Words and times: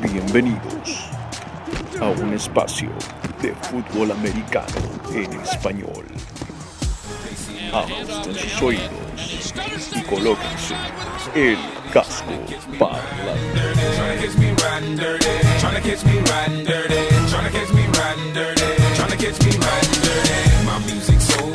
Bienvenidos 0.00 1.10
a 2.00 2.08
un 2.08 2.34
espacio 2.34 2.90
de 3.40 3.54
fútbol 3.54 4.10
americano 4.10 4.66
en 5.12 5.32
español. 5.40 6.04
Ajusten 7.72 8.34
sus 8.34 8.62
oídos 8.62 9.54
y 9.94 10.02
colóquense 10.02 10.74
el 11.34 11.58
casco 11.92 12.32
parlante. 12.78 13.62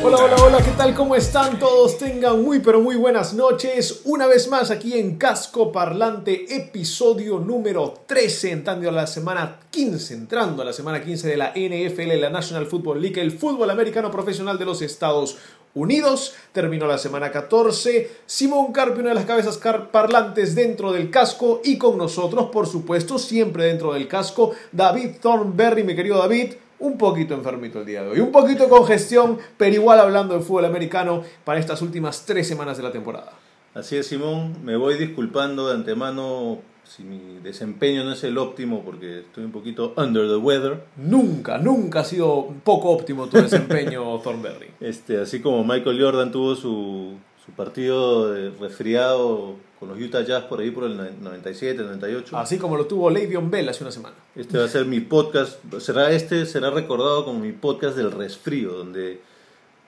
Hola, 0.03 0.17
hola, 0.23 0.35
hola, 0.43 0.57
¿qué 0.63 0.71
tal? 0.77 0.93
¿Cómo 0.93 1.15
están 1.15 1.57
todos? 1.57 1.97
Tengan 1.97 2.43
muy, 2.43 2.59
pero 2.59 2.79
muy 2.79 2.95
buenas 2.95 3.33
noches. 3.33 4.01
Una 4.05 4.27
vez 4.27 4.47
más 4.47 4.69
aquí 4.69 4.93
en 4.93 5.17
Casco 5.17 5.71
Parlante, 5.71 6.55
episodio 6.55 7.39
número 7.39 8.01
13, 8.05 8.51
entrando 8.51 8.87
a 8.87 8.91
la 8.91 9.07
semana 9.07 9.59
15, 9.71 10.13
entrando 10.13 10.61
a 10.61 10.65
la 10.65 10.73
semana 10.73 11.03
15 11.03 11.27
de 11.27 11.37
la 11.37 11.51
NFL, 11.55 12.21
la 12.21 12.29
National 12.29 12.67
Football 12.67 13.01
League, 13.01 13.19
el 13.19 13.31
fútbol 13.31 13.69
americano 13.71 14.11
profesional 14.11 14.59
de 14.59 14.65
los 14.65 14.83
Estados 14.83 15.37
Unidos. 15.73 16.35
Terminó 16.51 16.85
la 16.85 16.99
semana 16.99 17.31
14. 17.31 18.09
Simón 18.25 18.71
Carpi, 18.71 18.99
una 18.99 19.09
de 19.09 19.15
las 19.15 19.25
cabezas 19.25 19.59
parlantes 19.91 20.53
dentro 20.53 20.91
del 20.91 21.09
casco. 21.09 21.61
Y 21.63 21.77
con 21.79 21.97
nosotros, 21.97 22.49
por 22.51 22.67
supuesto, 22.67 23.17
siempre 23.17 23.65
dentro 23.65 23.93
del 23.93 24.07
casco, 24.07 24.51
David 24.71 25.17
Thornberry, 25.21 25.83
mi 25.83 25.95
querido 25.95 26.19
David 26.19 26.53
un 26.79 26.97
poquito 26.97 27.33
enfermito 27.33 27.79
el 27.79 27.85
día 27.85 28.03
de 28.03 28.09
hoy, 28.09 28.19
un 28.19 28.31
poquito 28.31 28.63
de 28.63 28.69
congestión, 28.69 29.37
pero 29.57 29.73
igual 29.73 29.99
hablando 29.99 30.35
de 30.35 30.41
fútbol 30.41 30.65
americano 30.65 31.23
para 31.43 31.59
estas 31.59 31.81
últimas 31.81 32.25
tres 32.25 32.47
semanas 32.47 32.77
de 32.77 32.83
la 32.83 32.91
temporada. 32.91 33.33
Así 33.73 33.95
es, 33.95 34.07
Simón, 34.07 34.57
me 34.63 34.75
voy 34.75 34.97
disculpando 34.97 35.67
de 35.67 35.75
antemano 35.75 36.59
si 36.83 37.03
mi 37.03 37.39
desempeño 37.43 38.03
no 38.03 38.13
es 38.13 38.23
el 38.23 38.37
óptimo 38.37 38.81
porque 38.83 39.19
estoy 39.19 39.43
un 39.43 39.51
poquito 39.51 39.93
under 39.97 40.27
the 40.27 40.37
weather. 40.37 40.83
Nunca, 40.95 41.57
nunca 41.57 41.99
ha 41.99 42.03
sido 42.03 42.47
poco 42.63 42.89
óptimo 42.89 43.27
tu 43.27 43.37
desempeño, 43.37 44.17
Thornberry. 44.23 44.71
Este, 44.79 45.19
así 45.19 45.41
como 45.41 45.63
Michael 45.63 46.01
Jordan 46.01 46.31
tuvo 46.31 46.55
su, 46.55 47.15
su 47.47 47.53
partido 47.53 48.33
de 48.33 48.51
resfriado 48.51 49.55
con 49.79 49.87
los 49.89 49.99
Utah 49.99 50.21
Jazz 50.21 50.43
por 50.43 50.59
ahí 50.59 50.69
por 50.69 50.83
el 50.83 50.97
97, 50.97 51.81
98. 51.81 52.37
Así 52.37 52.57
como 52.57 52.75
lo 52.75 52.87
tuvo 52.87 53.09
Le'Veon 53.09 53.49
Bell 53.49 53.69
hace 53.69 53.85
una 53.85 53.91
semana. 53.91 54.15
Este 54.35 54.57
va 54.57 54.65
a 54.65 54.67
ser 54.67 54.85
mi 54.85 54.99
podcast, 54.99 55.59
será 55.79 56.11
este 56.11 56.45
será 56.45 56.71
recordado 56.71 57.23
como 57.23 57.39
mi 57.39 57.53
podcast 57.53 57.95
del 57.95 58.11
resfrío, 58.11 58.73
donde 58.73 59.21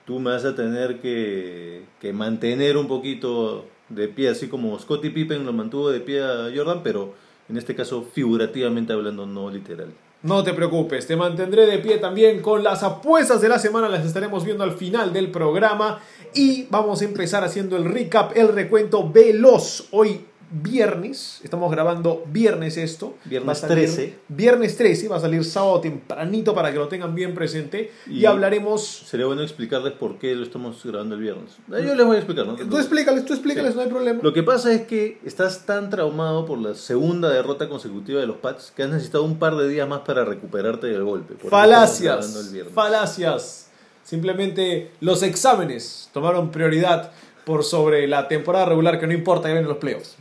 tú 0.06 0.20
me 0.20 0.30
vas 0.30 0.46
a 0.46 0.54
tener 0.54 1.00
que, 1.00 1.82
que 2.00 2.14
mantener 2.14 2.78
un 2.78 2.88
poquito 2.88 3.66
de 3.90 4.08
pie, 4.08 4.30
así 4.30 4.48
como 4.48 4.78
Scottie 4.78 5.10
Pippen 5.10 5.44
lo 5.44 5.52
mantuvo 5.52 5.90
de 5.90 6.00
pie 6.00 6.22
a 6.22 6.50
Jordan, 6.54 6.82
pero 6.82 7.12
en 7.50 7.58
este 7.58 7.74
caso 7.74 8.02
figurativamente 8.02 8.94
hablando, 8.94 9.26
no 9.26 9.50
literal. 9.50 9.92
No 10.22 10.44
te 10.44 10.52
preocupes, 10.52 11.06
te 11.06 11.16
mantendré 11.16 11.64
de 11.64 11.78
pie 11.78 11.96
también 11.96 12.42
con 12.42 12.62
las 12.62 12.82
apuestas 12.82 13.40
de 13.40 13.48
la 13.48 13.58
semana, 13.58 13.88
las 13.88 14.04
estaremos 14.04 14.44
viendo 14.44 14.62
al 14.62 14.72
final 14.72 15.14
del 15.14 15.30
programa 15.30 16.00
y 16.34 16.66
vamos 16.68 17.00
a 17.00 17.06
empezar 17.06 17.42
haciendo 17.42 17.78
el 17.78 17.86
recap, 17.86 18.36
el 18.36 18.48
recuento 18.48 19.08
veloz. 19.10 19.88
Hoy 19.92 20.26
viernes, 20.50 21.40
estamos 21.44 21.70
grabando 21.70 22.24
viernes 22.26 22.76
esto. 22.76 23.14
Viernes 23.24 23.60
13. 23.60 24.18
Viernes 24.28 24.76
13, 24.76 25.08
va 25.08 25.16
a 25.16 25.20
salir 25.20 25.44
sábado 25.44 25.80
tempranito 25.80 26.54
para 26.54 26.72
que 26.72 26.78
lo 26.78 26.88
tengan 26.88 27.14
bien 27.14 27.34
presente. 27.34 27.92
Y, 28.06 28.24
hablaremos... 28.24 29.04
Sería 29.06 29.26
bueno 29.26 29.42
explicarles 29.42 29.92
por 29.92 30.18
qué 30.18 30.34
lo 30.34 30.42
estamos 30.42 30.84
grabando 30.84 31.14
el 31.14 31.20
viernes. 31.20 31.52
Eh, 31.72 31.84
yo 31.86 31.94
les 31.94 32.04
voy 32.04 32.16
a 32.16 32.18
explicar, 32.18 32.46
¿no? 32.46 32.56
Tú 32.56 32.76
explícales, 32.76 33.24
tú 33.24 33.32
explícales, 33.32 33.74
no 33.74 33.82
hay 33.82 33.88
problema. 33.88 34.20
Lo 34.22 34.32
que 34.32 34.42
pasa 34.42 34.72
es 34.72 34.82
que 34.82 35.18
estás 35.24 35.64
tan 35.66 35.90
traumado 35.90 36.46
por 36.46 36.58
la 36.58 36.74
segunda 36.74 37.30
derrota 37.30 37.68
consecutiva 37.68 38.20
de 38.20 38.26
los 38.26 38.36
Pats 38.36 38.72
que 38.74 38.82
has 38.82 38.90
necesitado 38.90 39.24
un 39.24 39.38
par 39.38 39.56
de 39.56 39.68
días 39.68 39.88
más 39.88 40.00
para 40.00 40.24
recuperarte 40.24 40.88
del 40.88 41.04
golpe. 41.04 41.34
Falacias. 41.48 42.52
Falacias. 42.74 43.70
Simplemente 44.02 44.90
los 45.00 45.22
exámenes 45.22 46.10
tomaron 46.12 46.50
prioridad 46.50 47.12
por 47.44 47.64
sobre 47.64 48.06
la 48.06 48.28
temporada 48.28 48.66
regular 48.66 48.98
que 49.00 49.06
no 49.06 49.12
importa 49.12 49.48
que 49.48 49.54
vienen 49.54 49.68
los 49.68 49.78
playoffs. 49.78 50.16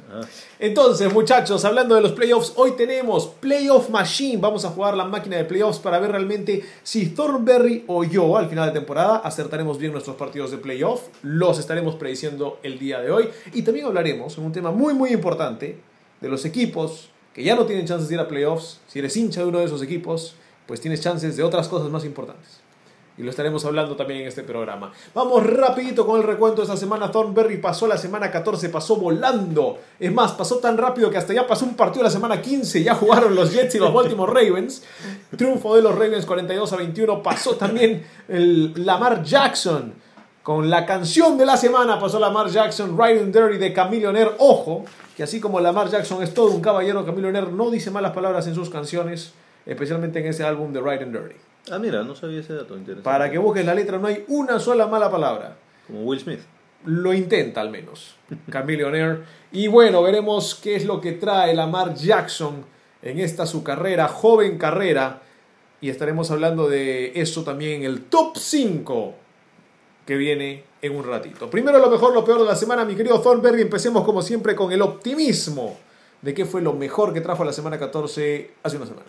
Entonces, 0.59 1.11
muchachos, 1.13 1.63
hablando 1.65 1.95
de 1.95 2.01
los 2.01 2.13
playoffs, 2.13 2.53
hoy 2.55 2.71
tenemos 2.71 3.27
Playoff 3.39 3.89
Machine. 3.89 4.37
Vamos 4.37 4.65
a 4.65 4.69
jugar 4.69 4.95
la 4.95 5.05
máquina 5.05 5.37
de 5.37 5.45
playoffs 5.45 5.79
para 5.79 5.99
ver 5.99 6.11
realmente 6.11 6.63
si 6.83 7.07
Thornberry 7.07 7.85
o 7.87 8.03
yo 8.03 8.37
al 8.37 8.49
final 8.49 8.67
de 8.67 8.79
temporada 8.79 9.17
acertaremos 9.17 9.77
bien 9.77 9.91
nuestros 9.91 10.15
partidos 10.15 10.51
de 10.51 10.57
playoff. 10.57 11.07
Los 11.21 11.59
estaremos 11.59 11.95
prediciendo 11.95 12.59
el 12.63 12.79
día 12.79 12.99
de 13.01 13.11
hoy. 13.11 13.29
Y 13.53 13.61
también 13.61 13.85
hablaremos 13.85 14.37
en 14.37 14.45
un 14.45 14.51
tema 14.51 14.71
muy, 14.71 14.93
muy 14.93 15.11
importante 15.11 15.79
de 16.19 16.29
los 16.29 16.45
equipos 16.45 17.09
que 17.33 17.43
ya 17.43 17.55
no 17.55 17.65
tienen 17.65 17.85
chances 17.85 18.09
de 18.09 18.15
ir 18.15 18.21
a 18.21 18.27
playoffs. 18.27 18.79
Si 18.87 18.99
eres 18.99 19.15
hincha 19.15 19.41
de 19.41 19.47
uno 19.47 19.59
de 19.59 19.65
esos 19.65 19.81
equipos, 19.81 20.35
pues 20.65 20.81
tienes 20.81 21.01
chances 21.01 21.37
de 21.37 21.43
otras 21.43 21.67
cosas 21.67 21.89
más 21.89 22.05
importantes 22.05 22.58
y 23.19 23.23
lo 23.23 23.31
estaremos 23.31 23.65
hablando 23.65 23.97
también 23.97 24.21
en 24.21 24.27
este 24.29 24.43
programa. 24.43 24.93
Vamos 25.13 25.45
rapidito 25.45 26.07
con 26.07 26.21
el 26.21 26.25
recuento 26.25 26.61
de 26.61 26.63
esta 26.63 26.77
semana. 26.77 27.11
Thornberry 27.11 27.57
pasó 27.57 27.85
la 27.85 27.97
semana 27.97 28.31
14, 28.31 28.69
pasó 28.69 28.95
volando. 28.95 29.77
Es 29.99 30.13
más, 30.13 30.31
pasó 30.31 30.59
tan 30.59 30.77
rápido 30.77 31.09
que 31.09 31.17
hasta 31.17 31.33
ya 31.33 31.45
pasó 31.45 31.65
un 31.65 31.75
partido 31.75 32.03
la 32.03 32.09
semana 32.09 32.41
15. 32.41 32.81
Ya 32.81 32.95
jugaron 32.95 33.35
los 33.35 33.51
Jets 33.51 33.75
y 33.75 33.79
los 33.79 33.93
Baltimore 33.93 34.31
Ravens. 34.31 34.83
Triunfo 35.35 35.75
de 35.75 35.81
los 35.81 35.95
Ravens 35.95 36.25
42 36.25 36.71
a 36.71 36.77
21. 36.77 37.21
Pasó 37.21 37.57
también 37.57 38.07
el 38.29 38.85
Lamar 38.85 39.21
Jackson. 39.21 39.95
Con 40.41 40.69
la 40.69 40.85
canción 40.85 41.37
de 41.37 41.45
la 41.45 41.57
semana 41.57 41.99
pasó 41.99 42.21
Lamar 42.21 42.47
Jackson, 42.47 42.97
Riding 42.97 43.33
Dirty 43.33 43.57
de 43.57 43.73
Camillionaire. 43.73 44.31
Ojo, 44.37 44.85
que 45.17 45.23
así 45.23 45.41
como 45.41 45.59
Lamar 45.59 45.89
Jackson 45.89 46.23
es 46.23 46.33
todo 46.33 46.51
un 46.51 46.61
caballero, 46.61 47.05
Camillionaire 47.05 47.51
no 47.51 47.69
dice 47.69 47.91
malas 47.91 48.13
palabras 48.13 48.47
en 48.47 48.55
sus 48.55 48.69
canciones, 48.69 49.33
especialmente 49.65 50.19
en 50.19 50.27
ese 50.27 50.45
álbum 50.45 50.71
de 50.71 50.79
Riding 50.79 51.11
Dirty. 51.11 51.48
Ah, 51.71 51.79
mira, 51.79 52.03
no 52.03 52.15
sabía 52.15 52.39
ese 52.39 52.53
dato 52.53 52.75
interesante. 52.75 53.03
Para 53.03 53.29
que 53.29 53.37
busques 53.37 53.65
la 53.65 53.75
letra 53.75 53.97
no 53.97 54.07
hay 54.07 54.25
una 54.27 54.59
sola 54.59 54.87
mala 54.87 55.11
palabra. 55.11 55.57
Como 55.87 56.03
Will 56.03 56.19
Smith. 56.19 56.39
Lo 56.85 57.13
intenta 57.13 57.61
al 57.61 57.69
menos. 57.69 58.15
Camillionaire. 58.49 59.19
Y 59.51 59.67
bueno, 59.67 60.01
veremos 60.01 60.55
qué 60.55 60.75
es 60.75 60.85
lo 60.85 61.01
que 61.01 61.13
trae 61.13 61.53
Lamar 61.53 61.93
Jackson 61.93 62.65
en 63.01 63.19
esta 63.19 63.45
su 63.45 63.63
carrera, 63.63 64.07
joven 64.07 64.57
carrera. 64.57 65.21
Y 65.81 65.89
estaremos 65.89 66.31
hablando 66.31 66.67
de 66.67 67.13
eso 67.15 67.43
también 67.43 67.81
en 67.81 67.83
el 67.83 68.03
top 68.03 68.37
5 68.37 69.15
que 70.05 70.15
viene 70.15 70.63
en 70.81 70.95
un 70.95 71.03
ratito. 71.03 71.49
Primero 71.49 71.77
lo 71.77 71.89
mejor, 71.89 72.13
lo 72.13 72.25
peor 72.25 72.39
de 72.39 72.45
la 72.45 72.55
semana, 72.55 72.83
mi 72.83 72.95
querido 72.95 73.21
Thornberry. 73.21 73.61
Empecemos 73.61 74.03
como 74.03 74.21
siempre 74.21 74.55
con 74.55 74.71
el 74.71 74.81
optimismo 74.81 75.77
de 76.21 76.33
qué 76.33 76.45
fue 76.45 76.61
lo 76.61 76.73
mejor 76.73 77.13
que 77.13 77.21
trajo 77.21 77.43
la 77.43 77.53
semana 77.53 77.77
14 77.77 78.51
hace 78.63 78.77
una 78.77 78.85
semana. 78.85 79.07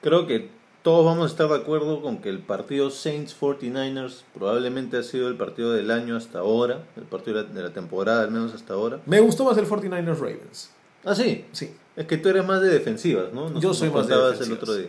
Creo 0.00 0.26
que 0.26 0.48
todos 0.82 1.04
vamos 1.04 1.24
a 1.24 1.26
estar 1.26 1.48
de 1.48 1.56
acuerdo 1.56 2.00
con 2.00 2.18
que 2.18 2.28
el 2.28 2.38
partido 2.38 2.90
Saints 2.90 3.36
49ers 3.38 4.22
probablemente 4.34 4.96
ha 4.96 5.02
sido 5.02 5.28
el 5.28 5.36
partido 5.36 5.72
del 5.72 5.90
año 5.90 6.16
hasta 6.16 6.38
ahora, 6.38 6.84
el 6.96 7.04
partido 7.04 7.42
de 7.44 7.62
la 7.62 7.70
temporada 7.70 8.22
al 8.22 8.30
menos 8.30 8.54
hasta 8.54 8.74
ahora. 8.74 9.00
Me 9.06 9.20
gustó 9.20 9.44
más 9.44 9.58
el 9.58 9.66
49ers 9.66 10.18
Ravens. 10.18 10.70
Ah, 11.04 11.14
sí. 11.14 11.44
Sí. 11.52 11.70
Es 11.96 12.06
que 12.06 12.16
tú 12.16 12.28
eres 12.28 12.46
más 12.46 12.60
de 12.60 12.68
defensivas, 12.68 13.32
¿no? 13.32 13.58
Yo 13.60 13.74
soy 13.74 13.90
más 13.90 14.06
de 14.06 14.16
defensivas. 14.16 14.48
el 14.48 14.52
otro 14.54 14.74
día. 14.74 14.88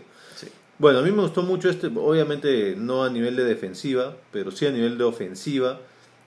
Bueno, 0.78 1.00
a 1.00 1.02
mí 1.04 1.12
me 1.12 1.22
gustó 1.22 1.44
mucho 1.44 1.70
este, 1.70 1.88
obviamente 1.88 2.76
no 2.76 3.04
a 3.04 3.10
nivel 3.10 3.36
de 3.36 3.44
defensiva, 3.44 4.16
pero 4.32 4.50
sí 4.50 4.66
a 4.66 4.72
nivel 4.72 4.98
de 4.98 5.04
ofensiva. 5.04 5.80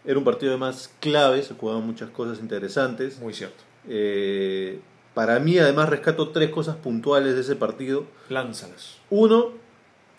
Era 0.04 0.18
un 0.18 0.24
partido 0.24 0.52
de 0.52 0.58
más 0.58 0.92
clave, 1.00 1.42
se 1.42 1.54
jugaban 1.54 1.84
muchas 1.84 2.10
cosas 2.10 2.38
interesantes. 2.38 3.18
Muy 3.18 3.34
cierto. 3.34 3.64
Eh, 3.88 4.78
para 5.14 5.38
mí, 5.38 5.58
además, 5.58 5.88
rescato 5.88 6.30
tres 6.30 6.50
cosas 6.50 6.76
puntuales 6.76 7.34
de 7.34 7.40
ese 7.40 7.56
partido. 7.56 8.04
Lánzalas. 8.28 8.96
Uno, 9.10 9.52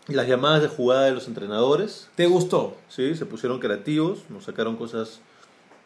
las 0.07 0.27
llamadas 0.27 0.61
de 0.61 0.67
jugada 0.69 1.05
de 1.05 1.11
los 1.11 1.27
entrenadores. 1.27 2.09
¿Te 2.15 2.27
gustó? 2.27 2.77
Sí, 2.89 3.15
se 3.15 3.25
pusieron 3.25 3.59
creativos, 3.59 4.23
nos 4.29 4.45
sacaron 4.45 4.77
cosas 4.77 5.19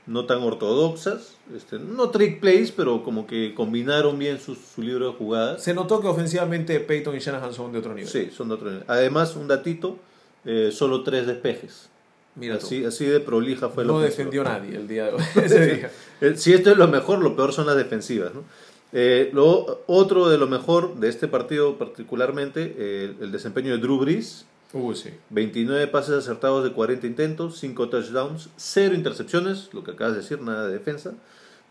no 0.06 0.25
tan 0.25 0.42
ortodoxas, 0.42 1.36
este, 1.56 1.78
no 1.78 2.09
trick 2.09 2.40
plays, 2.40 2.72
pero 2.72 3.03
como 3.03 3.28
que 3.28 3.53
combinaron 3.53 4.17
bien 4.17 4.40
su, 4.40 4.58
libro 4.82 5.12
de 5.12 5.14
jugadas. 5.14 5.64
Se 5.64 5.73
notó 5.73 6.02
que 6.02 6.08
ofensivamente 6.08 6.79
Peyton 6.79 7.16
y 7.16 7.20
Shanahan 7.20 7.53
son 7.53 7.72
de 7.72 7.79
otro 7.79 7.94
nivel. 7.94 8.09
Sí, 8.09 8.32
son 8.35 8.47
de 8.47 8.55
otro 8.55 8.70
nivel. 8.72 8.85
Además, 8.88 9.35
un 9.35 9.47
datito, 9.47 9.97
eh, 10.46 10.72
solo 10.72 11.03
tres 11.03 11.28
despejes. 11.28 11.90
Mira 12.35 12.55
así, 12.55 12.85
así 12.85 13.05
de 13.05 13.20
prolija 13.20 13.70
fue 13.70 13.85
No 13.85 14.00
defendió 14.00 14.44
nadie 14.44 14.78
el 14.78 14.88
día 14.88 15.05
de 15.05 15.12
hoy. 15.14 15.23
Ese 15.44 15.66
día. 15.66 15.91
Eh, 16.22 16.34
si 16.35 16.53
esto 16.53 16.72
es 16.72 16.78
lo 16.78 16.88
mejor, 16.88 17.20
lo 17.20 17.35
peor 17.35 17.53
son 17.53 17.66
las 17.66 17.76
defensivas. 17.76 18.34
¿no? 18.34 18.44
Eh, 18.91 19.30
lo, 19.34 19.82
otro 19.88 20.30
de 20.30 20.38
lo 20.38 20.47
mejor 20.47 20.96
de 20.96 21.09
este 21.09 21.28
partido 21.28 21.78
particularmente, 21.78 22.76
eh, 22.78 23.16
el 23.22 23.32
desempeño 23.32 23.72
de 23.72 23.78
Drew 23.78 24.00
Brees. 24.00 24.46
Uh, 24.74 24.94
sí. 24.94 25.09
29 25.32 25.88
pases 25.88 26.16
acertados 26.16 26.64
de 26.64 26.72
40 26.72 27.08
intentos, 27.08 27.58
5 27.59 27.90
touchdowns, 27.90 28.50
0 28.56 28.96
intercepciones, 28.96 29.70
lo 29.74 29.84
que 29.84 29.91
acabas 29.91 30.14
de 30.14 30.22
decir, 30.22 30.41
nada 30.41 30.68
de 30.68 30.74
defensa. 30.74 31.14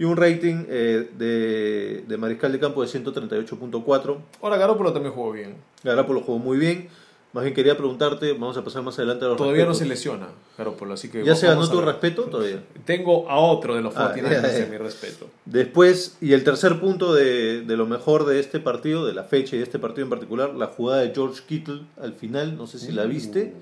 Y 0.00 0.04
un 0.04 0.16
rating 0.16 0.64
eh, 0.68 1.10
de, 1.16 2.04
de, 2.06 2.16
mariscal 2.16 2.52
de 2.52 2.60
campo 2.60 2.82
de 2.82 2.88
138.4. 2.88 4.16
Ahora 4.40 4.56
Garoppolo 4.56 4.92
también 4.92 5.12
jugó 5.12 5.32
bien. 5.32 5.56
Garoppolo 5.82 6.20
jugó 6.20 6.38
muy 6.38 6.56
bien. 6.56 6.88
Más 7.34 7.44
bien 7.44 7.54
quería 7.54 7.76
preguntarte, 7.76 8.32
vamos 8.32 8.56
a 8.56 8.64
pasar 8.64 8.82
más 8.82 8.98
adelante 8.98 9.26
a 9.26 9.28
los 9.28 9.36
Todavía 9.36 9.66
no 9.66 9.74
se 9.74 9.84
lesiona, 9.84 10.28
Garoppolo, 10.56 10.94
así 10.94 11.10
que 11.10 11.22
¿Ya 11.24 11.36
se 11.36 11.46
ganó 11.46 11.68
tu 11.68 11.80
respeto 11.82 12.22
todavía? 12.24 12.62
Tengo 12.86 13.28
a 13.28 13.38
otro 13.38 13.74
de 13.74 13.82
los 13.82 13.94
Ah, 13.96 14.14
49ers 14.14 14.30
ya, 14.42 14.48
ya. 14.50 14.58
en 14.64 14.70
mi 14.70 14.78
respeto. 14.78 15.26
Después, 15.44 16.16
y 16.22 16.32
el 16.32 16.42
tercer 16.42 16.80
punto 16.80 17.12
de, 17.12 17.60
de 17.62 17.76
lo 17.76 17.84
mejor 17.86 18.24
de 18.24 18.40
este 18.40 18.60
partido, 18.60 19.04
de 19.06 19.12
la 19.12 19.24
fecha 19.24 19.56
y 19.56 19.58
de 19.58 19.64
este 19.64 19.78
partido 19.78 20.04
en 20.04 20.10
particular, 20.10 20.54
la 20.54 20.68
jugada 20.68 21.02
de 21.02 21.12
George 21.14 21.42
Kittle 21.46 21.82
al 22.00 22.14
final, 22.14 22.56
no 22.56 22.66
sé 22.66 22.78
si 22.78 22.92
la 22.92 23.04
viste, 23.04 23.52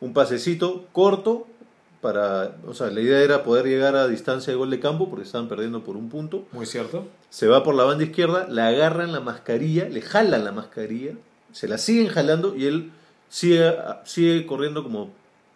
un 0.00 0.12
pasecito 0.12 0.86
corto 0.92 1.48
para, 2.00 2.56
o 2.66 2.74
sea, 2.74 2.90
la 2.90 3.00
idea 3.00 3.18
era 3.20 3.42
poder 3.42 3.66
llegar 3.66 3.96
a 3.96 4.06
distancia 4.08 4.52
de 4.52 4.56
gol 4.56 4.70
de 4.70 4.78
campo 4.80 5.10
porque 5.10 5.24
estaban 5.26 5.48
perdiendo 5.48 5.82
por 5.82 5.96
un 5.96 6.08
punto. 6.08 6.46
Muy 6.52 6.64
cierto. 6.64 7.06
Se 7.28 7.48
va 7.48 7.62
por 7.64 7.74
la 7.74 7.82
banda 7.84 8.04
izquierda, 8.04 8.46
la 8.48 8.68
agarran 8.68 9.12
la 9.12 9.20
mascarilla, 9.20 9.88
le 9.88 10.00
jalan 10.00 10.44
la 10.44 10.52
mascarilla, 10.52 11.12
se 11.52 11.66
la 11.68 11.76
siguen 11.76 12.06
jalando 12.06 12.54
y 12.56 12.66
él 12.66 12.92
sigue, 13.30 13.74
sigue 14.04 14.44
corriendo 14.44 14.82
como 14.82 15.10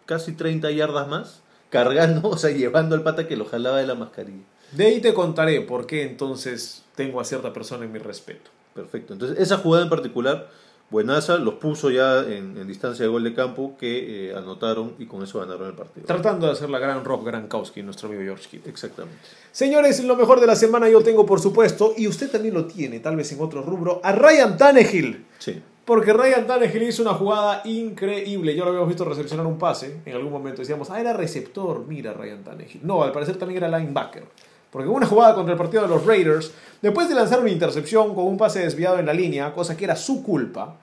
casi 0.07 0.31
30 0.31 0.71
yardas 0.71 1.07
más, 1.07 1.41
cargando, 1.69 2.29
o 2.29 2.37
sea, 2.37 2.49
llevando 2.49 2.95
al 2.95 3.03
pata 3.03 3.27
que 3.27 3.35
lo 3.35 3.45
jalaba 3.45 3.77
de 3.77 3.85
la 3.85 3.93
mascarilla. 3.93 4.43
De 4.71 4.87
ahí 4.87 4.99
te 4.99 5.13
contaré 5.13 5.61
por 5.61 5.85
qué 5.85 6.03
entonces 6.03 6.83
tengo 6.95 7.21
a 7.21 7.25
cierta 7.25 7.53
persona 7.53 7.85
en 7.85 7.91
mi 7.91 7.99
respeto. 7.99 8.49
Perfecto. 8.73 9.13
Entonces, 9.13 9.39
esa 9.39 9.57
jugada 9.57 9.83
en 9.83 9.89
particular, 9.89 10.49
Buenaza 10.89 11.37
los 11.37 11.55
puso 11.55 11.89
ya 11.89 12.19
en, 12.19 12.57
en 12.57 12.67
distancia 12.67 13.03
de 13.03 13.09
gol 13.09 13.23
de 13.23 13.33
campo 13.33 13.75
que 13.79 14.29
eh, 14.29 14.35
anotaron 14.35 14.93
y 14.99 15.05
con 15.05 15.23
eso 15.23 15.39
ganaron 15.39 15.69
el 15.69 15.73
partido. 15.73 16.05
Tratando 16.05 16.45
de 16.45 16.51
hacer 16.51 16.69
la 16.69 16.77
gran 16.77 17.03
Rob 17.03 17.23
Gronkowski, 17.23 17.81
nuestro 17.83 18.07
amigo 18.09 18.23
George. 18.23 18.61
Exactamente. 18.65 19.19
Señores, 19.51 20.03
lo 20.03 20.15
mejor 20.15 20.41
de 20.41 20.47
la 20.47 20.55
semana 20.55 20.89
yo 20.89 21.01
tengo, 21.01 21.25
por 21.25 21.39
supuesto, 21.39 21.93
y 21.97 22.07
usted 22.07 22.29
también 22.29 22.53
lo 22.53 22.65
tiene, 22.65 22.99
tal 22.99 23.15
vez 23.15 23.31
en 23.31 23.41
otro 23.41 23.61
rubro, 23.61 24.01
a 24.03 24.11
Ryan 24.11 24.57
Tannehill. 24.57 25.25
Sí. 25.39 25.61
Porque 25.85 26.13
Ryan 26.13 26.47
Tannehill 26.47 26.83
hizo 26.83 27.03
una 27.03 27.13
jugada 27.13 27.61
increíble. 27.63 28.55
Yo 28.55 28.63
lo 28.63 28.71
habíamos 28.71 28.89
visto 28.89 29.05
recepcionar 29.05 29.45
un 29.45 29.59
pase. 29.59 30.01
En 30.05 30.15
algún 30.15 30.31
momento 30.31 30.61
decíamos, 30.61 30.89
ah, 30.89 30.99
era 30.99 31.13
receptor. 31.13 31.85
Mira 31.87 32.11
Ryan 32.11 32.43
Tannehill. 32.43 32.81
No, 32.83 33.03
al 33.03 33.11
parecer 33.11 33.37
también 33.37 33.63
era 33.63 33.79
linebacker. 33.79 34.23
Porque 34.71 34.89
una 34.89 35.05
jugada 35.05 35.35
contra 35.35 35.53
el 35.53 35.57
partido 35.57 35.83
de 35.83 35.89
los 35.89 36.05
Raiders, 36.05 36.51
después 36.81 37.07
de 37.07 37.15
lanzar 37.15 37.39
una 37.39 37.51
intercepción 37.51 38.15
con 38.15 38.25
un 38.25 38.37
pase 38.37 38.59
desviado 38.59 38.97
en 38.97 39.05
la 39.05 39.13
línea, 39.13 39.53
cosa 39.53 39.77
que 39.77 39.85
era 39.85 39.95
su 39.95 40.23
culpa, 40.23 40.75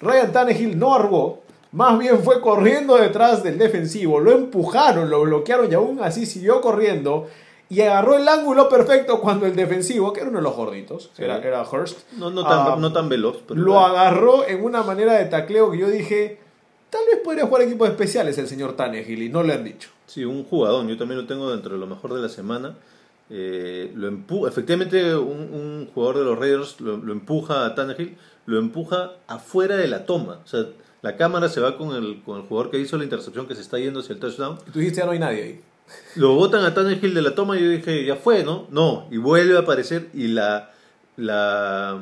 Ryan 0.00 0.32
Tannehill 0.32 0.78
no 0.78 0.94
arrugó. 0.94 1.42
Más 1.72 1.98
bien 1.98 2.22
fue 2.22 2.40
corriendo 2.40 2.96
detrás 2.96 3.42
del 3.42 3.58
defensivo. 3.58 4.20
Lo 4.20 4.30
empujaron, 4.32 5.10
lo 5.10 5.22
bloquearon 5.22 5.70
y 5.70 5.74
aún 5.74 6.00
así 6.00 6.26
siguió 6.26 6.60
corriendo. 6.60 7.28
Y 7.72 7.80
agarró 7.80 8.16
el 8.18 8.28
ángulo 8.28 8.68
perfecto 8.68 9.20
cuando 9.20 9.46
el 9.46 9.56
defensivo, 9.56 10.12
que 10.12 10.20
era 10.20 10.28
uno 10.28 10.38
de 10.38 10.44
los 10.44 10.54
gorditos, 10.54 11.10
Sí. 11.14 11.22
era, 11.24 11.38
era 11.38 11.62
Hurst, 11.62 12.00
No, 12.18 12.30
no, 12.30 12.42
tan, 12.42 12.58
ah, 12.72 12.76
no 12.78 12.92
tan 12.92 13.08
veloz, 13.08 13.38
pero. 13.48 13.60
lo 13.60 13.80
agarró 13.80 14.46
en 14.46 14.62
una 14.62 14.82
manera 14.82 15.14
de 15.14 15.24
tacleo 15.26 15.70
que 15.70 15.78
yo 15.78 15.88
dije, 15.88 16.38
tal 16.90 17.02
vez 17.06 17.20
podría 17.24 17.46
jugar 17.46 17.62
equipos 17.62 17.88
especiales 17.88 18.36
el 18.38 18.46
señor 18.48 18.74
Tannehill 18.76 19.22
y 19.22 19.28
no 19.28 19.42
le 19.42 19.54
han 19.54 19.64
dicho. 19.64 19.88
Sí, 20.06 20.24
un 20.24 20.44
jugador. 20.44 20.86
Yo 20.86 20.98
también 20.98 21.20
lo 21.20 21.26
tengo 21.26 21.50
dentro 21.50 21.72
de 21.72 21.78
lo 21.78 21.86
mejor 21.86 22.12
de 22.12 22.20
la 22.20 22.28
semana. 22.28 22.76
Eh, 23.30 23.90
lo 23.94 24.08
empu 24.08 24.46
Efectivamente, 24.46 25.14
un, 25.16 25.38
un 25.54 25.90
jugador 25.94 26.18
de 26.18 26.24
los 26.24 26.38
Raiders 26.38 26.80
lo, 26.82 26.98
lo 26.98 27.12
empuja 27.12 27.64
a 27.64 27.74
Tannehill, 27.74 28.18
lo 28.44 28.58
empuja 28.58 29.12
afuera 29.26 29.76
de 29.76 29.88
la 29.88 30.04
toma. 30.04 30.40
O 30.44 30.46
sea, 30.46 30.66
la 31.00 31.16
cámara 31.16 31.48
se 31.48 31.60
va 31.60 31.78
con 31.78 31.96
el, 31.96 32.22
con 32.22 32.36
el 32.38 32.46
jugador 32.46 32.70
que 32.70 32.78
hizo 32.78 32.98
la 32.98 33.04
intercepción 33.04 33.46
que 33.48 33.54
se 33.54 33.62
está 33.62 33.78
yendo 33.78 34.00
hacia 34.00 34.12
el 34.12 34.20
touchdown. 34.20 34.58
Y 34.68 34.70
tú 34.70 34.78
dijiste, 34.80 35.00
ya 35.00 35.06
no 35.06 35.12
hay 35.12 35.18
nadie 35.18 35.42
ahí. 35.42 35.60
Lo 36.16 36.34
botan 36.34 36.64
a 36.64 36.74
Tannehill 36.74 37.14
de 37.14 37.22
la 37.22 37.34
toma 37.34 37.58
y 37.58 37.62
yo 37.62 37.70
dije, 37.70 38.04
ya 38.04 38.16
fue, 38.16 38.44
¿no? 38.44 38.66
No, 38.70 39.06
y 39.10 39.16
vuelve 39.16 39.56
a 39.56 39.60
aparecer 39.60 40.08
y 40.12 40.28
la, 40.28 40.70
la, 41.16 41.98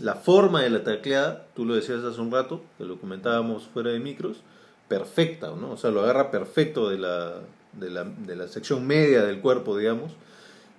la 0.00 0.14
forma 0.14 0.62
de 0.62 0.70
la 0.70 0.84
tacleada, 0.84 1.46
tú 1.56 1.64
lo 1.64 1.74
decías 1.74 2.04
hace 2.04 2.20
un 2.20 2.30
rato, 2.30 2.62
que 2.78 2.84
lo 2.84 3.00
comentábamos 3.00 3.64
fuera 3.64 3.90
de 3.90 3.98
micros, 3.98 4.38
perfecta, 4.86 5.48
¿no? 5.58 5.72
O 5.72 5.76
sea, 5.76 5.90
lo 5.90 6.02
agarra 6.02 6.30
perfecto 6.30 6.88
de 6.88 6.98
la, 6.98 7.34
de 7.72 7.90
la, 7.90 8.04
de 8.04 8.36
la 8.36 8.46
sección 8.48 8.86
media 8.86 9.22
del 9.22 9.40
cuerpo, 9.40 9.76
digamos. 9.76 10.12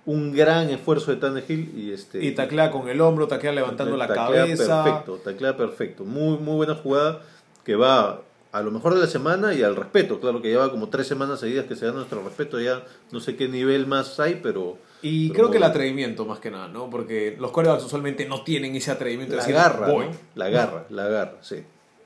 Un 0.06 0.32
gran 0.32 0.70
esfuerzo 0.70 1.10
de 1.10 1.18
Tannehill 1.18 1.72
y 1.76 1.92
este... 1.92 2.24
Y 2.24 2.32
taclea 2.32 2.70
con 2.70 2.88
el 2.88 3.02
hombro, 3.02 3.28
taclea 3.28 3.52
levantando 3.52 3.98
la 3.98 4.08
cabeza. 4.08 4.82
Perfecto, 4.82 5.16
taclea 5.22 5.56
perfecto. 5.56 6.04
Muy, 6.04 6.38
muy 6.38 6.56
buena 6.56 6.74
jugada 6.74 7.20
que 7.62 7.76
va 7.76 8.22
a 8.52 8.62
lo 8.62 8.70
mejor 8.70 8.94
de 8.94 9.00
la 9.00 9.06
semana 9.06 9.54
y 9.54 9.62
al 9.62 9.76
respeto. 9.76 10.20
Claro 10.20 10.42
que 10.42 10.48
lleva 10.48 10.70
como 10.70 10.88
tres 10.88 11.06
semanas 11.06 11.40
seguidas 11.40 11.66
que 11.66 11.76
se 11.76 11.86
da 11.86 11.92
nuestro 11.92 12.22
respeto. 12.24 12.60
Ya 12.60 12.82
no 13.12 13.20
sé 13.20 13.36
qué 13.36 13.48
nivel 13.48 13.86
más 13.86 14.18
hay, 14.20 14.40
pero. 14.42 14.78
Y 15.02 15.28
pero 15.28 15.34
creo 15.34 15.50
que 15.52 15.56
el 15.58 15.64
atrevimiento 15.64 16.24
más 16.26 16.40
que 16.40 16.50
nada, 16.50 16.68
¿no? 16.68 16.90
Porque 16.90 17.36
los 17.38 17.50
corebacks 17.52 17.84
usualmente 17.84 18.26
no 18.26 18.42
tienen 18.42 18.74
ese 18.76 18.90
atrevimiento 18.90 19.32
de 19.32 19.36
La 19.38 19.42
decir, 19.44 19.54
garra, 19.56 19.88
voy. 19.90 20.06
¿no? 20.06 20.12
La 20.34 20.48
garra, 20.50 20.86
la 20.90 21.06
garra, 21.08 21.38
sí. 21.42 21.62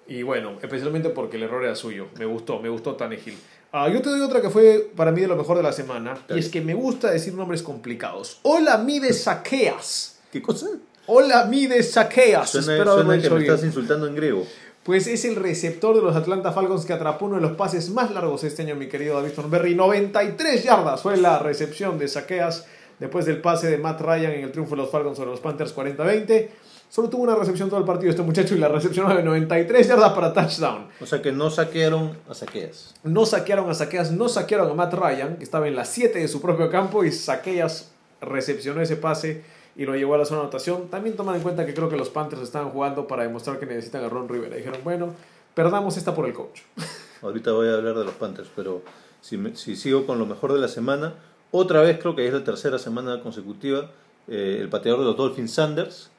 Y 0.07 0.23
bueno, 0.23 0.59
especialmente 0.63 1.09
porque 1.11 1.37
el 1.39 1.45
error 1.45 1.65
era 1.65 1.75
suyo. 1.75 2.09
Me 2.19 2.27
gustó, 2.27 2.61
me 2.61 2.69
gustó 2.69 2.95
Tannehill. 2.95 3.37
Ah, 3.73 3.89
yo 3.89 4.01
te 4.03 4.11
doy 4.11 4.21
otra 4.21 4.41
que 4.41 4.51
fue 4.51 4.91
para 4.95 5.11
mí 5.11 5.23
de 5.23 5.27
lo 5.27 5.35
mejor 5.35 5.57
de 5.57 5.63
la 5.63 5.73
semana. 5.73 6.15
Y 6.27 6.29
Dale. 6.29 6.41
es 6.41 6.49
que 6.51 6.61
me 6.61 6.75
gusta 6.75 7.11
decir 7.11 7.35
nombres 7.35 7.63
complicados. 7.63 8.39
Hola, 8.43 8.79
mide 8.79 9.13
saqueas. 9.49 10.21
¿Qué 10.31 10.41
cosa? 10.43 10.67
Hola, 11.07 11.47
mide 11.47 11.83
saqueas. 11.83 12.51
Suena, 12.51 12.73
Espero 12.75 12.95
suena 12.95 13.21
que 13.21 13.31
me 13.31 13.39
bien. 13.41 13.51
estás 13.51 13.65
insultando 13.67 14.07
en 14.07 14.15
griego. 14.15 14.47
Pues 14.85 15.07
es 15.07 15.25
el 15.25 15.37
receptor 15.37 15.97
de 15.97 16.03
los 16.03 16.15
Atlanta 16.15 16.53
Falcons 16.53 16.85
que 16.85 16.93
atrapó 16.93 17.25
uno 17.25 17.37
de 17.37 17.41
los 17.41 17.53
pases 17.53 17.89
más 17.89 18.11
largos 18.11 18.45
este 18.45 18.61
año, 18.61 18.75
mi 18.75 18.87
querido 18.87 19.17
David 19.17 19.33
Thornberry. 19.33 19.75
93 19.75 20.63
yardas 20.63 21.01
fue 21.01 21.17
la 21.17 21.39
recepción 21.39 21.99
de 21.99 22.07
saqueas 22.07 22.67
después 22.99 23.25
del 23.25 23.41
pase 23.41 23.71
de 23.71 23.79
Matt 23.79 24.03
Ryan 24.03 24.33
en 24.33 24.45
el 24.45 24.53
triunfo 24.53 24.73
de 24.77 24.83
los 24.83 24.91
Falcons 24.91 25.17
sobre 25.17 25.31
los 25.31 25.41
Panthers 25.41 25.75
40-20. 25.75 26.49
Solo 26.91 27.09
tuvo 27.09 27.23
una 27.23 27.35
recepción 27.35 27.71
todo 27.71 27.81
el 27.81 27.87
partido 27.87 28.11
este 28.11 28.21
muchacho 28.21 28.55
y 28.55 28.59
la 28.59 28.69
recepción 28.69 29.09
de 29.09 29.23
93 29.23 29.89
yardas 29.89 30.13
para 30.13 30.35
touchdown. 30.35 30.89
O 31.01 31.07
sea 31.07 31.23
que 31.23 31.33
no 31.33 31.49
saquearon 31.49 32.19
a 32.29 32.35
saqueas. 32.35 32.95
No 33.05 33.25
saquearon 33.25 33.71
a 33.71 33.75
Saqueas, 33.75 34.13
no 34.13 34.29
saquearon 34.29 34.71
a 34.71 34.75
Matt 34.75 34.93
Ryan, 34.93 35.39
que 35.39 35.45
estaba 35.45 35.67
en 35.67 35.77
las 35.77 35.89
7 35.89 36.19
de 36.19 36.29
su 36.29 36.43
propio 36.43 36.71
campo, 36.71 37.05
y 37.05 37.11
Saqueas 37.11 37.91
recepcionó 38.21 38.83
ese 38.83 38.97
pase 38.97 39.45
y 39.77 39.85
lo 39.87 39.95
llevó 39.97 40.15
a 40.15 40.19
la 40.19 40.25
zona 40.25 40.39
de 40.41 40.45
anotación. 40.45 40.89
También 40.89 41.17
toman 41.17 41.37
en 41.37 41.43
cuenta 41.43 41.67
que 41.67 41.75
creo 41.75 41.89
que 41.89 41.97
los 41.97 42.09
Panthers 42.11 42.43
estaban 42.43 42.71
jugando 42.71 43.07
para 43.07 43.23
demostrar 43.25 43.59
que 43.59 43.67
necesitan 43.67 44.05
a 44.05 44.09
Ron 44.09 44.29
Rivera. 44.29 44.57
Dijeron, 44.57 44.81
bueno, 44.85 45.13
perdamos 45.55 45.97
esta 45.97 46.15
por 46.15 46.27
el 46.27 46.33
coach. 46.33 46.61
Ahorita 47.23 47.53
voy 47.53 47.69
a 47.69 47.75
hablar 47.75 47.97
de 47.97 48.05
los 48.05 48.15
Panthers, 48.15 48.49
pero 48.55 48.83
si, 49.21 49.37
me- 49.37 49.57
si 49.57 49.77
sigo 49.77 50.07
con 50.07 50.19
lo 50.19 50.27
mejor 50.27 50.53
de 50.53 50.59
la 50.61 50.69
semana, 50.69 51.15
otra 51.51 51.81
vez 51.83 51.99
creo 51.99 52.15
que 52.15 52.27
es 52.27 52.33
la 52.33 52.45
tercera 52.45 52.79
semana 52.79 53.21
consecutiva, 53.23 53.91
eh, 54.29 54.59
el 54.61 54.69
pateador 54.69 55.01
de 55.01 55.07
los 55.07 55.17
Dolphins, 55.17 55.53
Sanders, 55.55 56.11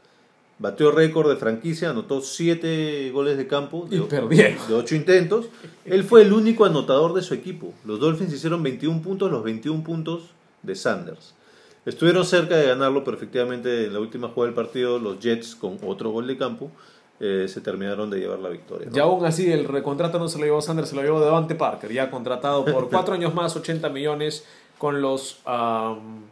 batió 0.57 0.91
récord 0.91 1.29
de 1.29 1.35
franquicia, 1.35 1.89
anotó 1.89 2.21
7 2.21 3.11
goles 3.11 3.37
de 3.37 3.45
campo 3.47 3.87
Y 3.91 3.97
de, 3.97 4.01
perdieron. 4.03 4.67
de 4.67 4.73
8 4.73 4.95
intentos. 4.95 5.47
Él 5.83 6.03
fue 6.03 6.21
el 6.21 6.31
único 6.33 6.65
anotador 6.65 7.13
de 7.13 7.21
su 7.21 7.33
equipo. 7.33 7.73
Los 7.83 7.99
Dolphins 7.99 8.31
hicieron 8.33 8.63
21 8.63 9.01
puntos, 9.01 9.29
los 9.31 9.43
21 9.43 9.83
puntos 9.83 10.29
de 10.63 10.75
Sanders. 10.75 11.33
Estuvieron 11.85 12.25
cerca 12.25 12.57
de 12.57 12.67
ganarlo, 12.67 13.03
pero 13.03 13.15
efectivamente 13.15 13.85
en 13.85 13.93
la 13.93 13.99
última 13.99 14.29
jugada 14.29 14.47
del 14.47 14.55
partido, 14.55 14.97
los 14.97 15.19
Jets, 15.19 15.55
con 15.55 15.77
otro 15.85 16.09
gol 16.09 16.25
de 16.25 16.37
campo, 16.37 16.71
eh, 17.19 17.45
se 17.47 17.61
terminaron 17.61 18.09
de 18.09 18.19
llevar 18.19 18.39
la 18.39 18.49
victoria. 18.49 18.89
¿no? 18.89 18.95
Y 18.95 18.99
aún 18.99 19.23
así, 19.23 19.51
el 19.51 19.65
recontrato 19.65 20.19
no 20.19 20.27
se 20.27 20.39
lo 20.39 20.45
llevó 20.45 20.61
Sanders, 20.61 20.89
se 20.89 20.95
lo 20.95 21.03
llevó 21.03 21.21
Devante 21.21 21.55
Parker, 21.55 21.91
ya 21.93 22.09
contratado 22.09 22.65
por 22.65 22.89
4 22.91 23.13
años 23.13 23.33
más, 23.33 23.55
80 23.55 23.87
millones 23.89 24.45
con 24.77 25.01
los, 25.01 25.39
am, 25.45 26.23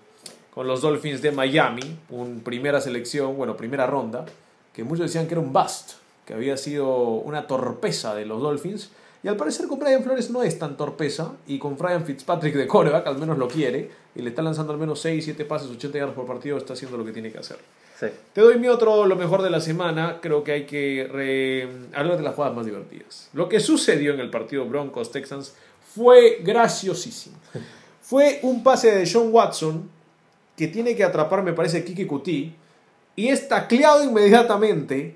con 0.53 0.67
los 0.67 0.81
Dolphins 0.81 1.21
de 1.21 1.31
Miami, 1.31 1.99
un 2.09 2.41
primera 2.41 2.81
selección, 2.81 3.37
bueno, 3.37 3.55
primera 3.55 3.85
ronda, 3.87 4.25
que 4.73 4.83
muchos 4.83 5.05
decían 5.05 5.27
que 5.27 5.35
era 5.35 5.41
un 5.41 5.53
bust, 5.53 5.93
que 6.25 6.33
había 6.33 6.57
sido 6.57 6.89
una 6.89 7.47
torpeza 7.47 8.15
de 8.15 8.25
los 8.25 8.41
Dolphins. 8.41 8.89
Y 9.23 9.29
al 9.29 9.37
parecer 9.37 9.67
con 9.67 9.79
Brian 9.79 10.03
Flores 10.03 10.31
no 10.31 10.43
es 10.43 10.59
tan 10.59 10.75
torpeza, 10.75 11.31
y 11.47 11.59
con 11.59 11.77
Brian 11.77 12.03
Fitzpatrick 12.03 12.55
de 12.55 12.67
quarterback 12.67 13.07
al 13.07 13.17
menos 13.19 13.37
lo 13.37 13.47
quiere, 13.47 13.89
y 14.15 14.21
le 14.21 14.29
está 14.29 14.41
lanzando 14.41 14.73
al 14.73 14.79
menos 14.79 14.99
6, 15.01 15.23
7 15.23 15.45
pases, 15.45 15.69
80 15.69 15.97
yardas 15.97 16.15
por 16.15 16.25
partido, 16.25 16.57
está 16.57 16.73
haciendo 16.73 16.97
lo 16.97 17.05
que 17.05 17.11
tiene 17.11 17.31
que 17.31 17.39
hacer. 17.39 17.57
Sí. 17.99 18.07
Te 18.33 18.41
doy 18.41 18.57
mi 18.59 18.67
otro, 18.67 19.05
lo 19.05 19.15
mejor 19.15 19.41
de 19.41 19.49
la 19.49 19.61
semana. 19.61 20.19
Creo 20.21 20.43
que 20.43 20.51
hay 20.51 20.65
que 20.65 21.07
re- 21.11 21.67
hablar 21.97 22.17
de 22.17 22.23
las 22.23 22.35
jugadas 22.35 22.55
más 22.55 22.65
divertidas. 22.65 23.29
Lo 23.33 23.47
que 23.49 23.59
sucedió 23.59 24.13
en 24.13 24.19
el 24.19 24.29
partido 24.29 24.65
Broncos-Texans 24.65 25.53
fue 25.95 26.39
graciosísimo. 26.43 27.37
Fue 28.01 28.39
un 28.43 28.63
pase 28.63 28.91
de 28.93 29.05
Sean 29.05 29.29
Watson 29.31 29.89
que 30.57 30.67
tiene 30.67 30.93
que 30.95 31.05
atrapar, 31.05 31.41
me 31.41 31.53
parece, 31.53 31.85
Kiki 31.85 32.05
Kuti 32.05 32.53
y 33.15 33.27
es 33.29 33.47
tacleado 33.47 34.03
inmediatamente. 34.03 35.15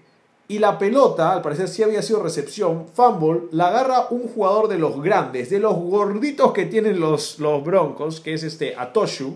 Y 0.49 0.59
la 0.59 0.77
pelota, 0.77 1.33
al 1.33 1.41
parecer 1.41 1.67
sí 1.67 1.83
había 1.83 2.01
sido 2.01 2.23
recepción, 2.23 2.85
fumble, 2.93 3.49
la 3.51 3.67
agarra 3.67 4.07
un 4.11 4.29
jugador 4.29 4.69
de 4.69 4.77
los 4.77 5.01
grandes, 5.01 5.49
de 5.49 5.59
los 5.59 5.75
gorditos 5.75 6.53
que 6.53 6.65
tienen 6.65 7.01
los, 7.01 7.37
los 7.39 7.61
Broncos, 7.65 8.21
que 8.21 8.33
es 8.33 8.43
este 8.43 8.73
Atoshu. 8.77 9.35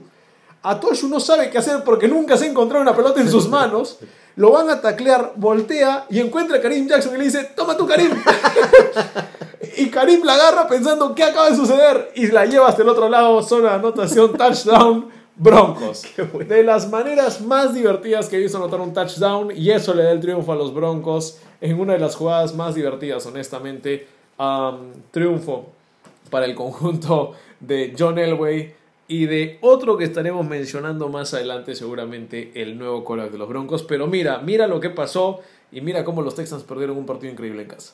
Atoshu 0.64 1.10
no 1.10 1.20
sabe 1.20 1.50
qué 1.50 1.58
hacer 1.58 1.84
porque 1.84 2.08
nunca 2.08 2.38
se 2.38 2.46
ha 2.46 2.50
encontrado 2.50 2.82
una 2.82 2.96
pelota 2.96 3.20
en 3.20 3.30
sus 3.30 3.50
manos. 3.50 4.00
Lo 4.38 4.52
van 4.52 4.70
a 4.70 4.80
taclear, 4.80 5.34
voltea 5.36 6.06
y 6.10 6.20
encuentra 6.20 6.58
a 6.58 6.62
Karim 6.62 6.88
Jackson 6.88 7.14
y 7.16 7.18
le 7.18 7.26
dice, 7.26 7.44
toma 7.56 7.76
tu 7.76 7.86
Karim. 7.86 8.12
y 9.78 9.90
Karim 9.90 10.24
la 10.24 10.36
agarra 10.36 10.68
pensando 10.70 11.14
qué 11.14 11.26
acaba 11.26 11.50
de 11.50 11.58
suceder 11.58 12.14
y 12.16 12.28
la 12.28 12.46
lleva 12.46 12.70
hasta 12.70 12.84
el 12.84 12.90
otro 12.90 13.10
lado, 13.10 13.44
zona 13.44 13.72
de 13.72 13.76
anotación, 13.76 14.38
touchdown 14.38 15.21
Broncos. 15.36 16.04
De 16.48 16.64
las 16.64 16.90
maneras 16.90 17.42
más 17.42 17.74
divertidas 17.74 18.30
que 18.30 18.38
he 18.38 18.40
visto 18.40 18.58
anotar 18.58 18.82
un 18.82 18.94
touchdown 18.94 19.52
y 19.56 19.72
eso 19.72 19.94
le 19.94 20.04
da 20.04 20.12
el 20.12 20.20
triunfo 20.20 20.52
a 20.52 20.56
los 20.56 20.74
Broncos 20.74 21.40
en 21.60 21.80
una 21.80 21.94
de 21.94 22.00
las 22.00 22.16
jugadas 22.16 22.56
más 22.56 22.76
divertidas, 22.76 23.26
honestamente. 23.26 24.08
triunfo 25.12 25.70
para 26.30 26.46
el 26.46 26.56
conjunto 26.56 27.34
de 27.60 27.94
John 27.98 28.18
Elway 28.18 28.74
y 29.08 29.26
de 29.26 29.58
otro 29.62 29.98
que 29.98 30.06
estaremos 30.06 30.48
mencionando 30.48 31.10
más 31.10 31.34
adelante, 31.34 31.76
seguramente 31.76 32.52
el 32.56 32.78
nuevo 32.78 33.04
coreback 33.04 33.32
de 33.32 33.38
los 33.38 33.50
Broncos. 33.50 33.84
Pero 33.84 34.08
mira, 34.08 34.40
mira 34.40 34.68
lo 34.68 34.80
que 34.80 34.90
pasó 34.90 35.42
y 35.72 35.82
mira 35.82 36.06
cómo 36.06 36.22
los 36.22 36.34
Texans 36.36 36.64
perdieron 36.64 36.98
un 36.98 37.06
partido 37.06 37.32
increíble 37.32 37.64
en 37.64 37.68
casa. 37.68 37.94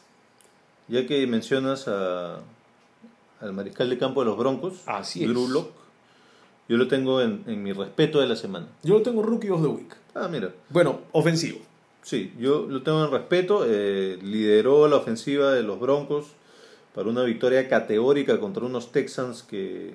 Ya 0.87 1.05
que 1.05 1.25
mencionas 1.25 1.87
a, 1.87 2.39
al 3.41 3.53
mariscal 3.53 3.89
de 3.89 3.97
campo 3.97 4.21
de 4.21 4.27
los 4.27 4.37
Broncos, 4.37 4.83
Así 4.85 5.25
Drew 5.25 5.47
Locke, 5.47 5.73
yo 6.67 6.77
lo 6.77 6.87
tengo 6.87 7.21
en, 7.21 7.63
mi 7.63 7.71
respeto 7.71 8.19
de 8.19 8.27
la 8.27 8.35
semana. 8.35 8.67
Yo 8.83 8.95
lo 8.95 9.01
tengo 9.01 9.23
Rookie 9.23 9.49
of 9.49 9.61
the 9.61 9.67
Week. 9.67 9.95
Ah, 10.13 10.27
mira. 10.29 10.51
Bueno, 10.69 11.01
ofensivo. 11.13 11.59
Sí, 12.01 12.33
yo 12.39 12.65
lo 12.67 12.83
tengo 12.83 13.05
en 13.05 13.11
respeto. 13.11 13.65
Eh, 13.65 14.19
lideró 14.21 14.87
la 14.87 14.97
ofensiva 14.97 15.51
de 15.51 15.63
los 15.63 15.79
Broncos 15.79 16.27
para 16.93 17.09
una 17.09 17.23
victoria 17.23 17.69
categórica 17.69 18.39
contra 18.39 18.65
unos 18.65 18.91
Texans 18.91 19.43
que, 19.43 19.93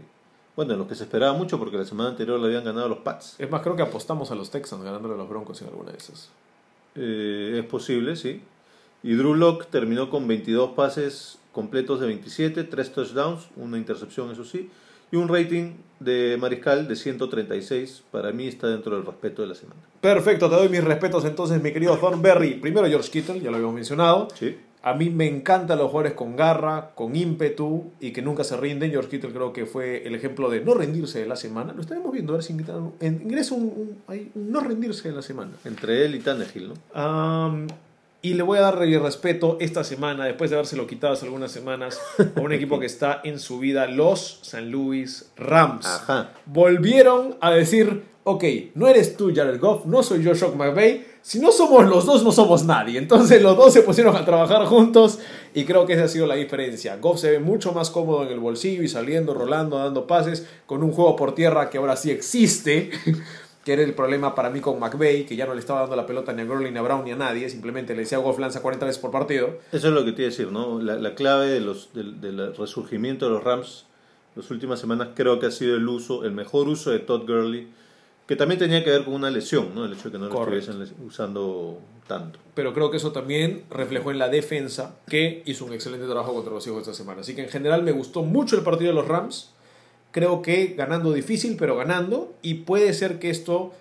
bueno, 0.56 0.72
en 0.72 0.78
los 0.78 0.88
que 0.88 0.94
se 0.94 1.04
esperaba 1.04 1.32
mucho 1.32 1.58
porque 1.58 1.76
la 1.76 1.84
semana 1.84 2.10
anterior 2.10 2.38
le 2.40 2.46
habían 2.46 2.64
ganado 2.64 2.86
a 2.86 2.88
los 2.88 2.98
Pats. 2.98 3.36
Es 3.38 3.50
más, 3.50 3.60
creo 3.62 3.76
que 3.76 3.82
apostamos 3.82 4.30
a 4.30 4.34
los 4.34 4.50
Texans 4.50 4.82
ganándole 4.82 5.14
a 5.14 5.16
los 5.16 5.28
Broncos 5.28 5.60
en 5.62 5.68
alguna 5.68 5.92
de 5.92 5.98
esas. 5.98 6.30
Eh, 6.94 7.56
es 7.58 7.64
posible, 7.66 8.16
sí. 8.16 8.40
Y 9.02 9.14
Drew 9.14 9.34
Locke 9.34 9.66
terminó 9.66 10.10
con 10.10 10.28
22 10.28 10.70
pases 10.72 11.38
completos 11.52 12.00
de 12.00 12.06
27, 12.06 12.64
3 12.64 12.92
touchdowns, 12.92 13.48
una 13.56 13.76
intercepción, 13.78 14.30
eso 14.30 14.44
sí, 14.44 14.70
y 15.10 15.16
un 15.16 15.28
rating 15.28 15.74
de 16.04 16.36
Mariscal 16.38 16.88
de 16.88 16.96
136. 16.96 18.04
Para 18.10 18.32
mí 18.32 18.46
está 18.46 18.68
dentro 18.68 18.96
del 18.96 19.06
respeto 19.06 19.42
de 19.42 19.48
la 19.48 19.54
semana. 19.54 19.80
Perfecto, 20.00 20.48
te 20.48 20.56
doy 20.56 20.68
mis 20.68 20.84
respetos 20.84 21.24
entonces, 21.24 21.62
mi 21.62 21.72
querido 21.72 21.96
Thornberry. 21.96 22.54
Primero 22.54 22.86
George 22.88 23.10
Kittle, 23.10 23.40
ya 23.40 23.50
lo 23.50 23.56
habíamos 23.56 23.74
mencionado. 23.74 24.28
Sí. 24.34 24.56
A 24.84 24.94
mí 24.94 25.10
me 25.10 25.28
encantan 25.28 25.78
los 25.78 25.92
jugadores 25.92 26.14
con 26.14 26.34
garra, 26.34 26.90
con 26.96 27.14
ímpetu 27.14 27.92
y 28.00 28.10
que 28.10 28.20
nunca 28.20 28.42
se 28.42 28.56
rinden. 28.56 28.90
George 28.90 29.10
Kittle 29.10 29.30
creo 29.30 29.52
que 29.52 29.64
fue 29.64 30.04
el 30.04 30.16
ejemplo 30.16 30.50
de 30.50 30.60
no 30.60 30.74
rendirse 30.74 31.20
de 31.20 31.26
la 31.26 31.36
semana. 31.36 31.72
Lo 31.72 31.82
estaremos 31.82 32.10
viendo, 32.10 32.32
a 32.32 32.36
ver 32.36 32.42
si 32.42 32.52
ingresa 32.52 33.54
un, 33.54 33.98
no 34.34 34.60
rendirse 34.60 35.08
de 35.08 35.14
la 35.14 35.22
semana. 35.22 35.52
Entre 35.64 36.04
él 36.04 36.16
y 36.16 36.18
Tannehill, 36.18 36.68
¿no? 36.68 36.74
Y 38.24 38.34
le 38.34 38.44
voy 38.44 38.58
a 38.58 38.60
dar 38.60 38.78
respeto 38.78 39.56
esta 39.58 39.82
semana, 39.82 40.26
después 40.26 40.48
de 40.48 40.54
habérselo 40.54 40.86
quitado 40.86 41.14
hace 41.14 41.24
algunas 41.24 41.50
semanas, 41.50 42.00
a 42.36 42.40
un 42.40 42.52
equipo 42.52 42.78
que 42.78 42.86
está 42.86 43.20
en 43.24 43.40
su 43.40 43.58
vida, 43.58 43.88
los 43.88 44.38
San 44.42 44.70
Luis 44.70 45.32
Rams. 45.36 45.88
Volvieron 46.46 47.36
a 47.40 47.50
decir, 47.50 48.04
ok, 48.22 48.44
no 48.76 48.86
eres 48.86 49.16
tú 49.16 49.32
Jared 49.34 49.58
Goff, 49.58 49.86
no 49.86 50.04
soy 50.04 50.22
yo 50.22 50.34
Shock 50.34 50.54
McVay, 50.54 51.04
si 51.20 51.38
no 51.38 51.52
somos 51.52 51.88
los 51.88 52.04
dos, 52.04 52.24
no 52.24 52.32
somos 52.32 52.64
nadie. 52.64 52.98
Entonces 52.98 53.42
los 53.42 53.56
dos 53.56 53.72
se 53.72 53.82
pusieron 53.82 54.14
a 54.16 54.24
trabajar 54.24 54.66
juntos 54.66 55.18
y 55.54 55.64
creo 55.64 55.86
que 55.86 55.94
esa 55.94 56.04
ha 56.04 56.08
sido 56.08 56.26
la 56.26 56.34
diferencia. 56.34 56.96
Goff 56.96 57.20
se 57.20 57.30
ve 57.30 57.38
mucho 57.38 57.72
más 57.72 57.90
cómodo 57.90 58.24
en 58.24 58.28
el 58.28 58.40
bolsillo 58.40 58.82
y 58.82 58.88
saliendo, 58.88 59.32
rolando, 59.34 59.78
dando 59.78 60.06
pases, 60.06 60.46
con 60.66 60.82
un 60.82 60.92
juego 60.92 61.14
por 61.16 61.34
tierra 61.34 61.70
que 61.70 61.78
ahora 61.78 61.96
sí 61.96 62.10
existe 62.10 62.90
que 63.64 63.72
era 63.72 63.82
el 63.82 63.94
problema 63.94 64.34
para 64.34 64.50
mí 64.50 64.60
con 64.60 64.78
McVeigh, 64.80 65.24
que 65.24 65.36
ya 65.36 65.46
no 65.46 65.54
le 65.54 65.60
estaba 65.60 65.80
dando 65.80 65.96
la 65.96 66.06
pelota 66.06 66.32
ni 66.32 66.42
a 66.42 66.44
Gurley, 66.44 66.72
ni 66.72 66.78
a 66.78 66.82
Brown, 66.82 67.04
ni 67.04 67.12
a 67.12 67.16
nadie, 67.16 67.48
simplemente 67.48 67.94
le 67.94 68.00
decía 68.00 68.18
Goff 68.18 68.38
lanza 68.38 68.60
40 68.60 68.86
veces 68.86 69.00
por 69.00 69.10
partido. 69.10 69.58
Eso 69.70 69.88
es 69.88 69.94
lo 69.94 70.04
que 70.04 70.12
te 70.12 70.22
iba 70.22 70.28
a 70.28 70.30
decir, 70.30 70.50
¿no? 70.50 70.80
La, 70.80 71.14
clave 71.14 71.46
de 71.46 71.60
los, 71.60 71.90
del, 71.92 72.54
resurgimiento 72.56 73.26
de 73.26 73.32
los 73.32 73.44
Rams 73.44 73.86
las 74.34 74.50
últimas 74.50 74.80
semanas 74.80 75.08
creo 75.14 75.38
que 75.38 75.46
ha 75.46 75.50
sido 75.50 75.76
el 75.76 75.86
uso, 75.86 76.24
el 76.24 76.32
mejor 76.32 76.68
uso 76.68 76.90
de 76.90 77.00
Todd 77.00 77.26
Gurley, 77.26 77.68
que 78.26 78.34
también 78.36 78.58
tenía 78.58 78.82
que 78.82 78.90
ver 78.90 79.04
con 79.04 79.14
una 79.14 79.30
lesión, 79.30 79.74
¿no? 79.74 79.84
El 79.84 79.92
hecho 79.92 80.04
de 80.04 80.12
que 80.12 80.18
no 80.18 80.28
lo 80.28 80.40
estuviesen 80.40 80.82
usando 81.06 81.78
tanto. 82.06 82.38
Pero 82.54 82.72
creo 82.72 82.90
que 82.90 82.96
eso 82.96 83.12
también 83.12 83.64
reflejó 83.70 84.10
en 84.10 84.18
la 84.18 84.28
defensa, 84.28 84.96
que 85.06 85.42
hizo 85.44 85.66
un 85.66 85.74
excelente 85.74 86.06
trabajo 86.06 86.32
contra 86.32 86.52
los 86.52 86.66
hijos 86.66 86.80
esta 86.80 86.94
semana. 86.94 87.20
Así 87.20 87.34
que 87.34 87.42
en 87.42 87.50
general 87.50 87.82
me 87.82 87.92
gustó 87.92 88.22
mucho 88.22 88.56
el 88.56 88.62
partido 88.62 88.90
de 88.90 88.94
los 88.94 89.06
Rams 89.06 89.51
creo 90.12 90.42
que 90.42 90.68
ganando 90.68 91.12
difícil, 91.12 91.56
pero 91.58 91.76
ganando. 91.76 92.32
Y 92.42 92.54
puede 92.54 92.92
ser 92.92 93.18
que 93.18 93.30
esto 93.30 93.72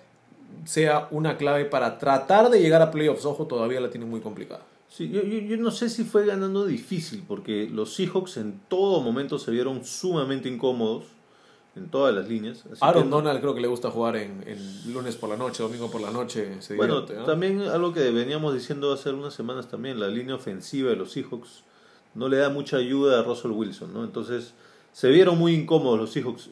sea 0.64 1.08
una 1.10 1.36
clave 1.36 1.64
para 1.64 1.98
tratar 1.98 2.50
de 2.50 2.60
llegar 2.60 2.82
a 2.82 2.90
playoffs. 2.90 3.24
Ojo, 3.24 3.46
todavía 3.46 3.80
la 3.80 3.90
tiene 3.90 4.06
muy 4.06 4.20
complicada. 4.20 4.62
Sí, 4.88 5.08
yo, 5.08 5.22
yo, 5.22 5.56
no 5.56 5.70
sé 5.70 5.88
si 5.88 6.04
fue 6.04 6.26
ganando 6.26 6.66
difícil, 6.66 7.24
porque 7.26 7.66
los 7.70 7.94
Seahawks 7.94 8.36
en 8.36 8.60
todo 8.68 9.00
momento 9.00 9.38
se 9.38 9.50
vieron 9.50 9.84
sumamente 9.84 10.50
incómodos 10.50 11.04
en 11.74 11.88
todas 11.88 12.14
las 12.14 12.28
líneas. 12.28 12.64
Aaron 12.80 13.08
Donald 13.08 13.40
creo 13.40 13.54
que 13.54 13.62
le 13.62 13.68
gusta 13.68 13.90
jugar 13.90 14.16
en, 14.16 14.44
lunes 14.92 15.16
por 15.16 15.30
la 15.30 15.38
noche, 15.38 15.62
domingo 15.62 15.90
por 15.90 16.02
la 16.02 16.10
noche. 16.10 16.58
bueno, 16.76 17.04
también 17.04 17.62
algo 17.62 17.94
que 17.94 18.10
veníamos 18.10 18.52
diciendo 18.52 18.92
hace 18.92 19.10
unas 19.10 19.32
semanas 19.32 19.68
también, 19.68 19.98
la 19.98 20.08
línea 20.08 20.34
ofensiva 20.34 20.90
de 20.90 20.96
los 20.96 21.12
Seahawks 21.12 21.64
no 22.14 22.28
le 22.28 22.36
da 22.36 22.50
mucha 22.50 22.76
ayuda 22.76 23.20
a 23.20 23.22
Russell 23.22 23.52
Wilson, 23.52 23.94
¿no? 23.94 24.04
Entonces 24.04 24.52
se 24.92 25.08
vieron 25.08 25.38
muy 25.38 25.54
incómodos 25.54 25.98
los 25.98 26.12
Seahawks. 26.12 26.50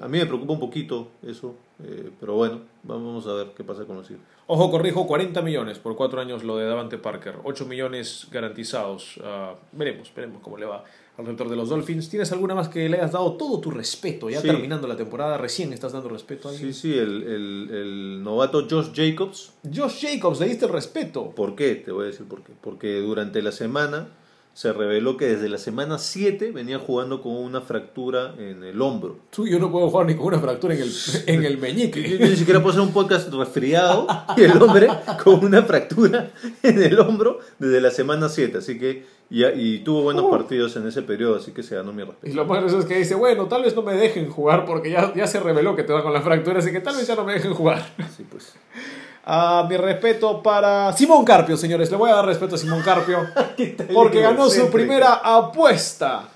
A 0.00 0.08
mí 0.08 0.18
me 0.18 0.26
preocupa 0.26 0.52
un 0.52 0.60
poquito 0.60 1.08
eso, 1.26 1.56
eh, 1.82 2.10
pero 2.20 2.34
bueno, 2.34 2.60
vamos 2.84 3.26
a 3.26 3.34
ver 3.34 3.48
qué 3.56 3.64
pasa 3.64 3.84
con 3.84 3.96
los 3.96 4.06
Seahawks. 4.06 4.26
Ojo, 4.52 4.68
corrijo, 4.68 5.06
40 5.06 5.42
millones 5.42 5.78
por 5.78 5.94
cuatro 5.94 6.20
años 6.20 6.42
lo 6.42 6.56
de 6.56 6.66
Davante 6.66 6.98
Parker, 6.98 7.36
8 7.44 7.66
millones 7.66 8.26
garantizados. 8.32 9.16
Uh, 9.18 9.54
veremos, 9.70 10.12
veremos 10.12 10.42
cómo 10.42 10.56
le 10.56 10.66
va 10.66 10.84
al 11.16 11.24
receptor 11.24 11.48
de 11.48 11.54
los 11.54 11.68
Dolphins. 11.68 12.08
¿Tienes 12.08 12.32
alguna 12.32 12.56
más 12.56 12.68
que 12.68 12.88
le 12.88 12.96
hayas 12.96 13.12
dado 13.12 13.34
todo 13.34 13.60
tu 13.60 13.70
respeto? 13.70 14.28
Ya 14.28 14.42
terminando 14.42 14.88
la 14.88 14.96
temporada, 14.96 15.38
recién 15.38 15.72
estás 15.72 15.92
dando 15.92 16.08
respeto 16.08 16.48
a 16.48 16.50
alguien. 16.50 16.74
Sí, 16.74 16.80
sí, 16.80 16.98
el, 16.98 17.22
el, 17.22 17.70
el 17.72 18.24
novato 18.24 18.66
Josh 18.68 18.90
Jacobs. 18.92 19.52
Josh 19.72 20.00
Jacobs, 20.04 20.40
le 20.40 20.48
diste 20.48 20.66
el 20.66 20.72
respeto. 20.72 21.30
¿Por 21.30 21.54
qué? 21.54 21.76
Te 21.76 21.92
voy 21.92 22.04
a 22.04 22.06
decir 22.08 22.26
por 22.26 22.42
qué. 22.42 22.52
Porque 22.60 22.98
durante 23.00 23.42
la 23.42 23.52
semana 23.52 24.08
se 24.52 24.72
reveló 24.72 25.16
que 25.16 25.26
desde 25.26 25.48
la 25.48 25.58
semana 25.58 25.98
7 25.98 26.50
venía 26.52 26.78
jugando 26.78 27.22
con 27.22 27.32
una 27.32 27.60
fractura 27.60 28.34
en 28.36 28.64
el 28.64 28.82
hombro. 28.82 29.18
Tú, 29.30 29.46
yo 29.46 29.58
no 29.58 29.70
puedo 29.70 29.88
jugar 29.88 30.06
ni 30.06 30.16
con 30.16 30.26
una 30.26 30.38
fractura 30.38 30.74
en 30.74 30.82
el, 30.82 30.92
en 31.26 31.44
el 31.44 31.58
meñique. 31.58 32.18
Yo, 32.18 32.18
ni 32.18 32.36
siquiera 32.36 32.60
puedo 32.60 32.72
hacer 32.72 32.82
un 32.82 32.92
podcast 32.92 33.32
resfriado 33.32 34.06
y 34.36 34.42
el 34.42 34.60
hombre 34.60 34.88
con 35.22 35.44
una 35.44 35.62
fractura 35.62 36.32
en 36.62 36.82
el 36.82 36.98
hombro 36.98 37.38
desde 37.58 37.80
la 37.80 37.90
semana 37.90 38.28
7. 38.28 38.58
Así 38.58 38.78
que, 38.78 39.04
y 39.30 39.78
tuvo 39.78 40.02
buenos 40.02 40.24
uh. 40.24 40.30
partidos 40.30 40.76
en 40.76 40.86
ese 40.86 41.02
periodo, 41.02 41.36
así 41.36 41.52
que 41.52 41.62
se 41.62 41.76
ganó 41.76 41.92
mi 41.92 42.02
respeto. 42.02 42.26
Y 42.26 42.34
lo 42.34 42.44
más 42.44 42.60
gracioso 42.60 42.82
es 42.82 42.86
que 42.86 42.98
dice, 42.98 43.14
bueno, 43.14 43.46
tal 43.46 43.62
vez 43.62 43.76
no 43.76 43.82
me 43.82 43.94
dejen 43.94 44.28
jugar 44.28 44.66
porque 44.66 44.90
ya, 44.90 45.14
ya 45.14 45.26
se 45.26 45.38
reveló 45.38 45.76
que 45.76 45.84
te 45.84 45.92
va 45.92 46.02
con 46.02 46.12
la 46.12 46.22
fractura, 46.22 46.58
así 46.58 46.72
que 46.72 46.80
tal 46.80 46.96
vez 46.96 47.06
ya 47.06 47.14
no 47.14 47.24
me 47.24 47.34
dejen 47.34 47.54
jugar. 47.54 47.94
Sí, 48.16 48.26
pues. 48.28 48.54
Ah, 49.24 49.66
mi 49.68 49.76
respeto 49.76 50.42
para 50.42 50.92
Simón 50.96 51.24
Carpio, 51.24 51.56
señores. 51.56 51.90
Le 51.90 51.96
voy 51.96 52.10
a 52.10 52.16
dar 52.16 52.26
respeto 52.26 52.54
a 52.54 52.58
Simón 52.58 52.82
Carpio. 52.82 53.26
porque 53.94 54.20
ganó 54.20 54.48
su 54.48 54.70
primera 54.70 55.14
apuesta. 55.22 56.28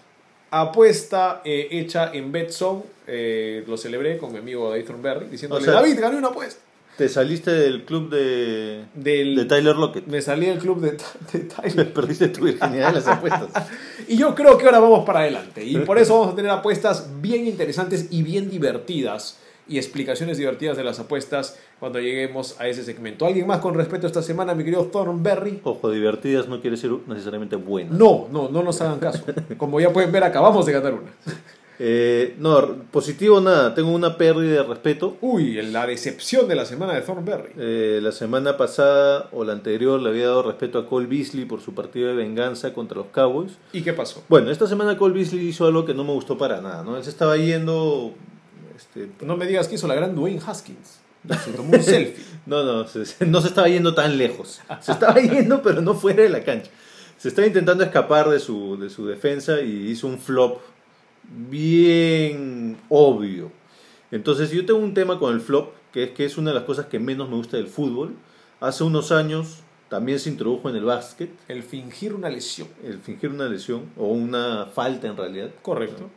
Apuesta 0.50 1.40
eh, 1.44 1.68
hecha 1.70 2.12
en 2.12 2.30
Betson. 2.30 2.82
Eh, 3.06 3.64
lo 3.66 3.76
celebré 3.76 4.18
con 4.18 4.32
mi 4.32 4.38
amigo 4.38 4.70
David 4.70 4.86
Berry 5.00 5.26
diciéndole: 5.26 5.66
David, 5.66 5.98
gané 5.98 6.16
una 6.18 6.28
apuesta. 6.28 6.60
Te 6.96 7.08
saliste 7.08 7.50
del 7.50 7.84
club 7.84 8.08
de, 8.08 8.84
del, 8.94 9.34
de 9.34 9.44
Tyler 9.46 9.74
Lockett. 9.74 10.06
Me 10.06 10.22
salí 10.22 10.46
del 10.46 10.58
club 10.58 10.80
de, 10.80 10.96
de 11.32 11.44
Tyler. 11.46 11.92
Perdiste 11.94 12.28
tu 12.28 12.44
virginidad 12.44 12.90
en 12.90 12.94
las 12.94 13.08
apuestas. 13.08 13.48
y 14.08 14.16
yo 14.16 14.32
creo 14.36 14.56
que 14.56 14.66
ahora 14.66 14.78
vamos 14.78 15.04
para 15.04 15.20
adelante. 15.20 15.64
Y 15.64 15.78
por 15.78 15.98
eso 15.98 16.16
vamos 16.16 16.34
a 16.34 16.36
tener 16.36 16.52
apuestas 16.52 17.20
bien 17.20 17.48
interesantes 17.48 18.06
y 18.10 18.22
bien 18.22 18.48
divertidas 18.48 19.38
y 19.66 19.78
explicaciones 19.78 20.38
divertidas 20.38 20.76
de 20.76 20.84
las 20.84 21.00
apuestas 21.00 21.58
cuando 21.80 22.00
lleguemos 22.00 22.60
a 22.60 22.68
ese 22.68 22.84
segmento. 22.84 23.26
¿Alguien 23.26 23.46
más 23.46 23.60
con 23.60 23.74
respeto 23.74 24.06
esta 24.06 24.22
semana, 24.22 24.54
mi 24.54 24.64
querido 24.64 24.86
Thornberry? 24.86 25.60
Ojo, 25.64 25.90
divertidas 25.90 26.48
no 26.48 26.60
quiere 26.60 26.76
decir 26.76 26.92
necesariamente 27.06 27.56
buenas. 27.56 27.98
No, 27.98 28.28
no, 28.30 28.48
no 28.48 28.62
nos 28.62 28.80
hagan 28.80 28.98
caso. 28.98 29.24
Como 29.56 29.80
ya 29.80 29.92
pueden 29.92 30.12
ver, 30.12 30.24
acabamos 30.24 30.66
de 30.66 30.72
ganar 30.72 30.94
una. 30.94 31.10
Eh, 31.80 32.36
no, 32.38 32.84
positivo 32.92 33.40
nada, 33.40 33.74
tengo 33.74 33.90
una 33.90 34.16
pérdida 34.16 34.62
de 34.62 34.68
respeto. 34.68 35.16
Uy, 35.20 35.60
la 35.62 35.86
decepción 35.86 36.46
de 36.46 36.54
la 36.54 36.64
semana 36.64 36.94
de 36.94 37.00
Thornberry. 37.00 37.50
Eh, 37.58 37.98
la 38.00 38.12
semana 38.12 38.56
pasada 38.56 39.28
o 39.32 39.44
la 39.44 39.52
anterior 39.52 40.00
le 40.00 40.10
había 40.10 40.26
dado 40.26 40.44
respeto 40.44 40.78
a 40.78 40.86
Cole 40.86 41.06
Beasley 41.06 41.44
por 41.44 41.60
su 41.60 41.74
partido 41.74 42.08
de 42.08 42.14
venganza 42.14 42.72
contra 42.72 42.98
los 42.98 43.08
Cowboys. 43.08 43.58
¿Y 43.72 43.82
qué 43.82 43.92
pasó? 43.92 44.22
Bueno, 44.28 44.50
esta 44.50 44.68
semana 44.68 44.96
Cole 44.96 45.14
Beasley 45.14 45.48
hizo 45.48 45.66
algo 45.66 45.84
que 45.84 45.94
no 45.94 46.04
me 46.04 46.12
gustó 46.12 46.38
para 46.38 46.60
nada, 46.60 46.84
¿no? 46.84 46.96
Él 46.96 47.02
se 47.02 47.10
estaba 47.10 47.36
yendo 47.36 48.14
este, 48.76 49.08
no 49.24 49.36
me 49.36 49.46
digas 49.46 49.68
que 49.68 49.76
hizo 49.76 49.86
la 49.86 49.94
gran 49.94 50.14
Dwayne 50.14 50.40
Haskins. 50.44 51.00
Se 51.44 51.52
tomó 51.52 51.72
un 51.72 51.82
selfie. 51.82 52.24
No, 52.46 52.62
no, 52.62 52.84
no 52.84 53.40
se 53.40 53.48
estaba 53.48 53.68
yendo 53.68 53.94
tan 53.94 54.18
lejos. 54.18 54.60
Se 54.80 54.92
estaba 54.92 55.14
yendo, 55.20 55.62
pero 55.62 55.80
no 55.80 55.94
fuera 55.94 56.22
de 56.22 56.28
la 56.28 56.44
cancha. 56.44 56.70
Se 57.16 57.28
estaba 57.28 57.46
intentando 57.46 57.84
escapar 57.84 58.28
de 58.28 58.38
su, 58.38 58.76
de 58.78 58.90
su 58.90 59.06
defensa 59.06 59.62
y 59.62 59.88
hizo 59.88 60.06
un 60.06 60.18
flop 60.18 60.60
bien 61.48 62.76
obvio. 62.88 63.50
Entonces, 64.10 64.50
yo 64.50 64.66
tengo 64.66 64.80
un 64.80 64.94
tema 64.94 65.18
con 65.18 65.34
el 65.34 65.40
flop, 65.40 65.72
que 65.92 66.04
es 66.04 66.10
que 66.10 66.24
es 66.24 66.36
una 66.36 66.50
de 66.50 66.54
las 66.54 66.64
cosas 66.64 66.86
que 66.86 66.98
menos 66.98 67.28
me 67.28 67.36
gusta 67.36 67.56
del 67.56 67.68
fútbol. 67.68 68.14
Hace 68.60 68.84
unos 68.84 69.10
años 69.10 69.60
también 69.88 70.18
se 70.18 70.28
introdujo 70.28 70.68
en 70.68 70.76
el 70.76 70.84
básquet. 70.84 71.30
El 71.48 71.62
fingir 71.62 72.14
una 72.14 72.28
lesión. 72.28 72.68
El 72.84 72.98
fingir 72.98 73.30
una 73.30 73.48
lesión, 73.48 73.86
o 73.96 74.08
una 74.08 74.66
falta 74.66 75.06
en 75.06 75.16
realidad. 75.16 75.50
Correcto. 75.62 76.10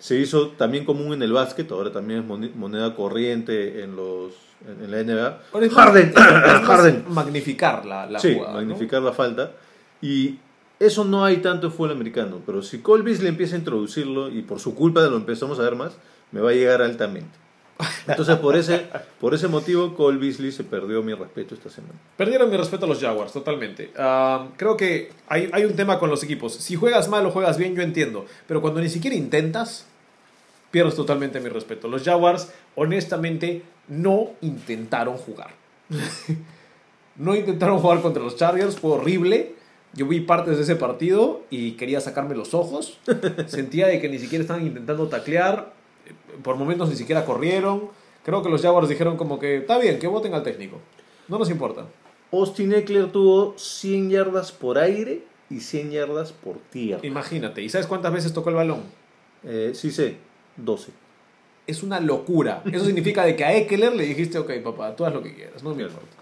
Se 0.00 0.16
hizo 0.16 0.48
también 0.48 0.84
común 0.84 1.12
en 1.12 1.22
el 1.22 1.32
básquet, 1.32 1.70
ahora 1.70 1.92
también 1.92 2.20
es 2.20 2.56
moneda 2.56 2.96
corriente 2.96 3.84
en 3.84 3.94
los 3.94 4.32
en, 4.66 4.90
la 4.90 5.02
NBA. 5.02 5.70
Harden, 5.70 6.12
Harden. 6.14 7.04
Magnificar 7.08 7.86
la, 7.86 8.06
la 8.06 8.18
sí, 8.18 8.36
magnificar 8.52 9.02
la 9.02 9.12
falta. 9.12 9.52
Y 10.02 10.38
eso 10.78 11.04
no 11.04 11.24
hay 11.24 11.36
tanto 11.38 11.66
en 11.66 11.72
fútbol 11.72 11.92
americano, 11.92 12.40
pero 12.44 12.62
si 12.62 12.78
Cole 12.78 13.04
le 13.04 13.28
empieza 13.28 13.54
a 13.54 13.58
introducirlo 13.58 14.30
y 14.30 14.42
por 14.42 14.60
su 14.60 14.74
culpa 14.74 15.02
lo 15.02 15.16
empezamos 15.16 15.58
a 15.58 15.62
ver 15.62 15.76
más, 15.76 15.92
me 16.32 16.40
va 16.40 16.50
a 16.50 16.54
llegar 16.54 16.80
altamente. 16.82 17.38
Entonces, 18.06 18.36
por 18.36 18.56
ese, 18.56 18.86
por 19.20 19.34
ese 19.34 19.48
motivo, 19.48 19.94
Cole 19.94 20.18
Beasley 20.18 20.52
se 20.52 20.64
perdió 20.64 21.02
mi 21.02 21.14
respeto 21.14 21.54
esta 21.54 21.70
semana. 21.70 21.94
Perdieron 22.16 22.50
mi 22.50 22.56
respeto 22.56 22.84
a 22.84 22.88
los 22.88 23.00
Jaguars, 23.00 23.32
totalmente. 23.32 23.90
Ah, 23.96 24.48
creo 24.56 24.76
que 24.76 25.12
hay, 25.28 25.48
hay, 25.52 25.64
un 25.64 25.74
tema 25.74 25.98
con 25.98 26.10
los 26.10 26.22
equipos. 26.22 26.54
Si 26.54 26.76
juegas 26.76 27.08
mal 27.08 27.24
o 27.26 27.30
juegas 27.30 27.56
bien, 27.56 27.74
yo 27.74 27.82
entiendo. 27.82 28.26
Pero 28.46 28.60
cuando 28.60 28.80
ni 28.80 28.88
siquiera 28.88 29.16
intentas, 29.16 29.86
pierdes 30.70 30.94
totalmente 30.94 31.40
mi 31.40 31.48
respeto. 31.48 31.88
Los 31.88 32.04
Jaguars, 32.04 32.52
honestamente, 32.74 33.62
no 33.88 34.30
intentaron 34.40 35.16
jugar. 35.16 35.50
no 37.16 37.34
intentaron 37.34 37.78
jugar 37.78 38.02
contra 38.02 38.22
los 38.22 38.36
Chargers, 38.36 38.78
fue 38.78 38.92
horrible. 38.92 39.54
Yo 39.92 40.06
vi 40.06 40.20
partes 40.20 40.56
de 40.56 40.62
ese 40.62 40.76
partido 40.76 41.42
y 41.50 41.72
quería 41.72 42.00
sacarme 42.00 42.34
los 42.34 42.54
ojos. 42.54 42.98
Sentía 43.46 43.88
de 43.88 44.00
que 44.00 44.08
ni 44.08 44.18
siquiera 44.18 44.42
estaban 44.42 44.66
intentando 44.66 45.08
taclear 45.08 45.72
por 46.42 46.56
momentos 46.56 46.88
ni 46.88 46.96
siquiera 46.96 47.24
corrieron. 47.24 47.90
Creo 48.24 48.42
que 48.42 48.48
los 48.48 48.62
Jaguars 48.62 48.88
dijeron 48.88 49.16
como 49.16 49.38
que 49.38 49.58
está 49.58 49.78
bien, 49.78 49.98
que 49.98 50.06
voten 50.06 50.34
al 50.34 50.42
técnico. 50.42 50.78
No 51.28 51.38
nos 51.38 51.50
importa. 51.50 51.86
Austin 52.32 52.72
Eckler 52.72 53.10
tuvo 53.10 53.54
100 53.56 54.10
yardas 54.10 54.52
por 54.52 54.78
aire 54.78 55.24
y 55.48 55.60
100 55.60 55.90
yardas 55.90 56.32
por 56.32 56.58
tierra. 56.70 57.04
Imagínate. 57.04 57.62
¿Y 57.62 57.68
sabes 57.68 57.86
cuántas 57.86 58.12
veces 58.12 58.32
tocó 58.32 58.50
el 58.50 58.56
balón? 58.56 58.82
Eh, 59.42 59.72
sí 59.74 59.90
sé, 59.90 60.16
12. 60.64 60.92
Es 61.66 61.82
una 61.82 62.00
locura. 62.00 62.62
Eso 62.72 62.84
significa 62.84 63.24
de 63.24 63.36
que 63.36 63.44
a 63.44 63.54
Eckler 63.54 63.94
le 63.94 64.04
dijiste, 64.04 64.38
ok, 64.38 64.50
papá, 64.62 64.94
tú 64.96 65.04
haz 65.04 65.12
lo 65.12 65.22
que 65.22 65.34
quieras, 65.34 65.62
no 65.62 65.74
me 65.74 65.82
importa. 65.82 66.16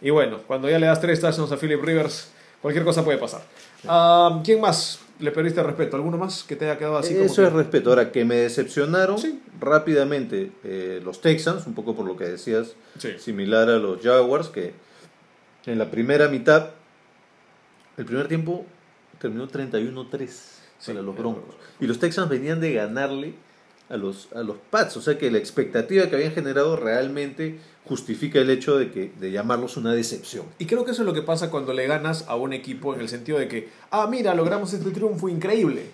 Y 0.00 0.10
bueno, 0.10 0.38
cuando 0.46 0.70
ya 0.70 0.78
le 0.78 0.86
das 0.86 1.00
tres 1.00 1.20
touchdowns 1.20 1.52
a 1.52 1.56
Philip 1.56 1.82
Rivers, 1.82 2.30
cualquier 2.62 2.84
cosa 2.84 3.04
puede 3.04 3.18
pasar. 3.18 3.42
Ah, 3.86 4.40
¿Quién 4.44 4.60
más? 4.60 5.00
le 5.20 5.30
perdiste 5.30 5.62
respeto. 5.62 5.96
¿Alguno 5.96 6.16
más 6.16 6.42
que 6.42 6.56
te 6.56 6.64
haya 6.64 6.78
quedado 6.78 6.98
así? 6.98 7.16
Eso 7.16 7.46
es 7.46 7.52
respeto. 7.52 7.90
Ahora, 7.90 8.10
que 8.10 8.24
me 8.24 8.36
decepcionaron 8.36 9.18
rápidamente 9.60 10.50
eh, 10.64 11.00
los 11.04 11.20
Texans, 11.20 11.66
un 11.66 11.74
poco 11.74 11.94
por 11.94 12.06
lo 12.06 12.16
que 12.16 12.24
decías, 12.24 12.74
similar 13.18 13.68
a 13.68 13.78
los 13.78 14.00
Jaguars, 14.02 14.48
que 14.48 14.72
en 15.66 15.78
la 15.78 15.90
primera 15.90 16.28
mitad, 16.28 16.70
el 17.96 18.04
primer 18.04 18.28
tiempo 18.28 18.64
terminó 19.18 19.48
31-3 19.48 20.28
para 20.86 21.02
los 21.02 21.16
Broncos. 21.16 21.54
Y 21.78 21.86
los 21.86 21.98
Texans 21.98 22.28
venían 22.28 22.60
de 22.60 22.72
ganarle 22.72 23.34
a 23.90 23.96
los, 23.96 24.28
a 24.34 24.42
los 24.42 24.56
Pats. 24.70 24.96
O 24.96 25.02
sea 25.02 25.18
que 25.18 25.30
la 25.30 25.38
expectativa 25.38 26.06
que 26.06 26.16
habían 26.16 26.32
generado 26.32 26.76
realmente 26.76 27.58
justifica 27.84 28.38
el 28.38 28.50
hecho 28.50 28.78
de, 28.78 28.90
que, 28.90 29.12
de 29.18 29.32
llamarlos 29.32 29.76
una 29.76 29.92
decepción. 29.92 30.46
Y 30.58 30.66
creo 30.66 30.84
que 30.84 30.92
eso 30.92 31.02
es 31.02 31.06
lo 31.06 31.12
que 31.12 31.22
pasa 31.22 31.50
cuando 31.50 31.72
le 31.72 31.86
ganas 31.86 32.24
a 32.28 32.36
un 32.36 32.52
equipo 32.52 32.94
en 32.94 33.00
el 33.00 33.08
sentido 33.08 33.38
de 33.38 33.48
que, 33.48 33.68
ah, 33.90 34.06
mira, 34.08 34.34
logramos 34.34 34.72
este 34.72 34.90
triunfo 34.90 35.28
increíble. 35.28 35.90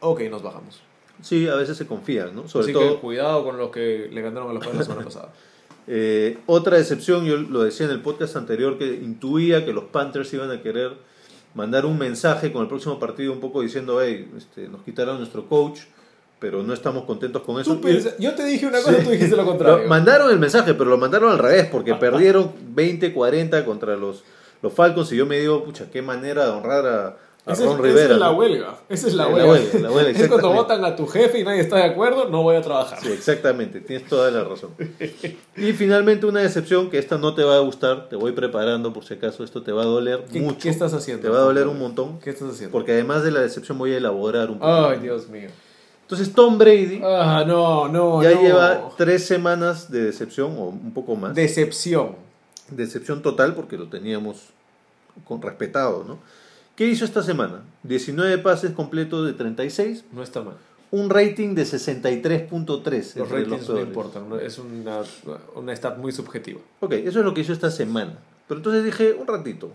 Ok, 0.00 0.22
nos 0.30 0.42
bajamos. 0.42 0.82
Sí, 1.22 1.48
a 1.48 1.54
veces 1.54 1.76
se 1.76 1.86
confían, 1.86 2.34
¿no? 2.34 2.48
Sobre 2.48 2.72
todo, 2.72 3.00
cuidado 3.00 3.44
con 3.44 3.56
los 3.56 3.70
que 3.70 4.08
le 4.12 4.20
ganaron 4.20 4.50
a 4.50 4.52
los 4.52 4.64
Pats 4.64 4.76
la 4.76 4.84
semana 4.84 5.04
pasada. 5.04 5.32
Eh, 5.90 6.36
otra 6.44 6.76
decepción, 6.76 7.24
yo 7.24 7.38
lo 7.38 7.62
decía 7.62 7.86
en 7.86 7.92
el 7.92 8.02
podcast 8.02 8.36
anterior, 8.36 8.76
que 8.76 8.92
intuía 8.92 9.64
que 9.64 9.72
los 9.72 9.84
Panthers 9.84 10.30
iban 10.34 10.50
a 10.50 10.60
querer 10.60 10.92
mandar 11.54 11.86
un 11.86 11.96
mensaje 11.96 12.52
con 12.52 12.60
el 12.60 12.68
próximo 12.68 12.98
partido 12.98 13.32
un 13.32 13.40
poco 13.40 13.62
diciendo, 13.62 13.98
hey, 14.02 14.30
este, 14.36 14.68
nos 14.68 14.82
quitaron 14.82 15.16
nuestro 15.16 15.48
coach, 15.48 15.80
pero 16.38 16.62
no 16.62 16.72
estamos 16.72 17.04
contentos 17.04 17.42
con 17.42 17.60
eso. 17.60 17.80
yo 18.18 18.34
te 18.34 18.44
dije 18.44 18.66
una 18.66 18.80
cosa, 18.80 18.98
tú 19.02 19.10
dijiste 19.10 19.36
lo 19.36 19.44
contrario. 19.44 19.88
mandaron 19.88 20.30
el 20.30 20.38
mensaje, 20.38 20.74
pero 20.74 20.90
lo 20.90 20.98
mandaron 20.98 21.32
al 21.32 21.38
revés, 21.38 21.66
porque 21.66 21.94
perdieron 21.94 22.52
20-40 22.74 23.64
contra 23.64 23.96
los, 23.96 24.22
los 24.62 24.72
Falcons 24.72 25.10
y 25.12 25.16
yo 25.16 25.26
me 25.26 25.38
digo, 25.38 25.64
pucha, 25.64 25.90
qué 25.90 26.02
manera 26.02 26.44
de 26.44 26.50
honrar 26.50 26.86
a, 26.86 27.16
Ron 27.46 27.82
Rivera. 27.82 28.04
Esa 28.04 28.12
es 28.14 28.20
la 28.20 28.30
huelga. 28.32 28.78
Esa 28.90 29.08
es 29.08 29.14
la, 29.14 29.28
huelga. 29.28 29.80
La 29.80 29.90
huelga, 29.90 30.10
es 30.20 30.28
cuando 30.28 30.52
votan 30.52 30.84
a 30.84 30.94
tu 30.94 31.06
jefe 31.06 31.38
y 31.38 31.44
nadie 31.44 31.60
está 31.60 31.76
de 31.76 31.84
acuerdo, 31.84 32.28
no 32.28 32.42
voy 32.42 32.56
a 32.56 32.60
trabajar. 32.60 33.00
Sí, 33.00 33.10
exactamente. 33.10 33.80
Tienes 33.80 34.06
toda 34.06 34.30
la 34.30 34.44
razón. 34.44 34.72
y 35.56 35.72
finalmente 35.72 36.26
una 36.26 36.40
decepción 36.40 36.90
que 36.90 36.98
esta 36.98 37.16
no 37.16 37.34
te 37.34 37.44
va 37.44 37.56
a 37.56 37.60
gustar. 37.60 38.10
Te 38.10 38.16
voy 38.16 38.32
preparando 38.32 38.92
por 38.92 39.02
si 39.04 39.14
acaso. 39.14 39.44
Esto 39.44 39.62
te 39.62 39.72
va 39.72 39.82
a 39.82 39.86
doler 39.86 40.24
mucho. 40.34 40.58
¿Qué 40.60 40.68
estás 40.68 40.92
haciendo? 40.92 41.22
Te 41.22 41.30
va 41.30 41.38
a 41.38 41.42
doler 41.42 41.68
un 41.68 41.78
montón. 41.78 42.20
¿Qué 42.20 42.28
estás 42.28 42.50
haciendo? 42.50 42.70
Porque 42.70 42.92
además 42.92 43.22
de 43.22 43.30
la 43.30 43.40
decepción 43.40 43.78
voy 43.78 43.94
a 43.94 43.96
elaborar 43.96 44.50
un 44.50 44.58
poco. 44.58 44.88
Ay, 44.88 44.98
Dios 44.98 45.28
mío. 45.28 45.48
Entonces 46.08 46.32
Tom 46.32 46.56
Brady 46.56 47.02
ah, 47.04 47.44
no, 47.46 47.86
no, 47.86 48.22
ya 48.22 48.30
lleva 48.30 48.88
tres 48.96 49.26
semanas 49.26 49.90
de 49.90 50.04
decepción 50.04 50.52
o 50.56 50.68
un 50.68 50.94
poco 50.94 51.16
más. 51.16 51.34
Decepción. 51.34 52.16
Decepción 52.70 53.20
total 53.20 53.54
porque 53.54 53.76
lo 53.76 53.88
teníamos 53.88 54.46
con 55.26 55.42
respetado, 55.42 56.04
¿no? 56.08 56.18
¿Qué 56.76 56.86
hizo 56.86 57.04
esta 57.04 57.22
semana? 57.22 57.62
19 57.82 58.38
pases 58.38 58.70
completos 58.70 59.26
de 59.26 59.34
36. 59.34 60.06
No 60.12 60.22
está 60.22 60.40
mal. 60.40 60.54
Un 60.90 61.10
rating 61.10 61.54
de 61.54 61.64
63.3. 61.64 63.16
Los 63.16 63.30
ratings 63.30 63.68
no 63.68 63.78
importan, 63.78 64.22
es 64.40 64.58
una, 64.58 65.02
una 65.56 65.76
stat 65.76 65.98
muy 65.98 66.12
subjetiva. 66.12 66.60
Ok, 66.80 66.92
eso 66.92 67.18
es 67.18 67.24
lo 67.26 67.34
que 67.34 67.42
hizo 67.42 67.52
esta 67.52 67.70
semana. 67.70 68.16
Pero 68.46 68.60
entonces 68.60 68.82
dije, 68.82 69.12
un 69.12 69.26
ratito, 69.26 69.72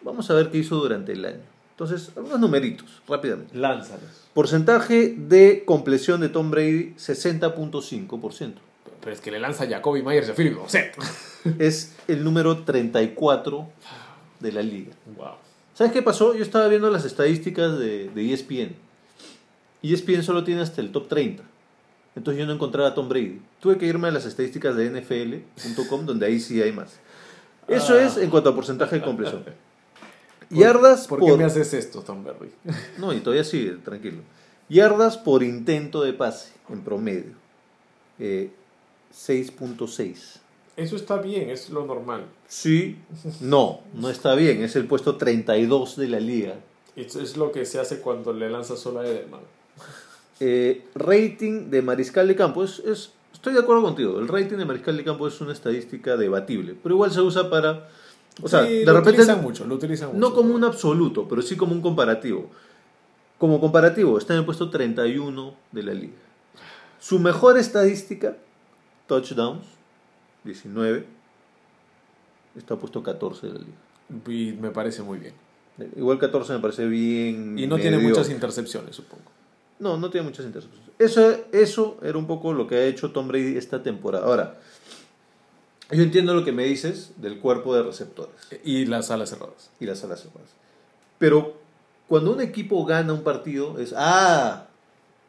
vamos 0.00 0.30
a 0.30 0.34
ver 0.34 0.50
qué 0.50 0.56
hizo 0.56 0.76
durante 0.76 1.12
el 1.12 1.26
año. 1.26 1.42
Entonces, 1.72 2.10
algunos 2.16 2.40
numeritos, 2.40 3.02
rápidamente. 3.06 3.54
Lánzalos. 3.54 4.25
Porcentaje 4.36 5.14
de 5.16 5.64
compleción 5.64 6.20
de 6.20 6.28
Tom 6.28 6.50
Brady, 6.50 6.92
60.5%. 6.98 8.52
Pero 9.00 9.12
es 9.14 9.22
que 9.22 9.30
le 9.30 9.40
lanza 9.40 9.64
a 9.64 9.66
Jacoby 9.66 10.02
Myers 10.02 10.28
y 10.28 10.30
a 10.30 10.34
Philip 10.34 10.58
Es 11.58 11.96
el 12.06 12.22
número 12.22 12.58
34 12.58 13.66
de 14.40 14.52
la 14.52 14.60
liga. 14.60 14.92
Wow. 15.16 15.36
¿Sabes 15.72 15.94
qué 15.94 16.02
pasó? 16.02 16.34
Yo 16.34 16.42
estaba 16.42 16.68
viendo 16.68 16.90
las 16.90 17.06
estadísticas 17.06 17.78
de, 17.78 18.10
de 18.10 18.32
ESPN. 18.34 18.76
ESPN 19.82 20.22
solo 20.22 20.44
tiene 20.44 20.60
hasta 20.60 20.82
el 20.82 20.92
top 20.92 21.08
30. 21.08 21.42
Entonces 22.14 22.38
yo 22.38 22.46
no 22.46 22.52
encontraba 22.52 22.90
a 22.90 22.94
Tom 22.94 23.08
Brady. 23.08 23.40
Tuve 23.60 23.78
que 23.78 23.86
irme 23.86 24.08
a 24.08 24.10
las 24.10 24.26
estadísticas 24.26 24.76
de 24.76 24.90
NFL.com, 24.90 26.04
donde 26.04 26.26
ahí 26.26 26.40
sí 26.40 26.60
hay 26.60 26.72
más. 26.72 27.00
Eso 27.68 27.94
ah. 27.94 28.02
es 28.02 28.18
en 28.18 28.28
cuanto 28.28 28.50
a 28.50 28.54
porcentaje 28.54 28.96
de 28.96 29.02
compleción. 29.02 29.46
Yardas 30.50 31.06
por... 31.06 31.24
qué 31.24 31.36
me 31.36 31.44
haces 31.44 31.74
esto, 31.74 32.02
Tom 32.02 32.24
Berry? 32.24 32.50
No, 32.98 33.12
y 33.12 33.20
todavía 33.20 33.44
sigue, 33.44 33.72
tranquilo. 33.72 34.18
Yardas 34.68 35.16
por 35.16 35.42
intento 35.42 36.02
de 36.02 36.12
pase, 36.12 36.52
en 36.68 36.82
promedio. 36.82 37.32
6.6. 38.18 40.00
Eh, 40.00 40.40
Eso 40.76 40.96
está 40.96 41.18
bien, 41.18 41.50
es 41.50 41.70
lo 41.70 41.86
normal. 41.86 42.24
Sí, 42.48 42.96
no, 43.40 43.80
no 43.94 44.10
está 44.10 44.34
bien. 44.34 44.62
Es 44.62 44.76
el 44.76 44.86
puesto 44.86 45.16
32 45.16 45.96
de 45.96 46.08
la 46.08 46.20
liga. 46.20 46.54
Eso 46.96 47.20
es 47.20 47.36
lo 47.36 47.52
que 47.52 47.64
se 47.64 47.78
hace 47.78 48.00
cuando 48.00 48.32
le 48.32 48.50
lanzas 48.50 48.80
solo 48.80 49.00
a 49.00 49.06
Edelman. 49.06 49.40
Eh, 50.40 50.84
rating 50.94 51.70
de 51.70 51.82
mariscal 51.82 52.26
de 52.26 52.36
campo. 52.36 52.64
Es, 52.64 52.78
es, 52.80 53.12
estoy 53.32 53.52
de 53.54 53.60
acuerdo 53.60 53.82
contigo. 53.82 54.18
El 54.18 54.28
rating 54.28 54.56
de 54.56 54.64
mariscal 54.64 54.96
de 54.96 55.04
campo 55.04 55.28
es 55.28 55.40
una 55.40 55.52
estadística 55.52 56.16
debatible, 56.16 56.74
pero 56.82 56.94
igual 56.94 57.12
se 57.12 57.20
usa 57.20 57.50
para 57.50 57.88
o 58.42 58.48
sea, 58.48 58.62
de 58.62 58.84
repente. 58.84 59.10
Utilizan 59.10 59.42
mucho, 59.42 59.64
lo 59.66 59.74
utilizan 59.76 60.08
mucho. 60.08 60.20
No 60.20 60.34
como 60.34 60.54
un 60.54 60.64
absoluto, 60.64 61.26
pero 61.28 61.42
sí 61.42 61.56
como 61.56 61.72
un 61.72 61.80
comparativo. 61.80 62.50
Como 63.38 63.60
comparativo, 63.60 64.18
está 64.18 64.32
en 64.32 64.40
el 64.40 64.44
puesto 64.44 64.70
31 64.70 65.54
de 65.72 65.82
la 65.82 65.94
liga. 65.94 66.14
Su 66.98 67.18
mejor 67.18 67.58
estadística, 67.58 68.36
touchdowns, 69.06 69.66
19. 70.44 71.06
Está 72.56 72.76
puesto 72.76 73.02
14 73.02 73.46
de 73.46 73.52
la 73.52 73.58
liga. 73.58 73.76
Y 74.28 74.52
me 74.52 74.70
parece 74.70 75.02
muy 75.02 75.18
bien. 75.18 75.34
Igual 75.96 76.18
14 76.18 76.54
me 76.54 76.58
parece 76.60 76.86
bien. 76.86 77.58
Y 77.58 77.66
no 77.66 77.76
tiene 77.76 77.98
muchas 77.98 78.30
intercepciones, 78.30 78.96
supongo. 78.96 79.24
No, 79.78 79.98
no 79.98 80.08
tiene 80.08 80.26
muchas 80.26 80.46
intercepciones. 80.46 80.90
Eso, 80.98 81.44
eso 81.52 81.98
era 82.02 82.16
un 82.16 82.26
poco 82.26 82.54
lo 82.54 82.66
que 82.66 82.76
ha 82.76 82.84
hecho 82.86 83.12
Tom 83.12 83.28
Brady 83.28 83.58
esta 83.58 83.82
temporada. 83.82 84.26
Ahora, 84.26 84.58
yo 85.90 86.02
entiendo 86.02 86.34
lo 86.34 86.44
que 86.44 86.52
me 86.52 86.64
dices 86.64 87.12
del 87.16 87.38
cuerpo 87.38 87.74
de 87.74 87.82
receptores. 87.82 88.34
Y 88.64 88.86
las 88.86 89.10
alas 89.10 89.30
cerradas. 89.30 89.70
Y 89.78 89.86
las 89.86 90.02
alas 90.02 90.20
cerradas. 90.20 90.50
Pero 91.18 91.54
cuando 92.08 92.32
un 92.32 92.40
equipo 92.40 92.84
gana 92.84 93.12
un 93.12 93.22
partido 93.22 93.78
es, 93.78 93.94
ah, 93.96 94.66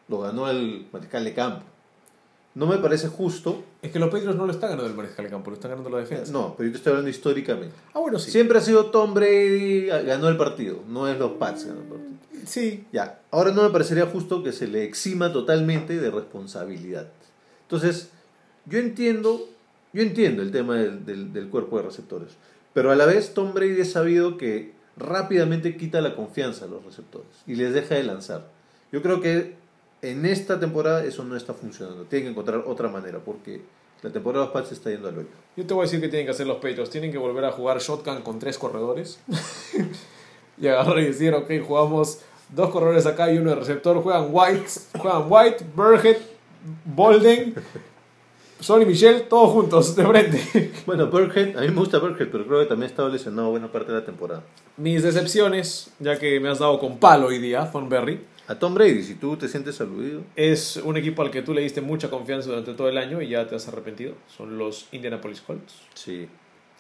lo 0.08 0.20
ganó 0.20 0.50
el 0.50 0.88
mariscal 0.92 1.24
de 1.24 1.34
campo. 1.34 1.66
No 2.56 2.66
me 2.66 2.78
parece 2.78 3.08
justo. 3.08 3.64
Es 3.84 3.92
que 3.92 4.00
los 4.00 4.10
Patriots 4.10 4.36
no 4.36 4.48
lo 4.48 4.52
están 4.52 4.72
ganando 4.72 4.90
el 4.90 4.96
mariscal 4.96 5.26
de 5.26 5.32
campo, 5.32 5.52
lo 5.52 5.56
están 5.58 5.72
ganando 5.72 5.92
la 5.92 6.00
defensa. 6.00 6.32
No, 6.32 6.56
pero 6.58 6.68
yo 6.68 6.72
te 6.72 6.78
estoy 6.78 6.92
hablando 6.92 7.10
históricamente. 7.12 7.76
Ah, 7.94 8.00
bueno, 8.00 8.18
sí. 8.18 8.32
Siempre 8.32 8.58
ha 8.58 8.62
sido 8.62 8.88
Tom 8.88 9.14
Brady 9.14 9.86
ganó 9.86 10.28
el 10.28 10.38
partido, 10.38 10.80
no 10.88 11.08
es 11.08 11.20
los 11.20 11.34
Pats 11.34 11.66
ganó 11.66 11.82
el 11.82 11.88
partido. 11.88 12.18
Sí. 12.48 12.86
Ya, 12.92 13.22
ahora 13.30 13.52
no 13.52 13.62
me 13.62 13.70
parecería 13.70 14.08
justo 14.08 14.42
que 14.42 14.54
se 14.54 14.68
le 14.68 14.86
exima 14.86 15.32
totalmente 15.32 15.98
de 15.98 16.10
responsabilidad. 16.10 17.08
Entonces, 17.64 18.10
yo 18.66 18.80
entiendo 18.80 19.48
yo 19.98 20.04
entiendo 20.04 20.44
el 20.44 20.52
tema 20.52 20.76
del, 20.76 21.48
cuerpo 21.50 21.78
de 21.78 21.84
receptores, 21.88 22.38
pero 22.72 22.92
a 22.92 22.96
la 22.96 23.08
vez 23.08 23.34
Tom 23.34 23.56
Brady 23.56 23.82
ha 23.82 23.86
sabido 23.86 24.38
que 24.38 24.74
rápidamente 24.96 25.76
quita 25.76 26.02
la 26.02 26.16
confianza 26.16 26.66
a 26.66 26.68
los 26.68 26.86
receptores 26.86 27.28
y 27.48 27.56
les 27.56 27.74
deja 27.74 27.96
de 27.96 28.04
lanzar. 28.04 28.48
Yo 28.92 29.02
creo 29.02 29.22
que 29.22 29.56
en 30.04 30.28
esta 30.28 30.60
temporada 30.60 31.04
eso 31.04 31.24
no 31.24 31.36
está 31.36 31.56
funcionando. 31.56 32.04
Tienen 32.04 32.28
que 32.28 32.32
encontrar 32.34 32.64
otra 32.68 32.90
manera 32.90 33.18
porque 33.26 33.62
la 34.04 34.12
temporada 34.12 34.46
de 34.46 34.46
los 34.46 34.54
Pats 34.54 34.72
está 34.72 34.92
yendo 34.92 35.08
al 35.08 35.18
hoyo. 35.18 35.30
Yo 35.56 35.66
te 35.66 35.74
voy 35.74 35.82
a 35.82 35.86
decir 35.86 36.00
que 36.00 36.10
tienen 36.10 36.28
que 36.28 36.32
hacer 36.32 36.46
los 36.46 36.58
Patriots. 36.58 36.92
Tienen 36.92 37.12
que 37.12 37.18
volver 37.18 37.46
a 37.46 37.52
jugar 37.52 37.80
shotgun 37.80 38.22
con 38.22 38.38
tres 38.38 38.60
corredores. 38.60 39.20
y 40.60 40.68
agarrar 40.68 41.00
y 41.00 41.06
decir, 41.06 41.34
ok, 41.34 41.50
jugamos 41.66 42.20
dos 42.50 42.70
corredores 42.70 43.08
acá 43.08 43.34
y 43.34 43.40
uno 43.40 43.50
de 43.50 43.56
receptor. 43.56 44.00
Juegan 44.04 44.28
White, 44.30 44.70
juegan 45.00 45.26
White, 45.28 45.66
Burhead, 45.76 46.18
Bolden, 46.86 47.56
Sonny 48.60 48.86
Michel, 48.86 49.24
todos 49.30 49.52
juntos, 49.52 49.96
de 49.96 50.06
frente. 50.06 50.72
Bueno, 50.86 51.08
Burhead, 51.08 51.58
a 51.58 51.62
mí 51.62 51.68
me 51.68 51.76
gusta 51.76 52.00
Burhead, 52.00 52.30
pero 52.32 52.46
creo 52.46 52.60
que 52.62 52.66
también 52.66 52.90
estaba 52.90 53.10
lesionado 53.10 53.52
buena 53.52 53.72
parte 53.72 53.92
de 53.92 54.00
la 54.00 54.06
temporada. 54.06 54.44
Mis 54.78 55.04
decepciones, 55.04 55.92
ya 56.00 56.18
que 56.18 56.40
me 56.40 56.50
has 56.50 56.60
dado 56.60 56.80
con 56.80 56.98
palo 56.98 57.28
hoy 57.28 57.40
día, 57.40 57.70
Thornberry. 57.72 58.20
A 58.48 58.56
Tom 58.58 58.74
Brady, 58.74 59.04
si 59.04 59.16
tú 59.16 59.36
te 59.36 59.50
sientes 59.50 59.82
aludido. 59.82 60.22
Es 60.38 60.78
un 60.78 60.96
equipo 60.96 61.22
al 61.22 61.32
que 61.32 61.42
tú 61.42 61.54
le 61.54 61.62
diste 61.62 61.82
mucha 61.82 62.10
confianza 62.10 62.48
durante 62.48 62.74
todo 62.74 62.88
el 62.88 62.98
año 62.98 63.22
y 63.22 63.28
ya 63.28 63.46
te 63.46 63.56
has 63.56 63.68
arrepentido. 63.68 64.14
Son 64.38 64.58
los 64.58 64.88
Indianapolis 64.94 65.42
Colts. 65.42 65.74
Sí. 65.94 66.30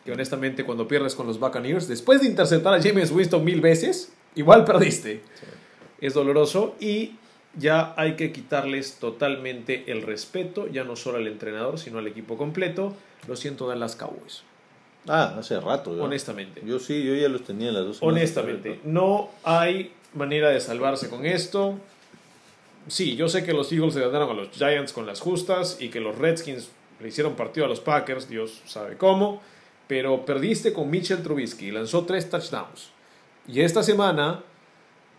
Que 0.05 0.13
honestamente 0.13 0.63
cuando 0.63 0.87
pierdes 0.87 1.13
con 1.13 1.27
los 1.27 1.37
Buccaneers, 1.37 1.89
después 1.89 2.21
de 2.21 2.27
interceptar 2.27 2.73
a 2.73 2.81
James 2.81 3.11
Winston 3.11 3.43
mil 3.43 3.59
veces, 3.59 4.13
igual 4.35 4.63
perdiste. 4.63 5.21
Es 5.99 6.13
doloroso 6.13 6.75
y 6.79 7.15
ya 7.57 7.93
hay 7.97 8.15
que 8.15 8.31
quitarles 8.31 8.99
totalmente 8.99 9.91
el 9.91 10.03
respeto, 10.03 10.67
ya 10.67 10.83
no 10.83 10.95
solo 10.95 11.17
al 11.17 11.27
entrenador, 11.27 11.79
sino 11.79 11.99
al 11.99 12.07
equipo 12.07 12.37
completo. 12.37 12.95
Lo 13.27 13.35
siento, 13.35 13.73
las 13.73 13.95
Cowboys. 13.95 14.43
Ah, 15.07 15.35
hace 15.39 15.59
rato. 15.59 15.93
¿no? 15.93 16.03
Honestamente. 16.03 16.61
Yo 16.65 16.79
sí, 16.79 17.03
yo 17.03 17.15
ya 17.15 17.29
los 17.29 17.43
tenía 17.43 17.69
en 17.69 17.73
las 17.73 17.85
dos. 17.85 17.97
Honestamente, 18.01 18.79
no 18.83 19.29
hay 19.43 19.93
manera 20.13 20.49
de 20.49 20.59
salvarse 20.59 21.09
con 21.09 21.25
esto. 21.25 21.79
Sí, 22.87 23.15
yo 23.15 23.27
sé 23.27 23.43
que 23.43 23.53
los 23.53 23.71
Eagles 23.71 23.93
se 23.93 24.01
ganaron 24.01 24.29
a 24.29 24.33
los 24.33 24.49
Giants 24.49 24.93
con 24.93 25.05
las 25.05 25.19
justas 25.19 25.77
y 25.79 25.89
que 25.89 25.99
los 25.99 26.17
Redskins 26.17 26.69
le 26.99 27.09
hicieron 27.09 27.35
partido 27.35 27.65
a 27.65 27.69
los 27.69 27.79
Packers, 27.79 28.29
Dios 28.29 28.61
sabe 28.65 28.97
cómo, 28.97 29.41
pero 29.87 30.25
perdiste 30.25 30.73
con 30.73 30.89
Mitchell 30.89 31.21
Trubisky, 31.21 31.71
lanzó 31.71 32.05
tres 32.05 32.29
touchdowns. 32.29 32.91
Y 33.47 33.61
esta 33.61 33.83
semana, 33.83 34.43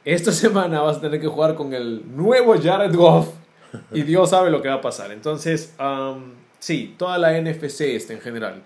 esta 0.05 0.33
semana 0.33 0.81
vas 0.81 0.99
a 0.99 1.01
tener 1.01 1.21
que 1.21 1.27
jugar 1.27 1.55
con 1.55 1.73
el 1.73 2.03
nuevo 2.17 2.55
Jared 2.61 2.95
Goff 2.95 3.29
y 3.93 4.03
Dios 4.05 4.31
sabe 4.31 4.51
lo 4.51 4.63
que 4.63 4.69
va 4.69 4.75
a 4.75 4.81
pasar. 4.81 5.13
Entonces, 5.13 5.75
sí, 6.59 6.95
toda 6.99 7.19
la 7.19 7.41
NFC 7.41 7.81
está 7.83 8.13
en 8.13 8.21
general. 8.21 8.63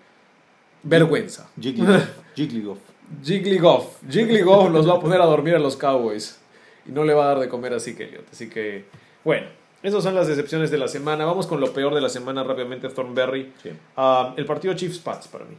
Vergüenza. 0.83 1.49
Jigglygoff. 1.61 2.05
Jigglygoff. 3.23 4.03
Jigglygoff 4.09 4.71
los 4.71 4.89
va 4.89 4.95
a 4.95 5.01
poner 5.01 5.21
a 5.21 5.27
dormir 5.27 5.55
a 5.55 5.59
los 5.59 5.77
Cowboys. 5.77 6.39
Y 6.87 6.91
no 6.91 7.05
le 7.05 7.15
va 7.15 7.25
a 7.25 7.29
dar 7.29 7.39
de 7.39 7.49
comer 7.49 7.75
así 7.75 7.95
que 7.95 8.23
Así 8.33 8.49
que, 8.49 8.87
bueno, 9.23 9.47
esas 9.83 10.03
son 10.03 10.15
las 10.15 10.27
decepciones 10.27 10.71
de 10.71 10.79
la 10.79 10.89
semana. 10.89 11.25
Vamos 11.25 11.47
con 11.47 11.61
lo 11.61 11.73
peor 11.73 11.95
de 11.95 12.01
la 12.01 12.09
semana 12.09 12.43
rápidamente, 12.43 12.89
Thornberry. 12.89 13.53
Ah, 13.97 14.35
el 14.37 14.45
partido 14.45 14.75
Chiefs-Pats 14.75 15.29
para 15.29 15.45
mí. 15.45 15.57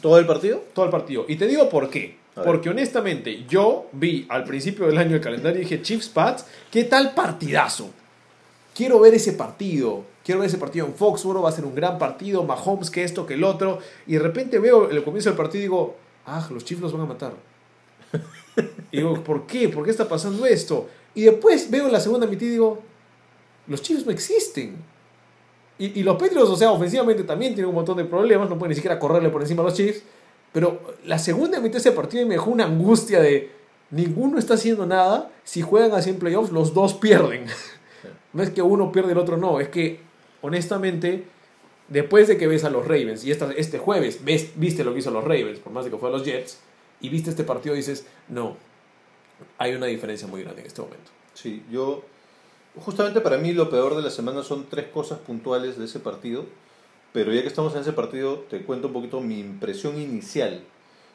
¿Todo 0.00 0.18
el 0.18 0.26
partido? 0.26 0.64
Todo 0.74 0.84
el 0.84 0.90
partido. 0.90 1.24
Y 1.28 1.36
te 1.36 1.46
digo 1.46 1.68
por 1.68 1.90
qué. 1.90 2.16
Porque 2.44 2.70
honestamente, 2.70 3.44
yo 3.48 3.86
vi 3.92 4.26
al 4.28 4.44
principio 4.44 4.86
del 4.86 4.98
año 4.98 5.16
el 5.16 5.20
calendario 5.20 5.60
y 5.60 5.64
dije, 5.64 5.82
Chiefs-Pats, 5.82 6.46
¿qué 6.70 6.84
tal 6.84 7.14
partidazo? 7.14 7.90
Quiero 8.74 9.00
ver 9.00 9.14
ese 9.14 9.32
partido. 9.32 10.04
Quiero 10.24 10.40
ver 10.40 10.48
ese 10.48 10.58
partido 10.58 10.86
en 10.86 10.94
Foxborough, 10.94 11.44
va 11.44 11.48
a 11.48 11.52
ser 11.52 11.64
un 11.64 11.74
gran 11.74 11.98
partido, 11.98 12.44
Mahomes, 12.44 12.90
que 12.90 13.02
esto, 13.02 13.26
que 13.26 13.34
el 13.34 13.44
otro. 13.44 13.78
Y 14.06 14.12
de 14.14 14.18
repente 14.18 14.58
veo 14.58 14.90
el 14.90 15.02
comienzo 15.02 15.30
del 15.30 15.36
partido 15.36 15.60
y 15.60 15.62
digo, 15.62 15.96
ah, 16.26 16.46
los 16.50 16.64
Chiefs 16.64 16.82
los 16.82 16.92
van 16.92 17.02
a 17.02 17.06
matar. 17.06 17.32
y 18.92 18.98
digo, 18.98 19.22
¿por 19.24 19.46
qué? 19.46 19.68
¿Por 19.68 19.84
qué 19.84 19.90
está 19.90 20.08
pasando 20.08 20.44
esto? 20.46 20.88
Y 21.14 21.22
después 21.22 21.70
veo 21.70 21.88
la 21.88 21.98
segunda 21.98 22.26
mitad 22.26 22.42
y 22.42 22.50
digo, 22.50 22.82
los 23.66 23.82
Chiefs 23.82 24.04
no 24.04 24.12
existen. 24.12 24.76
Y, 25.80 26.02
los 26.02 26.16
Patriots, 26.16 26.50
o 26.50 26.56
sea, 26.56 26.72
ofensivamente 26.72 27.22
también 27.22 27.54
tienen 27.54 27.68
un 27.68 27.76
montón 27.76 27.96
de 27.96 28.04
problemas, 28.04 28.50
no 28.50 28.58
pueden 28.58 28.70
ni 28.70 28.74
siquiera 28.74 28.98
correrle 28.98 29.28
por 29.28 29.42
encima 29.42 29.62
a 29.62 29.66
los 29.66 29.74
Chiefs. 29.74 30.02
Pero 30.58 30.80
la 31.04 31.20
segunda 31.20 31.60
mitad 31.60 31.74
de 31.74 31.78
ese 31.78 31.92
partido 31.92 32.26
me 32.26 32.34
dejó 32.34 32.50
una 32.50 32.64
angustia 32.64 33.20
de 33.20 33.52
ninguno 33.92 34.40
está 34.40 34.54
haciendo 34.54 34.86
nada. 34.86 35.30
Si 35.44 35.62
juegan 35.62 35.92
así 35.92 36.10
en 36.10 36.18
playoffs, 36.18 36.50
los 36.50 36.74
dos 36.74 36.94
pierden. 36.94 37.46
No 38.32 38.42
es 38.42 38.50
que 38.50 38.60
uno 38.60 38.90
pierde 38.90 39.12
el 39.12 39.18
otro 39.18 39.36
no, 39.36 39.60
es 39.60 39.68
que 39.68 40.00
honestamente 40.42 41.26
después 41.86 42.26
de 42.26 42.36
que 42.36 42.48
ves 42.48 42.64
a 42.64 42.70
los 42.70 42.88
Ravens 42.88 43.24
y 43.24 43.30
este 43.30 43.78
jueves 43.78 44.24
ves, 44.24 44.50
viste 44.56 44.82
lo 44.82 44.92
que 44.92 44.98
hizo 44.98 45.12
los 45.12 45.22
Ravens, 45.22 45.60
por 45.60 45.72
más 45.72 45.84
de 45.84 45.92
que 45.92 45.96
fue 45.96 46.08
a 46.08 46.12
los 46.12 46.24
Jets, 46.24 46.58
y 47.00 47.08
viste 47.08 47.30
este 47.30 47.44
partido 47.44 47.76
dices, 47.76 48.04
no, 48.28 48.56
hay 49.58 49.76
una 49.76 49.86
diferencia 49.86 50.26
muy 50.26 50.42
grande 50.42 50.62
en 50.62 50.66
este 50.66 50.82
momento. 50.82 51.12
Sí, 51.34 51.62
yo, 51.70 52.02
justamente 52.84 53.20
para 53.20 53.38
mí 53.38 53.52
lo 53.52 53.70
peor 53.70 53.94
de 53.94 54.02
la 54.02 54.10
semana 54.10 54.42
son 54.42 54.66
tres 54.68 54.88
cosas 54.88 55.20
puntuales 55.20 55.78
de 55.78 55.84
ese 55.84 56.00
partido, 56.00 56.46
pero 57.12 57.32
ya 57.32 57.42
que 57.42 57.48
estamos 57.48 57.74
en 57.74 57.80
ese 57.80 57.92
partido, 57.92 58.44
te 58.50 58.62
cuento 58.64 58.88
un 58.88 58.92
poquito 58.92 59.20
mi 59.20 59.40
impresión 59.40 60.00
inicial. 60.00 60.62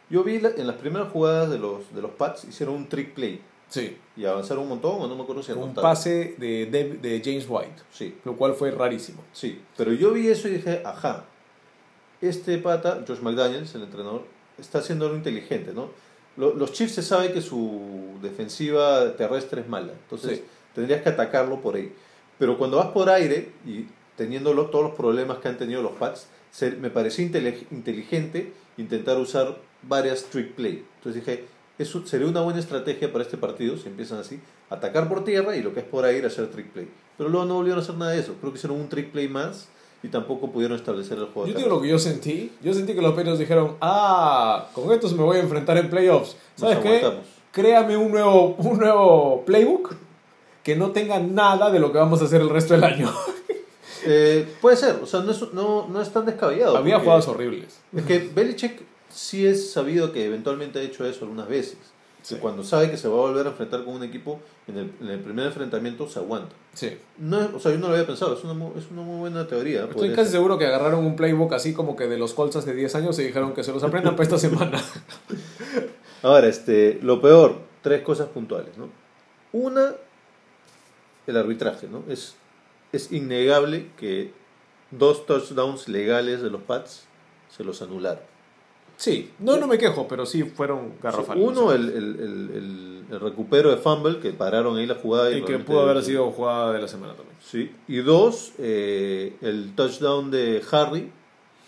Yo 0.10 0.24
vi 0.24 0.36
en 0.36 0.68
las 0.68 0.76
primeras 0.76 1.12
jugadas 1.12 1.50
de 1.50 1.60
los, 1.60 1.94
de 1.94 2.02
los 2.02 2.12
Pats, 2.12 2.44
hicieron 2.46 2.76
un 2.76 2.90
trick 2.90 3.14
play 3.14 3.42
Sí. 3.74 3.98
Y 4.16 4.26
avanzaron 4.26 4.64
un 4.64 4.70
montón, 4.70 5.02
o 5.02 5.08
no 5.08 5.16
me 5.16 5.24
acuerdo 5.24 5.42
si 5.42 5.52
Un 5.52 5.74
pase 5.74 6.36
de, 6.38 6.68
de, 7.02 7.22
James 7.26 7.48
White. 7.50 7.82
Sí. 7.92 8.16
Lo 8.24 8.36
cual 8.36 8.54
fue 8.54 8.70
rarísimo. 8.70 9.24
Sí. 9.34 9.60
Pero 9.76 9.92
yo 9.94 10.12
vi 10.12 10.28
eso 10.28 10.48
y 10.48 10.52
dije, 10.52 10.84
ajá, 10.86 11.26
este 12.22 12.60
pata, 12.60 13.04
Josh 13.08 13.22
McDaniels, 13.22 13.74
el 13.74 13.82
entrenador, 13.82 14.26
está 14.60 14.78
haciendo 14.78 15.06
algo 15.06 15.18
inteligente, 15.18 15.74
¿no? 15.74 15.90
Los 16.38 16.72
Chiefs 16.72 16.94
se 16.94 17.02
sabe 17.02 17.32
que 17.32 17.42
su 17.42 18.20
defensiva 18.22 19.16
terrestre 19.16 19.62
es 19.62 19.68
mala, 19.68 19.94
entonces 19.94 20.42
tendrías 20.76 21.02
que 21.02 21.10
atacarlo 21.10 21.60
por 21.60 21.76
ahí. 21.76 21.92
Pero 22.38 22.60
cuando 22.60 22.78
vas 22.78 22.88
por 22.88 23.10
aire 23.10 23.54
y 23.66 23.86
teniendo 24.16 24.54
todos 24.68 24.86
los 24.86 24.96
problemas 24.96 25.38
que 25.40 25.48
han 25.48 25.58
tenido 25.58 25.82
los 25.82 25.94
Pats, 25.94 26.28
me 26.80 26.90
pareció 26.90 27.24
inteligente 27.24 28.54
intentar 28.78 29.18
usar 29.18 29.58
varias 29.82 30.26
trick 30.26 30.54
play. 30.54 30.86
Entonces 30.98 31.26
dije, 31.26 31.46
eso 31.78 32.06
sería 32.06 32.28
una 32.28 32.42
buena 32.42 32.60
estrategia 32.60 33.12
para 33.12 33.24
este 33.24 33.38
partido, 33.38 33.78
si 33.78 33.88
empiezan 33.88 34.20
así, 34.20 34.40
atacar 34.70 35.10
por 35.10 35.24
tierra 35.24 35.56
y 35.56 35.64
lo 35.64 35.74
que 35.74 35.82
es 35.82 35.86
por 35.86 36.06
ahí 36.06 36.18
ir 36.18 36.24
a 36.24 36.28
hacer 36.28 36.48
trick 36.52 36.68
play. 36.68 36.88
Pero 37.18 37.30
luego 37.30 37.46
no 37.46 37.56
volvieron 37.56 37.80
a 37.80 37.84
hacer 37.84 37.96
nada 37.96 38.12
de 38.12 38.20
eso, 38.20 38.36
creo 38.40 38.52
que 38.52 38.58
hicieron 38.58 38.80
un 38.80 38.90
trick 38.90 39.12
play 39.12 39.28
más 39.28 39.68
y 40.04 40.10
tampoco 40.10 40.52
pudieron 40.52 40.78
establecer 40.78 41.18
el 41.18 41.26
juego. 41.26 41.48
Yo 41.48 41.58
digo 41.58 41.70
lo 41.70 41.82
que 41.82 41.88
yo 41.88 41.98
sentí, 41.98 42.52
yo 42.62 42.74
sentí 42.74 42.94
que 42.94 43.02
los 43.02 43.14
Patriots 43.14 43.40
dijeron, 43.40 43.78
ah, 43.82 44.68
con 44.74 44.92
estos 44.92 45.14
me 45.14 45.24
voy 45.24 45.38
a 45.38 45.40
enfrentar 45.40 45.78
en 45.78 45.90
playoffs. 45.90 46.36
¿Sabes 46.56 46.80
qué? 46.80 47.12
Créame 47.52 47.96
un 47.98 48.12
nuevo, 48.12 48.56
un 48.58 48.80
nuevo 48.80 49.44
playbook 49.46 49.96
que 50.64 50.76
no 50.76 50.92
tenga 50.92 51.20
nada 51.20 51.70
de 51.72 51.80
lo 51.80 51.92
que 51.92 52.00
vamos 52.00 52.22
a 52.22 52.26
hacer 52.26 52.42
el 52.42 52.50
resto 52.50 52.74
del 52.74 52.84
año. 52.84 53.12
Eh, 54.06 54.48
puede 54.62 54.78
ser, 54.78 54.96
o 55.02 55.06
sea, 55.06 55.22
no 55.22 55.32
es, 55.32 55.54
no, 55.54 55.88
no 55.88 56.02
es 56.02 56.12
tan 56.12 56.26
descabellado. 56.26 56.78
Había 56.78 57.00
jugadas 57.00 57.28
horribles. 57.28 57.80
Es 57.96 58.04
que 58.06 58.20
Belichick 58.20 58.82
sí 59.10 59.46
es 59.46 59.72
sabido 59.72 60.12
que 60.12 60.26
eventualmente 60.26 60.80
ha 60.80 60.82
hecho 60.82 61.06
eso 61.06 61.26
algunas 61.26 61.48
veces. 61.48 61.78
Cuando 62.40 62.64
sabe 62.64 62.90
que 62.90 62.96
se 62.96 63.10
va 63.10 63.16
a 63.16 63.18
volver 63.18 63.46
a 63.46 63.50
enfrentar 63.50 63.84
con 63.84 63.96
un 63.96 64.04
equipo, 64.04 64.40
en 64.68 64.78
el, 64.78 64.92
en 65.02 65.10
el 65.10 65.20
primer 65.20 65.46
enfrentamiento 65.48 66.08
se 66.08 66.20
aguanta. 66.20 66.56
Sí. 66.74 66.98
No, 67.18 67.50
o 67.54 67.60
sea, 67.60 67.72
yo 67.72 67.78
no 67.78 67.88
lo 67.88 67.94
había 67.94 68.08
pensado, 68.08 68.34
es 68.34 68.44
una, 68.46 68.54
es 68.78 68.90
una 68.92 69.02
muy 69.02 69.20
buena 69.20 69.46
teoría. 69.46 69.84
Estoy 69.84 70.14
casi 70.14 70.32
seguro 70.32 70.58
que 70.58 70.66
agarraron 70.66 71.06
un 71.06 71.18
playbook 71.18 71.54
así 71.54 71.74
como 71.74 71.98
que 71.98 72.08
de 72.08 72.18
los 72.18 72.34
Colts 72.34 72.66
de 72.66 72.74
10 72.74 72.96
años 72.96 73.20
y 73.20 73.24
dijeron 73.24 73.54
que 73.54 73.64
se 73.64 73.74
los 73.74 73.84
aprendan 73.84 74.16
para 74.16 74.24
esta 74.24 74.38
semana. 74.38 74.82
Ahora, 76.24 76.48
este, 76.48 77.00
lo 77.02 77.22
peor, 77.22 77.58
tres 77.82 78.02
cosas 78.04 78.30
puntuales, 78.30 78.78
¿no? 78.78 78.88
Una, 79.52 79.94
el 81.28 81.38
arbitraje, 81.38 81.88
¿no? 81.88 82.04
Es, 82.08 82.36
es 82.94 83.12
innegable 83.12 83.90
que 83.98 84.32
dos 84.92 85.26
touchdowns 85.26 85.90
legales 85.90 86.42
de 86.42 86.50
los 86.50 86.62
Pats 86.62 87.06
se 87.50 87.64
los 87.64 87.82
anularon. 87.82 88.24
Sí, 88.96 89.32
no, 89.40 89.58
no 89.58 89.68
me 89.68 89.78
quejo, 89.78 90.08
pero 90.08 90.26
sí 90.26 90.44
fueron 90.44 90.94
garrafales. 91.02 91.44
Uno, 91.44 91.74
el, 91.74 91.90
el, 91.90 93.06
el, 93.12 93.20
recupero 93.20 93.70
de 93.70 93.78
fumble, 93.78 94.20
que 94.20 94.32
pararon 94.32 94.78
ahí 94.78 94.86
la 94.86 94.96
jugada. 94.96 95.32
Y, 95.36 95.42
que 95.42 95.60
pudo 95.60 95.82
haber 95.82 96.04
sido 96.04 96.32
jugada 96.32 96.72
de 96.72 96.80
la 96.80 96.88
semana 96.88 97.14
también. 97.14 97.36
Sí, 97.42 97.72
y 97.88 97.98
dos, 97.98 98.54
eh, 98.60 99.36
el 99.42 99.74
touchdown 99.76 100.32
de 100.32 100.62
Harry. 100.72 101.12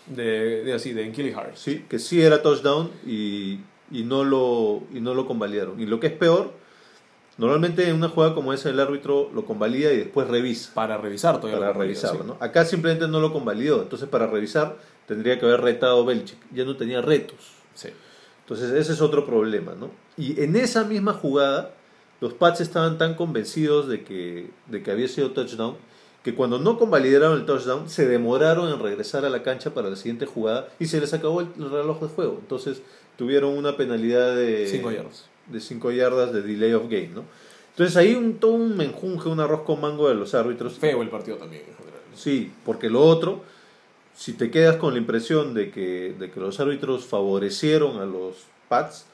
De, 0.06 0.62
de 0.62 0.72
así, 0.72 0.92
de 0.92 1.04
Enkili 1.04 1.32
Harry. 1.32 1.52
Sí, 1.54 1.84
que 1.88 1.98
sí 1.98 2.22
era 2.22 2.40
touchdown 2.40 2.90
y, 3.04 3.58
y, 3.90 4.04
no 4.04 4.22
lo, 4.22 4.84
y 4.94 5.00
no 5.00 5.14
lo 5.14 5.26
convalidaron. 5.26 5.80
Y 5.80 5.86
lo 5.86 5.98
que 5.98 6.06
es 6.06 6.12
peor, 6.12 6.52
normalmente 7.38 7.88
en 7.88 7.96
una 7.96 8.08
jugada 8.08 8.34
como 8.34 8.52
esa 8.52 8.70
el 8.70 8.80
árbitro 8.80 9.30
lo 9.34 9.44
convalida 9.44 9.92
y 9.92 9.98
después 9.98 10.28
revisa. 10.28 10.72
Para 10.74 10.96
revisar 10.96 11.40
todavía. 11.40 11.58
Para 11.58 11.72
revisarlo, 11.72 12.24
¿no? 12.24 12.36
Acá 12.40 12.64
simplemente 12.64 13.08
no 13.08 13.20
lo 13.20 13.32
convalidó. 13.32 13.82
Entonces, 13.82 14.08
para 14.08 14.26
revisar 14.26 14.76
tendría 15.06 15.38
que 15.38 15.46
haber 15.46 15.60
retado 15.60 16.04
Belichick. 16.04 16.38
Ya 16.52 16.64
no 16.64 16.76
tenía 16.76 17.00
retos. 17.00 17.38
Sí. 17.74 17.88
Entonces 18.46 18.70
ese 18.72 18.92
es 18.92 19.00
otro 19.00 19.26
problema, 19.26 19.74
¿no? 19.74 19.90
Y 20.16 20.40
en 20.40 20.54
esa 20.54 20.84
misma 20.84 21.12
jugada, 21.14 21.72
los 22.20 22.32
Pats 22.32 22.60
estaban 22.60 22.96
tan 22.96 23.14
convencidos 23.14 23.88
de 23.88 24.04
que, 24.04 24.50
de 24.66 24.84
que 24.84 24.90
había 24.92 25.08
sido 25.08 25.32
touchdown, 25.32 25.76
que 26.22 26.34
cuando 26.34 26.60
no 26.60 26.78
convalidaron 26.78 27.40
el 27.40 27.44
touchdown, 27.44 27.90
se 27.90 28.06
demoraron 28.06 28.72
en 28.72 28.78
regresar 28.78 29.24
a 29.24 29.30
la 29.30 29.42
cancha 29.42 29.74
para 29.74 29.90
la 29.90 29.96
siguiente 29.96 30.26
jugada 30.26 30.68
y 30.78 30.86
se 30.86 31.00
les 31.00 31.12
acabó 31.12 31.40
el, 31.40 31.48
reloj 31.56 32.00
de 32.00 32.08
juego. 32.08 32.38
Entonces 32.40 32.82
tuvieron 33.18 33.56
una 33.56 33.76
penalidad 33.76 34.36
de 34.36 34.68
5 34.68 34.92
yardas. 34.92 35.28
De 35.48 35.60
5 35.60 35.92
yardas 35.92 36.32
de 36.32 36.42
delay 36.42 36.72
of 36.72 36.84
game, 36.84 37.10
¿no? 37.14 37.24
Entonces 37.70 37.96
ahí 37.96 38.14
un, 38.14 38.38
todo 38.38 38.52
un 38.52 38.76
menjunje, 38.76 39.28
un 39.28 39.38
arroz 39.38 39.62
con 39.62 39.80
mango 39.80 40.08
de 40.08 40.14
los 40.14 40.34
árbitros. 40.34 40.78
Feo 40.78 41.02
el 41.02 41.10
partido 41.10 41.36
también. 41.36 41.62
en 41.68 41.76
general. 41.76 42.00
Sí, 42.14 42.50
porque 42.64 42.88
lo 42.88 43.02
otro, 43.02 43.42
si 44.16 44.32
te 44.32 44.50
quedas 44.50 44.76
con 44.76 44.94
la 44.94 44.98
impresión 44.98 45.52
de 45.52 45.70
que, 45.70 46.14
de 46.18 46.30
que 46.30 46.40
los 46.40 46.58
árbitros 46.58 47.04
favorecieron 47.04 47.98
a 47.98 48.06
los 48.06 48.36
Pats, 48.68 49.04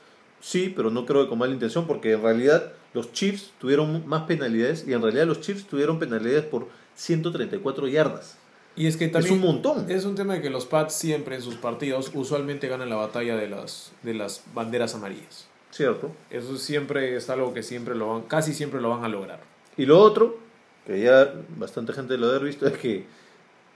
sí, 0.41 0.73
pero 0.75 0.91
no 0.91 1.05
creo 1.07 1.25
que 1.25 1.29
con 1.29 1.39
mala 1.39 1.53
intención, 1.53 1.87
porque 1.87 2.13
en 2.13 2.23
realidad 2.23 2.73
los 2.95 3.13
Chiefs 3.13 3.51
tuvieron 3.59 4.07
más 4.07 4.23
penalidades 4.23 4.87
y 4.87 4.93
en 4.93 5.03
realidad 5.03 5.27
los 5.27 5.41
Chiefs 5.41 5.67
tuvieron 5.67 5.99
penalidades 5.99 6.45
por 6.45 6.69
134 6.95 7.89
yardas. 7.89 8.39
Y 8.77 8.87
es 8.87 8.97
que 8.97 9.09
también 9.09 9.35
es 9.35 9.41
un 9.41 9.47
montón. 9.47 9.91
Es 9.91 10.05
un 10.05 10.15
tema 10.15 10.35
de 10.35 10.41
que 10.41 10.51
los 10.51 10.67
Pats 10.67 10.95
siempre 10.95 11.35
en 11.35 11.43
sus 11.43 11.57
partidos 11.57 12.11
usualmente 12.15 12.69
ganan 12.69 12.89
la 12.89 12.97
batalla 12.97 13.37
de 13.37 13.49
las, 13.49 13.93
de 14.03 14.15
las 14.15 14.45
banderas 14.55 14.95
amarillas. 14.95 15.49
¿Cierto? 15.73 16.13
Eso 16.31 16.57
siempre 16.59 17.17
es 17.17 17.29
algo 17.31 17.53
que 17.55 17.63
siempre 17.65 17.95
lo 17.97 18.09
van, 18.11 18.23
casi 18.23 18.53
siempre 18.55 18.81
lo 18.81 18.91
van 18.91 19.05
a 19.05 19.09
lograr. 19.09 19.41
Y 19.77 19.87
lo 19.87 19.99
otro, 19.99 20.39
que 20.87 21.01
ya 21.01 21.33
bastante 21.57 21.93
gente 21.93 22.17
lo 22.19 22.29
ha 22.31 22.39
visto, 22.39 22.67
es 22.67 22.75
que 22.79 23.07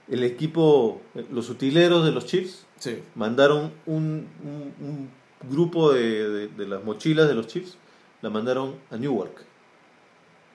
el 0.09 0.23
equipo, 0.23 1.01
los 1.31 1.49
utileros 1.49 2.05
de 2.05 2.11
los 2.11 2.25
Chiefs, 2.25 2.65
Sí. 2.79 2.99
mandaron 3.15 3.71
un, 3.87 4.27
un- 4.43 4.73
un 4.79 5.09
grupo 5.49 5.91
de, 5.91 6.29
de- 6.29 6.47
de 6.47 6.67
las 6.67 6.83
mochilas 6.83 7.27
de 7.27 7.33
los 7.33 7.47
Chiefs, 7.47 7.75
la 8.21 8.29
mandaron 8.29 8.75
a 8.91 8.97
Newark. 8.97 9.43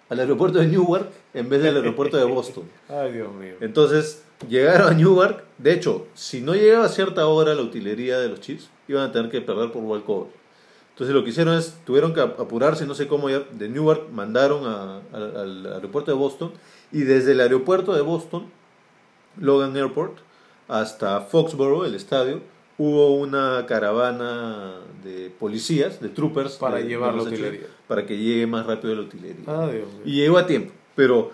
Al 0.08 0.20
aeropuerto 0.20 0.58
de 0.60 0.68
Newark 0.68 1.10
en 1.34 1.48
vez 1.48 1.62
del 1.62 1.76
aeropuerto 1.76 2.16
de 2.16 2.24
Boston. 2.24 2.64
Ay, 2.88 3.12
Dios 3.12 3.32
mío. 3.34 3.54
Entonces 3.60 4.22
llegaron 4.48 4.92
a 4.92 4.94
Newark. 4.96 5.42
De 5.58 5.72
hecho, 5.72 6.06
si 6.14 6.40
no 6.40 6.54
llegaba 6.54 6.84
a 6.84 6.88
cierta 6.88 7.26
hora 7.26 7.54
la 7.54 7.62
utilería 7.62 8.18
de 8.20 8.28
los 8.28 8.40
Chiefs, 8.40 8.68
iban 8.86 9.08
a 9.08 9.12
tener 9.12 9.30
que 9.30 9.40
perder 9.40 9.72
por 9.72 9.82
walkover. 9.82 10.30
Entonces 10.92 11.14
lo 11.14 11.24
que 11.24 11.30
hicieron 11.30 11.56
es, 11.56 11.74
tuvieron 11.84 12.12
que 12.14 12.20
apurarse, 12.20 12.86
no 12.86 12.94
sé 12.94 13.08
cómo, 13.08 13.30
ya, 13.30 13.40
de 13.50 13.68
Newark 13.68 14.10
mandaron 14.12 14.66
a- 14.66 15.00
al- 15.12 15.36
al 15.36 15.66
aeropuerto 15.74 16.10
de 16.10 16.16
Boston 16.16 16.52
y 16.92 17.00
desde 17.00 17.32
el 17.32 17.40
aeropuerto 17.40 17.94
de 17.94 18.02
Boston, 18.02 18.44
Logan 19.40 19.74
Airport, 19.76 20.18
hasta 20.68 21.20
Foxborough, 21.22 21.84
el 21.86 21.94
estadio, 21.94 22.40
hubo 22.78 23.14
una 23.14 23.64
caravana 23.66 24.74
de 25.02 25.30
policías, 25.38 26.00
de 26.00 26.08
troopers, 26.10 26.56
Para 26.56 26.76
de- 26.76 26.82
de 26.84 26.88
llevar 26.90 27.14
la 27.14 27.22
utilería. 27.22 27.66
para 27.88 28.06
que 28.06 28.16
llegue 28.18 28.46
más 28.46 28.66
rápido 28.66 28.94
la 28.94 29.02
utilería. 29.02 29.44
Dios 29.44 29.72
mío. 29.72 30.02
Y 30.04 30.12
llegó 30.16 30.38
a 30.38 30.46
tiempo. 30.46 30.72
Pero, 30.94 31.30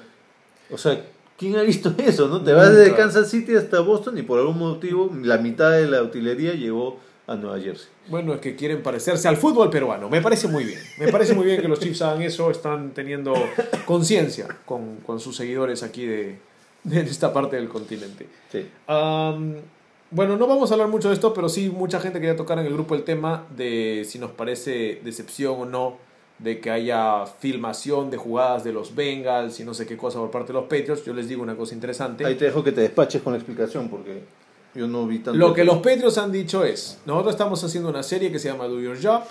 o 0.70 0.78
sea, 0.78 1.04
¿quién 1.36 1.56
ha 1.56 1.62
visto 1.62 1.92
eso? 1.98 2.28
no 2.28 2.42
Te 2.42 2.52
vas 2.52 2.74
desde. 2.74 2.94
Kansas 2.94 3.28
City 3.30 3.56
hasta 3.56 3.80
Boston 3.80 4.16
y 4.18 4.22
por 4.22 4.38
algún 4.38 4.58
motivo 4.58 5.10
la 5.22 5.38
mitad 5.38 5.72
de 5.72 5.88
la 5.88 6.02
utilería 6.02 6.54
llegó 6.54 6.98
a 7.28 7.36
Nueva 7.36 7.60
Jersey. 7.60 7.88
Bueno, 8.08 8.34
es 8.34 8.40
que 8.40 8.56
quieren 8.56 8.82
parecerse 8.82 9.28
al 9.28 9.36
fútbol 9.36 9.70
peruano. 9.70 10.08
Me 10.08 10.20
parece 10.20 10.48
muy 10.48 10.64
bien. 10.64 10.80
Me 10.98 11.08
parece 11.12 11.34
muy 11.34 11.44
bien 11.44 11.60
que 11.60 11.68
los 11.68 11.78
Chiefs 11.78 12.02
hagan 12.02 12.22
eso. 12.22 12.50
Están 12.50 12.90
teniendo 12.92 13.34
conciencia 13.84 14.48
con, 14.64 14.96
con 14.96 15.20
sus 15.20 15.36
seguidores 15.36 15.82
aquí 15.82 16.06
de, 16.06 16.38
de 16.84 17.00
esta 17.02 17.32
parte 17.32 17.56
del 17.56 17.68
continente. 17.68 18.26
Sí. 18.50 18.66
Bueno, 20.10 20.38
no 20.38 20.46
vamos 20.46 20.70
a 20.70 20.74
hablar 20.74 20.88
mucho 20.88 21.08
de 21.08 21.14
esto, 21.14 21.34
pero 21.34 21.50
sí 21.50 21.68
mucha 21.68 22.00
gente 22.00 22.18
quería 22.18 22.34
tocar 22.34 22.58
en 22.58 22.64
el 22.64 22.72
grupo 22.72 22.94
el 22.94 23.04
tema 23.04 23.46
de 23.54 24.06
si 24.08 24.18
nos 24.18 24.30
parece 24.30 25.00
decepción 25.04 25.60
o 25.60 25.64
no 25.66 25.98
de 26.38 26.60
que 26.60 26.70
haya 26.70 27.26
filmación 27.26 28.10
de 28.10 28.16
jugadas 28.16 28.64
de 28.64 28.72
los 28.72 28.94
Bengals 28.94 29.60
y 29.60 29.64
no 29.64 29.74
sé 29.74 29.86
qué 29.86 29.98
cosa 29.98 30.18
por 30.18 30.30
parte 30.30 30.54
de 30.54 30.60
los 30.60 30.62
Patriots. 30.62 31.04
Yo 31.04 31.12
les 31.12 31.28
digo 31.28 31.42
una 31.42 31.56
cosa 31.56 31.74
interesante. 31.74 32.24
Ahí 32.24 32.36
te 32.36 32.46
dejo 32.46 32.64
que 32.64 32.72
te 32.72 32.80
despaches 32.80 33.20
con 33.20 33.34
la 33.34 33.38
explicación 33.38 33.90
porque 33.90 34.22
yo 34.74 34.86
no 34.86 35.06
vi 35.06 35.18
tanto. 35.18 35.38
Lo 35.38 35.52
que 35.54 35.64
los 35.64 35.78
Patriots 35.78 36.18
han 36.18 36.30
dicho 36.32 36.64
es, 36.64 36.98
nosotros 37.06 37.34
estamos 37.34 37.62
haciendo 37.64 37.88
una 37.90 38.02
serie 38.02 38.30
que 38.32 38.38
se 38.38 38.48
llama 38.48 38.66
Do 38.66 38.80
Your 38.80 38.98
Job 39.02 39.22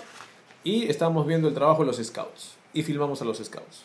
y 0.64 0.88
estamos 0.88 1.26
viendo 1.26 1.48
el 1.48 1.54
trabajo 1.54 1.80
de 1.82 1.86
los 1.86 1.96
scouts 1.96 2.52
y 2.74 2.82
filmamos 2.82 3.22
a 3.22 3.24
los 3.24 3.38
scouts. 3.38 3.82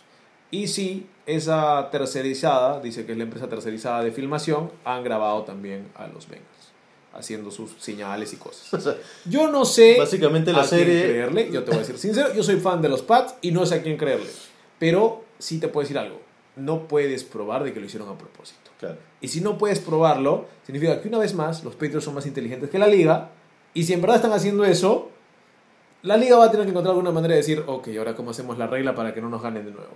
Y 0.51 0.67
sí, 0.67 1.07
esa 1.25 1.89
tercerizada, 1.91 2.79
dice 2.79 3.05
que 3.05 3.13
es 3.13 3.17
la 3.17 3.23
empresa 3.23 3.47
tercerizada 3.49 4.03
de 4.03 4.11
filmación, 4.11 4.71
han 4.85 5.03
grabado 5.03 5.43
también 5.43 5.87
a 5.95 6.05
los 6.07 6.27
Bengals, 6.27 6.47
haciendo 7.13 7.49
sus 7.49 7.71
señales 7.79 8.33
y 8.33 8.37
cosas. 8.37 8.71
O 8.73 8.79
sea, 8.81 8.95
Yo 9.25 9.49
no 9.49 9.65
sé 9.65 9.95
Básicamente 9.97 10.51
la 10.53 10.59
a 10.61 10.67
quién 10.67 10.79
serie- 10.81 11.03
creerle, 11.05 11.49
yo 11.51 11.63
te 11.63 11.71
voy 11.71 11.77
a 11.77 11.79
decir 11.79 11.97
sincero, 11.97 12.33
yo 12.35 12.43
soy 12.43 12.57
fan 12.59 12.81
de 12.81 12.89
los 12.89 13.01
Pats 13.01 13.35
y 13.41 13.51
no 13.51 13.65
sé 13.65 13.75
a 13.75 13.81
quién 13.81 13.97
creerle. 13.97 14.29
Pero 14.77 15.23
sí 15.39 15.59
te 15.59 15.69
puedo 15.69 15.83
decir 15.85 15.97
algo, 15.97 16.19
no 16.55 16.87
puedes 16.87 17.23
probar 17.23 17.63
de 17.63 17.73
que 17.73 17.79
lo 17.79 17.85
hicieron 17.87 18.09
a 18.09 18.17
propósito. 18.17 18.62
Claro. 18.83 18.97
Y 19.21 19.29
si 19.29 19.39
no 19.41 19.57
puedes 19.57 19.79
probarlo, 19.79 20.45
significa 20.65 21.01
que 21.01 21.07
una 21.07 21.19
vez 21.19 21.33
más 21.33 21.63
los 21.63 21.75
Patriots 21.75 22.03
son 22.03 22.13
más 22.13 22.25
inteligentes 22.25 22.69
que 22.69 22.77
la 22.77 22.87
liga. 22.87 23.29
Y 23.73 23.83
si 23.83 23.93
en 23.93 24.01
verdad 24.01 24.17
están 24.17 24.33
haciendo 24.33 24.65
eso, 24.65 25.09
la 26.01 26.17
liga 26.17 26.37
va 26.37 26.45
a 26.45 26.51
tener 26.51 26.65
que 26.65 26.71
encontrar 26.71 26.91
alguna 26.91 27.11
manera 27.11 27.33
de 27.33 27.37
decir, 27.37 27.63
ok, 27.65 27.87
ahora 27.97 28.15
cómo 28.15 28.31
hacemos 28.31 28.57
la 28.57 28.67
regla 28.67 28.93
para 28.93 29.13
que 29.13 29.21
no 29.21 29.29
nos 29.29 29.41
ganen 29.41 29.65
de 29.65 29.71
nuevo. 29.71 29.93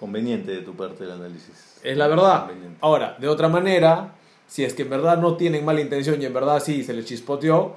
Conveniente 0.00 0.50
de 0.50 0.62
tu 0.62 0.74
parte 0.74 1.04
el 1.04 1.10
análisis. 1.10 1.78
Es 1.82 1.96
la 1.96 2.08
verdad. 2.08 2.50
Ahora, 2.80 3.16
de 3.20 3.28
otra 3.28 3.48
manera, 3.48 4.14
si 4.46 4.64
es 4.64 4.72
que 4.72 4.82
en 4.82 4.90
verdad 4.90 5.18
no 5.18 5.36
tienen 5.36 5.64
mala 5.64 5.82
intención 5.82 6.20
y 6.20 6.24
en 6.24 6.32
verdad 6.32 6.60
sí 6.60 6.82
se 6.82 6.94
les 6.94 7.04
chispoteó, 7.04 7.76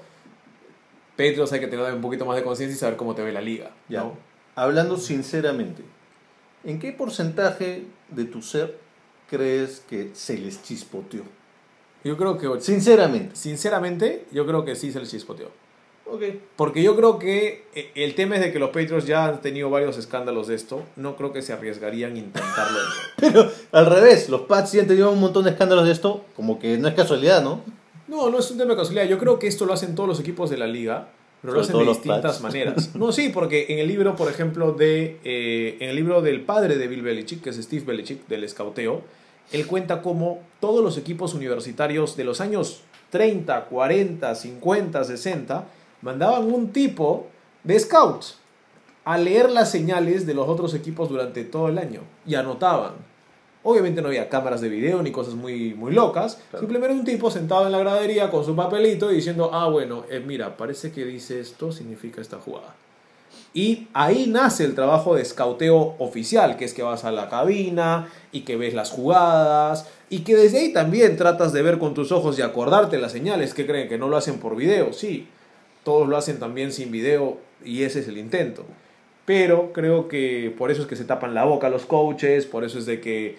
Patriots 1.18 1.52
hay 1.52 1.60
que 1.60 1.68
tener 1.68 1.94
un 1.94 2.02
poquito 2.02 2.26
más 2.26 2.38
de 2.38 2.44
conciencia 2.44 2.76
y 2.76 2.80
saber 2.80 2.96
cómo 2.96 3.14
te 3.14 3.22
ve 3.22 3.34
la 3.34 3.42
liga. 3.42 3.72
Ya. 3.90 4.04
¿no? 4.04 4.14
Hablando 4.56 4.96
sinceramente, 4.96 5.84
¿en 6.64 6.80
qué 6.80 6.94
porcentaje 6.94 7.86
de 8.10 8.26
tu 8.26 8.42
ser 8.42 8.85
crees 9.30 9.82
que 9.90 10.12
se 10.14 10.38
les 10.38 10.62
chispoteó? 10.64 11.24
Yo 12.04 12.18
creo 12.18 12.38
que, 12.38 12.62
Sinceramente. 12.62 13.36
sinceramente, 13.36 14.26
yo 14.32 14.46
creo 14.46 14.64
que 14.64 14.76
sí 14.76 14.92
se 14.92 15.00
les 15.00 15.10
chispoteó. 15.10 15.50
Ok. 16.08 16.22
Porque 16.56 16.84
yo 16.84 16.96
creo 16.96 17.18
que 17.18 17.66
eh, 17.74 17.92
el 17.96 18.14
tema 18.14 18.36
es 18.36 18.42
de 18.42 18.54
que 18.54 18.60
los 18.60 18.70
Patriots 18.70 19.08
ya 19.08 19.26
han 19.26 19.42
tenido 19.42 19.72
varios 19.72 19.98
escándalos 19.98 20.48
de 20.48 20.54
esto. 20.56 20.84
No 20.96 21.16
creo 21.16 21.34
que 21.34 21.42
se 21.42 21.52
arriesgarían 21.54 22.14
a 22.14 22.20
intentarlo. 22.20 22.80
Pero 23.18 23.52
al 23.72 23.86
revés, 23.88 24.30
los 24.30 24.42
Pats 24.42 24.70
sí 24.70 24.80
han 24.80 24.86
tenido 24.88 25.12
un 25.12 25.20
montón 25.20 25.46
de 25.46 25.50
escándalos 25.52 25.86
de 25.86 25.92
esto, 25.92 26.24
como 26.36 26.60
que 26.60 26.78
no 26.78 26.88
es 26.88 26.94
casualidad, 26.94 27.44
¿no? 27.44 27.62
No, 28.08 28.30
no 28.30 28.38
es 28.38 28.52
un 28.52 28.60
tema 28.60 28.72
de 28.72 28.78
casualidad. 28.78 29.06
Yo 29.08 29.18
creo 29.18 29.40
que 29.40 29.48
esto 29.48 29.66
lo 29.66 29.74
hacen 29.74 29.96
todos 29.96 30.08
los 30.08 30.20
equipos 30.20 30.52
de 30.52 30.58
la 30.58 30.68
liga, 30.68 31.10
pero 31.46 31.64
Sobre 31.64 31.86
lo 31.86 31.92
hacen 31.92 32.04
de 32.04 32.10
distintas 32.10 32.42
maneras. 32.42 32.92
No, 32.96 33.12
sí, 33.12 33.30
porque 33.30 33.68
en 33.70 33.80
el 33.80 33.88
libro, 33.88 34.16
por 34.16 34.30
ejemplo, 34.30 34.72
de 34.72 35.20
eh, 35.24 35.78
en 35.80 35.90
el 35.90 35.96
libro 35.96 36.22
del 36.22 36.42
padre 36.42 36.78
de 36.78 36.88
Bill 36.88 37.02
Belichick, 37.02 37.42
que 37.42 37.50
es 37.52 37.58
Steve 37.58 37.86
Belichick, 37.86 38.28
del 38.28 38.44
escauteo, 38.44 39.02
él 39.52 39.68
cuenta 39.68 40.02
cómo 40.02 40.40
todos 40.60 40.84
los 40.84 40.98
equipos 40.98 41.34
universitarios 41.34 42.18
de 42.18 42.24
los 42.24 42.42
años 42.42 42.82
30, 43.12 43.66
40, 43.66 44.36
50, 44.36 45.04
60 45.04 45.66
mandaban 46.02 46.52
un 46.52 46.72
tipo 46.72 47.28
de 47.64 47.80
scouts 47.80 48.38
a 49.04 49.18
leer 49.18 49.52
las 49.52 49.72
señales 49.72 50.26
de 50.26 50.34
los 50.34 50.50
otros 50.50 50.74
equipos 50.74 51.10
durante 51.10 51.44
todo 51.44 51.70
el 51.70 51.78
año 51.78 52.02
y 52.26 52.36
anotaban. 52.36 52.94
Obviamente 53.68 54.00
no 54.02 54.10
había 54.10 54.30
cámaras 54.30 54.62
de 54.62 54.70
video 54.70 55.02
ni 55.02 55.12
cosas 55.12 55.34
muy, 55.34 55.74
muy 55.74 55.92
locas. 55.92 56.40
Claro. 56.52 56.60
Simplemente 56.60 56.94
un 56.94 57.04
tipo 57.04 57.32
sentado 57.32 57.66
en 57.66 57.72
la 57.72 57.80
gradería 57.80 58.30
con 58.30 58.46
su 58.46 58.56
papelito 58.56 59.12
y 59.12 59.16
diciendo, 59.16 59.50
ah, 59.52 59.68
bueno, 59.68 60.06
eh, 60.10 60.24
mira, 60.26 60.56
parece 60.56 60.92
que 60.92 61.04
dice 61.04 61.40
esto, 61.40 61.72
significa 61.72 62.22
esta 62.22 62.38
jugada. 62.38 62.76
Y 63.56 63.88
ahí 63.94 64.28
nace 64.28 64.66
el 64.66 64.76
trabajo 64.76 65.16
de 65.16 65.24
escauteo 65.24 65.96
oficial, 65.98 66.58
que 66.58 66.66
es 66.66 66.76
que 66.76 66.84
vas 66.84 67.06
a 67.06 67.12
la 67.12 67.28
cabina 67.28 68.08
y 68.32 68.42
que 68.42 68.56
ves 68.56 68.76
las 68.76 68.92
jugadas 68.92 69.88
y 70.12 70.20
que 70.20 70.36
desde 70.36 70.60
ahí 70.60 70.74
también 70.74 71.18
tratas 71.18 71.52
de 71.52 71.64
ver 71.64 71.80
con 71.80 71.96
tus 71.96 72.12
ojos 72.12 72.38
y 72.38 72.44
acordarte 72.44 73.00
las 73.00 73.14
señales 73.14 73.56
que 73.56 73.66
creen 73.66 73.90
que 73.90 73.98
no 73.98 74.10
lo 74.10 74.18
hacen 74.18 74.40
por 74.40 74.56
video. 74.56 74.94
Sí, 74.94 75.28
todos 75.84 76.08
lo 76.08 76.18
hacen 76.18 76.38
también 76.38 76.72
sin 76.72 76.92
video 76.92 77.38
y 77.64 77.84
ese 77.84 78.02
es 78.02 78.08
el 78.08 78.20
intento. 78.20 78.66
Pero 79.26 79.74
creo 79.74 80.08
que 80.08 80.54
por 80.56 80.70
eso 80.70 80.84
es 80.84 80.88
que 80.88 80.96
se 80.96 81.06
tapan 81.06 81.34
la 81.34 81.46
boca 81.46 81.70
los 81.70 81.86
coaches, 81.86 82.46
por 82.46 82.64
eso 82.64 82.78
es 82.78 82.86
de 82.86 83.02
que 83.02 83.38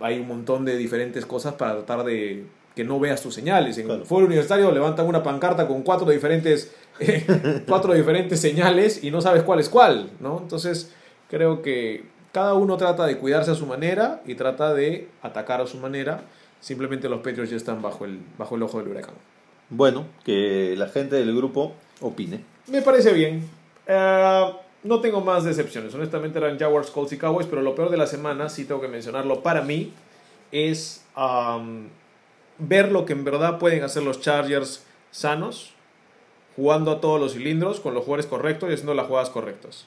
hay 0.00 0.18
un 0.18 0.28
montón 0.28 0.64
de 0.64 0.76
diferentes 0.76 1.24
cosas 1.26 1.54
para 1.54 1.72
tratar 1.84 2.04
de 2.04 2.44
que 2.74 2.84
no 2.84 3.00
veas 3.00 3.22
tus 3.22 3.34
señales. 3.34 3.78
En 3.78 3.86
Claro. 3.86 4.00
el 4.02 4.06
foro 4.06 4.26
universitario 4.26 4.70
levantan 4.70 5.06
una 5.06 5.22
pancarta 5.22 5.66
con 5.66 5.82
cuatro 5.82 6.10
diferentes, 6.10 6.74
eh, 7.00 7.24
cuatro 7.68 7.94
diferentes 7.94 8.40
señales 8.40 9.02
y 9.02 9.10
no 9.10 9.20
sabes 9.20 9.42
cuál 9.44 9.60
es 9.60 9.68
cuál, 9.68 10.10
¿no? 10.20 10.38
Entonces 10.42 10.92
creo 11.30 11.62
que 11.62 12.04
cada 12.32 12.52
uno 12.54 12.76
trata 12.76 13.06
de 13.06 13.16
cuidarse 13.16 13.50
a 13.50 13.54
su 13.54 13.66
manera 13.66 14.20
y 14.26 14.34
trata 14.34 14.74
de 14.74 15.08
atacar 15.22 15.60
a 15.62 15.66
su 15.66 15.78
manera. 15.78 16.20
Simplemente 16.60 17.08
los 17.08 17.20
Patriots 17.20 17.50
ya 17.50 17.56
están 17.56 17.80
bajo 17.80 18.04
el, 18.04 18.18
bajo 18.36 18.56
el 18.56 18.62
ojo 18.62 18.78
del 18.78 18.88
huracán. 18.88 19.14
Bueno, 19.70 20.04
que 20.24 20.74
la 20.76 20.88
gente 20.88 21.16
del 21.16 21.34
grupo 21.34 21.72
opine. 22.00 22.44
Me 22.68 22.82
parece 22.82 23.12
bien. 23.14 23.42
Eh, 23.86 24.44
no 24.86 25.00
tengo 25.00 25.20
más 25.20 25.44
decepciones. 25.44 25.94
Honestamente 25.94 26.38
eran 26.38 26.58
Jaguars, 26.58 26.90
Colts 26.90 27.12
y 27.12 27.18
Cowboys, 27.18 27.46
pero 27.46 27.62
lo 27.62 27.74
peor 27.74 27.90
de 27.90 27.96
la 27.96 28.06
semana, 28.06 28.48
sí 28.48 28.64
tengo 28.64 28.80
que 28.80 28.88
mencionarlo, 28.88 29.42
para 29.42 29.62
mí 29.62 29.92
es 30.52 31.04
am, 31.14 31.88
ver 32.58 32.92
lo 32.92 33.04
que 33.04 33.12
en 33.12 33.24
verdad 33.24 33.58
pueden 33.58 33.82
hacer 33.82 34.02
los 34.02 34.20
Chargers 34.20 34.84
sanos, 35.10 35.72
jugando 36.56 36.90
a 36.90 37.00
todos 37.00 37.20
los 37.20 37.32
cilindros, 37.34 37.80
con 37.80 37.94
los 37.94 38.04
jugadores 38.04 38.26
correctos 38.26 38.70
y 38.70 38.72
haciendo 38.74 38.94
las 38.94 39.06
jugadas 39.06 39.30
correctas. 39.30 39.84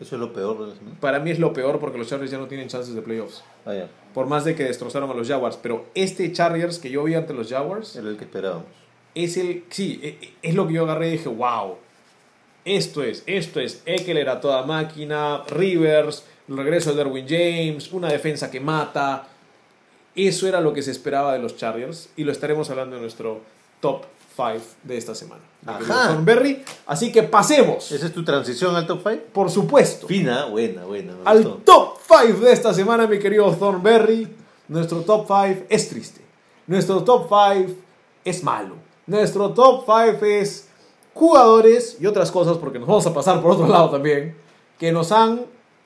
Eso 0.00 0.14
es 0.16 0.20
lo 0.20 0.32
peor 0.32 0.58
de 0.60 0.66
la 0.68 0.74
semana. 0.74 0.96
Para 0.98 1.18
mí 1.20 1.30
es 1.30 1.38
lo 1.38 1.52
peor 1.52 1.78
porque 1.78 1.98
los 1.98 2.08
Chargers 2.08 2.30
ya 2.30 2.38
no 2.38 2.46
tienen 2.46 2.68
chances 2.68 2.94
de 2.94 3.02
playoffs. 3.02 3.44
Ah, 3.66 3.74
ya. 3.74 3.88
Por 4.14 4.26
más 4.26 4.44
de 4.46 4.54
que 4.54 4.64
destrozaron 4.64 5.10
a 5.10 5.14
los 5.14 5.28
Jaguars. 5.28 5.58
Pero 5.62 5.84
este 5.94 6.32
Chargers 6.32 6.78
que 6.78 6.88
yo 6.90 7.04
vi 7.04 7.14
ante 7.14 7.34
los 7.34 7.50
Jaguars 7.50 7.96
Era 7.96 8.08
el 8.08 8.16
que 8.16 8.24
esperábamos. 8.24 8.64
es 9.14 9.36
el. 9.36 9.64
Sí, 9.68 10.00
e- 10.02 10.08
e- 10.22 10.32
es 10.42 10.54
lo 10.54 10.66
que 10.66 10.72
yo 10.74 10.84
agarré 10.84 11.08
y 11.08 11.12
dije, 11.12 11.28
wow. 11.28 11.76
Esto 12.64 13.02
es, 13.02 13.22
esto 13.26 13.60
es. 13.60 13.82
Eckler 13.86 14.28
a 14.28 14.40
toda 14.40 14.62
máquina, 14.64 15.42
Rivers, 15.48 16.24
el 16.48 16.56
regreso 16.56 16.90
de 16.90 16.96
Derwin 16.96 17.26
James, 17.28 17.92
una 17.92 18.08
defensa 18.08 18.50
que 18.50 18.60
mata. 18.60 19.26
Eso 20.14 20.46
era 20.48 20.60
lo 20.60 20.72
que 20.72 20.82
se 20.82 20.90
esperaba 20.90 21.32
de 21.32 21.38
los 21.38 21.56
Chargers 21.56 22.10
y 22.16 22.24
lo 22.24 22.32
estaremos 22.32 22.68
hablando 22.70 22.96
en 22.96 23.02
nuestro 23.02 23.40
top 23.80 24.04
5 24.36 24.58
de 24.82 24.96
esta 24.98 25.14
semana. 25.14 25.42
Ajá. 25.66 26.08
Thornberry. 26.08 26.62
Así 26.86 27.12
que 27.12 27.22
pasemos, 27.22 27.90
¿Esa 27.92 28.06
es 28.06 28.12
tu 28.12 28.24
transición 28.24 28.74
al 28.74 28.86
top 28.86 29.00
5? 29.08 29.22
por 29.32 29.50
supuesto, 29.50 30.06
Fina, 30.06 30.46
buena, 30.46 30.84
buena. 30.84 31.14
al 31.24 31.42
gustó. 31.44 31.60
top 31.64 31.98
5 32.26 32.40
de 32.40 32.52
esta 32.52 32.74
semana, 32.74 33.06
mi 33.06 33.18
querido 33.18 33.50
Thornberry. 33.54 34.28
Nuestro 34.68 35.00
top 35.02 35.26
5 35.26 35.66
es 35.68 35.88
triste. 35.88 36.20
Nuestro 36.66 37.02
top 37.04 37.28
5 37.28 37.72
es 38.24 38.42
malo. 38.44 38.74
Nuestro 39.06 39.50
top 39.50 39.84
5 39.86 40.24
es 40.26 40.68
jugadores 41.14 41.98
y 42.00 42.06
otras 42.06 42.30
cosas, 42.30 42.58
porque 42.58 42.78
nos 42.78 42.88
vamos 42.88 43.06
a 43.06 43.14
pasar 43.14 43.40
por 43.42 43.52
otro 43.52 43.66
lado 43.66 43.90
también, 43.90 44.36
que 44.78 44.92
nos 44.92 45.12
han 45.12 45.42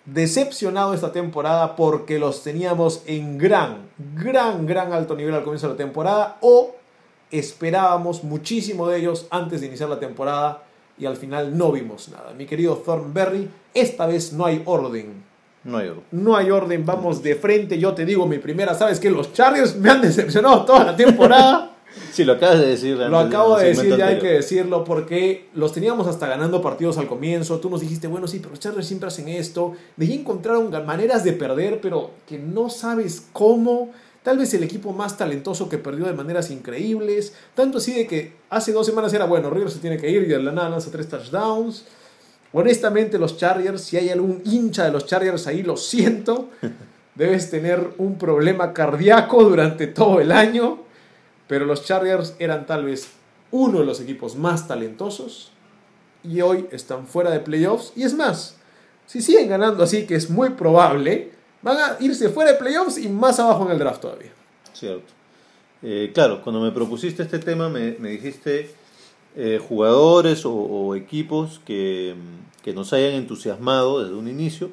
decepcionado 0.06 0.92
esta 0.94 1.12
temporada 1.12 1.76
porque 1.76 2.18
los 2.18 2.42
teníamos 2.42 3.02
en 3.06 3.38
gran, 3.38 3.88
gran, 4.14 4.66
gran 4.66 4.92
alto 4.92 5.16
nivel 5.16 5.34
al 5.34 5.42
comienzo 5.42 5.66
de 5.68 5.74
la 5.74 5.78
temporada 5.78 6.36
o 6.42 6.74
esperábamos 7.30 8.22
muchísimo 8.22 8.86
de 8.88 8.98
ellos 8.98 9.26
antes 9.30 9.60
de 9.60 9.68
iniciar 9.68 9.88
la 9.88 9.98
temporada 9.98 10.62
y 10.98 11.06
al 11.06 11.16
final 11.16 11.56
no 11.56 11.72
vimos 11.72 12.08
nada. 12.10 12.32
Mi 12.34 12.46
querido 12.46 12.76
Thornberry, 12.76 13.50
esta 13.72 14.06
vez 14.06 14.32
no 14.32 14.44
hay 14.44 14.62
orden. 14.64 15.24
No 15.64 15.78
hay 15.78 15.88
oro. 15.88 16.02
No 16.10 16.36
hay 16.36 16.50
orden, 16.50 16.84
vamos 16.84 17.22
de 17.22 17.34
frente. 17.34 17.78
Yo 17.78 17.94
te 17.94 18.04
digo 18.04 18.26
mi 18.26 18.38
primera, 18.38 18.74
¿sabes 18.74 19.00
que 19.00 19.10
Los 19.10 19.32
Chargers 19.32 19.76
me 19.76 19.90
han 19.90 20.02
decepcionado 20.02 20.64
toda 20.64 20.84
la 20.84 20.96
temporada. 20.96 21.70
Sí, 22.12 22.24
lo 22.24 22.34
acabas 22.34 22.60
de 22.60 22.66
decir. 22.66 22.96
Lo 22.96 23.18
acabo 23.18 23.58
de 23.58 23.68
decir, 23.68 23.96
ya 23.96 24.08
hay 24.08 24.18
que 24.18 24.28
decirlo, 24.28 24.84
porque 24.84 25.48
los 25.54 25.72
teníamos 25.72 26.06
hasta 26.06 26.26
ganando 26.26 26.62
partidos 26.62 26.98
al 26.98 27.06
comienzo. 27.06 27.58
Tú 27.60 27.70
nos 27.70 27.80
dijiste, 27.80 28.06
bueno, 28.06 28.28
sí, 28.28 28.38
pero 28.38 28.50
los 28.50 28.60
Chargers 28.60 28.86
siempre 28.86 29.08
hacen 29.08 29.28
esto. 29.28 29.72
De 29.96 30.06
ahí 30.06 30.14
encontraron 30.14 30.70
maneras 30.86 31.24
de 31.24 31.32
perder, 31.32 31.80
pero 31.80 32.10
que 32.26 32.38
no 32.38 32.70
sabes 32.70 33.26
cómo. 33.32 33.90
Tal 34.22 34.38
vez 34.38 34.54
el 34.54 34.62
equipo 34.62 34.92
más 34.92 35.18
talentoso 35.18 35.68
que 35.68 35.76
perdió 35.76 36.06
de 36.06 36.14
maneras 36.14 36.50
increíbles. 36.50 37.34
Tanto 37.54 37.78
así 37.78 37.92
de 37.92 38.06
que 38.06 38.32
hace 38.48 38.72
dos 38.72 38.86
semanas 38.86 39.12
era, 39.12 39.26
bueno, 39.26 39.50
Rivers 39.50 39.74
se 39.74 39.80
tiene 39.80 39.98
que 39.98 40.08
ir 40.08 40.22
y 40.22 40.26
de 40.26 40.42
la 40.42 40.52
nada 40.52 40.70
lanza 40.70 40.90
tres 40.90 41.08
touchdowns. 41.08 41.84
Honestamente, 42.52 43.18
los 43.18 43.36
Chargers, 43.36 43.82
si 43.82 43.96
hay 43.96 44.10
algún 44.10 44.40
hincha 44.44 44.84
de 44.84 44.92
los 44.92 45.06
Chargers 45.06 45.46
ahí, 45.46 45.62
lo 45.62 45.76
siento. 45.76 46.48
Debes 47.16 47.50
tener 47.50 47.90
un 47.98 48.16
problema 48.16 48.72
cardíaco 48.72 49.44
durante 49.44 49.88
todo 49.88 50.20
el 50.20 50.32
año. 50.32 50.83
Pero 51.46 51.66
los 51.66 51.84
Chargers 51.84 52.34
eran 52.38 52.66
tal 52.66 52.84
vez 52.84 53.08
uno 53.50 53.80
de 53.80 53.86
los 53.86 54.00
equipos 54.00 54.36
más 54.36 54.66
talentosos. 54.66 55.50
Y 56.22 56.40
hoy 56.40 56.66
están 56.72 57.06
fuera 57.06 57.30
de 57.30 57.40
playoffs. 57.40 57.92
Y 57.96 58.02
es 58.02 58.14
más, 58.14 58.56
si 59.06 59.20
siguen 59.20 59.48
ganando 59.48 59.84
así, 59.84 60.06
que 60.06 60.14
es 60.14 60.30
muy 60.30 60.50
probable, 60.50 61.32
van 61.62 61.76
a 61.76 61.96
irse 62.00 62.30
fuera 62.30 62.52
de 62.52 62.58
playoffs 62.58 62.98
y 62.98 63.08
más 63.08 63.38
abajo 63.38 63.66
en 63.66 63.72
el 63.72 63.78
draft 63.78 64.00
todavía. 64.00 64.32
Cierto. 64.72 65.12
Eh, 65.82 66.12
claro, 66.14 66.40
cuando 66.42 66.62
me 66.62 66.72
propusiste 66.72 67.22
este 67.22 67.38
tema 67.38 67.68
me, 67.68 67.96
me 67.98 68.08
dijiste 68.10 68.74
eh, 69.36 69.60
jugadores 69.68 70.46
o, 70.46 70.54
o 70.54 70.94
equipos 70.94 71.60
que, 71.66 72.14
que 72.62 72.72
nos 72.72 72.94
hayan 72.94 73.12
entusiasmado 73.12 74.02
desde 74.02 74.14
un 74.14 74.28
inicio 74.28 74.70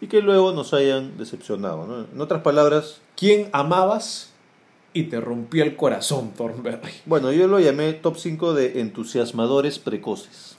y 0.00 0.06
que 0.06 0.22
luego 0.22 0.52
nos 0.52 0.72
hayan 0.72 1.18
decepcionado. 1.18 1.86
¿no? 1.86 2.06
En 2.12 2.20
otras 2.20 2.42
palabras, 2.42 3.00
¿Quién 3.16 3.48
amabas 3.52 4.32
y 4.94 5.04
te 5.04 5.20
rompió 5.20 5.62
el 5.64 5.76
corazón, 5.76 6.32
Thornberry? 6.34 6.78
bueno, 7.04 7.30
yo 7.32 7.46
lo 7.48 7.60
llamé 7.60 7.92
top 7.92 8.16
5 8.16 8.54
de 8.54 8.80
entusiasmadores 8.80 9.78
precoces. 9.78 10.56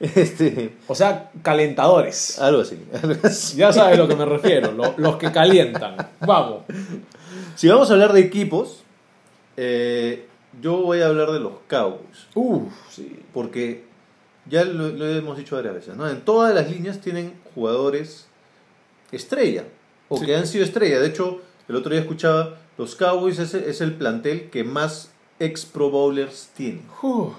este, 0.00 0.76
O 0.88 0.94
sea, 0.94 1.30
calentadores. 1.42 2.38
algo 2.38 2.62
así. 2.62 2.78
algo 3.02 3.20
así. 3.22 3.56
Ya 3.56 3.72
sabes 3.72 3.94
a 3.98 4.02
lo 4.02 4.08
que 4.08 4.16
me 4.16 4.24
refiero, 4.24 4.72
lo- 4.72 4.94
los 4.96 5.16
que 5.16 5.30
calientan. 5.30 5.96
Vamos. 6.20 6.62
Si 7.56 7.68
vamos 7.68 7.90
a 7.90 7.94
hablar 7.94 8.12
de 8.12 8.20
equipos, 8.20 8.82
eh, 9.56 10.26
yo 10.60 10.78
voy 10.78 11.00
a 11.00 11.06
hablar 11.06 11.30
de 11.32 11.40
los 11.40 11.52
Cowboys. 11.68 12.26
Uf, 12.34 12.72
sí. 12.90 13.20
Porque 13.32 13.84
ya 14.48 14.64
lo, 14.64 14.88
lo 14.88 15.06
hemos 15.08 15.36
dicho 15.36 15.56
varias 15.56 15.74
veces, 15.74 15.96
¿no? 15.96 16.08
En 16.08 16.20
todas 16.22 16.54
las 16.54 16.70
líneas 16.70 17.00
tienen 17.00 17.34
jugadores 17.54 18.26
estrella, 19.12 19.64
o 20.08 20.18
Sí. 20.18 20.26
que 20.26 20.34
han 20.36 20.46
sido 20.46 20.64
estrella. 20.64 20.98
De 21.00 21.08
hecho, 21.08 21.40
el 21.68 21.76
otro 21.76 21.92
día 21.92 22.00
escuchaba, 22.00 22.58
los 22.78 22.94
Cowboys 22.96 23.38
es, 23.38 23.54
es 23.54 23.80
el 23.80 23.94
plantel 23.94 24.50
que 24.50 24.64
más 24.64 25.10
ex 25.38 25.64
Pro 25.66 25.90
Bowlers 25.90 26.50
tienen. 26.54 26.82
Uf. 27.02 27.34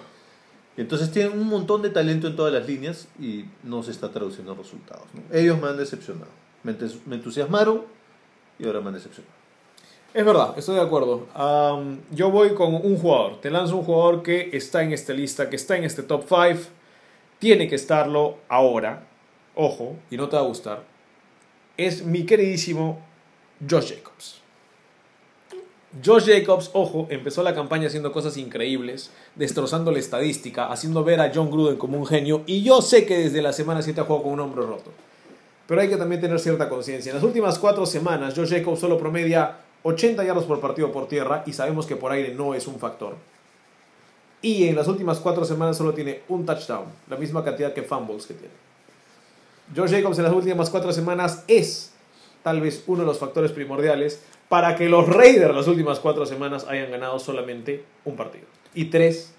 Entonces 0.78 1.12
tienen 1.12 1.38
un 1.39 1.48
montón 1.48 1.82
de 1.84 1.89
talento 1.89 2.28
en 2.28 2.36
todas 2.36 2.52
las 2.52 2.67
líneas 2.67 3.08
y 3.19 3.46
no 3.63 3.84
se 3.84 3.91
está 3.91 4.12
traduciendo 4.12 4.54
en 4.54 4.58
resultados. 4.58 5.06
¿no? 5.13 5.22
Ellos 5.36 5.60
me 5.62 5.67
han 5.67 5.78
decepcionado. 5.78 6.32
Me, 6.63 6.72
entus- 6.78 7.00
me 7.06 7.15
entusiasmaron 7.15 7.84
y 8.58 8.65
ahora 8.65 8.82
me 8.82 8.88
han 8.88 8.96
decepcionado. 8.96 9.34
Es 10.13 10.24
verdad, 10.26 10.54
estoy 10.58 10.76
de 10.76 10.82
acuerdo. 10.82 11.28
Yo 12.12 12.30
voy 12.30 12.54
con 12.54 12.74
un 12.76 12.98
jugador. 12.98 13.41
Te 13.41 13.50
lanzo 13.50 13.78
un 13.78 13.84
jugador 13.84 14.22
que 14.22 14.52
está 14.54 14.84
en 14.84 14.93
esta 14.93 15.12
lista, 15.13 15.50
que 15.50 15.56
está 15.56 15.76
en 15.76 15.84
este 15.84 16.04
top 16.04 16.26
5. 16.28 16.69
Tiene 17.39 17.67
que 17.67 17.76
estarlo 17.76 18.38
ahora. 18.48 19.08
Ojo, 19.56 19.96
y 20.12 20.17
no 20.17 20.30
te 20.30 20.36
va 20.36 20.43
a 20.43 20.46
gustar. 20.46 20.84
Es 21.78 22.04
mi 22.06 22.26
queridísimo 22.26 23.00
Josh 23.67 23.93
Jacobs. 23.96 24.39
Josh 26.04 26.26
Jacobs, 26.26 26.72
ojo, 26.74 27.06
empezó 27.12 27.44
la 27.44 27.54
campaña 27.54 27.88
haciendo 27.88 28.12
cosas 28.12 28.38
increíbles, 28.38 29.12
destrozando 29.36 29.92
la 29.92 30.00
estadística, 30.00 30.72
haciendo 30.72 31.04
ver 31.04 31.22
a 31.22 31.32
John 31.34 31.52
Gruden 31.52 31.78
como 31.78 32.00
un 32.00 32.08
genio. 32.08 32.42
Y 32.48 32.64
yo 32.64 32.82
sé 32.82 33.06
que 33.06 33.18
desde 33.20 33.44
la 33.44 33.54
semana 33.54 33.84
7 33.84 34.02
ha 34.02 34.04
jugado 34.06 34.24
con 34.24 34.34
un 34.34 34.40
hombro 34.40 34.66
roto. 34.66 34.92
Pero 35.68 35.82
hay 35.82 35.90
que 35.90 35.98
también 35.98 36.20
tener 36.20 36.40
cierta 36.40 36.68
conciencia. 36.68 37.12
En 37.12 37.16
las 37.16 37.24
últimas 37.24 37.60
cuatro 37.60 37.86
semanas, 37.86 38.34
Josh 38.36 38.50
Jacobs 38.50 38.80
solo 38.80 38.98
promedia 38.98 39.58
80 39.84 40.24
yardas 40.24 40.46
por 40.46 40.60
partido 40.60 40.92
por 40.92 41.08
tierra 41.08 41.44
y 41.46 41.54
sabemos 41.54 41.86
que 41.86 41.96
por 41.96 42.12
aire 42.12 42.34
no 42.34 42.56
es 42.56 42.68
un 42.68 42.80
factor. 42.80 43.16
Y 44.42 44.68
en 44.68 44.76
las 44.76 44.88
últimas 44.88 45.20
cuatro 45.20 45.46
semanas 45.46 45.78
solo 45.78 45.94
tiene 45.94 46.22
un 46.28 46.46
touchdown, 46.46 46.86
la 47.08 47.18
misma 47.18 47.44
cantidad 47.44 47.72
que 47.72 47.84
fumbles 47.84 48.26
que 48.26 48.34
tiene. 48.34 48.54
Josh 49.76 49.92
Jacobs 49.92 50.18
en 50.18 50.26
las 50.26 50.34
últimas 50.34 50.70
cuatro 50.70 50.92
semanas 50.92 51.44
es 51.48 51.93
tal 52.44 52.62
vez 52.62 52.84
uno 52.88 53.02
de 53.02 53.08
los 53.08 53.18
factores 53.18 53.52
primordiales 53.52 54.22
para 54.50 54.76
que 54.76 54.90
los 54.90 55.08
Raiders 55.08 55.56
las 55.56 55.68
últimas 55.68 56.00
cuatro 56.00 56.26
semanas 56.26 56.66
hayan 56.68 56.92
ganado 56.92 57.18
solamente 57.20 57.84
un 58.06 58.16
partido. 58.16 58.46
Y 58.76 58.86
tres 58.86 59.34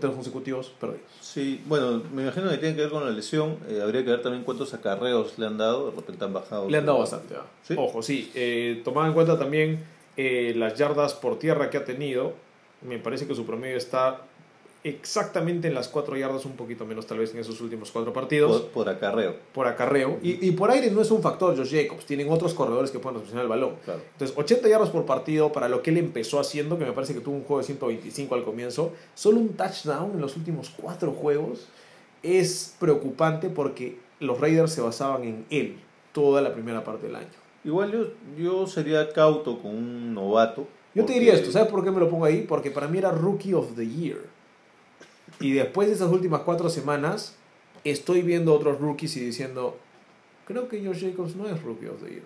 consecutivos 0.00 0.72
perdidos. 0.80 1.02
Sí, 1.20 1.62
bueno, 1.66 2.02
me 2.12 2.22
imagino 2.22 2.50
que 2.50 2.58
tiene 2.58 2.74
que 2.74 2.82
ver 2.82 2.90
con 2.90 3.04
la 3.04 3.10
lesión. 3.10 3.58
Eh, 3.68 3.80
habría 3.82 4.04
que 4.04 4.10
ver 4.10 4.22
también 4.22 4.44
cuántos 4.44 4.74
acarreos 4.74 5.38
le 5.38 5.46
han 5.46 5.58
dado. 5.58 5.90
De 5.90 5.96
repente 5.96 6.24
han 6.24 6.32
bajado. 6.32 6.68
Le 6.68 6.78
han 6.78 6.86
dado 6.86 6.98
bastante. 6.98 7.34
¿ah? 7.36 7.44
¿Sí? 7.62 7.74
Ojo, 7.76 8.02
sí. 8.02 8.30
Eh, 8.34 8.82
tomando 8.84 9.08
en 9.08 9.14
cuenta 9.14 9.38
también 9.38 9.84
eh, 10.16 10.52
las 10.56 10.76
yardas 10.76 11.14
por 11.14 11.38
tierra 11.38 11.70
que 11.70 11.76
ha 11.76 11.84
tenido, 11.84 12.34
me 12.82 12.98
parece 12.98 13.26
que 13.26 13.34
su 13.34 13.46
promedio 13.46 13.76
está 13.76 14.22
exactamente 14.84 15.66
en 15.68 15.74
las 15.74 15.88
4 15.88 16.16
yardas, 16.16 16.44
un 16.44 16.52
poquito 16.52 16.84
menos 16.84 17.06
tal 17.06 17.18
vez 17.18 17.32
en 17.34 17.40
esos 17.40 17.60
últimos 17.60 17.90
cuatro 17.90 18.12
partidos 18.12 18.60
Por, 18.62 18.70
por 18.70 18.88
acarreo. 18.90 19.34
por 19.52 19.66
acarreo. 19.66 20.18
Y, 20.22 20.46
y 20.46 20.52
por 20.52 20.70
aire 20.70 20.90
no 20.90 21.00
es 21.00 21.10
un 21.10 21.22
factor 21.22 21.56
Josh 21.56 21.74
Jacobs, 21.74 22.04
tienen 22.04 22.30
otros 22.30 22.52
corredores 22.54 22.90
que 22.90 22.98
pueden 22.98 23.14
recepcionar 23.16 23.44
el 23.44 23.48
balón. 23.48 23.76
Claro. 23.84 24.00
Entonces, 24.12 24.36
80 24.36 24.68
yardas 24.68 24.90
por 24.90 25.06
partido 25.06 25.50
para 25.52 25.68
lo 25.68 25.82
que 25.82 25.90
él 25.90 25.96
empezó 25.96 26.38
haciendo, 26.38 26.78
que 26.78 26.84
me 26.84 26.92
parece 26.92 27.14
que 27.14 27.20
tuvo 27.20 27.34
un 27.34 27.44
juego 27.44 27.58
de 27.60 27.64
125 27.66 28.34
al 28.34 28.44
comienzo, 28.44 28.92
solo 29.14 29.40
un 29.40 29.54
touchdown 29.54 30.12
en 30.12 30.20
los 30.20 30.36
últimos 30.36 30.70
cuatro 30.76 31.12
juegos, 31.12 31.66
es 32.22 32.74
preocupante 32.78 33.48
porque 33.48 33.98
los 34.20 34.38
Raiders 34.40 34.72
se 34.72 34.80
basaban 34.82 35.24
en 35.24 35.46
él 35.50 35.76
toda 36.12 36.40
la 36.42 36.52
primera 36.52 36.84
parte 36.84 37.06
del 37.06 37.16
año. 37.16 37.28
Igual 37.64 37.90
yo, 37.92 38.06
yo 38.38 38.66
sería 38.66 39.10
cauto 39.12 39.58
con 39.60 39.74
un 39.74 40.14
novato. 40.14 40.68
Yo 40.94 41.04
te 41.04 41.14
diría 41.14 41.32
esto, 41.32 41.50
¿sabes 41.50 41.68
por 41.70 41.82
qué 41.82 41.90
me 41.90 41.98
lo 41.98 42.08
pongo 42.08 42.24
ahí? 42.26 42.44
Porque 42.46 42.70
para 42.70 42.86
mí 42.86 42.98
era 42.98 43.10
Rookie 43.10 43.54
of 43.54 43.74
the 43.74 43.86
Year. 43.86 44.18
Y 45.40 45.52
después 45.52 45.88
de 45.88 45.94
esas 45.94 46.10
últimas 46.10 46.40
cuatro 46.42 46.68
semanas, 46.70 47.36
estoy 47.84 48.22
viendo 48.22 48.54
otros 48.54 48.80
rookies 48.80 49.16
y 49.16 49.20
diciendo, 49.20 49.76
creo 50.46 50.68
que 50.68 50.84
Josh 50.84 51.00
Jacobs 51.10 51.36
no 51.36 51.46
es 51.48 51.62
Rookie 51.62 51.86
of 51.86 52.02
the 52.02 52.10
Year. 52.10 52.22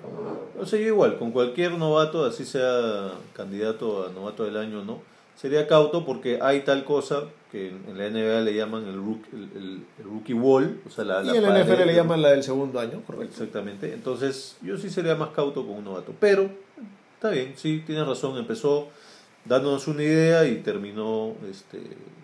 O 0.61 0.67
sea, 0.67 0.79
yo 0.79 0.87
igual, 0.89 1.19
con 1.19 1.33
cualquier 1.33 1.73
novato, 1.73 2.25
así 2.25 2.45
sea 2.45 3.13
candidato 3.35 4.07
a 4.07 4.13
novato 4.13 4.45
del 4.45 4.57
año 4.57 4.81
o 4.83 4.85
no, 4.85 5.01
sería 5.37 5.67
cauto 5.67 6.05
porque 6.05 6.39
hay 6.43 6.61
tal 6.61 6.85
cosa 6.85 7.25
que 7.51 7.69
en 7.69 7.97
la 7.97 8.09
NBA 8.11 8.41
le 8.43 8.55
llaman 8.55 8.87
el 8.87 8.97
rookie, 8.97 9.31
el, 9.33 9.43
el- 9.57 9.85
el 9.99 10.05
rookie 10.05 10.35
wall. 10.35 10.81
O 10.87 10.91
sea, 10.91 11.05
la, 11.05 11.23
Y 11.23 11.27
la 11.27 11.35
en 11.37 11.43
la 11.45 11.65
NFL 11.65 11.87
le 11.87 11.95
llaman 11.95 12.21
la 12.21 12.31
del 12.31 12.43
segundo 12.43 12.79
año, 12.79 13.03
correcto. 13.07 13.27
Exactamente. 13.33 13.93
Entonces, 13.95 14.57
yo 14.63 14.77
sí 14.77 14.91
sería 14.91 15.15
más 15.15 15.31
cauto 15.31 15.67
con 15.67 15.77
un 15.77 15.85
novato. 15.85 16.13
Pero, 16.21 16.51
está 17.15 17.31
bien, 17.31 17.55
sí, 17.57 17.83
tienes 17.87 18.07
razón. 18.07 18.37
Empezó 18.37 18.89
dándonos 19.49 19.89
una 19.89 20.03
idea 20.03 20.47
y 20.47 20.57
terminó. 20.57 21.35
Este, 21.51 21.81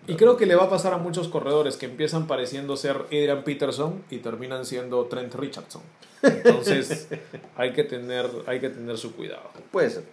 Y 0.07 0.15
creo 0.15 0.37
que 0.37 0.45
le 0.45 0.55
va 0.55 0.65
a 0.65 0.69
pasar 0.69 0.93
a 0.93 0.97
muchos 0.97 1.27
corredores 1.27 1.77
que 1.77 1.87
empiezan 1.87 2.27
pareciendo 2.27 2.77
ser 2.77 2.97
Adrian 3.07 3.43
Peterson 3.43 4.03
y 4.09 4.19
terminan 4.19 4.65
siendo 4.65 5.05
Trent 5.05 5.33
Richardson. 5.35 5.81
Entonces 6.21 7.09
hay 7.55 7.73
que 7.73 7.83
tener, 7.83 8.29
hay 8.45 8.59
que 8.59 8.69
tener 8.69 8.97
su 8.97 9.13
cuidado. 9.15 9.49
Puede 9.71 9.89
ser. 9.89 10.03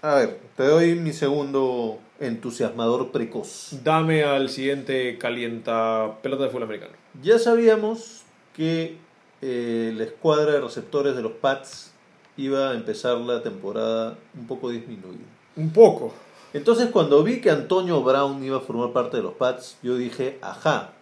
A 0.00 0.14
ver, 0.14 0.38
te 0.56 0.62
doy 0.62 0.94
mi 0.94 1.12
segundo 1.12 1.98
entusiasmador 2.20 3.10
precoz. 3.10 3.78
Dame 3.82 4.22
al 4.22 4.48
siguiente 4.48 5.18
calienta 5.18 6.18
pelota 6.22 6.44
de 6.44 6.50
fútbol 6.50 6.64
americano. 6.64 6.92
Ya 7.20 7.38
sabíamos 7.38 8.22
que 8.54 8.96
eh, 9.42 9.92
la 9.96 10.04
escuadra 10.04 10.52
de 10.52 10.60
receptores 10.60 11.16
de 11.16 11.22
los 11.22 11.32
Pats 11.32 11.92
iba 12.36 12.70
a 12.70 12.74
empezar 12.74 13.18
la 13.18 13.42
temporada 13.42 14.16
un 14.38 14.46
poco 14.46 14.70
disminuida. 14.70 15.18
Un 15.56 15.72
poco. 15.72 16.14
Entonces 16.52 16.88
cuando 16.90 17.22
vi 17.22 17.40
que 17.40 17.50
Antonio 17.50 18.02
Brown 18.02 18.42
iba 18.42 18.58
a 18.58 18.60
formar 18.60 18.92
parte 18.92 19.18
de 19.18 19.22
los 19.22 19.34
Pats, 19.34 19.76
yo 19.82 19.96
dije, 19.96 20.38
ajá, 20.40 20.92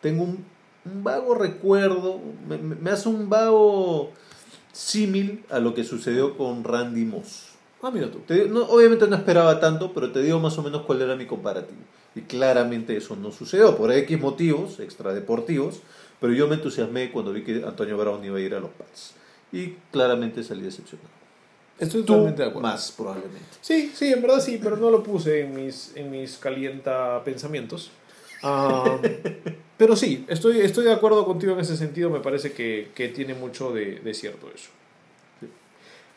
tengo 0.00 0.24
un, 0.24 0.44
vago 0.84 1.34
recuerdo, 1.34 2.20
me, 2.46 2.90
hace 2.90 3.08
un 3.08 3.28
vago 3.28 4.12
símil 4.72 5.44
a 5.50 5.58
lo 5.58 5.74
que 5.74 5.84
sucedió 5.84 6.36
con 6.36 6.64
Randy 6.64 7.04
Moss. 7.04 7.48
Ah, 7.82 7.90
mira 7.90 8.10
tú. 8.10 8.20
Obviamente 8.68 9.08
no 9.08 9.16
esperaba 9.16 9.58
tanto, 9.58 9.92
pero 9.92 10.12
te 10.12 10.22
digo 10.22 10.38
más 10.38 10.56
o 10.58 10.62
menos 10.62 10.82
cuál 10.82 11.02
era 11.02 11.16
mi 11.16 11.26
comparativo. 11.26 11.80
Y 12.14 12.22
claramente 12.22 12.96
eso 12.96 13.16
no 13.16 13.32
sucedió, 13.32 13.76
por 13.76 13.90
X 13.90 14.20
motivos 14.20 14.78
extradeportivos, 14.78 15.80
pero 16.20 16.32
yo 16.32 16.46
me 16.46 16.56
entusiasmé 16.56 17.10
cuando 17.10 17.32
vi 17.32 17.42
que 17.42 17.64
Antonio 17.64 17.96
Brown 17.96 18.24
iba 18.24 18.38
a 18.38 18.40
ir 18.40 18.54
a 18.54 18.60
los 18.60 18.70
Pats. 18.70 19.14
Y 19.50 19.72
claramente 19.90 20.44
salí 20.44 20.62
decepcionado. 20.62 21.21
Estoy 21.82 22.02
Tú 22.02 22.06
totalmente 22.06 22.42
de 22.42 22.48
acuerdo. 22.48 22.68
más, 22.68 22.92
probablemente. 22.92 23.44
Sí, 23.60 23.92
sí, 23.94 24.12
en 24.12 24.22
verdad 24.22 24.40
sí, 24.40 24.58
pero 24.62 24.76
no 24.76 24.90
lo 24.90 25.02
puse 25.02 25.40
en 25.40 25.54
mis, 25.54 25.92
en 25.96 26.10
mis 26.10 26.36
calienta 26.36 27.22
pensamientos. 27.24 27.90
Ah, 28.42 28.96
pero 29.76 29.96
sí, 29.96 30.24
estoy, 30.28 30.60
estoy 30.60 30.84
de 30.84 30.92
acuerdo 30.92 31.24
contigo 31.24 31.52
en 31.54 31.60
ese 31.60 31.76
sentido, 31.76 32.08
me 32.08 32.20
parece 32.20 32.52
que, 32.52 32.90
que 32.94 33.08
tiene 33.08 33.34
mucho 33.34 33.72
de, 33.72 33.96
de 34.00 34.14
cierto 34.14 34.46
eso. 34.54 34.70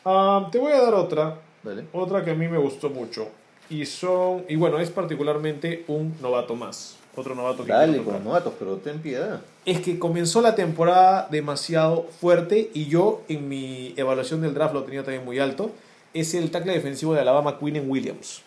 Ah, 0.04 0.48
te 0.52 0.58
voy 0.58 0.72
a 0.72 0.80
dar 0.82 0.94
otra, 0.94 1.40
¿Vale? 1.64 1.84
otra 1.92 2.24
que 2.24 2.30
a 2.30 2.34
mí 2.34 2.46
me 2.46 2.58
gustó 2.58 2.90
mucho. 2.90 3.28
Y 3.68 3.84
son, 3.86 4.44
y 4.48 4.54
bueno, 4.54 4.78
es 4.78 4.90
particularmente 4.90 5.84
un 5.88 6.14
novato 6.22 6.54
más. 6.54 6.96
Otro 7.16 7.34
novato 7.34 7.64
que 7.64 7.72
Dale 7.72 8.02
con 8.02 8.22
novatos, 8.22 8.52
pero 8.58 8.76
ten 8.76 8.98
piedad. 9.00 9.40
es 9.64 9.80
que 9.80 9.98
comenzó 9.98 10.42
la 10.42 10.54
temporada 10.54 11.26
demasiado 11.30 12.04
fuerte 12.20 12.70
y 12.74 12.86
yo 12.86 13.22
en 13.28 13.48
mi 13.48 13.94
evaluación 13.96 14.42
del 14.42 14.52
draft 14.52 14.74
lo 14.74 14.84
tenía 14.84 15.02
también 15.02 15.24
muy 15.24 15.38
alto. 15.38 15.70
Es 16.12 16.34
el 16.34 16.50
tackle 16.50 16.74
defensivo 16.74 17.14
de 17.14 17.20
Alabama, 17.20 17.58
Quinnen 17.58 17.90
Williams, 17.90 18.42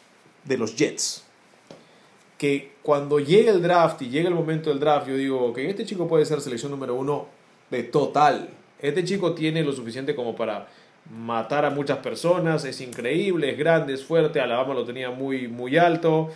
de 0.45 0.57
los 0.57 0.75
Jets. 0.75 1.23
Que 2.37 2.71
cuando 2.83 3.19
llegue 3.19 3.49
el 3.49 3.61
draft 3.61 4.01
y 4.03 4.09
llegue 4.09 4.27
el 4.27 4.35
momento 4.35 4.69
del 4.69 4.79
draft, 4.79 5.07
yo 5.07 5.15
digo 5.15 5.51
que 5.53 5.69
este 5.69 5.85
chico 5.85 6.07
puede 6.07 6.25
ser 6.25 6.39
selección 6.39 6.71
número 6.71 6.95
uno 6.95 7.25
de 7.69 7.83
total. 7.83 8.49
Este 8.79 9.03
chico 9.03 9.33
tiene 9.33 9.63
lo 9.63 9.73
suficiente 9.73 10.15
como 10.15 10.35
para 10.35 10.67
matar 11.11 11.65
a 11.65 11.69
muchas 11.69 11.97
personas, 11.97 12.65
es 12.65 12.81
increíble, 12.81 13.51
es 13.51 13.57
grande, 13.57 13.93
es 13.93 14.03
fuerte, 14.05 14.39
Alabama 14.39 14.73
lo 14.73 14.85
tenía 14.85 15.09
muy, 15.09 15.47
muy 15.47 15.77
alto. 15.77 16.29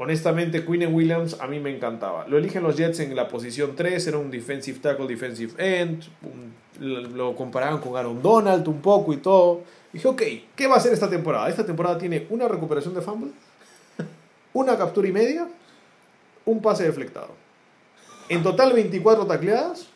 Honestamente, 0.00 0.64
Quinnen 0.64 0.94
Williams 0.94 1.36
a 1.40 1.48
mí 1.48 1.58
me 1.58 1.74
encantaba. 1.74 2.26
Lo 2.28 2.38
eligen 2.38 2.62
los 2.62 2.76
Jets 2.76 3.00
en 3.00 3.16
la 3.16 3.26
posición 3.26 3.74
3, 3.74 4.06
era 4.06 4.18
un 4.18 4.30
defensive 4.30 4.78
tackle, 4.78 5.08
defensive 5.08 5.52
end. 5.58 6.04
lo 6.80 7.34
comparaban 7.34 7.80
con 7.80 7.96
Aaron 7.96 8.22
Donald 8.22 8.66
un 8.68 8.80
poco 8.80 9.12
y 9.12 9.16
todo. 9.16 9.62
Dije, 9.92 10.06
ok, 10.06 10.22
¿qué 10.54 10.66
va 10.68 10.74
a 10.74 10.78
hacer 10.78 10.92
esta 10.92 11.10
temporada? 11.10 11.48
Esta 11.48 11.66
temporada 11.66 11.98
tiene 11.98 12.26
una 12.30 12.46
recuperación 12.46 12.94
de 12.94 13.00
fumble, 13.00 13.32
una 14.52 14.78
captura 14.78 15.08
y 15.08 15.12
media, 15.12 15.48
un 16.44 16.62
pase 16.62 16.84
deflectado. 16.84 17.30
En 18.28 18.44
total 18.44 18.72
24 18.74 19.26
tacleadas, 19.26 19.88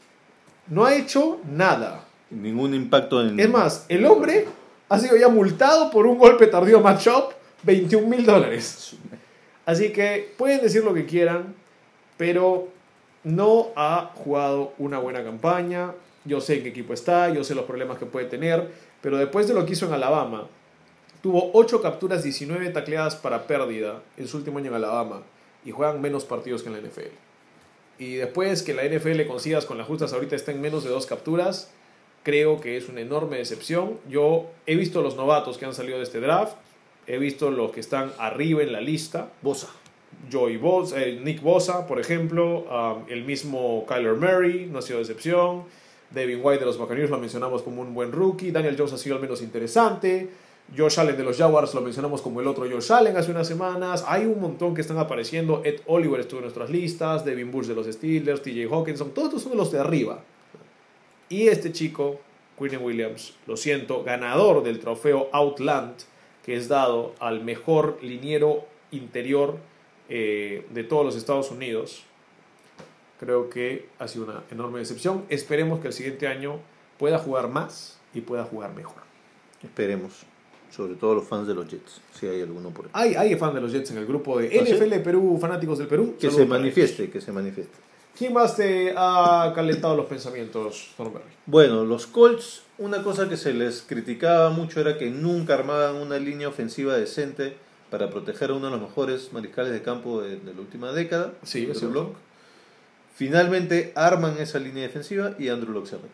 no 0.67 0.85
ha 0.85 0.97
hecho 0.97 1.39
nada. 1.49 2.05
Ningún 2.31 2.75
impacto 2.75 3.21
en. 3.21 3.39
Es 3.39 3.49
más, 3.49 3.87
el 3.89 4.05
hombre 4.07 4.49
ha 4.89 4.99
sido 4.99 5.17
ya 5.17 5.29
multado 5.29 5.91
por 5.91 6.07
un 6.07 6.19
golpe 6.19 6.49
tardío 6.49 6.81
matchup, 6.81 7.33
21 7.63 8.09
mil 8.09 8.27
dólares. 8.27 8.97
Así 9.65 9.93
que 9.93 10.33
pueden 10.37 10.61
decir 10.61 10.85
lo 10.85 10.95
que 10.95 11.07
quieran, 11.07 11.55
pero 12.17 12.69
no 13.25 13.69
ha 13.77 14.11
jugado 14.15 14.73
una 14.79 14.99
buena 14.99 15.23
campaña. 15.23 15.93
Yo 16.25 16.41
sé 16.41 16.57
en 16.57 16.63
qué 16.65 16.69
equipo 16.71 16.93
está, 16.93 17.31
yo 17.31 17.45
sé 17.45 17.55
los 17.55 17.65
problemas 17.65 17.99
que 17.99 18.07
puede 18.07 18.27
tener, 18.27 18.69
pero 19.01 19.19
después 19.19 19.49
de 19.49 19.55
lo 19.55 19.67
que 19.67 19.73
hizo 19.73 19.87
en 19.87 19.93
Alabama, 19.93 20.47
tuvo 21.23 21.51
8 21.55 21.81
capturas, 21.83 22.23
19 22.23 22.71
tacleadas 22.71 23.17
para 23.17 23.47
pérdida 23.47 24.03
en 24.17 24.29
su 24.29 24.37
último 24.37 24.59
año 24.59 24.69
en 24.69 24.75
Alabama 24.75 25.23
y 25.65 25.71
juegan 25.71 26.01
menos 26.01 26.25
partidos 26.25 26.63
que 26.63 26.69
en 26.69 26.75
la 26.75 26.81
NFL. 26.81 27.15
Y 27.99 28.15
después 28.15 28.63
que 28.63 28.75
la 28.75 28.85
NFL 28.85 29.27
consigas 29.27 29.65
con 29.65 29.79
las 29.79 29.87
justas 29.87 30.13
ahorita 30.13 30.35
está 30.35 30.51
en 30.51 30.61
menos 30.61 30.85
de 30.85 30.91
dos 30.91 31.07
capturas, 31.07 31.71
creo 32.23 32.61
que 32.61 32.77
es 32.77 32.89
una 32.89 33.01
enorme 33.01 33.39
decepción. 33.39 33.99
Yo 34.09 34.51
he 34.67 34.77
visto 34.77 35.03
los 35.03 35.17
novatos 35.17 35.59
que 35.59 35.67
han 35.67 35.75
salido 35.75 35.99
de 35.99 36.05
este 36.05 36.21
draft, 36.21 36.57
he 37.07 37.19
visto 37.19 37.51
los 37.51 37.73
que 37.73 37.81
están 37.81 38.13
arriba 38.19 38.63
en 38.63 38.73
la 38.73 38.81
lista. 38.81 39.33
Bosa. 39.43 39.69
Joey 40.31 40.57
Bosa, 40.57 41.03
eh, 41.03 41.21
Nick 41.23 41.43
Bosa, 41.43 41.87
por 41.87 41.99
ejemplo, 41.99 42.61
um, 42.61 43.05
el 43.09 43.25
mismo 43.25 43.85
Kyler 43.87 44.15
Murray, 44.15 44.67
no 44.71 44.79
ha 44.79 44.83
sido 44.83 44.99
decepción. 44.99 45.65
Devin 46.11 46.41
White 46.43 46.61
de 46.61 46.67
los 46.67 46.79
Buccaneers 46.79 47.11
lo 47.11 47.19
mencionamos 47.19 47.63
como 47.63 47.81
un 47.81 47.95
buen 47.95 48.13
rookie. 48.13 48.51
Daniel 48.51 48.77
Jones 48.77 48.93
ha 48.93 48.99
sido 48.99 49.17
al 49.17 49.23
menos 49.23 49.43
interesante. 49.43 50.29
Josh 50.77 51.01
Allen 51.01 51.17
de 51.17 51.25
los 51.25 51.37
Jaguars 51.37 51.75
lo 51.75 51.81
mencionamos 51.81 52.23
como 52.23 52.41
el 52.41 52.47
otro 52.47 52.65
Josh 52.71 52.93
Allen 52.93 53.17
hace 53.17 53.31
unas 53.31 53.49
semanas. 53.49 54.05
Hay 54.07 54.25
un 54.25 54.41
montón 54.41 54.75
que 54.75 54.81
están 54.81 54.99
apareciendo. 54.99 55.63
Ed 55.65 55.81
Oliver 55.87 56.21
estuvo 56.21 56.39
en 56.39 56.45
nuestras 56.45 56.71
listas. 56.71 57.25
Devin 57.25 57.51
Bush 57.51 57.67
de 57.67 57.75
los 57.75 57.87
Steelers. 57.87 58.43
TJ 58.43 58.69
Hawkinson. 58.71 59.11
Todos 59.11 59.29
estos 59.29 59.43
son 59.43 59.53
de 59.53 59.59
los 59.59 59.73
de 59.73 59.81
arriba. 59.81 60.23
Y 61.29 61.49
este 61.49 61.73
chico, 61.73 62.21
Quinnen 62.59 62.83
Williams, 62.83 63.35
lo 63.47 63.57
siento, 63.57 64.05
ganador 64.05 64.63
del 64.63 64.79
trofeo 64.79 65.31
Outland, 65.33 65.95
que 66.45 66.57
es 66.57 66.69
dado 66.69 67.15
al 67.21 67.43
mejor 67.45 67.99
liniero 68.03 68.65
interior 68.91 69.59
eh, 70.09 70.67
de 70.71 70.85
todos 70.85 71.05
los 71.05 71.17
Estados 71.17 71.51
Unidos. 71.51 72.05
Creo 73.21 73.49
que 73.49 73.89
ha 73.99 74.09
sido 74.09 74.25
una 74.25 74.43
enorme 74.51 74.81
decepción. 74.81 75.25
Esperemos 75.29 75.81
que 75.81 75.89
el 75.89 75.93
siguiente 75.93 76.27
año 76.27 76.59
pueda 76.99 77.19
jugar 77.19 77.49
más 77.49 77.99
y 78.13 78.21
pueda 78.21 78.45
jugar 78.45 78.75
mejor. 78.75 79.03
Esperemos. 79.63 80.25
Sobre 80.71 80.95
todo 80.95 81.17
los 81.17 81.29
fans 81.29 81.47
de 81.47 81.55
los 81.55 81.69
Jets, 81.69 82.01
si 82.19 82.27
hay 82.27 82.41
alguno 82.41 82.71
por 82.71 82.87
ahí. 82.87 83.15
Hay, 83.15 83.33
hay 83.33 83.37
fan 83.37 83.55
de 83.55 83.61
los 83.61 83.73
Jets 83.73 83.91
en 83.91 83.99
el 83.99 84.07
grupo 84.07 84.39
de 84.39 84.47
¿Ah, 84.47 84.65
sí? 84.65 84.73
NFL 84.73 85.01
Perú, 85.01 85.39
fanáticos 85.39 85.79
del 85.79 85.87
Perú. 85.87 86.15
Que 86.19 86.29
Saludos 86.31 86.37
se 86.37 86.47
manifieste, 86.47 87.11
que 87.11 87.21
se 87.21 87.31
manifieste. 87.31 87.77
¿Quién 88.17 88.33
más 88.35 88.57
te 88.57 88.93
ha 88.97 89.53
calentado 89.55 89.97
los 89.97 90.07
pensamientos, 90.07 90.91
Thornberry? 90.97 91.25
Bueno, 91.47 91.85
los 91.85 92.07
Colts, 92.07 92.63
una 92.79 93.03
cosa 93.03 93.29
que 93.29 93.37
se 93.37 93.55
les 93.55 93.83
criticaba 93.83 94.51
mucho 94.51 94.81
era 94.81 94.99
que 94.99 95.11
nunca 95.11 95.55
armaban 95.55 95.97
una 95.97 96.19
línea 96.19 96.49
ofensiva 96.49 96.97
decente 96.97 97.57
para 97.91 98.11
proteger 98.11 98.51
a 98.51 98.55
uno 98.55 98.67
de 98.67 98.73
los 98.73 98.81
mejores 98.81 99.33
mariscales 99.33 99.73
de 99.73 99.83
campo 99.83 100.21
de, 100.23 100.37
de 100.37 100.55
la 100.55 100.61
última 100.61 100.93
década, 100.93 101.33
Sí, 101.43 101.67
Andrew 101.67 101.89
es. 101.89 101.95
Luck. 101.95 102.15
Finalmente 103.15 103.93
arman 103.95 104.39
esa 104.39 104.59
línea 104.59 104.83
defensiva 104.85 105.35
y 105.39 105.49
Andrew 105.49 105.73
Locke 105.73 105.89
se 105.89 105.97
retira. 105.97 106.11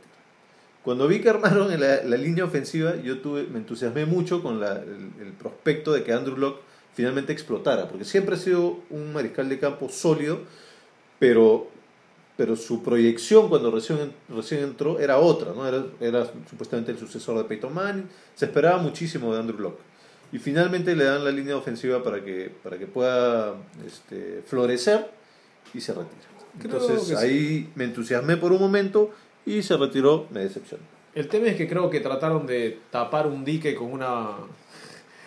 Cuando 0.83 1.07
vi 1.07 1.21
que 1.21 1.29
armaron 1.31 1.69
la, 1.81 2.03
la 2.03 2.17
línea 2.17 2.45
ofensiva, 2.45 2.97
yo 2.97 3.19
tuve, 3.21 3.45
me 3.45 3.59
entusiasmé 3.59 4.07
mucho 4.07 4.43
con 4.43 4.61
la- 4.61 4.77
el, 4.83 5.11
el 5.21 5.33
prospecto 5.39 5.93
de 5.93 6.03
que 6.03 6.13
Andrew 6.13 6.37
Locke 6.37 6.61
finalmente 6.95 7.33
explotara, 7.33 7.89
porque 7.89 8.05
siempre 8.05 8.35
ha 8.35 8.39
sido 8.39 8.79
un 8.91 9.13
mariscal 9.13 9.49
de 9.49 9.59
campo 9.59 9.89
sólido, 9.89 10.41
pero, 11.21 11.69
pero 12.39 12.55
su 12.55 12.85
proyección 12.85 13.49
cuando 13.49 13.69
recién, 13.73 14.13
recién 14.29 14.63
entró 14.63 15.01
era 15.01 15.19
otra, 15.19 15.53
¿no? 15.53 15.67
era, 15.67 15.85
era 15.99 16.25
supuestamente 16.49 16.93
el 16.93 16.99
sucesor 16.99 17.37
de 17.37 17.43
Peyton 17.43 17.75
Manning, 17.75 18.09
se 18.37 18.45
esperaba 18.45 18.79
muchísimo 18.79 19.35
de 19.35 19.41
Andrew 19.41 19.59
Locke. 19.59 19.81
Y 20.31 20.39
finalmente 20.39 20.95
le 20.95 21.03
dan 21.03 21.25
la 21.25 21.33
línea 21.33 21.57
ofensiva 21.57 22.01
para 22.01 22.23
que, 22.25 22.53
para 22.63 22.79
que 22.79 22.87
pueda 22.87 23.57
este, 23.85 24.45
florecer 24.47 25.11
y 25.75 25.81
se 25.81 25.93
retira. 25.93 26.29
Entonces 26.63 27.09
sí. 27.09 27.15
ahí 27.17 27.73
me 27.75 27.83
entusiasmé 27.83 28.37
por 28.37 28.53
un 28.53 28.61
momento 28.61 29.11
y 29.45 29.65
se 29.65 29.77
retiró, 29.77 30.29
me 30.31 30.39
decepcionó. 30.39 30.85
El 31.17 31.27
tema 31.27 31.49
es 31.49 31.57
que 31.57 31.69
creo 31.69 31.91
que 31.91 31.99
trataron 31.99 32.47
de 32.47 32.79
tapar 32.93 33.27
un 33.27 33.45
dique 33.45 33.75
con 33.75 33.93
una... 33.93 34.37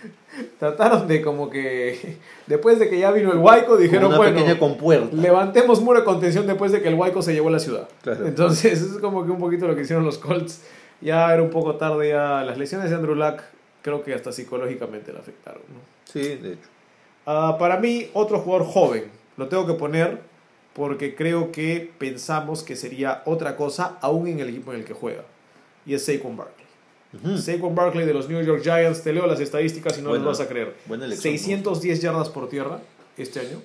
trataron 0.59 1.07
de 1.07 1.21
como 1.21 1.49
que... 1.49 2.17
Después 2.47 2.79
de 2.79 2.89
que 2.89 2.99
ya 2.99 3.11
vino 3.11 3.31
el 3.31 3.37
Huayco, 3.37 3.77
dijeron, 3.77 4.07
una 4.07 4.17
bueno, 4.17 4.59
compuerta. 4.59 5.15
levantemos 5.15 5.81
muro 5.81 5.99
de 5.99 6.05
contención 6.05 6.47
después 6.47 6.71
de 6.71 6.81
que 6.81 6.89
el 6.89 6.95
Huayco 6.95 7.21
se 7.21 7.33
llevó 7.33 7.49
a 7.49 7.51
la 7.51 7.59
ciudad. 7.59 7.87
Claro. 8.01 8.27
Entonces 8.27 8.81
es 8.81 8.97
como 8.99 9.25
que 9.25 9.31
un 9.31 9.39
poquito 9.39 9.67
lo 9.67 9.75
que 9.75 9.81
hicieron 9.81 10.05
los 10.05 10.17
Colts. 10.17 10.61
Ya 11.01 11.33
era 11.33 11.41
un 11.41 11.49
poco 11.49 11.75
tarde 11.75 12.09
ya. 12.09 12.43
Las 12.43 12.57
lesiones 12.57 12.89
de 12.89 12.95
Andrew 12.95 13.15
Luck 13.15 13.41
creo 13.81 14.03
que 14.03 14.13
hasta 14.13 14.31
psicológicamente 14.31 15.11
le 15.11 15.19
afectaron. 15.19 15.61
¿no? 15.69 15.79
Sí, 16.05 16.35
de 16.35 16.53
hecho. 16.53 16.69
Ah, 17.25 17.55
para 17.59 17.77
mí, 17.77 18.09
otro 18.13 18.39
jugador 18.39 18.67
joven. 18.67 19.05
Lo 19.37 19.47
tengo 19.47 19.65
que 19.65 19.73
poner 19.73 20.19
porque 20.73 21.15
creo 21.15 21.51
que 21.51 21.91
pensamos 21.97 22.63
que 22.63 22.75
sería 22.75 23.21
otra 23.25 23.55
cosa 23.55 23.97
aún 24.01 24.27
en 24.27 24.39
el 24.39 24.49
equipo 24.49 24.71
en 24.73 24.79
el 24.79 24.85
que 24.85 24.93
juega. 24.93 25.23
Y 25.85 25.93
es 25.93 26.05
Saquon 26.05 26.37
Barkley. 26.37 26.65
Ujú. 27.14 27.38
Saquon 27.38 27.76
Barkley 27.76 28.05
de 28.05 28.14
los 28.14 28.30
New 28.30 28.41
York 28.41 28.62
Giants. 28.64 29.03
Te 29.03 29.12
leo 29.14 29.28
las 29.28 29.39
estadísticas 29.39 29.97
y 29.97 30.01
no 30.01 30.09
Buena- 30.09 30.26
las 30.26 30.38
vas 30.39 30.47
a 30.47 30.49
creer. 30.49 30.76
elección, 30.89 31.18
610 31.22 32.01
yardas 32.01 32.30
por 32.30 32.47
tierra 32.49 32.80
este 33.18 33.39
año. 33.41 33.62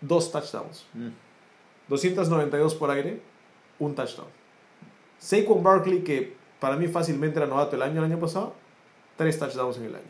Dos 0.00 0.32
touchdowns. 0.32 0.84
Mm. 0.94 1.08
292 1.88 2.74
por 2.74 2.90
aire. 2.90 3.20
Un 3.78 3.94
touchdown. 3.94 4.28
Saquon 5.18 5.62
Barkley, 5.62 6.00
que 6.02 6.34
para 6.60 6.76
mí 6.76 6.88
fácilmente 6.88 7.38
era 7.38 7.46
novato 7.46 7.76
el 7.76 7.82
año, 7.82 7.98
el 8.04 8.10
año 8.10 8.18
pasado. 8.18 8.54
Tres 9.16 9.38
touchdowns 9.38 9.76
en 9.78 9.84
el 9.84 9.94
año. 9.96 10.04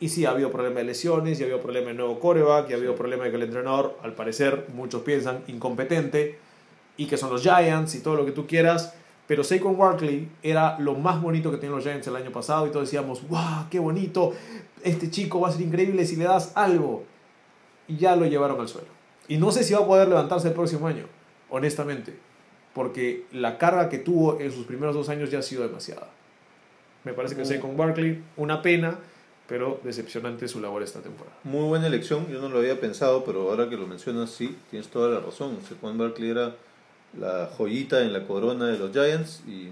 Y 0.00 0.08
sí, 0.08 0.24
ha 0.24 0.30
habido 0.30 0.50
problema 0.52 0.76
de 0.78 0.84
lesiones, 0.84 1.38
y 1.38 1.42
ha 1.42 1.46
habido 1.46 1.60
problema 1.60 1.88
de 1.88 1.94
nuevo 1.94 2.20
coreback, 2.20 2.70
y 2.70 2.72
ha 2.72 2.76
habido 2.76 2.94
problema 2.94 3.24
de 3.24 3.30
que 3.30 3.36
el 3.36 3.42
entrenador, 3.42 3.98
al 4.02 4.14
parecer, 4.14 4.66
muchos 4.74 5.02
piensan 5.02 5.42
incompetente, 5.48 6.38
y 6.96 7.06
que 7.06 7.16
son 7.16 7.30
los 7.30 7.42
Giants 7.42 7.94
y 7.96 8.00
todo 8.00 8.14
lo 8.14 8.24
que 8.24 8.30
tú 8.32 8.46
quieras. 8.46 8.94
Pero 9.28 9.44
Saquon 9.44 9.76
Barkley 9.76 10.26
era 10.42 10.78
lo 10.80 10.94
más 10.94 11.20
bonito 11.20 11.50
que 11.50 11.58
tenían 11.58 11.76
los 11.76 11.84
Giants 11.84 12.06
el 12.06 12.16
año 12.16 12.32
pasado 12.32 12.66
y 12.66 12.70
todos 12.70 12.86
decíamos, 12.86 13.28
wow, 13.28 13.66
qué 13.70 13.78
bonito, 13.78 14.32
este 14.82 15.10
chico 15.10 15.38
va 15.38 15.50
a 15.50 15.52
ser 15.52 15.60
increíble 15.60 16.06
si 16.06 16.16
le 16.16 16.24
das 16.24 16.52
algo. 16.56 17.04
Y 17.86 17.98
ya 17.98 18.16
lo 18.16 18.24
llevaron 18.24 18.58
al 18.58 18.68
suelo. 18.68 18.88
Y 19.28 19.36
no 19.36 19.52
sé 19.52 19.64
si 19.64 19.74
va 19.74 19.80
a 19.80 19.86
poder 19.86 20.08
levantarse 20.08 20.48
el 20.48 20.54
próximo 20.54 20.86
año, 20.86 21.04
honestamente, 21.50 22.18
porque 22.72 23.26
la 23.30 23.58
carga 23.58 23.90
que 23.90 23.98
tuvo 23.98 24.40
en 24.40 24.50
sus 24.50 24.64
primeros 24.64 24.94
dos 24.94 25.10
años 25.10 25.30
ya 25.30 25.40
ha 25.40 25.42
sido 25.42 25.62
demasiada. 25.62 26.08
Me 27.04 27.12
parece 27.12 27.36
que 27.36 27.44
Saquon 27.44 27.76
Barkley, 27.76 28.22
una 28.38 28.62
pena, 28.62 28.98
pero 29.46 29.78
decepcionante 29.84 30.48
su 30.48 30.58
labor 30.58 30.82
esta 30.82 31.00
temporada. 31.00 31.36
Muy 31.44 31.68
buena 31.68 31.86
elección, 31.86 32.28
yo 32.28 32.40
no 32.40 32.48
lo 32.48 32.60
había 32.60 32.80
pensado, 32.80 33.24
pero 33.24 33.50
ahora 33.50 33.68
que 33.68 33.76
lo 33.76 33.86
mencionas, 33.86 34.30
sí, 34.30 34.56
tienes 34.70 34.88
toda 34.88 35.10
la 35.10 35.20
razón. 35.20 35.58
Saquon 35.68 35.98
Barkley 35.98 36.30
era 36.30 36.54
la 37.18 37.50
joyita 37.56 38.02
en 38.02 38.12
la 38.12 38.26
corona 38.26 38.66
de 38.66 38.78
los 38.78 38.92
Giants 38.92 39.42
y, 39.46 39.68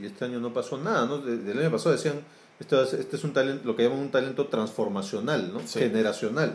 y 0.00 0.06
este 0.06 0.24
año 0.24 0.40
no 0.40 0.52
pasó 0.52 0.76
nada, 0.78 1.06
¿no? 1.06 1.18
Del 1.18 1.58
año 1.58 1.70
pasado 1.70 1.92
decían, 1.92 2.20
este, 2.60 2.80
este 2.82 3.16
es 3.16 3.24
un 3.24 3.32
talento, 3.32 3.62
lo 3.64 3.76
que 3.76 3.84
llaman 3.84 3.98
un 4.00 4.10
talento 4.10 4.46
transformacional, 4.46 5.52
¿no? 5.52 5.60
Generacional. 5.66 6.54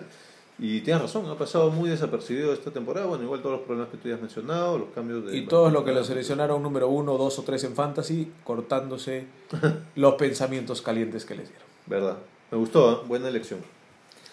Y 0.59 0.82
tienes 0.82 1.01
razón, 1.01 1.28
ha 1.28 1.36
pasado 1.38 1.72
muy 1.72 1.89
desapercibido 1.89 2.53
esta 2.53 2.69
temporada. 2.69 3.07
Bueno, 3.07 3.24
igual 3.24 3.41
todos 3.41 3.57
los 3.57 3.65
problemas 3.65 3.89
que 3.89 3.97
tú 3.97 4.09
ya 4.09 4.15
has 4.15 4.22
mencionado, 4.22 4.78
los 4.78 4.89
cambios 4.93 5.26
de. 5.26 5.36
Y 5.36 5.47
todos 5.47 5.74
los 5.74 5.84
que 5.84 5.91
lo 5.91 6.03
seleccionaron 6.03 6.61
número 6.61 6.88
uno, 6.88 7.17
dos 7.17 7.39
o 7.39 7.43
tres 7.43 7.63
en 7.63 7.74
fantasy, 7.74 8.32
cortándose 8.43 9.26
los 9.95 10.13
pensamientos 10.15 10.84
calientes 10.84 11.26
que 11.26 11.36
les 11.36 11.49
dieron. 11.49 11.67
Verdad. 11.88 12.17
Me 12.51 12.57
gustó, 12.59 12.91
¿eh? 12.91 12.97
buena 13.07 13.30
elección. 13.30 13.59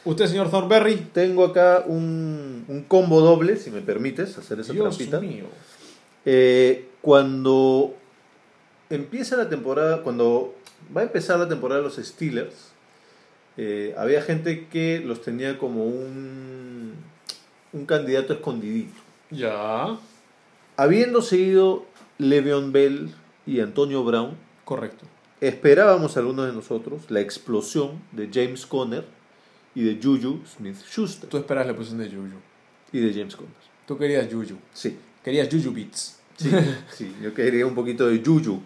¿Usted, 0.05 0.27
señor 0.27 0.51
Thornberry? 0.51 0.97
Tengo 1.13 1.45
acá 1.45 1.85
un, 1.87 2.65
un 2.69 2.83
combo 2.83 3.21
doble, 3.21 3.57
si 3.57 3.71
me 3.71 3.81
permites, 3.81 4.37
hacer 4.37 4.61
esa 4.61 4.73
Dios 4.73 4.97
trampita. 4.97 5.21
mío. 5.21 5.47
Eh, 6.25 6.89
cuando 7.01 7.95
empieza 8.91 9.37
la 9.37 9.49
temporada, 9.49 10.03
cuando 10.03 10.55
va 10.97 11.03
a 11.03 11.05
empezar 11.05 11.39
la 11.39 11.49
temporada 11.49 11.81
de 11.81 11.87
los 11.87 11.97
Steelers, 11.97 12.73
eh, 13.57 13.95
había 13.99 14.23
gente 14.23 14.67
que 14.69 15.01
los 15.05 15.23
tenía 15.23 15.59
como 15.59 15.85
un, 15.85 16.95
un 17.73 17.87
candidato 17.87 18.33
escondidito. 18.33 19.01
Ya. 19.31 19.99
Habiendo 20.77 21.23
seguido 21.23 21.85
Le'Veon 22.19 22.73
Bell 22.73 23.11
y 23.47 23.61
Antonio 23.61 24.05
Brown, 24.05 24.37
Correcto. 24.65 25.07
esperábamos 25.41 26.17
algunos 26.17 26.47
de 26.47 26.53
nosotros 26.53 27.03
la 27.11 27.21
explosión 27.21 28.01
de 28.13 28.29
James 28.33 28.65
Conner 28.67 29.05
y 29.75 29.83
de 29.83 30.01
Juju 30.03 30.41
Smith-Schuster 30.47 31.29
Tú 31.29 31.37
esperas 31.39 31.67
la 31.67 31.75
posición 31.75 31.99
de 32.01 32.09
Juju. 32.11 32.39
y 32.93 33.01
de 33.01 33.13
James 33.13 33.35
Conner. 33.37 33.53
Tú 33.87 33.97
querías 33.99 34.33
Juju. 34.33 34.57
Sí, 34.73 34.97
Querías 35.25 35.49
Juju 35.51 35.73
Beats. 35.73 36.19
sí, 36.37 36.51
sí, 36.97 37.17
yo 37.23 37.35
quería 37.35 37.67
un 37.67 37.75
poquito 37.75 38.07
de 38.09 38.23
Juju. 38.25 38.61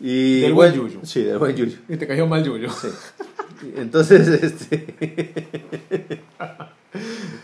Y 0.00 0.40
Del 0.40 0.54
buen 0.54 0.74
Juju. 0.76 1.00
Sí, 1.04 1.22
del 1.22 1.38
buen 1.38 1.56
Juju. 1.56 1.76
Y 1.88 1.96
te 1.96 2.06
cayó 2.06 2.26
mal 2.26 2.46
Juju. 2.46 2.68
Sí. 2.70 3.72
Entonces, 3.76 4.26
este. 4.42 4.94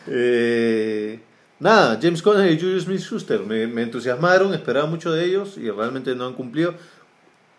eh, 0.07 1.21
nada, 1.61 1.99
James 2.01 2.23
Conner 2.23 2.51
y 2.53 2.59
Julius 2.59 2.85
Smith 2.85 3.01
Schuster 3.01 3.41
me, 3.41 3.67
me 3.67 3.83
entusiasmaron, 3.83 4.55
esperaba 4.55 4.87
mucho 4.87 5.13
de 5.13 5.25
ellos 5.25 5.57
y 5.59 5.71
realmente 5.71 6.15
no 6.15 6.27
han 6.27 6.35
cumplido. 6.35 6.75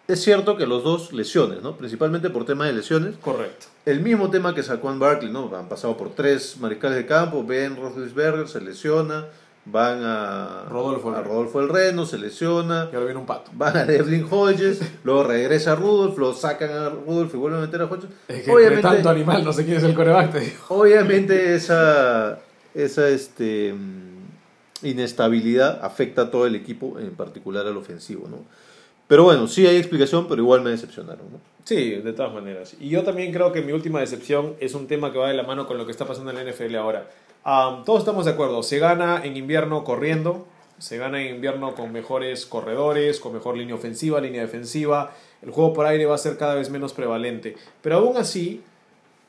Es 0.08 0.24
cierto 0.24 0.56
que 0.56 0.66
los 0.66 0.84
dos 0.84 1.12
lesiones, 1.12 1.62
¿no? 1.62 1.76
Principalmente 1.76 2.30
por 2.30 2.46
tema 2.46 2.66
de 2.66 2.72
lesiones. 2.74 3.16
Correcto. 3.18 3.66
El 3.86 4.00
mismo 4.00 4.30
tema 4.30 4.56
que 4.56 4.64
sacó 4.64 4.90
en 4.90 5.00
Barkley, 5.00 5.30
¿no? 5.32 5.54
Han 5.56 5.68
pasado 5.68 5.98
por 5.98 6.16
tres 6.16 6.58
mariscales 6.60 6.98
de 6.98 7.06
campo, 7.06 7.44
Ben 7.44 7.76
Roethlisberger 7.76 8.48
se 8.48 8.62
lesiona, 8.62 9.26
van 9.72 10.02
a 10.04 10.66
Rodolfo 10.70 11.10
el 11.10 11.16
a 11.16 11.22
Reno. 11.22 11.30
Rodolfo 11.30 11.62
el 11.62 11.70
Reno, 11.70 12.06
se 12.06 12.18
lesiona, 12.18 12.90
Y 12.92 12.96
ahora 12.96 13.06
viene 13.06 13.20
un 13.20 13.26
pato. 13.26 13.52
van 13.54 13.78
a 13.78 13.86
Devlin 13.86 14.26
Hodges, 14.30 14.82
luego 15.04 15.24
regresa 15.24 15.76
Rudolph, 15.76 16.18
lo 16.18 16.34
sacan 16.34 16.72
a 16.72 16.90
Rudolph 16.90 17.34
y 17.34 17.38
vuelven 17.38 17.64
a 17.64 17.66
meter 17.66 17.82
a 17.82 17.86
Hodges. 17.86 18.10
Es 18.28 18.44
que 18.44 18.52
entre 18.52 18.82
tanto 18.82 19.10
animal 19.10 19.44
no 19.44 19.54
sé 19.54 19.66
quién 19.66 19.78
es 19.78 19.84
el 19.84 19.94
coreback, 19.94 20.32
te 20.32 20.40
digo. 20.42 20.58
obviamente 20.70 21.56
esa, 21.56 22.40
esa 22.74 23.10
este, 23.10 23.74
inestabilidad 24.82 25.80
afecta 25.84 26.24
a 26.24 26.32
todo 26.32 26.46
el 26.46 26.56
equipo, 26.56 26.98
en 27.00 27.12
particular 27.16 27.66
al 27.68 27.78
ofensivo. 27.78 28.28
¿no? 28.30 28.46
Pero 29.08 29.24
bueno, 29.24 29.48
sí 29.48 29.66
hay 29.66 29.78
explicación, 29.78 30.28
pero 30.28 30.42
igual 30.42 30.62
me 30.62 30.70
decepcionaron. 30.70 31.32
¿no? 31.32 31.40
Sí, 31.64 31.92
de 31.92 32.14
todas 32.14 32.34
maneras. 32.34 32.76
Y 32.80 32.90
yo 32.90 33.04
también 33.04 33.34
creo 33.34 33.52
que 33.52 33.62
mi 33.62 33.74
última 33.74 34.00
decepción 34.00 34.56
es 34.60 34.74
un 34.74 34.88
tema 34.88 35.12
que 35.12 35.18
va 35.18 35.28
de 35.30 35.34
la 35.34 35.44
mano 35.44 35.68
con 35.68 35.78
lo 35.78 35.86
que 35.86 35.92
está 35.92 36.06
pasando 36.06 36.32
en 36.32 36.38
la 36.38 36.52
NFL 36.52 36.76
ahora. 36.76 37.10
Am, 37.50 37.86
todos 37.86 38.00
estamos 38.00 38.26
de 38.26 38.32
acuerdo, 38.32 38.62
se 38.62 38.78
gana 38.78 39.22
en 39.24 39.38
invierno 39.38 39.86
corriendo, 39.86 40.46
se 40.80 40.98
gana 40.98 41.22
en 41.22 41.36
invierno 41.36 41.76
con 41.76 41.94
mejores 41.94 42.46
corredores, 42.46 43.22
con 43.22 43.32
mejor 43.32 43.56
línea 43.56 43.74
ofensiva, 43.74 44.20
línea 44.20 44.42
defensiva, 44.42 45.16
el 45.42 45.52
juego 45.52 45.72
por 45.72 45.86
aire 45.86 46.06
va 46.06 46.16
a 46.16 46.18
ser 46.18 46.36
cada 46.36 46.56
vez 46.56 46.70
menos 46.70 46.92
prevalente. 46.92 47.56
Pero 47.82 48.00
aún 48.00 48.18
así, 48.18 48.64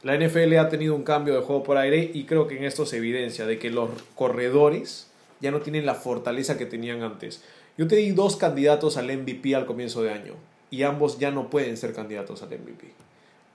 la 0.02 0.16
NFL 0.16 0.56
ha 0.56 0.68
tenido 0.68 0.96
un 0.96 1.04
cambio 1.04 1.32
de 1.36 1.42
juego 1.42 1.62
por 1.62 1.76
aire 1.76 2.10
y 2.12 2.24
creo 2.24 2.48
que 2.48 2.56
en 2.56 2.64
esto 2.64 2.86
se 2.86 2.96
evidencia 2.96 3.46
de 3.46 3.60
que 3.60 3.70
los 3.70 3.88
corredores 4.16 5.06
ya 5.38 5.52
no 5.52 5.60
tienen 5.60 5.86
la 5.86 5.94
fortaleza 5.94 6.58
que 6.58 6.66
tenían 6.66 7.04
antes. 7.04 7.44
Yo 7.76 7.86
te 7.86 7.94
di 7.94 8.10
dos 8.10 8.34
candidatos 8.34 8.96
al 8.96 9.16
MVP 9.16 9.54
al 9.54 9.64
comienzo 9.64 10.02
de 10.02 10.10
año 10.10 10.34
y 10.72 10.82
ambos 10.82 11.20
ya 11.20 11.30
no 11.30 11.50
pueden 11.50 11.76
ser 11.76 11.94
candidatos 11.94 12.42
al 12.42 12.48
MVP. 12.48 13.07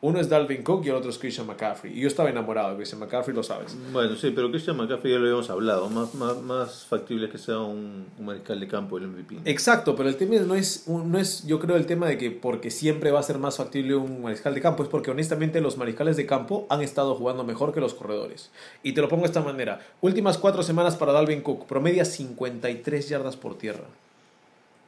Uno 0.04 0.20
es 0.20 0.28
Dalvin 0.28 0.64
Cook 0.64 0.86
y 0.86 0.89
el 0.89 0.95
otro 0.95 1.10
es 1.10 1.18
Christian 1.18 1.47
McCaffrey. 1.47 1.97
Y 1.97 2.01
yo 2.01 2.10
estaba 2.10 2.30
enamorado 2.30 2.72
de 2.72 2.76
Christian 2.76 2.99
McCaffrey, 2.99 3.34
lo 3.34 3.41
sabes. 3.41 3.74
Bueno, 3.93 4.18
sí, 4.18 4.32
pero 4.36 4.51
Christian 4.51 4.76
McCaffrey 4.76 5.14
ya 5.14 5.18
lo 5.18 5.28
habíamos 5.28 5.49
hablado. 5.49 5.89
Más, 5.89 6.14
más, 6.16 6.41
más 6.41 6.86
factible 6.88 7.30
que 7.30 7.38
sea 7.38 7.60
un, 7.60 8.08
un 8.20 8.26
mariscal 8.26 8.60
de 8.60 8.68
campo 8.68 8.97
el 8.97 9.08
MVP. 9.08 9.38
Exacto, 9.45 9.95
pero 9.95 10.10
el 10.10 10.18
tema 10.18 10.36
no 10.41 10.56
es, 10.56 10.89
no 10.89 11.18
es, 11.18 11.47
yo 11.47 11.58
creo, 11.58 11.78
el 11.78 11.86
tema 11.86 12.06
de 12.10 12.18
que 12.18 12.32
porque 12.32 12.70
siempre 12.70 13.12
va 13.12 13.22
a 13.22 13.24
ser 13.24 13.38
más 13.38 13.56
factible 13.56 13.95
un 13.95 14.22
mariscal 14.24 14.54
de 14.54 14.60
campo, 14.60 14.84
es 14.84 14.89
porque 14.89 15.10
honestamente 15.10 15.62
los 15.62 15.78
mariscales 15.78 16.18
de 16.18 16.26
campo 16.26 16.68
han 16.70 16.82
estado 16.82 17.16
jugando 17.16 17.45
mejor 17.45 17.74
que 17.74 17.80
los 17.80 17.93
corredores. 17.93 18.51
Y 18.84 18.91
te 18.91 18.99
lo 18.99 19.08
pongo 19.08 19.22
de 19.22 19.28
esta 19.28 19.41
manera. 19.41 19.80
Últimas 20.01 20.38
cuatro 20.38 20.64
semanas 20.64 20.97
para 20.97 21.14
Dalvin 21.14 21.39
Cook, 21.39 21.66
promedia 21.66 22.04
53 22.04 23.08
yardas 23.08 23.38
por 23.38 23.58
tierra. 23.58 23.86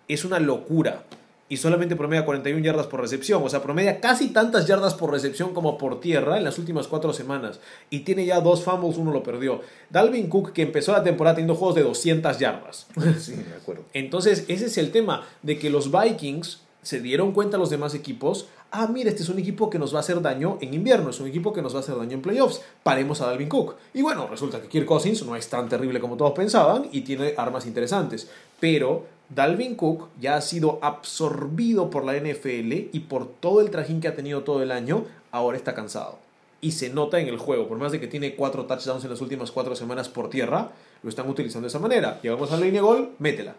Es 0.09 0.26
una 0.26 0.39
locura. 0.41 1.03
Y 1.47 1.57
solamente 1.57 1.95
promedia 1.95 2.25
41 2.25 2.63
yardas 2.63 2.87
por 2.87 3.01
recepción. 3.01 3.43
O 3.43 3.49
sea, 3.49 3.61
promedia 3.61 3.99
casi 3.99 4.29
tantas 4.29 4.65
yardas 4.65 4.95
por 4.95 5.11
recepción 5.11 5.53
como 5.53 5.77
por 5.77 5.99
tierra 5.99 6.37
en 6.37 6.43
las 6.43 6.57
últimas 6.57 6.87
cuatro 6.87 7.13
semanas. 7.13 7.59
Y 7.91 7.99
tiene 7.99 8.25
ya 8.25 8.41
dos 8.41 8.63
fumbles, 8.63 8.97
uno 8.97 9.11
lo 9.11 9.21
perdió. 9.21 9.61
Dalvin 9.91 10.27
Cook, 10.27 10.53
que 10.53 10.63
empezó 10.63 10.91
la 10.91 11.03
temporada 11.03 11.35
teniendo 11.35 11.55
juegos 11.55 11.75
de 11.75 11.83
200 11.83 12.39
yardas. 12.39 12.87
Sí, 13.19 13.33
de 13.35 13.55
acuerdo. 13.55 13.83
Entonces, 13.93 14.45
ese 14.47 14.65
es 14.65 14.77
el 14.77 14.91
tema 14.91 15.23
de 15.43 15.59
que 15.59 15.69
los 15.69 15.91
Vikings 15.91 16.61
se 16.85 16.99
dieron 17.01 17.31
cuenta 17.31 17.57
los 17.57 17.71
demás 17.71 17.95
equipos, 17.95 18.47
ah, 18.69 18.87
mira, 18.87 19.09
este 19.09 19.23
es 19.23 19.29
un 19.29 19.39
equipo 19.39 19.71
que 19.71 19.79
nos 19.79 19.93
va 19.93 19.97
a 19.97 19.99
hacer 20.01 20.21
daño 20.21 20.59
en 20.61 20.73
invierno, 20.73 21.09
es 21.09 21.19
un 21.19 21.27
equipo 21.27 21.51
que 21.51 21.61
nos 21.61 21.73
va 21.73 21.79
a 21.79 21.81
hacer 21.81 21.97
daño 21.97 22.13
en 22.13 22.21
playoffs, 22.21 22.61
paremos 22.83 23.21
a 23.21 23.27
Dalvin 23.27 23.49
Cook. 23.49 23.75
Y 23.93 24.03
bueno, 24.03 24.27
resulta 24.27 24.61
que 24.61 24.67
Kirk 24.67 24.85
Cousins 24.85 25.25
no 25.25 25.35
es 25.35 25.49
tan 25.49 25.67
terrible 25.67 25.99
como 25.99 26.15
todos 26.15 26.33
pensaban 26.33 26.87
y 26.91 27.01
tiene 27.01 27.33
armas 27.37 27.65
interesantes, 27.65 28.29
pero 28.59 29.14
Dalvin 29.30 29.76
Cook 29.76 30.09
ya 30.19 30.36
ha 30.36 30.41
sido 30.41 30.80
absorbido 30.82 31.89
por 31.89 32.05
la 32.05 32.13
NFL 32.13 32.89
y 32.93 33.05
por 33.07 33.28
todo 33.28 33.61
el 33.61 33.71
trajín 33.71 34.01
que 34.01 34.07
ha 34.07 34.15
tenido 34.15 34.43
todo 34.43 34.61
el 34.61 34.71
año, 34.71 35.05
ahora 35.32 35.57
está 35.57 35.73
cansado. 35.73 36.19
Y 36.61 36.71
se 36.71 36.89
nota 36.89 37.19
en 37.19 37.28
el 37.28 37.38
juego, 37.38 37.67
por 37.67 37.78
más 37.78 37.91
de 37.91 37.99
que 37.99 38.07
tiene 38.07 38.36
cuatro 38.36 38.65
touchdowns 38.65 39.03
en 39.03 39.09
las 39.09 39.21
últimas 39.21 39.51
cuatro 39.51 39.76
semanas 39.76 40.09
por 40.09 40.30
tierra, 40.30 40.71
lo 41.03 41.09
están 41.09 41.30
utilizando 41.30 41.65
de 41.65 41.69
esa 41.69 41.80
manera. 41.80 42.19
Llegamos 42.21 42.51
a 42.51 42.57
la 42.57 42.65
línea 42.65 42.82
gol, 42.82 43.11
métela. 43.19 43.55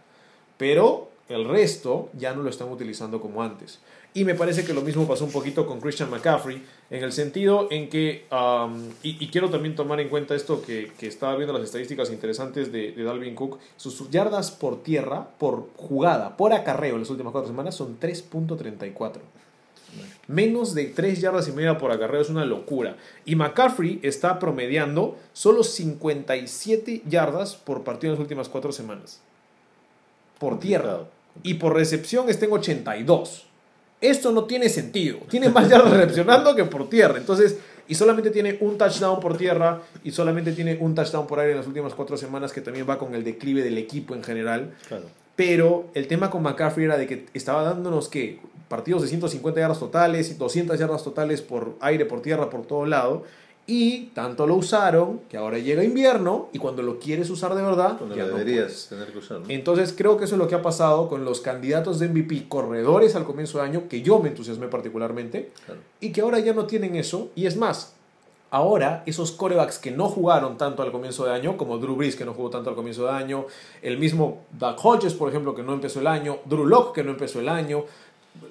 Pero 0.57 1.09
el 1.29 1.45
resto 1.45 2.09
ya 2.17 2.33
no 2.33 2.43
lo 2.43 2.51
están 2.51 2.71
utilizando 2.71 3.21
como 3.21 3.43
antes. 3.43 3.81
Y 4.17 4.25
me 4.25 4.35
parece 4.35 4.64
que 4.64 4.73
lo 4.73 4.81
mismo 4.81 5.07
pasó 5.07 5.27
un 5.27 5.31
poquito 5.31 5.67
con 5.67 5.79
Christian 5.79 6.09
McCaffrey, 6.09 6.62
en 6.89 7.05
el 7.05 7.12
sentido 7.12 7.69
en 7.71 7.91
que, 7.91 8.25
um, 8.33 8.89
y, 9.03 9.23
y 9.23 9.29
quiero 9.29 9.51
también 9.51 9.75
tomar 9.75 10.01
en 10.01 10.09
cuenta 10.09 10.35
esto 10.35 10.62
que, 10.62 10.91
que 10.99 11.07
estaba 11.07 11.37
viendo 11.37 11.53
las 11.53 11.64
estadísticas 11.64 12.11
interesantes 12.11 12.73
de, 12.73 12.93
de 12.93 13.05
Dalvin 13.05 13.35
Cook, 13.35 13.59
sus 13.77 14.09
yardas 14.11 14.51
por 14.51 14.83
tierra, 14.83 15.29
por 15.39 15.69
jugada, 15.77 16.35
por 16.39 16.55
acarreo 16.55 16.95
en 16.95 17.01
las 17.01 17.11
últimas 17.11 17.31
cuatro 17.33 17.49
semanas 17.49 17.75
son 17.75 18.01
3.34. 18.01 19.19
Menos 20.29 20.75
de 20.75 20.87
3 20.87 21.21
yardas 21.21 21.47
y 21.49 21.53
media 21.53 21.77
por 21.77 21.93
acarreo 21.93 22.23
es 22.23 22.31
una 22.31 22.47
locura. 22.47 22.97
Y 23.27 23.37
McCaffrey 23.37 24.01
está 24.03 24.39
promediando 24.39 25.19
solo 25.35 25.62
57 25.62 27.03
yardas 27.07 27.55
por 27.55 27.85
partido 27.85 28.14
en 28.14 28.19
las 28.19 28.23
últimas 28.23 28.49
cuatro 28.49 28.73
semanas. 28.73 29.21
Por 30.39 30.59
tierra. 30.59 31.01
Y 31.43 31.55
por 31.55 31.75
recepción 31.75 32.31
está 32.31 32.47
en 32.47 32.53
82. 32.53 33.46
Esto 34.01 34.33
no 34.33 34.45
tiene 34.45 34.69
sentido. 34.69 35.19
Tiene 35.29 35.49
más 35.49 35.69
yardas 35.69 35.91
recepcionando 35.91 36.55
que 36.55 36.65
por 36.65 36.89
tierra. 36.89 37.19
Entonces, 37.19 37.57
y 37.89 37.95
solamente 37.95 38.31
tiene 38.31 38.59
un 38.61 38.77
touchdown 38.77 39.21
por 39.21 39.37
tierra 39.37 39.83
y 40.03 40.11
solamente 40.11 40.53
tiene 40.53 40.77
un 40.81 40.95
touchdown 40.95 41.27
por 41.27 41.39
aire 41.39 41.53
en 41.53 41.59
las 41.59 41.67
últimas 41.67 41.95
cuatro 41.95 42.17
semanas 42.17 42.53
que 42.53 42.61
también 42.61 42.87
va 42.89 42.99
con 42.99 43.15
el 43.15 43.25
declive 43.25 43.63
del 43.63 43.79
equipo 43.79 44.15
en 44.15 44.23
general. 44.23 44.75
Claro. 44.89 45.05
Pero 45.37 45.87
el 45.95 46.07
tema 46.09 46.31
con 46.31 46.43
McCaffrey 46.43 46.87
era 46.87 46.97
de 46.97 47.07
que 47.07 47.27
estaba 47.35 47.63
dándonos 47.63 48.09
que 48.09 48.41
partidos 48.69 49.03
de 49.03 49.09
150 49.09 49.61
yardas 49.61 49.79
totales 49.79 50.31
y 50.31 50.35
200 50.35 50.79
yardas 50.79 51.05
totales 51.05 51.43
por 51.43 51.77
aire, 51.81 52.05
por 52.07 52.23
tierra, 52.23 52.51
por 52.51 52.67
todo 52.67 52.87
lado. 52.87 53.25
Y 53.69 54.11
tanto 54.14 54.47
lo 54.47 54.55
usaron 54.55 55.23
que 55.29 55.37
ahora 55.37 55.59
llega 55.59 55.83
invierno 55.83 56.49
y 56.53 56.59
cuando 56.59 56.83
lo 56.83 57.01
quieres 57.01 57.31
usar 57.31 57.53
de 57.57 57.62
verdad, 57.62 57.99
Cuando 57.99 58.14
ya 58.14 58.25
lo 58.27 58.37
deberías 58.37 58.87
tener 58.89 59.11
que 59.11 59.19
usar. 59.19 59.41
¿no? 59.41 59.47
Entonces 59.49 59.93
creo 59.97 60.17
que 60.17 60.25
eso 60.25 60.37
es 60.37 60.39
lo 60.39 60.47
que 60.47 60.55
ha 60.55 60.62
pasado 60.62 61.09
con 61.09 61.25
los 61.25 61.41
candidatos 61.41 61.99
de 61.99 62.09
MVP 62.09 62.47
corredores 62.49 63.17
al 63.17 63.25
comienzo 63.25 63.59
de 63.59 63.64
año, 63.64 63.89
que 63.89 64.03
yo 64.03 64.21
me 64.21 64.29
entusiasmé 64.29 64.69
particularmente, 64.69 65.51
Claro. 65.64 65.81
y 66.01 66.12
que 66.12 66.21
ahora 66.21 66.39
ya 66.39 66.53
no 66.55 66.67
tienen 66.67 66.95
eso. 66.95 67.31
Y 67.35 67.47
es 67.47 67.57
más, 67.57 67.95
ahora 68.53 69.03
esos 69.05 69.33
corebacks 69.33 69.81
que 69.81 69.91
no 69.91 70.09
jugaron 70.09 70.57
tanto 70.59 70.85
al 70.85 70.93
comienzo 70.93 71.25
de 71.25 71.33
año, 71.33 71.57
como 71.57 71.79
Drew 71.79 71.97
Brees 71.97 72.14
que 72.14 72.25
no 72.25 72.35
jugó 72.35 72.51
tanto 72.51 72.71
al 72.71 72.77
comienzo 72.77 73.03
de 73.07 73.11
año, 73.11 73.47
el 73.83 73.99
mismo 73.99 74.45
Doug 74.57 74.77
Hodges, 74.81 75.14
por 75.14 75.29
ejemplo, 75.29 75.57
que 75.57 75.64
no 75.64 75.73
empezó 75.73 75.99
el 75.99 76.07
año, 76.07 76.39
Drew 76.45 76.67
Locke 76.67 76.95
que 76.95 77.03
no 77.03 77.11
empezó 77.11 77.41
el 77.41 77.49
año, 77.49 77.85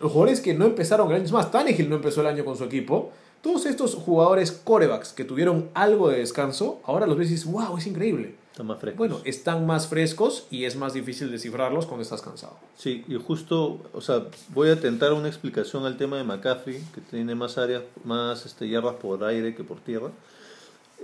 los 0.01 0.11
jugadores 0.11 0.41
que 0.41 0.53
no 0.53 0.65
empezaron 0.65 1.07
el 1.09 1.15
año, 1.15 1.23
es 1.23 1.31
más, 1.31 1.51
Tannehill 1.51 1.87
no 1.89 1.95
empezó 1.95 2.19
el 2.19 2.27
año 2.27 2.43
con 2.43 2.57
su 2.57 2.65
equipo. 2.65 3.11
Todos 3.45 3.67
estos 3.67 3.93
jugadores 3.93 4.51
corebacks 4.51 5.13
que 5.13 5.23
tuvieron 5.23 5.69
algo 5.75 6.09
de 6.09 6.17
descanso, 6.17 6.81
ahora 6.83 7.05
los 7.05 7.15
ves 7.15 7.27
y 7.27 7.33
dices, 7.33 7.45
wow, 7.45 7.77
es 7.77 7.85
increíble. 7.85 8.33
Está 8.49 8.63
más 8.63 8.79
fresco. 8.79 8.97
Bueno, 8.97 9.19
están 9.23 9.67
más 9.67 9.87
frescos 9.87 10.47
y 10.49 10.63
es 10.63 10.75
más 10.75 10.95
difícil 10.95 11.29
descifrarlos 11.29 11.85
cuando 11.85 12.01
estás 12.01 12.23
cansado. 12.23 12.57
Sí, 12.75 13.05
y 13.07 13.13
justo, 13.17 13.81
o 13.93 14.01
sea, 14.01 14.23
voy 14.49 14.69
a 14.69 14.81
tentar 14.81 15.13
una 15.13 15.27
explicación 15.27 15.85
al 15.85 15.95
tema 15.95 16.17
de 16.17 16.23
McCaffrey, 16.23 16.81
que 16.95 17.01
tiene 17.01 17.35
más 17.35 17.59
áreas, 17.59 17.83
más 18.03 18.47
este, 18.47 18.67
yardas 18.67 18.95
por 18.95 19.23
aire 19.23 19.53
que 19.53 19.63
por 19.63 19.79
tierra. 19.79 20.09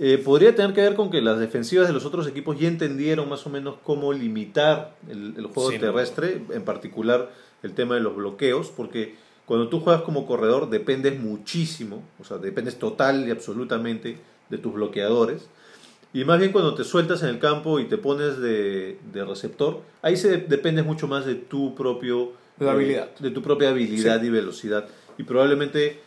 Eh, 0.00 0.18
podría 0.18 0.52
tener 0.56 0.74
que 0.74 0.80
ver 0.80 0.96
con 0.96 1.12
que 1.12 1.22
las 1.22 1.38
defensivas 1.38 1.86
de 1.86 1.92
los 1.92 2.04
otros 2.04 2.26
equipos 2.26 2.58
ya 2.58 2.66
entendieron 2.66 3.28
más 3.28 3.46
o 3.46 3.50
menos 3.50 3.76
cómo 3.84 4.12
limitar 4.12 4.96
el, 5.08 5.34
el 5.36 5.46
juego 5.46 5.70
duda. 5.70 5.78
terrestre, 5.78 6.42
en 6.50 6.64
particular 6.64 7.30
el 7.62 7.72
tema 7.74 7.94
de 7.94 8.00
los 8.00 8.16
bloqueos, 8.16 8.72
porque 8.76 9.14
cuando 9.46 9.68
tú 9.68 9.80
juegas 9.80 10.02
como 10.02 10.26
corredor 10.26 10.70
dependes 10.70 11.18
muchísimo, 11.18 12.02
o 12.20 12.24
sea, 12.24 12.38
dependes 12.38 12.78
total 12.78 13.26
y 13.26 13.30
absolutamente 13.30 14.18
de 14.48 14.58
tus 14.58 14.72
bloqueadores. 14.72 15.48
Y 16.14 16.24
más 16.24 16.38
bien 16.38 16.52
cuando 16.52 16.74
te 16.74 16.84
sueltas 16.84 17.22
en 17.22 17.30
el 17.30 17.38
campo 17.38 17.80
y 17.80 17.86
te 17.86 17.96
pones 17.96 18.38
de, 18.38 18.98
de 19.12 19.24
receptor, 19.24 19.80
ahí 20.02 20.16
se 20.16 20.36
dependes 20.38 20.84
mucho 20.84 21.08
más 21.08 21.24
de 21.24 21.34
tu 21.34 21.74
propio 21.74 22.32
De 22.58 22.66
la 22.66 22.72
habilidad. 22.72 23.10
de 23.18 23.30
tu 23.30 23.42
propia 23.42 23.70
habilidad 23.70 24.22
y 24.22 24.28
velocidad. 24.28 24.86
Y 25.16 25.22
probablemente 25.22 26.00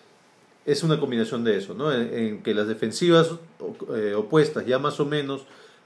es 0.66 0.84
una 0.84 1.00
combinación 1.00 1.44
de 1.44 1.58
eso, 1.58 1.74
¿no? 1.74 1.92
En, 1.92 2.14
en 2.14 2.44
que 2.44 2.54
las 2.54 2.68
defensivas 2.68 3.32
eh, 3.96 4.14
opuestas 4.16 4.66
ya 4.66 4.80
más 4.80 5.00
o 5.00 5.06
menos 5.06 5.42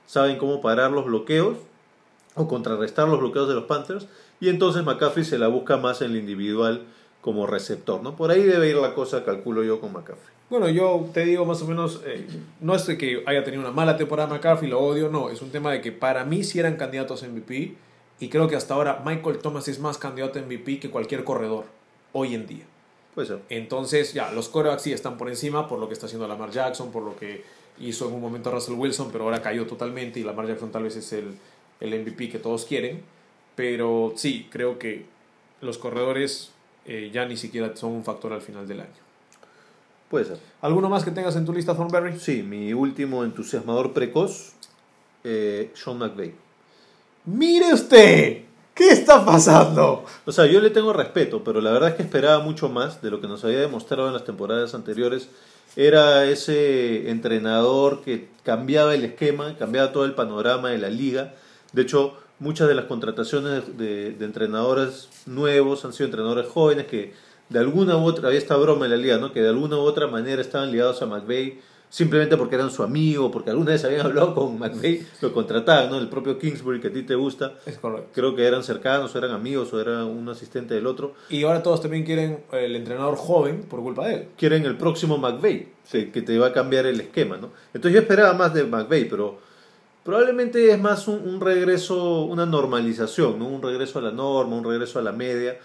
saben 0.06 0.38
cómo 0.38 0.62
parar 0.62 0.92
los 0.92 1.06
bloqueos 1.06 1.58
o 2.36 2.48
contrarrestar 2.48 3.08
los 3.08 3.20
bloqueos 3.20 3.48
de 3.48 3.56
los 3.56 3.66
Panthers. 3.66 4.08
Y 4.42 4.50
entonces 4.50 4.84
McCaffrey 4.84 5.26
se 5.26 5.38
la 5.38 5.48
busca 5.48 5.78
más 5.78 6.02
en 6.02 6.12
el 6.12 6.18
individual 6.18 6.84
como 7.22 7.46
receptor, 7.48 8.02
¿no? 8.02 8.16
Por 8.16 8.32
ahí 8.32 8.44
debe 8.44 8.70
ir 8.70 8.78
la 8.78 8.94
cosa, 8.94 9.26
calculo 9.26 9.64
yo, 9.64 9.82
con 9.82 9.92
McCaffrey. 9.92 10.34
Bueno, 10.50 10.70
yo 10.70 11.10
te 11.14 11.26
digo 11.26 11.46
más 11.46 11.62
o 11.62 11.68
menos, 11.68 12.02
eh, 12.06 12.26
no 12.60 12.76
es 12.76 12.88
de 12.88 12.98
que 12.98 13.24
haya 13.28 13.44
tenido 13.44 13.62
una 13.62 13.72
mala 13.72 13.98
temporada 13.98 14.28
McCarthy, 14.30 14.68
lo 14.68 14.80
odio, 14.80 15.10
no, 15.10 15.30
es 15.30 15.42
un 15.42 15.52
tema 15.52 15.72
de 15.72 15.82
que 15.82 15.92
para 15.92 16.26
mí 16.26 16.44
sí 16.44 16.60
eran 16.60 16.76
candidatos 16.76 17.22
a 17.22 17.28
MVP 17.28 17.76
y 18.20 18.30
creo 18.30 18.48
que 18.48 18.56
hasta 18.56 18.74
ahora 18.74 19.04
Michael 19.06 19.40
Thomas 19.40 19.68
es 19.68 19.80
más 19.80 19.98
candidato 19.98 20.40
a 20.40 20.42
MVP 20.42 20.80
que 20.80 20.90
cualquier 20.90 21.24
corredor 21.24 21.66
hoy 22.14 22.34
en 22.34 22.48
día. 22.48 22.66
Puede 23.14 23.28
ser. 23.28 23.40
Entonces, 23.50 24.14
ya, 24.14 24.32
los 24.32 24.50
corebacks 24.50 24.84
sí 24.84 24.94
están 24.94 25.18
por 25.18 25.30
encima 25.30 25.68
por 25.68 25.80
lo 25.80 25.88
que 25.88 25.94
está 25.94 26.08
haciendo 26.08 26.28
Lamar 26.28 26.52
Jackson, 26.52 26.92
por 26.92 27.04
lo 27.04 27.16
que 27.16 27.44
hizo 27.80 28.08
en 28.08 28.16
un 28.16 28.22
momento 28.22 28.50
Russell 28.52 28.76
Wilson, 28.76 29.10
pero 29.12 29.26
ahora 29.26 29.42
cayó 29.42 29.68
totalmente 29.68 30.20
y 30.20 30.24
Lamar 30.24 30.48
Jackson 30.48 30.72
tal 30.72 30.84
vez 30.84 30.96
es 30.96 31.14
el, 31.14 31.38
el 31.80 32.02
MVP 32.02 32.30
que 32.30 32.40
todos 32.40 32.66
quieren. 32.66 33.04
Pero 33.56 34.14
sí, 34.16 34.48
creo 34.50 34.80
que 34.80 35.06
los 35.62 35.78
corredores 35.78 36.52
eh, 36.92 37.12
ya 37.14 37.24
ni 37.24 37.38
siquiera 37.38 37.76
son 37.76 37.92
un 37.92 38.04
factor 38.04 38.34
al 38.34 38.42
final 38.42 38.68
del 38.68 38.80
año. 38.80 38.90
Puede 40.10 40.26
ser. 40.26 40.40
¿Alguno 40.62 40.90
más 40.90 41.04
que 41.04 41.12
tengas 41.12 41.36
en 41.36 41.46
tu 41.46 41.54
lista, 41.54 41.76
Thornberry? 41.76 42.20
Sí, 42.20 42.42
mi 42.42 42.74
último 42.74 43.24
entusiasmador 43.24 43.94
precoz, 43.94 44.54
eh, 45.24 45.70
Sean 45.76 46.00
McVay. 46.00 46.34
¡Mire 47.26 47.76
usted! 47.76 48.42
¿Qué 48.74 48.90
está 48.90 49.24
pasando? 49.24 50.04
O 50.26 50.32
sea, 50.32 50.48
yo 50.48 50.60
le 50.62 50.72
tengo 50.72 50.92
respeto, 50.92 51.44
pero 51.44 51.62
la 51.62 51.72
verdad 51.72 51.90
es 51.90 51.96
que 51.96 52.02
esperaba 52.02 52.44
mucho 52.44 52.70
más 52.70 53.04
de 53.04 53.12
lo 53.12 53.22
que 53.22 53.28
nos 53.28 53.46
había 53.46 53.60
demostrado 53.60 54.08
en 54.08 54.14
las 54.14 54.24
temporadas 54.24 54.74
anteriores. 54.74 55.30
Era 55.76 56.26
ese 56.26 57.12
entrenador 57.12 58.02
que 58.02 58.30
cambiaba 58.44 58.96
el 58.96 59.06
esquema, 59.06 59.56
cambiaba 59.60 59.92
todo 59.92 60.06
el 60.06 60.16
panorama 60.16 60.70
de 60.70 60.80
la 60.80 60.90
liga. 60.90 61.36
De 61.72 61.84
hecho, 61.84 62.18
muchas 62.40 62.68
de 62.68 62.76
las 62.76 62.86
contrataciones 62.86 63.78
de, 63.78 64.12
de 64.12 64.26
entrenadores 64.26 65.10
nuevos 65.26 65.86
han 65.86 65.94
sido 65.94 66.06
entrenadores 66.06 66.48
jóvenes 66.48 66.88
que 66.88 67.14
de 67.50 67.60
alguna 67.60 67.98
u 67.98 68.06
otra, 68.06 68.28
había 68.28 68.40
esta 68.40 68.56
broma 68.56 68.86
en 68.86 68.92
la 68.92 68.98
liga, 68.98 69.18
¿no? 69.18 69.34
que 69.34 69.42
de 69.42 69.50
alguna 69.50 69.78
u 69.78 69.82
otra 69.82 70.08
manera 70.08 70.42
estaban 70.42 70.72
ligados 70.72 71.02
a 71.02 71.08
McVeigh 71.08 71.60
simplemente 71.90 72.38
porque 72.38 72.54
eran 72.54 72.70
su 72.70 72.84
amigo, 72.84 73.32
porque 73.32 73.50
alguna 73.50 73.72
vez 73.72 73.84
habían 73.84 74.02
hablado 74.06 74.36
con 74.36 74.60
McVeigh, 74.60 75.06
lo 75.22 75.34
contrataban, 75.34 75.90
¿no? 75.90 75.98
el 75.98 76.08
propio 76.08 76.38
Kingsbury 76.38 76.80
que 76.80 76.90
a 76.90 76.94
ti 76.94 77.02
te 77.02 77.16
gusta 77.16 77.56
Es 77.66 77.80
creo 78.14 78.36
que 78.36 78.46
eran 78.46 78.64
cercanos, 78.64 79.14
o 79.16 79.18
eran 79.18 79.32
amigos, 79.32 79.74
o 79.74 79.82
era 79.82 80.06
un 80.06 80.30
asistente 80.30 80.76
del 80.76 80.86
otro. 80.86 81.16
Y 81.30 81.44
ahora 81.44 81.64
todos 81.64 81.82
también 81.82 82.06
quieren 82.06 82.44
el 82.52 82.76
entrenador 82.76 83.16
joven 83.16 83.64
por 83.64 83.82
culpa 83.82 84.08
de 84.08 84.14
él. 84.14 84.28
Quieren 84.38 84.66
el 84.66 84.78
próximo 84.78 85.18
McVeigh, 85.18 85.68
que, 85.92 86.12
que 86.12 86.22
te 86.22 86.38
va 86.38 86.48
a 86.48 86.54
cambiar 86.54 86.86
el 86.86 87.02
esquema, 87.02 87.38
¿no? 87.38 87.50
Entonces 87.74 87.94
yo 87.94 88.02
esperaba 88.02 88.34
más 88.34 88.54
de 88.54 88.64
McVeigh, 88.66 89.10
pero 89.10 89.49
probablemente 90.04 90.72
es 90.72 90.80
más 90.80 91.08
un, 91.08 91.28
un 91.28 91.42
regreso, 91.42 92.22
una 92.24 92.46
normalización, 92.46 93.40
¿no? 93.40 93.48
Un 93.48 93.62
regreso 93.62 94.00
a 94.00 94.02
la 94.02 94.12
norma, 94.12 94.56
un 94.56 94.64
regreso 94.64 95.00
a 95.00 95.02
la 95.02 95.12
media. 95.12 95.60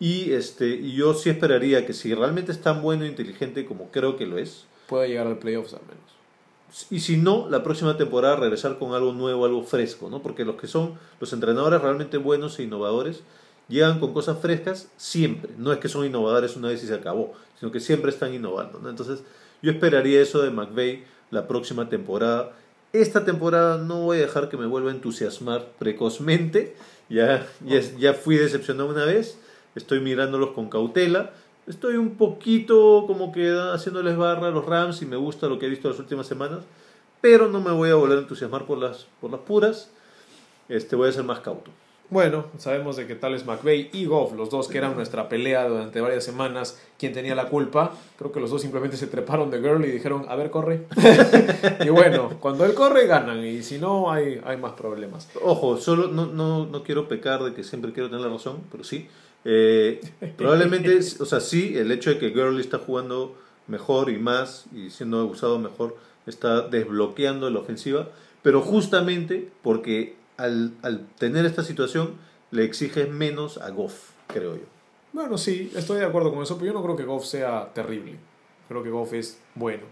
Y, 0.00 0.32
este, 0.32 0.68
y 0.68 0.94
yo 0.94 1.14
sí 1.14 1.28
esperaría 1.30 1.84
que 1.86 1.92
si 1.92 2.14
realmente 2.14 2.52
es 2.52 2.60
tan 2.60 2.82
bueno 2.82 3.04
e 3.04 3.08
inteligente 3.08 3.64
como 3.66 3.90
creo 3.90 4.16
que 4.16 4.26
lo 4.26 4.38
es, 4.38 4.64
Puede 4.86 5.08
llegar 5.08 5.26
al 5.26 5.38
playoffs 5.38 5.74
al 5.74 5.80
menos. 5.82 6.86
y 6.90 7.00
si 7.00 7.16
no, 7.18 7.46
la 7.50 7.62
próxima 7.62 7.96
temporada 7.98 8.36
regresar 8.36 8.78
con 8.78 8.94
algo 8.94 9.12
nuevo, 9.12 9.44
algo 9.44 9.62
fresco, 9.64 10.08
¿no? 10.08 10.22
Porque 10.22 10.44
los 10.44 10.56
que 10.56 10.66
son 10.66 10.94
los 11.20 11.32
entrenadores 11.32 11.80
realmente 11.82 12.16
buenos 12.16 12.58
e 12.58 12.62
innovadores 12.62 13.22
llegan 13.68 14.00
con 14.00 14.14
cosas 14.14 14.38
frescas 14.40 14.88
siempre. 14.96 15.50
No 15.58 15.72
es 15.72 15.78
que 15.78 15.88
son 15.88 16.06
innovadores 16.06 16.56
una 16.56 16.68
vez 16.68 16.82
y 16.84 16.86
se 16.86 16.94
acabó, 16.94 17.34
sino 17.58 17.70
que 17.72 17.80
siempre 17.80 18.10
están 18.10 18.32
innovando, 18.32 18.78
¿no? 18.80 18.88
Entonces, 18.88 19.22
yo 19.60 19.70
esperaría 19.72 20.20
eso 20.22 20.40
de 20.42 20.50
McVeigh 20.50 21.04
la 21.30 21.46
próxima 21.48 21.88
temporada. 21.90 22.52
Esta 22.92 23.24
temporada 23.24 23.76
no 23.78 24.04
voy 24.04 24.18
a 24.18 24.22
dejar 24.22 24.48
que 24.48 24.56
me 24.56 24.66
vuelva 24.66 24.90
a 24.90 24.94
entusiasmar 24.94 25.66
precozmente. 25.78 26.74
Ya, 27.10 27.46
ya, 27.64 27.80
ya 27.98 28.14
fui 28.14 28.36
decepcionado 28.36 28.88
una 28.88 29.04
vez. 29.04 29.38
Estoy 29.74 30.00
mirándolos 30.00 30.50
con 30.50 30.70
cautela. 30.70 31.32
Estoy 31.66 31.96
un 31.96 32.16
poquito 32.16 33.04
como 33.06 33.30
que 33.30 33.50
haciéndoles 33.50 34.16
barra 34.16 34.48
a 34.48 34.50
los 34.50 34.64
Rams 34.64 35.02
y 35.02 35.06
me 35.06 35.16
gusta 35.16 35.48
lo 35.48 35.58
que 35.58 35.66
he 35.66 35.68
visto 35.68 35.90
las 35.90 35.98
últimas 35.98 36.26
semanas. 36.26 36.60
Pero 37.20 37.48
no 37.48 37.60
me 37.60 37.72
voy 37.72 37.90
a 37.90 37.94
volver 37.94 38.18
a 38.18 38.20
entusiasmar 38.22 38.64
por 38.64 38.78
las, 38.78 39.06
por 39.20 39.30
las 39.30 39.40
puras. 39.40 39.90
Este, 40.70 40.96
voy 40.96 41.10
a 41.10 41.12
ser 41.12 41.24
más 41.24 41.40
cauto. 41.40 41.70
Bueno, 42.10 42.46
sabemos 42.56 42.96
de 42.96 43.06
que 43.06 43.14
tal 43.14 43.34
es 43.34 43.44
McVeigh 43.44 43.90
y 43.92 44.06
Goff, 44.06 44.32
los 44.32 44.48
dos 44.48 44.68
que 44.68 44.78
eran 44.78 44.94
nuestra 44.94 45.28
pelea 45.28 45.68
durante 45.68 46.00
varias 46.00 46.24
semanas, 46.24 46.80
quien 46.98 47.12
tenía 47.12 47.34
la 47.34 47.48
culpa. 47.48 47.92
Creo 48.16 48.32
que 48.32 48.40
los 48.40 48.50
dos 48.50 48.62
simplemente 48.62 48.96
se 48.96 49.08
treparon 49.08 49.50
de 49.50 49.58
girl 49.60 49.84
y 49.84 49.90
dijeron, 49.90 50.24
a 50.28 50.34
ver, 50.34 50.50
corre. 50.50 50.86
y 51.84 51.90
bueno, 51.90 52.30
cuando 52.40 52.64
él 52.64 52.72
corre, 52.72 53.06
ganan. 53.06 53.44
Y 53.44 53.62
si 53.62 53.78
no, 53.78 54.10
hay, 54.10 54.40
hay 54.44 54.56
más 54.56 54.72
problemas. 54.72 55.28
Ojo, 55.42 55.76
solo 55.76 56.08
no, 56.08 56.24
no, 56.26 56.64
no 56.64 56.82
quiero 56.82 57.08
pecar 57.08 57.42
de 57.42 57.52
que 57.52 57.62
siempre 57.62 57.92
quiero 57.92 58.08
tener 58.08 58.24
la 58.24 58.32
razón, 58.32 58.60
pero 58.72 58.84
sí. 58.84 59.06
Eh, 59.44 60.00
probablemente, 60.36 60.98
o 61.20 61.26
sea, 61.26 61.40
sí, 61.40 61.76
el 61.76 61.92
hecho 61.92 62.10
de 62.10 62.18
que 62.18 62.30
Gurley 62.30 62.60
está 62.60 62.78
jugando 62.78 63.36
mejor 63.66 64.08
y 64.08 64.16
más 64.16 64.64
y 64.74 64.90
siendo 64.90 65.26
usado 65.26 65.58
mejor 65.58 65.96
está 66.26 66.62
desbloqueando 66.62 67.50
la 67.50 67.60
ofensiva, 67.60 68.08
pero 68.42 68.62
justamente 68.62 69.48
porque 69.62 70.16
al, 70.38 70.72
al 70.82 71.06
tener 71.18 71.44
esta 71.44 71.62
situación 71.62 72.14
le 72.50 72.64
exiges 72.64 73.10
menos 73.10 73.58
a 73.58 73.68
Goff, 73.70 74.12
creo 74.26 74.54
yo. 74.56 74.62
Bueno, 75.12 75.36
sí, 75.36 75.70
estoy 75.76 75.98
de 76.00 76.06
acuerdo 76.06 76.32
con 76.32 76.42
eso, 76.42 76.56
pero 76.58 76.72
yo 76.72 76.78
no 76.78 76.82
creo 76.82 76.96
que 76.96 77.04
Goff 77.04 77.26
sea 77.26 77.72
terrible. 77.74 78.16
Creo 78.68 78.82
que 78.82 78.90
Goff 78.90 79.12
es 79.12 79.38
bueno. 79.54 79.82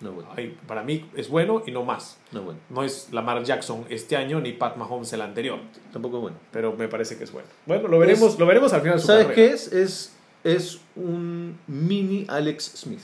No 0.00 0.12
bueno, 0.12 0.28
Ay, 0.36 0.56
para 0.68 0.84
mí 0.84 1.10
es 1.16 1.28
bueno 1.28 1.62
y 1.66 1.72
no 1.72 1.82
más. 1.84 2.18
no 2.30 2.42
bueno, 2.42 2.60
No 2.70 2.84
es 2.84 3.08
Lamar 3.12 3.42
Jackson 3.42 3.84
este 3.88 4.16
año 4.16 4.40
ni 4.40 4.52
Pat 4.52 4.76
Mahomes 4.76 5.12
el 5.12 5.22
anterior, 5.22 5.58
tampoco 5.92 6.20
bueno. 6.20 6.36
pero 6.52 6.72
me 6.76 6.86
parece 6.86 7.16
que 7.18 7.24
es 7.24 7.32
bueno. 7.32 7.48
Bueno, 7.66 7.88
lo 7.88 7.98
veremos, 7.98 8.38
lo 8.38 8.46
veremos 8.46 8.72
al 8.72 8.82
final 8.82 8.96
de 8.96 9.00
su 9.00 9.06
¿Sabes 9.08 9.26
carrera. 9.26 9.34
qué 9.48 9.52
es? 9.54 9.72
es? 9.72 10.12
Es 10.44 10.80
un 10.94 11.58
mini 11.66 12.24
Alex 12.28 12.72
Smith. 12.76 13.02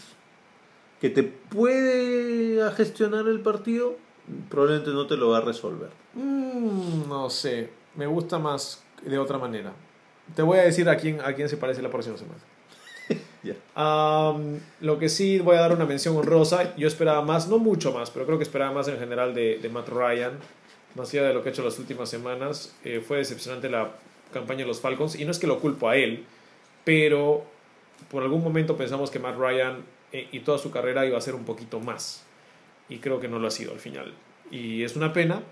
Que 1.01 1.11
te 1.11 1.25
puede 1.25 2.71
gestionar 2.73 3.27
el 3.27 3.41
partido, 3.41 3.97
probablemente 4.49 4.91
no 4.91 5.07
te 5.07 5.17
lo 5.17 5.31
va 5.31 5.39
a 5.39 5.41
resolver. 5.41 5.91
Mm, 6.15 7.09
no 7.09 7.31
sé, 7.31 7.71
me 7.95 8.07
gusta 8.07 8.39
más 8.39 8.83
de 9.03 9.19
otra 9.19 9.39
manera. 9.39 9.73
Te 10.35 10.43
voy 10.43 10.59
a 10.59 10.63
decir 10.63 10.89
a 10.89 10.97
quién, 10.97 11.21
a 11.21 11.35
quién 11.35 11.49
se 11.49 11.57
parece 11.57 11.83
la 11.83 11.91
próxima 11.91 12.17
semana. 12.17 12.41
Am, 13.75 14.59
lo 14.81 14.99
que 14.99 15.09
sí 15.09 15.39
voy 15.39 15.57
a 15.57 15.61
dar 15.61 15.73
una 15.73 15.85
mención 15.85 16.17
honrosa. 16.17 16.75
Yo 16.77 16.89
esperaba 16.89 17.23
más, 17.23 17.49
no 17.49 17.59
mucho 17.59 17.93
más, 17.93 18.11
pero 18.11 18.25
creo 18.25 18.39
que 18.39 18.45
esperaba 18.45 18.73
más 18.73 18.89
en 18.89 18.99
general 18.99 19.35
de, 19.35 19.59
de 19.59 19.69
Matt 19.69 19.89
Ryan. 19.89 20.39
Más 20.95 21.11
allá 21.11 21.25
de 21.25 21.35
lo 21.35 21.43
que 21.43 21.49
ha 21.49 21.53
hecho 21.53 21.65
las 21.65 21.79
últimas 21.79 22.09
semanas, 22.09 22.75
eh, 22.85 23.03
fue 23.07 23.19
decepcionante 23.19 23.69
la 23.69 23.91
campaña 24.33 24.61
de 24.61 24.67
los 24.67 24.81
Falcons. 24.81 25.17
Y 25.17 25.25
no 25.25 25.31
es 25.31 25.39
que 25.39 25.47
lo 25.47 25.61
culpo 25.61 25.89
a 25.89 25.97
él, 25.97 26.25
pero 26.85 27.45
por 28.11 28.23
algún 28.23 28.43
momento 28.43 28.77
pensamos 28.77 29.11
que 29.11 29.19
Matt 29.19 29.37
Ryan 29.37 29.85
eh, 30.13 30.29
y 30.33 30.41
toda 30.41 30.59
su 30.59 30.71
carrera 30.71 31.05
iba 31.05 31.19
a 31.19 31.21
ser 31.21 31.35
un 31.35 31.45
poquito 31.45 31.81
más. 31.81 32.24
Y 32.95 32.99
creo 32.99 33.19
que 33.19 33.27
no 33.27 33.41
lo 33.41 33.49
ha 33.49 33.51
sido 33.51 33.73
al 33.73 33.81
final. 33.81 34.15
Y 34.53 34.85
es 34.85 34.95
una 34.95 35.13
pena, 35.13 35.43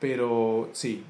pero 0.00 0.68
sí, 0.72 1.04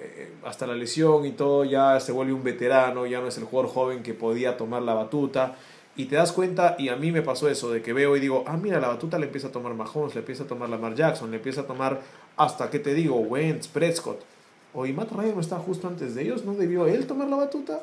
eh, 0.00 0.32
hasta 0.44 0.64
la 0.64 0.74
lesión 0.74 1.26
y 1.26 1.32
todo 1.32 1.64
ya 1.64 1.98
se 1.98 2.12
vuelve 2.12 2.32
un 2.32 2.44
veterano, 2.44 3.04
ya 3.04 3.20
no 3.20 3.26
es 3.26 3.36
el 3.36 3.44
jugador 3.44 3.72
joven 3.72 4.04
que 4.04 4.14
podía 4.14 4.56
tomar 4.56 4.82
la 4.82 4.94
batuta. 4.94 5.56
Y 5.96 6.04
te 6.04 6.14
das 6.14 6.30
cuenta, 6.30 6.76
y 6.78 6.88
a 6.88 6.94
mí 6.94 7.10
me 7.10 7.22
pasó 7.22 7.48
eso, 7.48 7.72
de 7.72 7.82
que 7.82 7.92
veo 7.92 8.16
y 8.16 8.20
digo, 8.20 8.44
ah, 8.46 8.56
mira, 8.56 8.78
la 8.78 8.86
batuta 8.86 9.18
le 9.18 9.26
empieza 9.26 9.48
a 9.48 9.50
tomar 9.50 9.74
Mahomes, 9.74 10.14
le 10.14 10.20
empieza 10.20 10.44
a 10.44 10.46
tomar 10.46 10.68
Lamar 10.68 10.94
Jackson, 10.94 11.32
le 11.32 11.38
empieza 11.38 11.62
a 11.62 11.66
tomar, 11.66 12.00
hasta, 12.36 12.70
¿qué 12.70 12.78
te 12.78 12.94
digo? 12.94 13.16
Wentz, 13.16 13.66
Prescott. 13.66 14.20
Oye, 14.72 14.92
Matt 14.92 15.10
Ryan 15.10 15.34
no 15.34 15.40
está 15.40 15.58
justo 15.58 15.88
antes 15.88 16.14
de 16.14 16.22
ellos, 16.22 16.44
¿no 16.44 16.54
debió 16.54 16.86
él 16.86 17.08
tomar 17.08 17.28
la 17.28 17.36
batuta? 17.36 17.82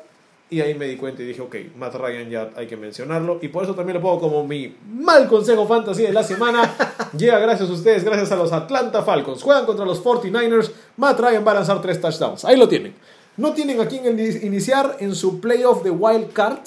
Y 0.50 0.60
ahí 0.60 0.74
me 0.74 0.86
di 0.86 0.96
cuenta 0.96 1.22
y 1.22 1.26
dije, 1.26 1.40
ok, 1.40 1.56
Matt 1.76 1.94
Ryan 1.94 2.30
ya 2.30 2.50
hay 2.54 2.66
que 2.66 2.76
mencionarlo. 2.76 3.38
Y 3.40 3.48
por 3.48 3.64
eso 3.64 3.74
también 3.74 3.96
le 3.96 4.00
pongo 4.00 4.20
como 4.20 4.46
mi 4.46 4.76
mal 4.88 5.26
consejo 5.26 5.66
fantasy 5.66 6.02
de 6.02 6.12
la 6.12 6.22
semana. 6.22 6.74
Llega 7.16 7.38
gracias 7.38 7.68
a 7.70 7.72
ustedes, 7.72 8.04
gracias 8.04 8.30
a 8.30 8.36
los 8.36 8.52
Atlanta 8.52 9.02
Falcons. 9.02 9.42
Juegan 9.42 9.64
contra 9.64 9.84
los 9.84 10.04
49ers. 10.04 10.70
Matt 10.96 11.18
Ryan 11.18 11.44
va 11.46 11.52
a 11.52 11.54
lanzar 11.54 11.80
tres 11.80 12.00
touchdowns. 12.00 12.44
Ahí 12.44 12.56
lo 12.56 12.68
tienen. 12.68 12.94
No 13.36 13.52
tienen 13.52 13.80
a 13.80 13.88
quién 13.88 14.06
iniciar 14.42 14.98
en 15.00 15.14
su 15.14 15.40
playoff 15.40 15.82
de 15.82 15.90
wild 15.90 16.32
card 16.32 16.60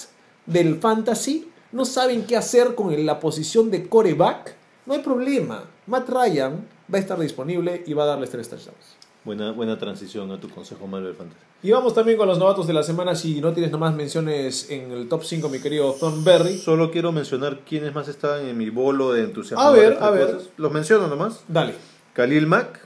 del 0.45 0.80
fantasy. 0.80 1.49
No 1.71 1.86
saben 1.86 2.25
qué 2.25 2.36
hacer 2.36 2.75
con 2.75 3.05
la 3.05 3.19
posición 3.19 3.69
de 3.71 3.88
coreback. 3.88 4.55
No 4.86 4.93
hay 4.93 4.99
problema. 4.99 5.63
Matt 5.86 6.09
Ryan 6.09 6.67
va 6.93 6.97
a 6.97 7.01
estar 7.01 7.19
disponible 7.19 7.84
y 7.86 7.93
va 7.93 8.03
a 8.03 8.07
darles 8.07 8.32
tres 8.32 8.49
touchdowns. 8.49 8.97
Buena, 9.28 9.51
buena 9.51 9.78
transición 9.78 10.32
a 10.32 10.39
tu 10.39 10.47
consejo 10.47 10.88
Marvel 10.88 11.13
Fantasy. 11.13 11.41
Y 11.61 11.71
vamos 11.71 11.93
también 11.93 12.17
con 12.17 12.30
los 12.30 12.39
novatos 12.39 12.65
de 12.65 12.71
la 12.71 12.82
semana. 12.82 13.13
Si 13.13 13.41
no 13.41 13.51
tienes 13.51 13.73
nomás 13.73 13.93
menciones 13.93 14.71
en 14.71 14.89
el 14.89 15.09
top 15.09 15.25
5, 15.25 15.49
mi 15.49 15.59
querido 15.59 15.91
Thornberry. 15.99 16.57
Solo 16.57 16.91
quiero 16.91 17.11
mencionar 17.11 17.59
quiénes 17.67 17.93
más 17.93 18.07
estaban 18.07 18.45
en 18.45 18.57
mi 18.57 18.69
bolo 18.69 19.11
de 19.11 19.25
entusiasmo. 19.25 19.61
A 19.61 19.71
ver, 19.71 19.97
a 19.99 20.11
ver. 20.11 20.39
Los 20.55 20.71
menciono 20.71 21.07
nomás. 21.07 21.43
Dale. 21.49 21.73
Khalil 22.13 22.47
Mack, 22.47 22.80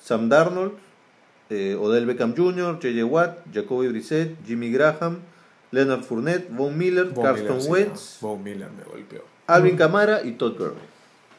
Sam 0.00 0.28
Darnold, 0.28 0.74
eh, 1.50 1.74
Odell 1.74 2.06
Beckham 2.06 2.36
Jr., 2.36 2.74
J.J. 2.80 3.04
Watt, 3.04 3.38
Jacoby 3.52 3.88
Brissett, 3.88 4.36
Jimmy 4.46 4.70
Graham, 4.70 5.22
Leonard 5.72 6.04
Fournette, 6.04 6.50
Von 6.52 6.78
Miller, 6.78 7.12
Carson 7.12 7.68
Wentz. 7.68 8.18
Von 8.20 8.44
Miller 8.44 8.68
me 8.70 8.84
golpeó. 8.84 9.24
Alvin 9.48 9.76
Kamara 9.76 10.22
y 10.22 10.34
Todd 10.34 10.56
Gurley. 10.56 10.93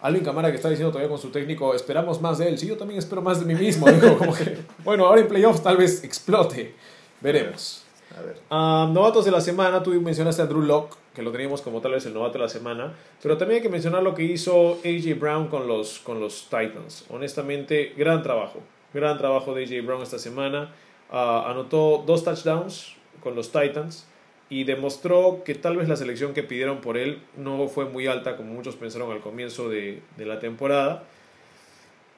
Alvin 0.06 0.24
Camara 0.24 0.52
que 0.52 0.58
está 0.58 0.70
diciendo 0.70 0.92
todavía 0.92 1.10
con 1.10 1.18
su 1.18 1.30
técnico, 1.30 1.74
esperamos 1.74 2.22
más 2.22 2.38
de 2.38 2.48
él. 2.48 2.60
Sí, 2.60 2.68
yo 2.68 2.78
también 2.78 3.00
espero 3.00 3.24
más 3.24 3.40
de 3.40 3.46
mí 3.52 3.60
mismo. 3.60 3.88
como 4.20 4.36
que, 4.36 4.60
bueno, 4.84 5.08
ahora 5.08 5.22
en 5.22 5.28
playoffs 5.28 5.64
tal 5.64 5.78
vez 5.78 6.04
explote. 6.04 6.76
Veremos. 7.22 7.84
A 8.16 8.22
ver. 8.22 8.36
Um, 8.52 8.94
novatos 8.94 9.26
de 9.26 9.32
la 9.32 9.42
semana, 9.42 9.82
tú 9.82 9.90
mencionaste 10.00 10.44
a 10.44 10.46
Drew 10.46 10.62
Locke, 10.62 10.96
que 11.16 11.24
lo 11.24 11.32
teníamos 11.32 11.64
como 11.64 11.82
tal 11.82 11.94
vez 11.94 12.06
el 12.06 12.14
novato 12.14 12.34
de 12.34 12.44
la 12.44 12.50
semana, 12.50 12.94
pero 13.24 13.36
también 13.36 13.58
hay 13.58 13.64
que 13.64 13.70
mencionar 13.70 14.04
lo 14.04 14.14
que 14.14 14.24
hizo 14.24 14.80
AJ 14.86 15.20
Brown 15.20 15.48
con 15.48 15.68
los, 15.68 15.98
con 16.00 16.20
los 16.20 16.44
Titans. 16.44 17.06
Honestamente, 17.10 17.94
gran 17.98 18.22
trabajo. 18.22 18.60
Gran 18.94 19.18
trabajo 19.18 19.56
de 19.56 19.64
AJ 19.64 19.86
Brown 19.88 20.04
esta 20.04 20.20
semana. 20.20 20.72
Uh, 21.12 21.48
anotó 21.48 22.04
dos 22.06 22.24
touchdowns 22.24 22.96
con 23.24 23.36
los 23.36 23.52
Titans 23.52 24.06
y 24.50 24.64
demostró 24.64 25.44
que 25.44 25.56
tal 25.56 25.78
vez 25.78 25.90
la 25.90 25.96
selección 25.96 26.34
que 26.34 26.44
pidieron 26.44 26.82
por 26.82 26.98
él 26.98 27.22
no 27.36 27.68
fue 27.68 27.86
muy 27.86 28.08
alta 28.08 28.38
como 28.38 28.54
muchos 28.54 28.76
pensaron 28.76 29.12
al 29.12 29.22
comienzo 29.22 29.70
de, 29.70 30.02
la 30.18 30.40
temporada. 30.40 31.04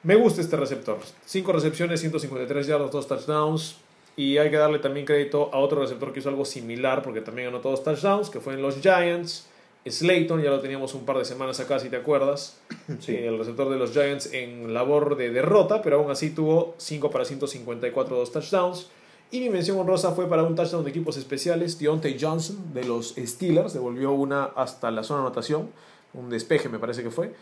Me 0.02 0.14
gusta 0.14 0.40
este 0.40 0.56
receptor. 0.56 0.98
5 1.24 1.52
recepciones, 1.52 2.00
153 2.00 2.66
yardas, 2.66 2.90
2 2.90 3.08
touchdowns. 3.08 3.76
Y 4.18 4.36
hay 4.38 4.50
que 4.50 4.56
darle 4.56 4.80
también 4.80 5.06
crédito 5.06 5.48
a 5.52 5.58
otro 5.58 5.80
receptor 5.80 6.12
que 6.12 6.18
hizo 6.18 6.28
algo 6.28 6.44
similar 6.44 7.02
porque 7.02 7.20
también 7.20 7.48
anotó 7.48 7.70
dos 7.70 7.84
touchdowns, 7.84 8.30
que 8.30 8.40
fue 8.40 8.54
en 8.54 8.62
los 8.62 8.80
Giants. 8.80 9.46
Slayton, 9.86 10.42
ya 10.42 10.50
lo 10.50 10.58
teníamos 10.58 10.92
un 10.94 11.06
par 11.06 11.18
de 11.18 11.24
semanas 11.24 11.60
acá, 11.60 11.78
si 11.78 11.88
te 11.88 11.96
acuerdas. 11.96 12.60
Sí. 12.98 13.14
El 13.14 13.38
receptor 13.38 13.70
de 13.70 13.76
los 13.76 13.92
Giants 13.92 14.32
en 14.32 14.74
labor 14.74 15.16
de 15.16 15.30
derrota, 15.30 15.82
pero 15.82 16.00
aún 16.00 16.10
así 16.10 16.30
tuvo 16.30 16.74
5 16.78 17.10
para 17.10 17.24
154, 17.24 18.16
2 18.16 18.32
touchdowns. 18.32 18.88
Y 19.30 19.40
mi 19.40 19.50
mención 19.50 19.78
honrosa 19.78 20.12
fue 20.12 20.26
para 20.26 20.42
un 20.42 20.54
touchdown 20.54 20.84
de 20.84 20.90
equipos 20.90 21.18
especiales. 21.18 21.78
Deontay 21.78 22.16
Johnson 22.18 22.72
de 22.72 22.84
los 22.84 23.14
Steelers 23.18 23.74
devolvió 23.74 24.12
una 24.12 24.44
hasta 24.44 24.90
la 24.90 25.04
zona 25.04 25.20
de 25.20 25.26
anotación. 25.26 25.68
Un 26.14 26.30
despeje 26.30 26.70
me 26.70 26.78
parece 26.78 27.02
que 27.02 27.10
fue. 27.10 27.34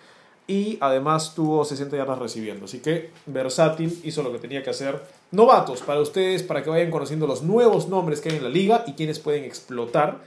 Y 0.48 0.78
además 0.80 1.34
tuvo 1.36 1.64
60 1.64 1.96
yardas 1.96 2.18
recibiendo. 2.18 2.64
Así 2.64 2.80
que 2.80 3.10
versátil, 3.26 4.00
hizo 4.02 4.24
lo 4.24 4.32
que 4.32 4.38
tenía 4.40 4.64
que 4.64 4.70
hacer. 4.70 5.00
Novatos 5.30 5.82
para 5.82 6.00
ustedes, 6.00 6.42
para 6.42 6.64
que 6.64 6.70
vayan 6.70 6.90
conociendo 6.90 7.26
los 7.28 7.42
nuevos 7.42 7.88
nombres 7.88 8.20
que 8.20 8.30
hay 8.30 8.36
en 8.36 8.42
la 8.42 8.48
liga 8.48 8.82
y 8.88 8.94
quienes 8.94 9.20
pueden 9.20 9.44
explotar. 9.44 10.22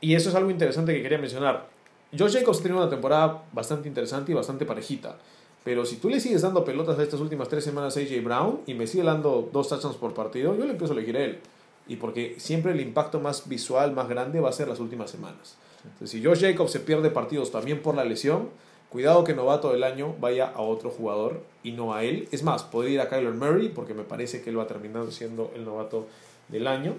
Y 0.00 0.14
eso 0.14 0.28
es 0.28 0.36
algo 0.36 0.50
interesante 0.50 0.94
que 0.94 1.02
quería 1.02 1.18
mencionar. 1.18 1.68
Josh 2.16 2.34
Jacobs 2.34 2.60
ha 2.60 2.62
tenido 2.62 2.80
una 2.80 2.90
temporada 2.90 3.44
bastante 3.52 3.88
interesante 3.88 4.30
y 4.30 4.34
bastante 4.34 4.64
parejita. 4.64 5.16
Pero 5.64 5.84
si 5.84 5.96
tú 5.96 6.08
le 6.08 6.20
sigues 6.20 6.42
dando 6.42 6.64
pelotas 6.64 6.98
a 6.98 7.02
estas 7.02 7.20
últimas 7.20 7.48
tres 7.48 7.64
semanas 7.64 7.96
a 7.96 8.00
AJ 8.00 8.24
Brown 8.24 8.60
y 8.66 8.74
me 8.74 8.86
sigue 8.86 9.04
dando 9.04 9.48
dos 9.52 9.68
touchdowns 9.68 9.96
por 9.96 10.14
partido, 10.14 10.56
yo 10.56 10.64
le 10.64 10.72
empiezo 10.72 10.94
a 10.94 10.96
elegir 10.96 11.16
a 11.16 11.24
él. 11.24 11.38
Y 11.86 11.96
porque 11.96 12.36
siempre 12.38 12.72
el 12.72 12.80
impacto 12.80 13.20
más 13.20 13.48
visual, 13.48 13.92
más 13.92 14.08
grande, 14.08 14.40
va 14.40 14.48
a 14.48 14.52
ser 14.52 14.68
las 14.68 14.80
últimas 14.80 15.10
semanas. 15.10 15.56
Entonces, 15.84 16.10
si 16.10 16.24
Josh 16.24 16.40
Jacobs 16.40 16.70
se 16.70 16.80
pierde 16.80 17.10
partidos 17.10 17.50
también 17.50 17.82
por 17.82 17.94
la 17.94 18.04
lesión, 18.04 18.48
cuidado 18.90 19.24
que 19.24 19.34
novato 19.34 19.72
del 19.72 19.82
año 19.82 20.14
vaya 20.20 20.48
a 20.48 20.60
otro 20.60 20.90
jugador 20.90 21.42
y 21.62 21.72
no 21.72 21.94
a 21.94 22.04
él. 22.04 22.28
Es 22.32 22.42
más, 22.42 22.62
podría 22.62 22.94
ir 22.94 23.00
a 23.00 23.08
Kyler 23.08 23.34
Murray 23.34 23.68
porque 23.68 23.94
me 23.94 24.04
parece 24.04 24.42
que 24.42 24.50
él 24.50 24.58
va 24.58 24.64
a 24.64 24.66
terminar 24.66 25.10
siendo 25.12 25.52
el 25.54 25.64
novato 25.64 26.06
del 26.48 26.66
año. 26.66 26.94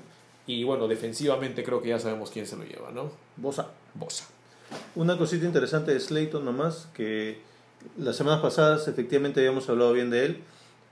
Y 0.45 0.64
bueno, 0.64 0.88
defensivamente 0.88 1.64
creo 1.64 1.82
que 1.82 1.89
ya 1.89 1.99
sabemos 1.99 2.32
quién 2.32 2.45
se 2.45 2.57
lo 2.57 2.64
lleva, 2.64 2.91
¿no? 2.91 3.12
Bosa. 3.38 3.70
Bosa. 3.93 4.28
Una 4.95 5.18
cosita 5.18 5.45
interesante 5.45 5.93
de 5.93 5.99
Slayton 5.99 6.43
nomás, 6.43 6.88
que 6.93 7.39
las 7.98 8.16
semanas 8.16 8.42
pasadas 8.42 8.88
efectivamente 8.88 9.40
habíamos 9.40 9.70
hablado 9.70 9.94
bien 9.94 10.10
de 10.10 10.26
él 10.26 10.44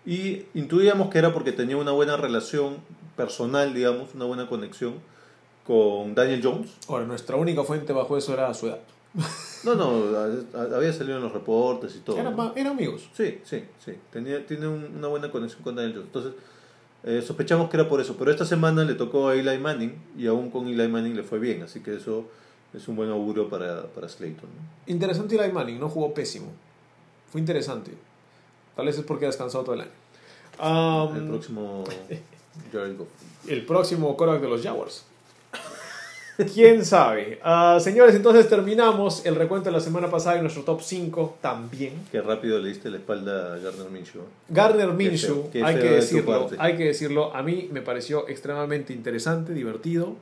y 0.06 0.44
intuíamos 0.54 1.10
que 1.10 1.20
era 1.20 1.34
porque 1.34 1.52
tenía 1.52 1.78
una 1.78 1.92
buena 1.92 2.18
relación 2.18 2.78
personal, 3.16 3.74
digamos, 3.74 4.16
una 4.16 4.26
buena 4.26 4.48
conexión 4.48 4.96
con 5.66 6.16
Daniel 6.16 6.42
Jones. 6.44 6.72
Ahora, 6.88 7.06
nuestra 7.06 7.36
única 7.36 7.64
fuente 7.64 7.94
bajo 7.94 8.18
eso 8.18 8.34
era 8.34 8.54
su 8.54 8.68
edad. 8.68 8.80
No, 9.62 9.76
no, 9.76 10.16
había 10.74 10.94
salido 10.94 11.18
en 11.18 11.24
los 11.24 11.34
reportes 11.34 11.94
y 11.94 12.00
todo. 12.00 12.18
Eran, 12.18 12.68
amigos. 12.68 13.10
Sí, 13.12 13.40
sí, 13.44 13.66
sí. 13.84 13.92
Tenía, 14.10 14.48
tiene 14.48 14.70
una 14.70 15.10
buena 15.10 15.30
conexión 15.30 15.62
con 15.64 15.76
Daniel 15.76 15.96
Jones. 15.96 16.08
Entonces, 16.08 16.34
eh, 17.04 17.22
sospechamos 17.22 17.70
que 17.70 17.76
era 17.76 17.90
por 17.90 18.00
eso. 18.00 18.16
Pero 18.18 18.32
esta 18.32 18.46
semana 18.46 18.86
le 18.86 18.96
tocó 18.96 19.28
a 19.28 19.36
Eli 19.36 19.58
Manning 19.58 20.02
y 20.18 20.28
aún 20.28 20.50
con 20.50 20.66
Eli 20.66 20.88
Manning 20.88 21.14
le 21.14 21.24
fue 21.24 21.40
bien. 21.40 21.62
Así 21.62 21.82
que 21.82 21.94
eso 21.94 22.24
es 22.74 22.88
un 22.88 22.96
buen 22.96 23.10
augurio 23.10 23.50
para, 23.50 23.88
para 23.88 24.08
Slayton. 24.08 24.50
Interesante 24.88 25.36
Eli 25.36 25.52
Manning, 25.52 25.78
no 25.78 25.90
jugó 25.90 26.14
pésimo. 26.14 26.54
Fue 27.32 27.40
interesante. 27.40 27.92
Tal 28.76 28.86
vez 28.86 28.98
es 28.98 29.04
porque 29.04 29.26
ha 29.26 29.30
descansado 29.30 29.64
todo 29.64 29.76
el 29.76 29.82
año. 29.82 29.92
el 31.16 31.28
próximo 31.28 31.84
El 33.48 33.66
próximo 33.66 34.16
quarterback 34.18 34.42
de 34.42 34.50
los 34.50 34.64
Jaguars. 34.64 35.06
¿Quién 36.54 36.86
sabe? 36.86 37.40
Ah, 37.44 37.80
señores, 37.82 38.16
entonces 38.16 38.48
terminamos 38.48 39.26
el 39.26 39.36
recuento 39.36 39.70
de 39.70 39.74
la 39.74 39.82
semana 39.82 40.10
pasada 40.10 40.38
y 40.38 40.42
nuestro 40.42 40.64
top 40.64 40.82
5 40.82 41.38
también. 41.42 41.94
Qué 42.12 42.22
rápido 42.22 42.60
le 42.60 42.70
diste 42.70 42.90
la 42.90 42.98
espalda 42.98 43.56
a 43.56 43.58
Gardner 43.58 43.90
Minshew. 43.90 44.22
Gardner 44.48 44.94
Minshew, 44.94 45.50
hay 45.62 45.76
que 45.76 45.90
decirlo, 45.90 46.50
hay 46.58 46.78
que 46.78 46.86
decirlo, 46.86 47.36
a 47.36 47.44
mí 47.44 47.68
me 47.72 47.82
pareció 47.82 48.28
extremadamente 48.30 48.94
interesante, 48.94 49.54
divertido 49.54 50.16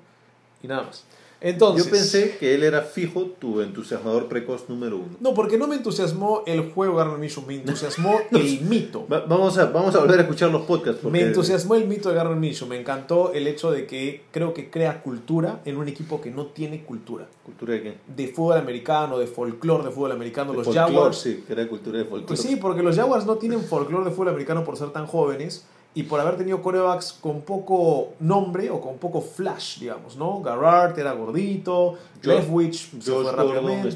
y 0.63 0.67
nada 0.67 0.83
más. 0.83 1.03
Entonces, 1.39 1.85
Yo 1.85 1.91
pensé 1.91 2.37
que 2.39 2.55
él 2.55 2.63
era 2.63 2.81
fijo 2.81 3.25
tu 3.39 3.61
entusiasmador 3.61 4.27
precoz 4.27 4.69
número 4.69 4.97
uno. 4.97 5.17
No, 5.19 5.33
porque 5.33 5.57
no 5.57 5.67
me 5.67 5.75
entusiasmó 5.75 6.43
el 6.47 6.71
juego 6.71 6.95
Garner 6.95 7.19
Minshew, 7.19 7.43
me 7.45 7.55
entusiasmó 7.55 8.19
el 8.31 8.61
mito. 8.61 9.05
vamos, 9.07 9.57
a, 9.57 9.65
vamos 9.65 9.93
a 9.95 9.99
volver 9.99 10.19
a 10.19 10.21
escuchar 10.23 10.49
los 10.49 10.63
podcasts. 10.63 11.03
Me 11.03 11.21
entusiasmó 11.21 11.75
el 11.75 11.87
mito 11.87 12.09
de 12.09 12.15
Garner 12.15 12.37
Minshew, 12.37 12.67
me 12.67 12.79
encantó 12.79 13.33
el 13.33 13.47
hecho 13.47 13.71
de 13.71 13.85
que 13.85 14.23
creo 14.31 14.53
que 14.53 14.69
crea 14.69 15.03
cultura 15.03 15.61
en 15.65 15.77
un 15.77 15.87
equipo 15.87 16.21
que 16.21 16.31
no 16.31 16.47
tiene 16.47 16.83
cultura. 16.83 17.27
¿Cultura 17.43 17.73
de 17.73 17.83
qué? 17.83 17.97
De 18.15 18.27
fútbol 18.27 18.57
americano, 18.57 19.19
de 19.19 19.27
folclore 19.27 19.85
de 19.85 19.91
fútbol 19.91 20.11
americano. 20.13 20.53
los 20.53 20.73
Jaguars. 20.73 21.17
Sí, 21.17 21.43
crea 21.47 21.67
cultura 21.67 21.99
de 21.99 22.05
folclore. 22.05 22.27
Pues 22.27 22.41
sí, 22.41 22.55
porque 22.55 22.81
los 22.81 22.95
Jaguars 22.95 23.25
no 23.25 23.35
tienen 23.35 23.61
folclore 23.61 24.05
de 24.05 24.11
fútbol 24.11 24.29
americano 24.29 24.63
por 24.63 24.75
ser 24.75 24.89
tan 24.89 25.05
jóvenes 25.05 25.65
y 25.97 26.03
por 26.03 26.19
haber 26.19 26.37
tenido 26.37 26.61
corebacks 26.61 27.11
con 27.11 27.41
poco 27.41 28.13
nombre 28.19 28.69
o 28.69 28.79
con 28.79 28.99
poco 28.99 29.19
flash, 29.19 29.79
digamos, 29.79 30.15
¿no? 30.15 30.43
Garrard 30.43 30.99
era 30.99 31.11
gordito, 31.13 31.95
Leftwich 32.21 33.01
se 33.01 33.11
fue 33.11 33.31
rápidamente. 33.31 33.89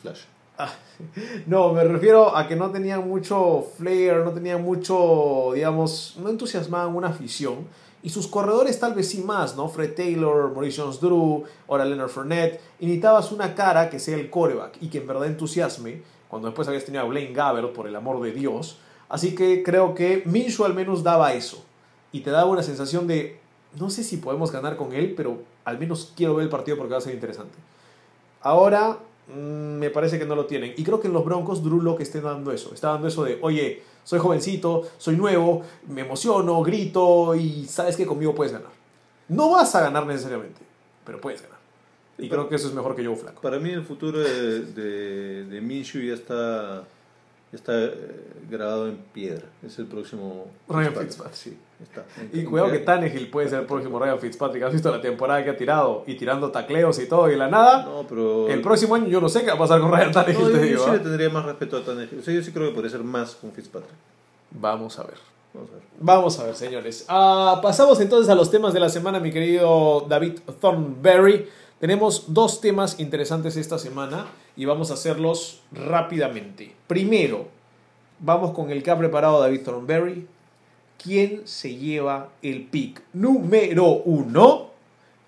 flash. 0.00 0.20
Ah, 0.56 0.72
no, 1.46 1.74
me 1.74 1.84
refiero 1.84 2.34
a 2.34 2.48
que 2.48 2.56
no 2.56 2.70
tenían 2.70 3.06
mucho 3.06 3.66
flair, 3.76 4.24
no 4.24 4.30
tenían 4.30 4.62
mucho, 4.62 5.50
digamos, 5.54 6.16
no 6.18 6.30
entusiasmaban 6.30 6.96
una 6.96 7.08
afición. 7.08 7.66
Y 8.02 8.08
sus 8.08 8.26
corredores 8.26 8.80
tal 8.80 8.94
vez 8.94 9.10
sí 9.10 9.20
más, 9.20 9.54
¿no? 9.54 9.68
Fred 9.68 9.92
Taylor, 9.94 10.52
Maurice 10.52 10.80
Jones-Drew, 10.80 11.44
ahora 11.68 11.84
Leonard 11.84 12.08
Fournette. 12.08 12.62
Y 12.80 12.86
necesitabas 12.86 13.30
una 13.30 13.54
cara 13.54 13.90
que 13.90 13.98
sea 13.98 14.16
el 14.16 14.30
coreback 14.30 14.78
y 14.80 14.88
que 14.88 14.98
en 14.98 15.06
verdad 15.06 15.26
entusiasme, 15.26 16.00
cuando 16.30 16.48
después 16.48 16.66
habías 16.66 16.86
tenido 16.86 17.04
a 17.04 17.06
Blaine 17.06 17.34
Gabbert, 17.34 17.74
por 17.74 17.86
el 17.86 17.94
amor 17.94 18.22
de 18.22 18.32
Dios. 18.32 18.78
Así 19.12 19.34
que 19.34 19.62
creo 19.62 19.94
que 19.94 20.22
Minshew 20.24 20.64
al 20.64 20.72
menos 20.72 21.02
daba 21.02 21.34
eso. 21.34 21.62
Y 22.12 22.20
te 22.20 22.30
daba 22.30 22.50
una 22.50 22.62
sensación 22.62 23.06
de, 23.06 23.38
no 23.78 23.90
sé 23.90 24.04
si 24.04 24.16
podemos 24.16 24.50
ganar 24.50 24.78
con 24.78 24.94
él, 24.94 25.12
pero 25.14 25.42
al 25.66 25.78
menos 25.78 26.14
quiero 26.16 26.34
ver 26.34 26.44
el 26.44 26.48
partido 26.48 26.78
porque 26.78 26.92
va 26.92 26.96
a 26.98 27.02
ser 27.02 27.12
interesante. 27.12 27.58
Ahora 28.40 29.00
mm, 29.28 29.76
me 29.76 29.90
parece 29.90 30.18
que 30.18 30.24
no 30.24 30.34
lo 30.34 30.46
tienen. 30.46 30.72
Y 30.78 30.82
creo 30.82 30.98
que 30.98 31.08
en 31.08 31.12
los 31.12 31.26
Broncos 31.26 31.62
Drew 31.62 31.82
Locke 31.82 32.00
está 32.00 32.22
dando 32.22 32.52
eso. 32.52 32.72
Está 32.72 32.88
dando 32.88 33.06
eso 33.06 33.22
de, 33.22 33.38
oye, 33.42 33.82
soy 34.02 34.18
jovencito, 34.18 34.88
soy 34.96 35.16
nuevo, 35.16 35.60
me 35.88 36.00
emociono, 36.00 36.62
grito 36.62 37.34
y 37.34 37.66
sabes 37.66 37.98
que 37.98 38.06
conmigo 38.06 38.34
puedes 38.34 38.54
ganar. 38.54 38.70
No 39.28 39.50
vas 39.50 39.74
a 39.74 39.82
ganar 39.82 40.06
necesariamente, 40.06 40.62
pero 41.04 41.20
puedes 41.20 41.42
ganar. 41.42 41.58
Y 42.16 42.30
creo 42.30 42.48
que 42.48 42.54
eso 42.54 42.66
es 42.66 42.72
mejor 42.72 42.96
que 42.96 43.04
Joe 43.04 43.16
Flaco. 43.16 43.42
Para 43.42 43.58
mí 43.58 43.68
el 43.68 43.84
futuro 43.84 44.20
de, 44.20 44.62
de, 44.62 45.44
de 45.44 45.60
Minshew 45.60 46.00
ya 46.00 46.14
está, 46.14 46.84
está 47.56 47.72
eh, 47.78 47.90
grabado 48.50 48.88
en 48.88 48.96
piedra. 49.12 49.44
Es 49.64 49.78
el 49.78 49.86
próximo... 49.86 50.46
Ryan 50.68 50.94
Fitzpatrick. 50.94 51.34
Sí, 51.34 51.58
está. 51.82 52.04
Y 52.32 52.44
cuidado 52.44 52.70
que 52.70 52.78
Tannehill 52.78 53.28
puede 53.28 53.48
ser 53.48 53.60
el 53.60 53.66
próximo 53.66 53.98
Ryan 53.98 54.18
Fitzpatrick. 54.18 54.62
¿Has 54.64 54.72
visto 54.72 54.90
la 54.90 55.00
temporada 55.00 55.44
que 55.44 55.50
ha 55.50 55.56
tirado? 55.56 56.04
Y 56.06 56.14
tirando 56.14 56.50
tacleos 56.50 56.98
y 56.98 57.06
todo 57.06 57.30
y 57.30 57.36
la 57.36 57.48
nada. 57.48 57.84
No, 57.84 58.06
pero... 58.08 58.48
El 58.48 58.62
próximo 58.62 58.94
año 58.94 59.06
yo 59.08 59.20
no 59.20 59.28
sé 59.28 59.40
qué 59.40 59.48
va 59.48 59.54
a 59.54 59.58
pasar 59.58 59.80
con 59.80 59.92
Ryan 59.92 60.12
Tannehill, 60.12 60.40
No, 60.40 60.46
te 60.46 60.52
yo, 60.52 60.58
yo 60.60 60.64
digo. 60.64 60.84
sí 60.84 60.90
¿ah? 60.90 60.92
le 60.94 60.98
tendría 61.00 61.28
más 61.28 61.44
respeto 61.44 61.76
a 61.76 61.84
Tannehill. 61.84 62.20
O 62.20 62.22
sea, 62.22 62.34
yo 62.34 62.42
sí 62.42 62.52
creo 62.52 62.68
que 62.68 62.74
podría 62.74 62.90
ser 62.90 63.04
más 63.04 63.34
con 63.34 63.52
Fitzpatrick. 63.52 63.94
Vamos 64.50 64.98
a 64.98 65.04
ver. 65.04 65.18
Vamos 65.52 65.70
a 65.70 65.74
ver. 65.74 65.82
Vamos 66.00 66.38
a 66.38 66.44
ver, 66.44 66.54
señores. 66.54 67.04
Ah, 67.08 67.60
pasamos 67.62 68.00
entonces 68.00 68.30
a 68.30 68.34
los 68.34 68.50
temas 68.50 68.72
de 68.72 68.80
la 68.80 68.88
semana, 68.88 69.20
mi 69.20 69.30
querido 69.30 70.06
David 70.08 70.40
Thornberry. 70.60 71.48
Tenemos 71.78 72.32
dos 72.32 72.60
temas 72.60 72.98
interesantes 73.00 73.56
esta 73.56 73.78
semana 73.78 74.26
y 74.56 74.64
vamos 74.64 74.90
a 74.90 74.94
hacerlos 74.94 75.60
rápidamente. 75.72 76.72
Primero, 76.86 77.48
vamos 78.20 78.52
con 78.52 78.70
el 78.70 78.82
que 78.82 78.90
ha 78.90 78.98
preparado 78.98 79.40
David 79.40 79.62
Thornberry. 79.62 80.26
¿Quién 81.02 81.42
se 81.46 81.74
lleva 81.76 82.28
el 82.42 82.64
pick 82.64 83.02
número 83.12 83.86
uno 84.04 84.70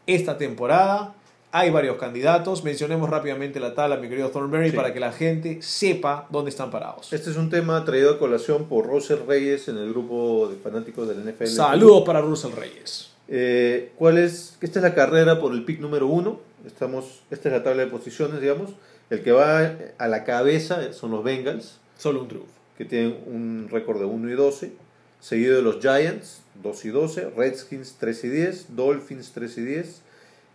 esta 0.06 0.38
temporada? 0.38 1.14
Hay 1.50 1.70
varios 1.70 1.96
candidatos. 1.96 2.64
Mencionemos 2.64 3.08
rápidamente 3.10 3.60
la 3.60 3.74
tabla, 3.74 3.96
mi 3.96 4.08
querido 4.08 4.28
Thornberry, 4.30 4.70
Sí. 4.70 4.76
para 4.76 4.92
que 4.92 5.00
la 5.00 5.12
gente 5.12 5.62
sepa 5.62 6.26
dónde 6.30 6.50
están 6.50 6.70
parados. 6.70 7.12
Este 7.12 7.30
es 7.30 7.36
un 7.36 7.48
tema 7.50 7.84
traído 7.84 8.12
a 8.12 8.18
colación 8.18 8.64
por 8.64 8.86
Russell 8.86 9.20
Reyes 9.26 9.68
en 9.68 9.78
el 9.78 9.90
grupo 9.90 10.48
de 10.48 10.56
fanáticos 10.56 11.08
del 11.08 11.18
NFL. 11.24 11.46
Saludos 11.46 12.02
para 12.04 12.20
Russell 12.20 12.52
Reyes. 12.52 13.10
Eh, 13.28 13.92
¿Cuál 13.96 14.18
es? 14.18 14.58
Esta 14.60 14.80
es 14.80 14.82
la 14.82 14.94
carrera 14.94 15.40
por 15.40 15.52
el 15.52 15.64
pick 15.64 15.80
número 15.80 16.06
uno. 16.08 16.40
Estamos, 16.66 17.22
esta 17.30 17.48
es 17.48 17.52
la 17.54 17.62
tabla 17.62 17.84
de 17.84 17.90
posiciones, 17.90 18.40
digamos. 18.40 18.70
El 19.14 19.22
que 19.22 19.30
va 19.30 19.76
a 19.98 20.08
la 20.08 20.24
cabeza 20.24 20.92
son 20.92 21.12
los 21.12 21.22
Bengals, 21.22 21.78
Solo 21.96 22.22
un 22.22 22.28
triunfo. 22.28 22.50
que 22.76 22.84
tienen 22.84 23.16
un 23.26 23.68
récord 23.70 24.00
de 24.00 24.06
1 24.06 24.28
y 24.28 24.32
12. 24.32 24.72
Seguido 25.20 25.54
de 25.54 25.62
los 25.62 25.78
Giants, 25.78 26.42
2 26.60 26.84
y 26.84 26.88
12. 26.88 27.30
Redskins, 27.36 27.94
3 28.00 28.24
y 28.24 28.28
10. 28.28 28.66
Dolphins, 28.74 29.30
3 29.32 29.58
y 29.58 29.64
10. 29.64 30.02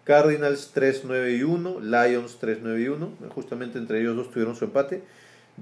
Cardinals, 0.03 0.72
3, 0.74 1.03
9 1.05 1.38
y 1.38 1.43
1. 1.43 1.80
Lions, 1.80 2.38
3, 2.41 2.57
9 2.62 2.82
y 2.82 2.88
1. 2.89 3.14
Justamente 3.34 3.78
entre 3.78 4.01
ellos 4.01 4.18
dos 4.18 4.30
tuvieron 4.30 4.57
su 4.57 4.66
empate. 4.66 5.03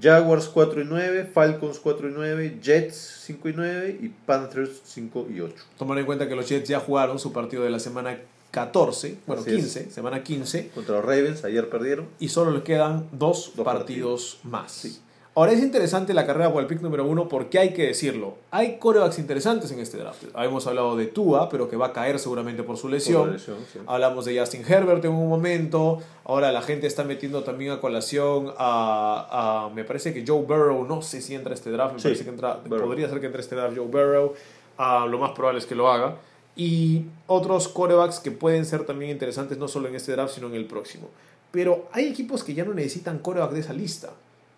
Jaguars 0.00 0.48
4 0.48 0.82
y 0.82 0.84
9, 0.84 1.30
Falcons 1.32 1.78
4 1.78 2.08
y 2.08 2.12
9, 2.12 2.58
Jets 2.60 2.96
5 3.26 3.48
y 3.48 3.52
9 3.52 3.98
y 4.02 4.08
Panthers 4.08 4.80
5 4.84 5.28
y 5.32 5.40
8. 5.40 5.54
Tomar 5.76 5.98
en 5.98 6.06
cuenta 6.06 6.28
que 6.28 6.34
los 6.34 6.48
Jets 6.48 6.68
ya 6.68 6.80
jugaron 6.80 7.20
su 7.20 7.32
partido 7.32 7.62
de 7.62 7.70
la 7.70 7.78
semana 7.78 8.18
14, 8.64 9.18
bueno, 9.26 9.42
Así 9.42 9.50
es. 9.50 9.56
15, 9.56 9.90
semana 9.90 10.22
15, 10.22 10.68
Contra 10.74 10.96
los 10.96 11.04
Ravens, 11.04 11.44
ayer 11.44 11.68
perdieron. 11.68 12.06
y 12.18 12.28
solo 12.28 12.50
les 12.50 12.62
quedan 12.62 13.06
dos, 13.12 13.52
Dos 13.56 13.64
partidos, 13.64 14.38
más. 14.44 14.72
Sí. 14.72 14.98
Ahora 15.34 15.52
es 15.52 15.60
interesante 15.62 16.14
la 16.14 16.26
carrera 16.26 16.52
por 16.52 16.60
el 16.62 16.66
pick 16.66 16.80
número 16.80 17.04
uno 17.06 17.28
porque 17.28 17.60
hay 17.60 17.72
que 17.72 17.86
decirlo. 17.86 18.34
Hay 18.50 18.78
corebacks 18.78 19.20
interesantes 19.20 19.70
en 19.70 19.78
este 19.78 19.96
draft. 19.96 20.24
Hemos 20.36 20.66
hablado 20.66 20.96
de 20.96 21.06
Tua, 21.06 21.48
pero 21.48 21.68
que 21.70 21.76
va 21.76 21.86
a 21.86 21.92
caer 21.92 22.18
seguramente 22.18 22.64
por 22.64 22.76
su 22.76 22.88
lesión. 22.88 23.20
Por 23.20 23.26
la 23.28 23.32
lesión, 23.34 23.56
sí. 23.72 23.78
Hablamos 23.86 24.24
de 24.24 24.36
Justin 24.36 24.64
Herbert 24.68 25.04
en 25.04 25.12
un 25.12 25.28
momento. 25.28 26.00
Ahora 26.24 26.50
la 26.50 26.60
gente 26.60 26.88
está 26.88 27.04
metiendo 27.04 27.44
también 27.44 27.70
a 27.70 27.80
colación 27.80 28.52
a, 28.58 29.66
a- 29.68 29.74
me 29.74 29.84
parece 29.84 30.12
que 30.12 30.24
Joe 30.26 30.42
Burrow, 30.42 30.84
no 30.84 31.02
sé 31.02 31.20
si 31.20 31.36
entra 31.36 31.54
este 31.54 31.70
draft, 31.70 31.92
me 31.94 32.00
Sí, 32.00 32.08
parece 32.08 32.24
que 32.24 32.30
entra, 32.30 32.60
podría 32.64 33.08
ser 33.08 33.20
que 33.20 33.26
entre 33.26 33.40
este 33.42 33.54
draft 33.54 33.76
Joe 33.76 33.86
Burrow. 33.86 34.34
Ah, 34.76 35.06
lo 35.08 35.18
más 35.20 35.30
probable 35.32 35.60
es 35.60 35.66
que 35.66 35.76
lo 35.76 35.88
haga. 35.88 36.16
Y 36.58 37.04
otros 37.28 37.68
corebacks 37.68 38.18
que 38.18 38.30
pueden 38.32 38.66
ser 38.66 38.84
también 38.84 39.12
interesantes 39.12 39.56
no 39.56 39.68
solo 39.68 39.88
en 39.88 39.94
este 39.94 40.12
draft, 40.12 40.34
sino 40.34 40.48
en 40.48 40.54
el 40.54 40.66
próximo. 40.66 41.08
Pero 41.52 41.88
hay 41.92 42.06
equipos 42.08 42.42
que 42.44 42.52
ya 42.52 42.64
no 42.64 42.74
necesitan 42.74 43.20
coreback 43.20 43.52
de 43.52 43.60
esa 43.60 43.72
lista. 43.72 44.10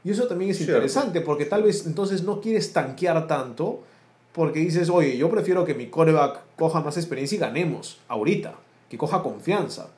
Y 0.03 0.11
eso 0.11 0.27
también 0.27 0.51
es 0.51 0.57
Cierto. 0.57 0.73
interesante 0.73 1.21
porque 1.21 1.45
tal 1.45 1.63
vez 1.63 1.87
entonces 1.87 2.23
no 2.23 2.41
quieres 2.41 2.73
tanquear 2.73 3.27
tanto 3.29 3.83
porque 4.33 4.61
dices, 4.61 4.89
oye, 4.89 5.17
yo 5.19 5.29
prefiero 5.29 5.65
que 5.67 5.75
mi 5.75 5.89
coreback 5.89 6.41
coja 6.57 6.81
más 6.81 6.97
experiencia 6.97 7.37
y 7.37 7.39
ganemos 7.39 7.99
ahorita, 8.09 8.55
que 8.89 8.97
coja 8.97 9.23
confianza. 9.23 9.91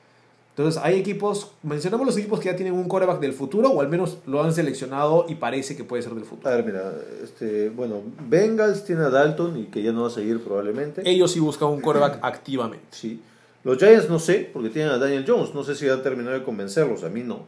Entonces 0.57 0.83
hay 0.85 0.99
equipos, 1.01 1.53
mencionamos 1.63 2.07
los 2.07 2.17
equipos 2.19 2.39
que 2.39 2.51
ya 2.51 2.57
tienen 2.57 2.75
un 2.75 2.87
coreback 2.87 3.21
del 3.21 3.33
futuro 3.33 3.71
o 3.71 3.81
al 3.81 3.89
menos 3.89 4.19
lo 4.27 4.43
han 4.43 4.53
seleccionado 4.53 5.25
y 5.29 5.37
parece 5.37 5.77
que 5.77 5.85
puede 5.85 6.03
ser 6.03 6.13
del 6.15 6.25
futuro. 6.25 6.51
A 6.51 6.57
ver, 6.57 6.65
mira, 6.67 6.93
este, 7.25 7.71
bueno, 7.71 8.03
Bengals 8.29 8.85
tiene 8.85 9.03
a 9.05 9.09
Dalton 9.11 9.59
y 9.59 9.65
que 9.65 9.83
ya 9.83 9.93
no 9.93 10.03
va 10.03 10.09
a 10.09 10.11
seguir 10.11 10.41
probablemente. 10.45 11.03
Ellos 11.09 11.33
sí 11.33 11.41
buscan 11.41 11.69
un 11.69 11.81
coreback 11.81 12.19
activamente. 12.23 12.85
Sí. 12.91 13.21
Los 13.65 13.79
Giants 13.79 14.11
no 14.11 14.19
sé, 14.19 14.51
porque 14.53 14.69
tienen 14.69 14.93
a 14.93 14.99
Daniel 14.99 15.25
Jones. 15.27 15.55
No 15.55 15.65
sé 15.65 15.75
si 15.75 15.89
han 15.89 16.03
terminado 16.03 16.39
de 16.39 16.45
convencerlos, 16.45 17.03
a 17.05 17.09
mí 17.09 17.23
no. 17.23 17.45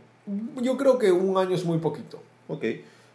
Yo 0.63 0.79
creo 0.79 0.97
que 0.99 1.13
un 1.13 1.37
año 1.37 1.55
es 1.55 1.65
muy 1.67 1.79
poquito. 1.79 2.23
Ok. 2.49 2.65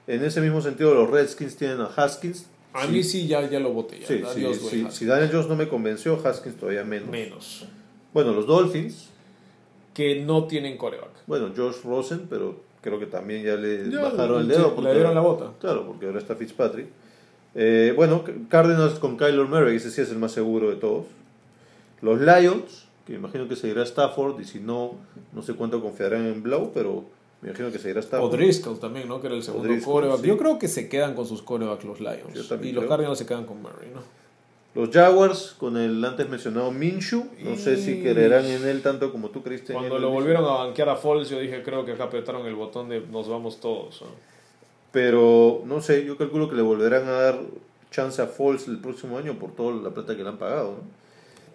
En 0.06 0.24
ese 0.24 0.40
mismo 0.42 0.62
sentido, 0.62 0.94
los 0.94 1.10
Redskins 1.10 1.56
tienen 1.56 1.82
a 1.82 1.86
Haskins. 1.86 2.46
A 2.74 2.86
Sí. 2.86 2.92
mí 2.92 3.04
sí 3.04 3.28
ya, 3.28 3.50
ya 3.50 3.60
lo 3.60 3.74
voté. 3.74 4.00
Ya. 4.02 4.06
Sí, 4.08 4.22
sí, 4.70 4.88
Si 4.92 5.06
Daniel 5.06 5.30
Jones 5.32 5.48
no 5.48 5.56
me 5.56 5.68
convenció, 5.68 6.20
Haskins 6.24 6.58
todavía 6.58 6.84
menos. 6.84 7.10
Menos. 7.10 7.66
Bueno, 8.14 8.34
los 8.34 8.46
Dolphins. 8.46 9.08
Que 10.00 10.22
no 10.22 10.46
tienen 10.46 10.78
coreback. 10.78 11.10
Bueno, 11.28 11.50
Josh 11.54 11.82
Rosen, 11.84 12.28
pero 12.30 12.56
creo 12.82 13.00
que 13.00 13.06
también 13.06 13.44
ya 13.44 13.56
le 13.58 13.90
Ya, 13.90 14.00
bajaron 14.04 14.40
el 14.40 14.46
sí, 14.46 14.52
dedo. 14.54 14.70
le 14.70 14.76
porque- 14.76 14.94
dieron 14.94 15.14
la 15.14 15.20
bota. 15.20 15.52
Claro, 15.60 15.86
porque 15.86 16.06
ahora 16.06 16.20
está 16.20 16.36
Fitzpatrick. 16.38 16.88
Eh, 17.54 17.92
bueno, 17.98 18.24
Cardinals 18.48 18.98
con 19.00 19.18
Kyler 19.18 19.46
Murray, 19.46 19.76
ese 19.76 19.92
sí 19.92 20.00
es 20.00 20.10
el 20.12 20.18
más 20.18 20.32
seguro 20.32 20.70
de 20.70 20.78
todos. 20.78 21.06
Los 22.02 22.22
Lions, 22.22 22.88
que 23.06 23.12
me 23.14 23.20
imagino 23.20 23.50
que 23.50 23.58
seguirá 23.58 23.84
Stafford, 23.84 24.40
y 24.40 24.46
si 24.46 24.62
no, 24.62 24.94
no 25.34 25.42
sé 25.42 25.54
cuánto 25.56 25.82
confiarán 25.82 26.26
en 26.28 26.44
Blau, 26.44 26.72
pero 26.74 27.04
me 27.42 27.50
imagino 27.50 27.70
que 27.72 27.80
seguirá 27.80 28.00
O 28.00 28.04
Stafford. 28.04 28.32
Driscoll 28.38 28.80
también, 28.80 29.10
¿no? 29.10 29.20
Que 29.20 29.28
era 29.28 29.36
el 29.36 29.44
segundo 29.44 29.68
Driscoll, 29.68 29.94
coreback. 30.04 30.22
sí. 30.22 30.28
Yo 30.28 30.38
creo 30.38 30.58
que 30.60 30.70
se 30.70 30.88
quedan 30.88 31.14
con 31.14 31.26
sus 31.26 31.42
corebacks 31.42 31.84
los 31.84 32.00
Lions. 32.00 32.34
Y 32.64 32.72
los. 32.72 32.86
Cardinals 32.86 33.18
se 33.18 33.26
quedan 33.26 33.46
con 33.46 33.62
Murray, 33.62 33.90
¿no? 33.94 34.00
Los 34.76 34.92
Jaguars 34.92 35.56
con 35.58 35.78
el 35.78 36.04
antes 36.06 36.30
mencionado 36.30 36.72
Minshew, 36.72 37.28
no 37.40 37.56
sé 37.56 37.78
si 37.78 38.04
quererán 38.04 38.46
en 38.46 38.68
él 38.68 38.82
tanto 38.84 39.12
como 39.12 39.30
tú 39.30 39.42
creíste 39.42 39.74
en 39.74 39.80
Cuando 39.80 39.96
él. 39.96 40.02
lo 40.04 40.12
volvieron 40.12 40.46
a 40.46 40.66
banquear 40.66 40.90
a 40.90 40.96
Foles, 40.96 41.30
yo 41.30 41.40
dije, 41.40 41.64
creo 41.64 41.86
que 41.86 41.94
acá 41.94 42.04
apretaron 42.06 42.46
el 42.46 42.54
botón 42.54 42.88
de 42.88 43.02
nos 43.02 43.28
vamos 43.28 43.60
todos. 43.60 44.02
¿no? 44.04 44.08
Pero 44.92 45.64
no 45.66 45.82
sé, 45.82 46.06
yo 46.06 46.18
calculo 46.18 46.50
que 46.50 46.56
le 46.56 46.62
volverán 46.62 47.08
a 47.08 47.12
dar 47.12 47.40
chance 47.90 48.22
a 48.22 48.28
Foles 48.28 48.68
el 48.68 48.80
próximo 48.80 49.18
año 49.18 49.40
por 49.40 49.56
toda 49.56 49.76
la 49.76 49.90
plata 49.90 50.16
que 50.16 50.22
le 50.22 50.30
han 50.30 50.38
pagado. 50.38 50.74
¿no? 50.74 51.00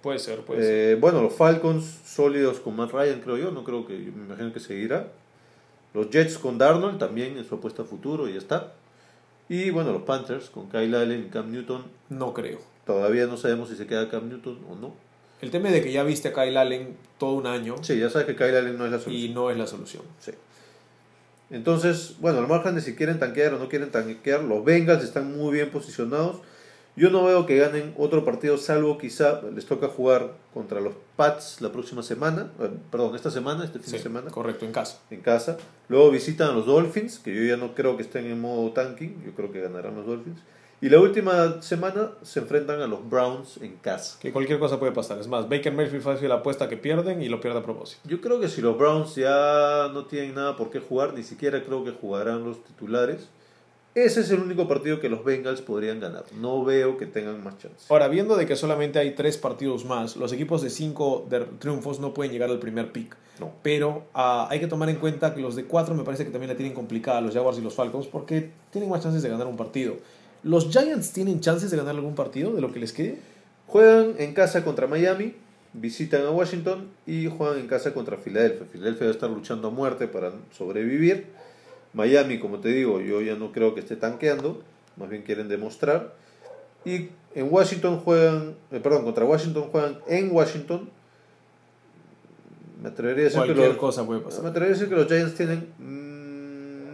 Puede 0.03 0.19
ser, 0.19 0.41
puede 0.41 0.63
ser. 0.63 0.73
Eh, 0.75 0.95
bueno, 0.97 1.23
los 1.23 1.35
Falcons 1.35 2.01
sólidos 2.05 2.61
con 2.61 2.77
Matt 2.77 2.91
Ryan, 2.91 3.21
creo 3.21 3.39
yo. 3.39 3.51
No 3.53 3.65
creo 3.65 3.87
que, 3.87 4.05
yo 4.05 4.13
me 4.13 4.25
imagino 4.25 4.53
que 4.53 4.61
seguirá. 4.61 5.09
Los 5.95 6.11
Jets 6.11 6.37
con 6.37 6.59
Darnold 6.59 6.99
también 6.99 7.39
en 7.39 7.45
su 7.47 7.55
apuesta 7.55 7.83
a 7.83 7.85
futuro 7.87 8.29
y 8.29 8.33
ya 8.33 8.39
está. 8.39 8.75
Y 9.49 9.71
bueno, 9.71 9.93
los 9.93 10.03
Panthers 10.03 10.51
con 10.51 10.69
Kyle 10.69 10.95
Allen 10.95 11.27
y 11.27 11.31
Cam 11.31 11.53
Newton. 11.53 11.85
No 12.11 12.35
creo. 12.35 12.74
Todavía 12.87 13.27
no 13.27 13.37
sabemos 13.37 13.69
si 13.71 13.77
se 13.77 13.87
queda 13.87 14.09
Cam 14.11 14.29
Newton 14.29 14.59
o 14.71 14.75
no. 14.75 14.95
El 15.41 15.51
tema 15.51 15.69
es 15.69 15.75
de 15.75 15.83
que 15.83 15.93
ya 15.93 16.03
viste 16.05 16.29
a 16.29 16.33
Kyle 16.33 16.57
Allen 16.57 16.97
todo 17.19 17.33
un 17.35 17.47
año 17.47 17.77
Sí, 17.83 17.99
ya 17.99 18.09
sabes 18.09 18.27
que 18.27 18.37
Kyle 18.37 18.57
Allen 18.57 18.79
no 18.79 18.87
es 18.87 18.93
la 18.93 18.99
solución. 18.99 19.31
y 19.31 19.35
no 19.35 19.51
es 19.51 19.57
la 19.59 19.67
solución. 19.67 20.03
Sí. 20.21 20.33
Entonces, 21.51 22.17
bueno, 22.21 22.39
al 22.39 22.49
margen 22.49 22.75
de 22.75 22.81
si 22.81 22.95
quieren 22.95 23.19
tanquear 23.19 23.55
o 23.55 23.59
no 23.59 23.69
quieren 23.69 23.91
tanquear, 23.91 24.43
los 24.43 24.65
Bengals 24.65 25.05
están 25.05 25.37
muy 25.37 25.53
bien 25.53 25.71
posicionados. 25.71 26.39
Yo 26.97 27.11
no 27.11 27.25
veo 27.25 27.45
que 27.45 27.57
ganen 27.57 27.93
otro 27.99 28.25
partido, 28.25 28.57
salvo 28.57 28.99
quizá 28.99 29.43
les 29.55 29.67
toca 29.67 29.89
jugar 29.89 30.33
contra 30.55 30.81
los 30.81 30.95
Pats 31.17 31.61
la 31.61 31.73
próxima 31.73 32.03
semana, 32.05 32.53
eh, 32.61 32.71
perdón, 32.91 33.17
esta 33.17 33.31
semana, 33.33 33.65
este 33.65 33.79
fin 33.81 33.89
Sí, 33.91 33.97
de 33.97 34.03
semana, 34.03 34.31
correcto, 34.31 34.65
en 34.65 34.73
casa. 34.73 35.01
en 35.11 35.21
casa. 35.21 35.57
Luego 35.89 36.11
visitan 36.13 36.51
a 36.51 36.53
los 36.53 36.67
Dolphins, 36.67 37.19
que 37.19 37.35
yo 37.35 37.43
ya 37.43 37.57
no 37.57 37.75
creo 37.75 37.97
que 37.97 38.03
estén 38.05 38.27
en 38.27 38.41
modo 38.41 38.71
tanking, 38.73 39.23
yo 39.25 39.33
creo 39.35 39.51
que 39.53 39.61
ganarán 39.61 39.97
los 39.97 40.07
Dolphins. 40.07 40.39
Y 40.85 40.91
la 40.91 41.01
última 41.01 41.63
semana 41.63 42.11
se 42.21 42.41
enfrentan 42.41 42.83
a 42.83 42.87
los 42.87 43.09
Browns 43.09 43.57
en 43.63 43.77
casa. 43.77 44.19
Que 44.21 44.31
cualquier 44.31 44.59
cosa 44.59 44.79
puede 44.79 44.93
pasar. 44.93 45.19
Es 45.19 45.27
más, 45.27 45.49
Baker 45.49 45.73
Mayfield 45.73 46.07
hace 46.07 46.29
la 46.29 46.35
apuesta 46.35 46.69
que 46.69 46.77
pierden 46.77 47.23
y 47.23 47.31
lo 47.31 47.41
pierde 47.41 47.61
a 47.61 47.63
propósito. 47.63 48.03
Yo 48.07 48.21
creo 48.21 48.39
que 48.39 48.49
si 48.49 48.61
los 48.61 48.77
Browns 48.77 49.15
ya 49.15 49.89
no 49.95 50.05
tienen 50.05 50.35
nada 50.35 50.57
por 50.57 50.69
qué 50.69 50.81
jugar, 50.81 51.15
ni 51.15 51.23
siquiera 51.23 51.65
creo 51.65 51.85
que 51.85 51.93
jugarán 51.93 52.45
los 52.45 52.63
titulares. 52.65 53.31
Ese 53.95 54.21
es 54.21 54.31
el 54.31 54.41
único 54.41 54.69
partido 54.69 55.01
que 55.01 55.09
los 55.09 55.25
Bengals 55.25 55.63
podrían 55.63 56.01
ganar. 56.01 56.27
No 56.39 56.63
veo 56.65 56.99
que 56.99 57.07
tengan 57.07 57.43
más 57.43 57.57
chance. 57.57 57.87
Ahora, 57.89 58.09
viendo 58.09 58.37
de 58.37 58.45
que 58.45 58.55
solamente 58.55 58.99
hay 58.99 59.13
tres 59.13 59.39
partidos 59.39 59.87
más, 59.87 60.17
los 60.17 60.35
equipos 60.35 60.61
de 60.61 60.69
cinco 60.69 61.27
de 61.31 61.47
triunfos 61.61 61.99
no 61.99 62.13
pueden 62.13 62.31
llegar 62.31 62.51
al 62.51 62.59
primer 62.59 62.93
pick. 62.93 63.17
No. 63.41 63.53
Pero 63.63 64.05
ah, 64.13 64.49
hay 64.51 64.61
que 64.61 64.67
tomar 64.67 64.91
en 64.91 64.97
cuenta 64.97 65.35
que 65.35 65.41
los 65.41 65.57
de 65.57 65.65
cuatro 65.65 65.95
me 65.95 66.05
parece 66.05 66.27
que 66.27 66.31
también 66.31 66.51
la 66.51 66.57
tienen 66.57 66.75
complicada, 66.75 67.23
los 67.23 67.33
Jaguars 67.33 67.57
y 67.57 67.63
los 67.63 67.73
Falcons, 67.73 68.07
porque 68.07 68.51
tienen 68.71 68.91
más 68.91 69.03
chances 69.03 69.23
de 69.23 69.31
ganar 69.31 69.47
un 69.47 69.57
partido. 69.57 69.95
¿Los 70.45 70.69
Giants 70.71 71.13
tienen 71.13 71.41
chances 71.41 71.71
de 71.71 71.77
ganar 71.79 71.95
algún 71.95 72.15
partido 72.15 72.53
de 72.53 72.61
lo 72.61 72.71
que 72.71 72.79
les 72.79 72.93
quede? 72.93 73.19
Juegan 73.67 74.15
en 74.19 74.35
casa 74.35 74.63
contra 74.63 74.87
Miami. 74.87 75.35
visitan 75.73 76.25
a 76.25 76.31
Washington 76.31 76.91
y 77.05 77.27
juegan 77.27 77.59
en 77.59 77.67
casa 77.67 77.93
contra 77.93 78.17
Filadelfia. 78.19 78.65
Filadelfia 78.71 79.07
debe 79.07 79.13
estar 79.13 79.31
luchando 79.31 79.69
a 79.69 79.71
muerte 79.71 80.07
para 80.07 80.33
sobrevivir. 80.57 81.27
Miami, 81.95 82.39
como 82.39 82.61
te 82.61 82.69
digo, 82.69 83.01
yo 83.01 83.21
ya 83.23 83.35
no 83.35 83.51
creo 83.51 83.75
que 83.75 83.81
esté 83.81 83.97
tanqueando, 83.97 84.63
más 84.97 85.09
bien 85.09 85.23
quieren 85.23 85.49
demostrar. 85.49 86.15
Y 86.85 87.09
en 87.35 87.53
Washington 87.53 88.01
juegan, 88.01 88.55
eh, 88.71 88.81
perdón, 88.81 89.05
contra 89.05 89.25
Washington 89.25 89.65
juegan 89.73 89.99
en 90.07 90.31
Washington. 90.31 90.91
Me 92.83 92.91
atrevería 92.91 93.23
a 93.23 93.31
decir, 93.31 93.43
que 93.43 93.55
los, 93.55 93.77
cosa 93.77 94.05
puede 94.05 94.21
pasar. 94.21 94.43
me 94.43 94.51
atrevería 94.51 94.77
a 94.77 94.79
decir 94.79 94.89
que 94.91 95.01
los 95.01 95.09
Giants 95.09 95.35
tienen 95.35 95.73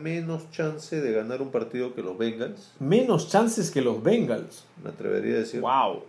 menos 0.01 0.51
chance 0.51 1.01
de 1.01 1.12
ganar 1.12 1.42
un 1.42 1.51
partido 1.51 1.94
que 1.94 2.03
los 2.03 2.16
Bengals. 2.16 2.72
Menos 2.78 3.28
chances 3.28 3.70
que 3.70 3.82
los 3.82 4.03
Bengals. 4.03 4.64
Me 4.82 4.90
atrevería 4.90 5.34
a 5.34 5.38
decir. 5.38 5.61
Wow. 5.61 6.03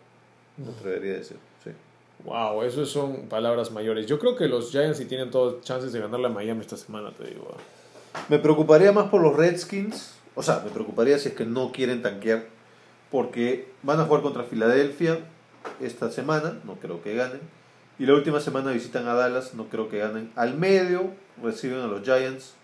Me 0.57 0.71
atrevería 0.71 1.13
a 1.13 1.17
decir, 1.17 1.37
sí. 1.63 1.71
Wow, 2.23 2.63
eso 2.63 2.85
son 2.85 3.27
palabras 3.27 3.71
mayores. 3.71 4.05
Yo 4.05 4.19
creo 4.19 4.35
que 4.35 4.47
los 4.47 4.71
Giants 4.71 4.97
sí 4.97 5.05
tienen 5.05 5.31
todas 5.31 5.61
chances 5.63 5.91
de 5.91 5.99
ganarle 5.99 6.27
a 6.27 6.29
Miami 6.29 6.61
esta 6.61 6.77
semana, 6.77 7.11
te 7.11 7.25
digo. 7.25 7.55
Me 8.29 8.39
preocuparía 8.39 8.91
más 8.91 9.09
por 9.09 9.21
los 9.21 9.35
Redskins. 9.35 10.15
O 10.35 10.43
sea, 10.43 10.61
me 10.63 10.69
preocuparía 10.69 11.17
si 11.17 11.29
es 11.29 11.35
que 11.35 11.45
no 11.45 11.71
quieren 11.71 12.01
tanquear. 12.01 12.45
Porque 13.09 13.69
van 13.83 13.99
a 13.99 14.05
jugar 14.05 14.21
contra 14.21 14.43
Filadelfia 14.43 15.19
esta 15.81 16.11
semana. 16.11 16.59
No 16.63 16.75
creo 16.75 17.01
que 17.01 17.15
ganen. 17.15 17.41
Y 17.99 18.05
la 18.05 18.13
última 18.13 18.39
semana 18.39 18.71
visitan 18.71 19.07
a 19.07 19.13
Dallas. 19.13 19.53
No 19.53 19.67
creo 19.67 19.89
que 19.89 19.99
ganen. 19.99 20.31
Al 20.35 20.57
medio 20.57 21.11
reciben 21.41 21.79
a 21.79 21.87
los 21.87 22.03
Giants. 22.03 22.55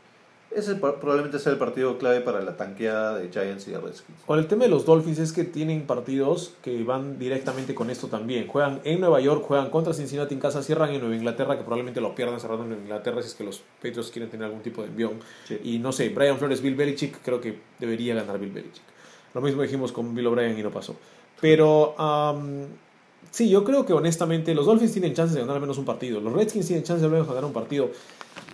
Ese 0.50 0.76
probablemente 0.76 1.40
sea 1.40 1.52
el 1.52 1.58
partido 1.58 1.98
clave 1.98 2.22
para 2.22 2.42
la 2.42 2.56
tanqueada 2.56 3.18
de 3.18 3.30
Giants 3.30 3.68
y 3.68 3.72
de 3.72 3.80
Redskins. 3.80 4.20
Con 4.26 4.40
el 4.40 4.48
tema 4.48 4.64
de 4.64 4.70
los 4.70 4.86
Dolphins 4.86 5.20
es 5.20 5.34
que 5.34 5.44
tienen 5.44 5.86
partidos 5.86 6.54
que 6.64 6.84
van 6.84 7.20
directamente 7.20 7.76
con 7.76 7.90
esto 7.90 8.08
también. 8.08 8.48
Juegan 8.48 8.80
en 8.84 9.00
Nueva 9.02 9.20
York, 9.20 9.44
juegan 9.46 9.70
contra 9.70 9.94
Cincinnati 9.94 10.34
en 10.34 10.40
casa, 10.40 10.64
cierran 10.64 10.92
en 10.92 11.02
Nueva 11.02 11.16
Inglaterra, 11.16 11.58
que 11.58 11.64
probablemente 11.64 12.02
lo 12.02 12.16
pierdan 12.16 12.40
cerrando 12.40 12.64
en 12.64 12.70
Nueva 12.70 12.84
Inglaterra 12.84 13.22
si 13.22 13.28
es 13.28 13.36
que 13.36 13.44
los 13.44 13.62
Patriots 13.82 14.10
quieren 14.10 14.32
tener 14.32 14.46
algún 14.46 14.62
tipo 14.62 14.82
de 14.82 14.88
envión. 14.88 15.20
Sí. 15.48 15.60
Y 15.64 15.80
no 15.80 15.92
sé, 15.92 16.10
Brian 16.10 16.38
Flores, 16.38 16.62
Bill 16.62 16.76
Belichick, 16.76 17.22
creo 17.22 17.42
que 17.42 17.60
debería 17.78 18.16
ganar 18.16 18.40
Bill 18.40 18.52
Belichick. 18.52 18.84
Lo 19.34 19.42
mismo 19.42 19.62
dijimos 19.62 19.92
con 19.92 20.16
Bill 20.16 20.28
O'Brien 20.28 20.58
y 20.58 20.64
no 20.64 20.72
pasó. 20.72 20.96
Pero 21.40 22.00
am, 22.00 22.66
sí, 23.32 23.50
yo 23.50 23.64
creo 23.64 23.86
que 23.86 23.94
honestamente 23.94 24.54
los 24.56 24.66
Dolphins 24.66 24.92
tienen 24.94 25.14
chances 25.14 25.36
de 25.36 25.42
ganar 25.42 25.56
al 25.56 25.62
menos 25.62 25.78
un 25.78 25.86
partido. 25.86 26.20
Los 26.22 26.34
Redskins 26.34 26.68
tienen 26.68 26.84
chances 26.84 27.02
de 27.02 27.08
al 27.08 27.12
menos 27.12 27.28
ganar 27.28 27.46
un 27.46 27.54
partido. 27.54 27.90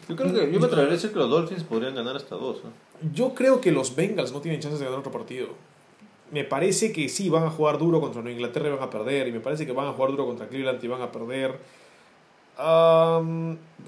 Yo 0.09 0.15
creo 0.15 0.34
que 0.34 0.51
yo 0.51 0.59
me 0.59 0.65
atrevería 0.65 0.91
a 0.91 0.95
decir 0.95 1.11
que 1.11 1.19
los 1.19 1.30
Dolphins 1.30 1.63
podrían 1.63 1.95
ganar 1.95 2.15
hasta 2.15 2.36
dos. 2.36 2.57
Yo 3.13 3.34
creo 3.34 3.61
que 3.61 3.71
los 3.71 3.95
Bengals 3.95 4.34
no 4.34 4.41
tienen 4.41 4.59
chances 4.59 4.80
de 4.80 4.86
ganar 4.86 4.99
otro 4.99 5.11
partido. 5.11 5.47
Me 6.32 6.43
parece 6.43 6.91
que 6.91 7.07
sí 7.09 7.30
van 7.30 7.43
a 7.43 7.49
jugar 7.51 7.78
duro 7.78 8.01
contra 8.01 8.21
Nueva 8.21 8.36
Inglaterra 8.36 8.67
y 8.69 8.71
van 8.71 8.82
a 8.84 8.89
perder. 8.89 9.28
Y 9.28 9.32
me 9.32 9.39
parece 9.39 9.65
que 9.65 9.71
van 9.71 9.88
a 9.88 9.93
jugar 9.93 10.11
duro 10.11 10.26
contra 10.26 10.47
Cleveland 10.47 10.84
y 10.84 10.88
van 10.88 11.01
a 11.01 11.11
perder. 11.11 11.59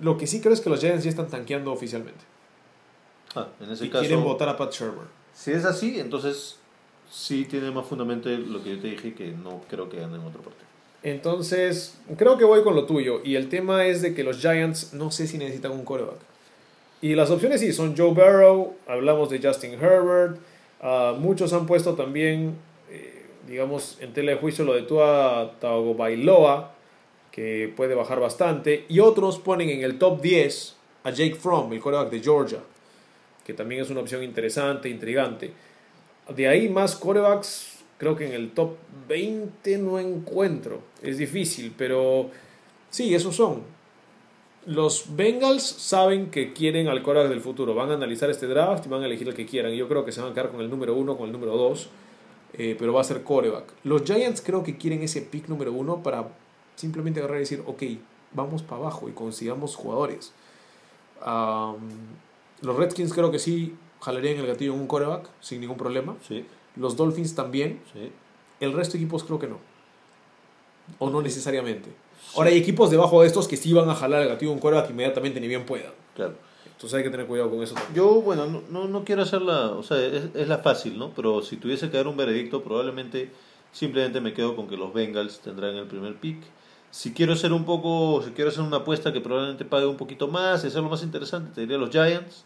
Lo 0.02 0.18
que 0.18 0.28
sí 0.28 0.42
creo 0.42 0.54
es 0.54 0.62
que 0.62 0.70
los 0.70 0.80
Giants 0.80 1.04
ya 1.04 1.10
están 1.10 1.28
tanqueando 1.28 1.72
oficialmente. 1.72 2.24
Ah, 3.36 3.48
en 3.60 3.72
ese 3.72 3.86
Y 3.86 3.90
caso, 3.90 4.02
quieren 4.06 4.24
votar 4.24 4.48
a 4.48 4.56
Pat 4.58 4.72
Shermer. 4.74 5.08
si 5.34 5.52
es 5.52 5.66
así, 5.66 6.00
entonces 6.00 6.58
sí 7.12 7.46
tiene 7.46 7.70
más 7.72 7.86
fundamento 7.86 8.30
lo 8.30 8.64
que 8.64 8.76
yo 8.76 8.82
te 8.82 8.88
dije 8.88 9.14
que 9.14 9.32
no 9.32 9.62
creo 9.70 9.90
que 9.90 10.00
ganen 10.00 10.22
otro 10.22 10.42
partido. 10.42 10.65
Entonces, 11.06 12.00
creo 12.18 12.36
que 12.36 12.46
voy 12.46 12.64
con 12.64 12.74
lo 12.74 12.88
tuyo. 12.88 13.22
Y 13.24 13.36
el 13.36 13.48
tema 13.48 13.86
es 13.86 14.02
de 14.02 14.16
que 14.16 14.24
los 14.24 14.40
Giants 14.40 14.92
no 14.94 15.12
sé 15.12 15.28
si 15.28 15.38
necesitan 15.38 15.72
un 15.72 15.86
coreback. 15.86 16.18
Y 17.00 17.14
las 17.14 17.30
opciones 17.30 17.62
sí, 17.62 17.74
son 17.74 17.96
Joe 17.96 18.10
Burrow, 18.10 18.74
hablamos 18.88 19.30
de 19.30 19.40
Justin 19.40 19.74
Herbert. 19.74 20.40
ah, 20.82 21.16
muchos 21.16 21.54
han 21.54 21.68
puesto 21.68 21.94
también, 21.94 22.56
eh, 22.90 23.24
digamos, 23.48 24.00
en 24.02 24.14
tela 24.14 24.32
de 24.32 24.40
juicio 24.40 24.66
lo 24.66 24.74
de 24.74 24.82
Tua 24.82 25.54
Tagovailoa, 25.60 26.74
que 27.32 27.72
puede 27.78 27.94
bajar 27.94 28.20
bastante. 28.20 28.86
Y 28.90 29.00
otros 29.00 29.38
ponen 29.38 29.70
en 29.70 29.84
el 29.84 30.00
top 30.00 30.22
10 30.22 30.76
a 31.04 31.12
Jake 31.12 31.36
Fromm, 31.36 31.72
el 31.72 31.82
coreback 31.82 32.10
de 32.10 32.20
Georgia, 32.20 32.62
que 33.46 33.54
también 33.54 33.82
es 33.82 33.92
una 33.92 34.00
opción 34.02 34.24
interesante, 34.24 34.90
intrigante. 34.90 35.52
De 36.36 36.48
ahí 36.48 36.68
más 36.68 36.96
corebacks, 36.96 37.75
creo 37.98 38.16
que 38.16 38.28
en 38.28 38.34
el 38.34 38.52
top 38.52 38.76
20 39.08 39.78
no 39.78 40.00
encuentro. 40.00 40.82
Es 41.02 41.18
difícil, 41.18 41.74
pero 41.78 42.30
sí, 42.90 43.14
esos 43.16 43.36
son. 43.36 43.64
Los 44.66 45.16
Bengals 45.16 45.64
saben 45.64 46.32
que 46.32 46.54
quieren 46.54 46.88
al 46.88 47.04
coreback 47.04 47.30
del 47.30 47.42
futuro. 47.42 47.76
Van 47.76 47.92
a 47.92 47.94
analizar 47.94 48.30
este 48.30 48.48
draft 48.48 48.86
y 48.86 48.90
van 48.90 49.04
a 49.04 49.06
elegir 49.06 49.28
el 49.28 49.36
que 49.36 49.46
quieran. 49.46 49.72
Yo 49.74 49.88
creo 49.88 50.04
que 50.04 50.12
se 50.12 50.22
van 50.22 50.32
a 50.32 50.34
quedar 50.34 50.52
con 50.52 50.62
el 50.62 50.70
número 50.70 50.96
1, 50.96 51.18
con 51.18 51.28
el 51.28 51.32
número 51.32 51.56
2, 51.56 51.90
pero 52.58 52.94
va 52.94 53.02
a 53.02 53.04
ser 53.04 53.24
coreback. 53.24 53.74
Los 53.84 54.04
Giants 54.04 54.42
creo 54.42 54.64
que 54.64 54.78
quieren 54.78 55.04
ese 55.04 55.22
pick 55.22 55.48
número 55.50 55.72
1 55.72 56.02
para 56.02 56.30
simplemente 56.76 57.20
agarrar 57.20 57.38
y 57.38 57.42
decir, 57.42 57.64
ok, 57.66 57.84
vamos 58.34 58.64
para 58.64 58.82
abajo 58.82 59.08
y 59.08 59.12
consigamos 59.12 59.76
jugadores. 59.76 60.34
Am, 61.22 61.78
los 62.62 62.76
Redskins 62.76 63.14
creo 63.14 63.32
que 63.32 63.40
sí 63.40 63.76
jalarían 64.02 64.38
el 64.38 64.48
gatillo 64.48 64.74
en 64.74 64.80
un 64.80 64.88
coreback 64.88 65.30
sin 65.42 65.62
ningún 65.62 65.78
problema. 65.78 66.16
Sí, 66.28 66.46
Los 66.76 66.96
Dolphins 66.96 67.36
también. 67.36 67.82
sí. 67.94 68.12
El 68.62 68.72
resto 68.72 68.94
de 68.94 69.00
equipos 69.00 69.24
creo 69.26 69.38
que 69.38 69.48
no. 69.48 69.60
O 70.98 71.10
no 71.10 71.22
necesariamente. 71.22 71.90
Ahora 72.36 72.50
hay 72.50 72.58
equipos 72.58 72.90
debajo 72.90 73.22
de 73.22 73.28
estos 73.28 73.48
que 73.48 73.58
sí 73.58 73.74
van 73.74 73.90
a 73.90 73.96
jalar 73.96 74.22
el 74.22 74.30
gatillo 74.30 74.52
en 74.52 74.56
un 74.56 74.62
coreback 74.62 74.90
inmediatamente 74.90 75.42
ni 75.42 75.48
bien 75.48 75.66
puedan. 75.66 75.92
Claro. 76.16 76.36
Entonces 76.66 76.98
hay 76.98 77.04
que 77.04 77.10
tener 77.10 77.26
cuidado 77.26 77.50
con 77.50 77.62
eso 77.62 77.74
también. 77.74 77.96
Yo, 77.96 78.22
bueno, 78.22 78.46
no, 78.46 78.62
no, 78.70 78.88
no 78.88 79.04
quiero 79.04 79.22
hacerla, 79.24 79.72
o 79.72 79.84
sea, 79.84 79.98
es, 79.98 80.26
es 80.34 80.48
la 80.48 80.60
fácil, 80.60 80.98
¿no? 80.98 81.12
Pero 81.16 81.42
si 81.42 81.58
tuviese 81.58 81.90
que 81.90 81.98
dar 81.98 82.08
un 82.08 82.18
veredicto, 82.18 82.64
probablemente 82.64 83.30
simplemente 83.72 84.22
me 84.22 84.34
quedo 84.34 84.56
con 84.56 84.68
que 84.68 84.78
los 84.78 84.94
Bengals 84.94 85.40
tendrán 85.40 85.76
el 85.76 85.86
primer 85.86 86.16
pick. 86.16 86.42
Si 86.92 87.14
quiero 87.14 87.34
hacer 87.34 87.52
un 87.52 87.66
poco, 87.66 88.22
si 88.24 88.32
quiero 88.32 88.50
hacer 88.50 88.64
una 88.64 88.78
apuesta 88.78 89.12
que 89.12 89.20
probablemente 89.20 89.66
pague 89.66 89.86
un 89.86 89.98
poquito 89.98 90.30
más 90.30 90.64
y 90.64 90.68
hacerlo 90.68 90.90
más 90.90 91.04
interesante, 91.04 91.52
te 91.54 91.62
diría 91.62 91.78
los 91.78 91.90
Giants. 91.90 92.46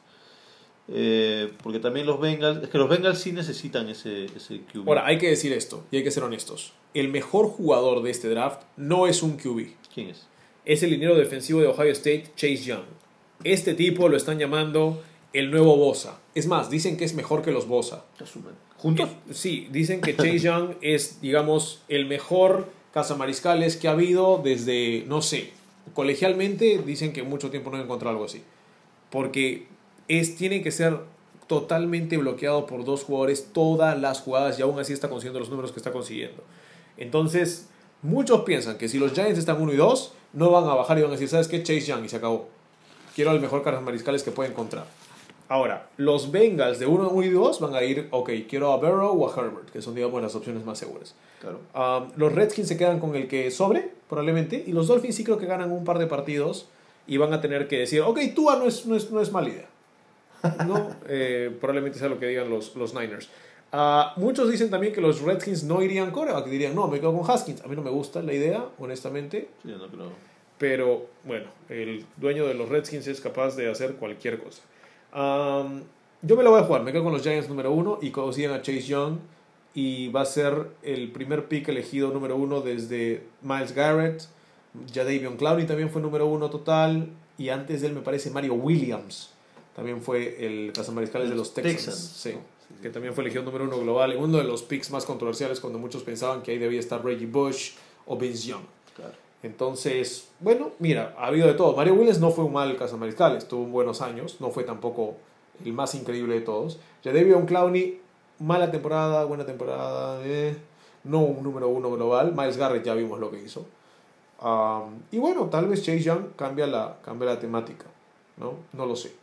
Eh, 0.92 1.52
porque 1.62 1.80
también 1.80 2.06
los 2.08 2.20
Bengals, 2.20 2.64
es 2.64 2.70
que 2.70 2.78
los 2.78 2.90
Bengals 2.90 3.20
sí 3.20 3.32
necesitan 3.32 3.90
ese, 3.90 4.26
ese 4.26 4.62
QB. 4.62 4.88
Ahora, 4.88 5.06
hay 5.06 5.18
que 5.18 5.30
decir 5.30 5.54
esto 5.54 5.86
y 5.92 5.98
hay 5.98 6.04
que 6.04 6.12
ser 6.12 6.24
honestos. 6.24 6.74
El 6.94 7.10
mejor 7.10 7.48
jugador 7.48 8.02
de 8.02 8.10
este 8.10 8.30
draft 8.30 8.64
no 8.76 9.08
es 9.08 9.22
un 9.22 9.38
QB. 9.38 9.68
¿Quién 9.94 10.10
es? 10.10 10.28
Es 10.66 10.82
el 10.84 10.90
liniero 10.92 11.16
defensivo 11.16 11.62
de 11.62 11.68
Ohio 11.68 11.92
State, 11.92 12.32
Chase 12.36 12.58
Young. 12.58 12.86
Este 13.44 13.74
tipo 13.74 14.10
lo 14.10 14.18
están 14.18 14.40
llamando 14.40 15.02
el 15.34 15.52
nuevo 15.52 15.78
Bosa. 15.78 16.20
Es 16.34 16.48
más, 16.48 16.70
dicen 16.70 16.98
que 16.98 17.06
es 17.06 17.14
mejor 17.14 17.44
que 17.44 17.52
los 17.52 17.68
Bosa. 17.68 18.06
¿Juntos? 18.78 19.10
Eh, 19.10 19.34
Sí, 19.34 19.68
dicen 19.72 20.02
que 20.02 20.16
Chase 20.16 20.40
Young 20.40 20.72
es, 20.82 21.22
digamos, 21.22 21.84
el 21.88 22.08
mejor 22.08 22.72
cazamariscales 22.94 23.78
que 23.78 23.88
ha 23.88 23.92
habido 23.92 24.42
desde, 24.44 25.04
no 25.08 25.22
sé, 25.22 25.52
colegialmente 25.94 26.82
dicen 26.84 27.14
que 27.14 27.24
mucho 27.24 27.52
tiempo 27.52 27.70
no 27.70 27.78
he 27.78 27.82
encontrado 27.82 28.12
algo 28.12 28.26
así. 28.26 28.42
Porque 29.12 29.68
es, 30.10 30.36
tiene 30.36 30.62
que 30.62 30.72
ser 30.72 31.00
totalmente 31.48 32.18
bloqueado 32.18 32.66
por 32.66 32.84
dos 32.84 33.04
jugadores 33.06 33.50
todas 33.54 34.00
las 34.00 34.20
jugadas 34.22 34.60
y 34.60 34.62
aún 34.62 34.80
así 34.80 34.94
está 34.94 35.10
consiguiendo 35.10 35.40
los 35.40 35.50
números 35.50 35.72
que 35.72 35.80
está 35.80 35.92
consiguiendo. 35.92 36.44
Entonces, 36.98 37.70
muchos 38.02 38.42
piensan 38.42 38.78
que 38.78 38.90
si 38.90 39.00
los 39.00 39.14
Giants 39.14 39.40
están 39.40 39.62
1 39.62 39.74
y 39.74 39.78
2, 39.78 40.14
no 40.34 40.52
van 40.52 40.66
a 40.66 40.74
bajar 40.74 40.98
y 41.00 41.02
van 41.02 41.12
a 41.12 41.14
decir, 41.14 41.30
¿sabes 41.30 41.48
qué? 41.48 41.64
Chase 41.64 41.82
Young 41.82 42.06
y 42.06 42.10
se 42.10 42.18
acabó. 42.18 42.50
Quiero 43.16 43.32
al 43.32 43.40
mejor 43.40 43.82
mariscales 43.82 44.24
que 44.24 44.32
pueda 44.32 44.50
encontrar. 44.50 44.86
Ahora, 45.48 45.90
los 45.98 46.32
Bengals 46.32 46.78
de 46.78 46.86
1 46.86 47.24
y 47.24 47.30
2 47.30 47.60
van 47.60 47.74
a 47.74 47.82
ir, 47.82 48.08
ok, 48.12 48.30
quiero 48.48 48.72
a 48.72 48.78
Burrow 48.78 49.20
o 49.20 49.28
a 49.28 49.34
Herbert, 49.34 49.72
que 49.72 49.82
son, 49.82 49.96
digamos, 49.96 50.22
las 50.22 50.36
opciones 50.36 50.64
más 50.64 50.78
seguras. 50.78 51.16
Claro. 51.42 51.60
Um, 51.74 52.12
los 52.18 52.32
Redskins 52.32 52.68
se 52.68 52.78
quedan 52.78 53.00
con 53.00 53.16
el 53.16 53.28
que 53.28 53.50
sobre, 53.50 53.92
probablemente, 54.08 54.64
y 54.68 54.74
los 54.74 54.88
Dolphins 54.88 55.16
sí 55.16 55.24
creo 55.24 55.40
que 55.40 55.48
ganan 55.48 55.72
un 55.72 55.84
par 55.84 55.98
de 55.98 56.06
partidos 56.06 56.68
y 57.08 57.18
van 57.18 57.34
a 57.34 57.42
tener 57.42 57.68
que 57.68 57.80
decir, 57.80 58.02
ok, 58.02 58.20
Tua 58.36 58.58
no 58.58 58.66
es, 58.66 58.86
no 58.86 58.96
es, 58.96 59.10
no 59.10 59.20
es 59.22 59.32
mala 59.32 59.50
idea. 59.50 59.69
No, 60.68 60.96
eh, 61.08 61.56
probablemente 61.60 62.00
sea 62.00 62.10
lo 62.10 62.20
que 62.20 62.28
digan 62.28 62.50
los, 62.50 62.76
los 62.76 62.94
Niners. 62.94 63.30
Ah, 63.72 64.14
muchos 64.18 64.50
dicen 64.50 64.70
también 64.70 64.94
que 64.94 65.02
los 65.02 65.22
Redskins 65.22 65.64
no 65.64 65.82
irían 65.82 66.12
coreback, 66.12 66.46
que 66.46 66.52
dirían, 66.52 66.74
no, 66.74 66.88
me 66.88 67.00
quedo 67.00 67.16
con 67.16 67.30
Haskins. 67.30 67.62
A 67.62 67.68
mí 67.68 67.76
no 67.76 67.82
me 67.82 67.92
gusta 67.92 68.22
la 68.22 68.34
idea, 68.34 68.66
honestamente, 68.80 69.50
Sí, 69.64 69.70
no, 69.70 69.88
pero... 69.88 70.12
pero 70.58 71.06
bueno, 71.24 71.48
el 71.70 72.06
dueño 72.18 72.48
de 72.48 72.56
los 72.56 72.70
Redskins 72.70 73.08
es 73.08 73.22
capaz 73.22 73.56
de 73.56 73.70
hacer 73.70 73.96
cualquier 73.96 74.40
cosa. 74.40 74.64
Yo 76.22 76.36
me 76.36 76.44
lo 76.44 76.52
voy 76.52 76.60
a 76.60 76.64
jugar, 76.64 76.84
me 76.84 76.92
quedo 76.92 77.04
con 77.04 77.14
los 77.14 77.22
Giants 77.22 77.48
número 77.48 77.72
uno 77.72 77.98
y 78.02 78.12
consiguen 78.12 78.52
a 78.52 78.62
Chase 78.62 78.82
Young 78.82 79.20
y 79.74 80.10
va 80.10 80.22
a 80.22 80.26
ser 80.26 80.68
el 80.84 81.12
primer 81.12 81.48
pick 81.48 81.70
elegido 81.70 82.12
número 82.12 82.36
uno 82.36 82.60
desde 82.62 83.24
Miles 83.42 83.74
Garrett. 83.74 84.24
Jadavion 84.94 85.38
Clowney 85.38 85.66
también 85.66 85.90
fue 85.90 86.02
número 86.02 86.28
uno 86.28 86.50
total 86.50 87.10
y 87.38 87.50
antes 87.50 87.82
de 87.82 87.88
él 87.88 87.94
me 87.94 88.02
parece 88.02 88.32
Mario 88.32 88.56
Williams. 88.56 89.34
También 89.80 90.02
fue 90.02 90.46
el 90.46 90.74
cazamariscales 90.74 91.30
de 91.30 91.36
los 91.36 91.54
Texans. 91.54 91.86
Texans. 91.86 91.98
Sí, 91.98 92.34
que 92.82 92.90
también 92.90 93.14
fue 93.14 93.24
elegido 93.24 93.44
número 93.44 93.64
uno 93.64 93.80
global. 93.80 94.12
Y 94.12 94.18
uno 94.18 94.38
de 94.38 94.44
los 94.44 94.62
picks 94.62 94.92
más 94.92 95.06
controversiales 95.06 95.62
cuando 95.62 95.80
muchos 95.80 96.04
pensaban 96.04 96.42
que 96.42 96.52
ahí 96.52 96.58
debía 96.58 96.82
estar 96.82 97.02
Reggie 97.02 97.28
Bush 97.28 97.76
o 98.06 98.18
Vince 98.18 98.50
Young. 98.50 98.64
Claro. 98.94 99.14
Entonces, 99.42 100.28
bueno, 100.42 100.72
mira, 100.80 101.16
ha 101.18 101.28
habido 101.28 101.48
de 101.48 101.54
todo. 101.54 101.78
Mario 101.78 101.94
Williams 101.94 102.20
no 102.20 102.30
fue 102.30 102.44
un 102.44 102.52
mal 102.52 102.76
cazamariscales, 102.76 103.48
tuvo 103.48 103.68
buenos 103.68 104.02
años, 104.02 104.42
no 104.42 104.52
fue 104.52 104.66
tampoco 104.66 105.16
el 105.64 105.72
más 105.72 105.96
increíble 105.96 106.34
de 106.34 106.42
todos. 106.42 106.78
Jadavion 107.02 107.46
Clowney, 107.46 108.02
mala 108.40 108.72
temporada, 108.72 109.24
buena 109.24 109.46
temporada, 109.46 110.20
eh, 110.26 110.58
no 111.06 111.22
un 111.22 111.42
número 111.42 111.70
uno 111.70 111.90
global. 111.90 112.34
Miles 112.36 112.58
Garrett 112.58 112.84
ya 112.84 112.96
vimos 112.96 113.18
lo 113.18 113.32
que 113.32 113.42
hizo. 113.42 113.66
Um, 114.42 115.04
y 115.10 115.20
bueno, 115.20 115.46
tal 115.46 115.70
vez 115.70 115.84
Chase 115.84 116.02
Young 116.02 116.34
cambia 116.36 116.68
la, 116.68 116.98
cambia 117.02 117.30
la 117.30 117.40
temática, 117.40 117.86
¿no? 118.36 118.56
No 118.74 118.86
lo 118.86 118.98
sé. 118.98 119.19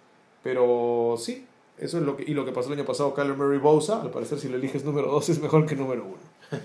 Pero 0.47 1.17
sí, 1.19 1.45
eso 1.77 1.99
es 1.99 2.05
lo 2.05 2.17
que, 2.17 2.23
y 2.23 2.33
lo 2.33 2.45
que 2.45 2.53
pasó 2.53 2.69
el 2.69 2.79
año 2.79 2.87
pasado, 2.87 3.13
Kyler 3.15 3.37
Murray 3.37 3.59
Bosa, 3.59 4.01
al 4.01 4.13
parecer 4.13 4.39
si 4.39 4.49
lo 4.49 4.55
eliges 4.55 4.85
número 4.85 5.11
2 5.11 5.29
es 5.31 5.43
mejor 5.43 5.67
que 5.67 5.75
número 5.75 6.05
1. 6.05 6.17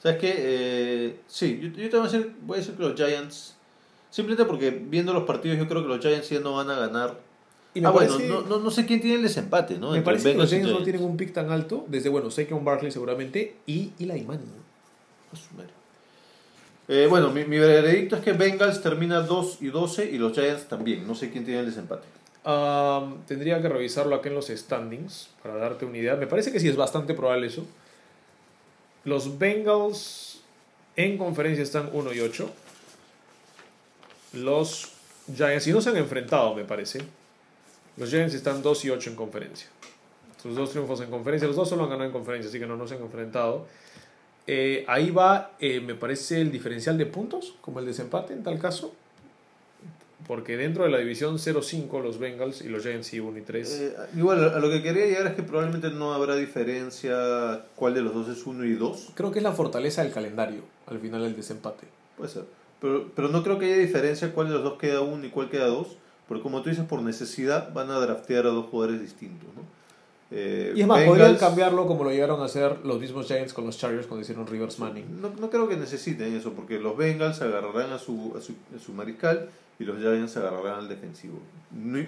¿Sabes 0.00 0.18
qué? 0.18 0.34
Eh, 0.36 1.16
sí, 1.26 1.58
yo, 1.60 1.70
yo 1.70 1.90
te 1.90 1.96
voy 1.96 2.06
a, 2.06 2.08
decir, 2.08 2.32
voy 2.42 2.54
a 2.54 2.60
decir 2.60 2.76
que 2.76 2.84
los 2.84 2.94
Giants, 2.94 3.56
simplemente 4.10 4.44
porque 4.44 4.70
viendo 4.70 5.12
los 5.12 5.24
partidos 5.24 5.58
yo 5.58 5.66
creo 5.66 5.82
que 5.82 5.88
los 5.88 5.98
Giants 5.98 6.30
ya 6.30 6.38
no 6.38 6.54
van 6.54 6.70
a 6.70 6.78
ganar. 6.78 7.18
Y 7.74 7.80
me 7.80 7.88
ah, 7.88 7.92
parece- 7.92 8.28
bueno, 8.28 8.42
no, 8.42 8.48
no, 8.48 8.58
no 8.60 8.70
sé 8.70 8.86
quién 8.86 9.00
tiene 9.00 9.16
el 9.16 9.22
desempate, 9.22 9.76
¿no? 9.76 9.90
Me 9.90 9.98
Entre 9.98 10.04
parece 10.04 10.32
que 10.34 10.38
los 10.38 10.48
Giants 10.48 10.70
no 10.70 10.84
tienen 10.84 11.02
un 11.02 11.16
pick 11.16 11.32
tan 11.32 11.50
alto, 11.50 11.84
desde, 11.88 12.10
bueno, 12.10 12.30
Saquon 12.30 12.64
Barkley 12.64 12.92
seguramente, 12.92 13.56
y 13.66 13.90
Eli 13.98 14.22
Manning. 14.22 14.62
Eh, 16.86 17.08
bueno, 17.10 17.30
mi, 17.30 17.44
mi 17.44 17.58
veredicto 17.58 18.14
es 18.14 18.22
que 18.22 18.34
Bengals 18.34 18.80
termina 18.82 19.20
2 19.20 19.58
y 19.62 19.70
12 19.70 20.08
y 20.12 20.18
los 20.18 20.32
Giants 20.32 20.68
también. 20.68 21.04
No 21.08 21.16
sé 21.16 21.28
quién 21.28 21.44
tiene 21.44 21.58
el 21.60 21.66
desempate. 21.66 22.21
Tendría 22.44 23.62
que 23.62 23.68
revisarlo 23.68 24.16
acá 24.16 24.28
en 24.28 24.34
los 24.34 24.48
standings 24.48 25.28
para 25.42 25.56
darte 25.56 25.84
una 25.84 25.98
idea. 25.98 26.16
Me 26.16 26.26
parece 26.26 26.50
que 26.50 26.58
sí 26.58 26.68
es 26.68 26.76
bastante 26.76 27.14
probable 27.14 27.46
eso. 27.46 27.64
Los 29.04 29.38
Bengals 29.38 30.40
en 30.96 31.18
conferencia 31.18 31.62
están 31.62 31.90
1 31.92 32.12
y 32.14 32.20
8. 32.20 32.50
Los 34.34 34.92
Giants, 35.34 35.66
y 35.66 35.72
no 35.72 35.80
se 35.80 35.90
han 35.90 35.96
enfrentado, 35.96 36.54
me 36.54 36.64
parece. 36.64 37.00
Los 37.96 38.10
Giants 38.10 38.34
están 38.34 38.62
2 38.62 38.84
y 38.86 38.90
8 38.90 39.10
en 39.10 39.16
conferencia. 39.16 39.68
Sus 40.42 40.56
dos 40.56 40.70
triunfos 40.70 41.00
en 41.00 41.10
conferencia. 41.10 41.46
Los 41.46 41.56
dos 41.56 41.68
solo 41.68 41.84
han 41.84 41.90
ganado 41.90 42.06
en 42.06 42.12
conferencia, 42.12 42.48
así 42.48 42.58
que 42.58 42.66
no, 42.66 42.76
no 42.76 42.88
se 42.88 42.96
han 42.96 43.02
enfrentado. 43.02 43.66
Eh, 44.48 44.84
ahí 44.88 45.10
va, 45.10 45.52
eh, 45.60 45.80
me 45.80 45.94
parece, 45.94 46.40
el 46.40 46.50
diferencial 46.50 46.98
de 46.98 47.06
puntos, 47.06 47.54
como 47.60 47.78
el 47.78 47.86
desempate 47.86 48.32
en 48.32 48.42
tal 48.42 48.58
caso. 48.58 48.92
Porque 50.26 50.56
dentro 50.56 50.84
de 50.84 50.90
la 50.90 50.98
división 50.98 51.36
0-5, 51.38 52.00
los 52.02 52.18
Bengals 52.18 52.62
y 52.62 52.68
los 52.68 52.82
Giants 52.82 53.06
sí 53.08 53.18
1 53.20 53.38
y 53.38 53.42
3. 53.42 53.70
Eh, 53.80 53.96
igual, 54.16 54.44
a 54.54 54.58
lo 54.60 54.70
que 54.70 54.82
quería 54.82 55.06
llegar 55.06 55.26
es 55.26 55.34
que 55.34 55.42
probablemente 55.42 55.90
no 55.90 56.14
habrá 56.14 56.36
diferencia 56.36 57.62
cuál 57.74 57.94
de 57.94 58.02
los 58.02 58.14
dos 58.14 58.28
es 58.28 58.46
1 58.46 58.64
y 58.64 58.74
2. 58.74 59.10
Creo 59.14 59.30
que 59.32 59.38
es 59.38 59.42
la 59.42 59.52
fortaleza 59.52 60.02
del 60.02 60.12
calendario 60.12 60.60
al 60.86 60.98
final 60.98 61.22
del 61.22 61.34
desempate. 61.36 61.86
Puede 62.16 62.30
ser. 62.30 62.44
Pero, 62.80 63.10
pero 63.14 63.28
no 63.28 63.42
creo 63.42 63.58
que 63.58 63.66
haya 63.66 63.76
diferencia 63.78 64.32
cuál 64.32 64.48
de 64.48 64.54
los 64.54 64.62
dos 64.64 64.78
queda 64.78 65.00
1 65.00 65.26
y 65.26 65.30
cuál 65.30 65.48
queda 65.50 65.66
2. 65.66 65.86
Porque 66.28 66.42
como 66.42 66.62
tú 66.62 66.70
dices, 66.70 66.84
por 66.84 67.02
necesidad 67.02 67.72
van 67.72 67.90
a 67.90 67.98
draftear 67.98 68.46
a 68.46 68.50
dos 68.50 68.66
jugadores 68.66 69.00
distintos. 69.00 69.48
¿no? 69.54 69.62
Eh, 70.30 70.72
Y 70.76 70.80
es 70.82 70.86
más, 70.86 71.04
podrían 71.04 71.34
Bengals- 71.34 71.38
cambiarlo 71.40 71.86
como 71.86 72.04
lo 72.04 72.10
llegaron 72.10 72.40
a 72.40 72.44
hacer 72.46 72.78
los 72.84 72.98
mismos 73.00 73.26
Giants 73.26 73.52
con 73.52 73.66
los 73.66 73.76
Chargers 73.76 74.06
cuando 74.06 74.22
hicieron 74.22 74.46
Rivers 74.46 74.78
Manning. 74.78 75.20
No, 75.20 75.30
no 75.38 75.50
creo 75.50 75.68
que 75.68 75.76
necesiten 75.76 76.34
eso, 76.34 76.52
porque 76.52 76.78
los 76.78 76.96
Bengals 76.96 77.42
agarrarán 77.42 77.92
a 77.92 77.98
su, 77.98 78.32
a 78.36 78.40
su, 78.40 78.52
a 78.74 78.78
su 78.82 78.92
mariscal 78.92 79.50
y 79.82 79.84
los 79.84 79.98
Giants 79.98 80.36
agarrarán 80.36 80.78
al 80.78 80.88
defensivo, 80.88 81.38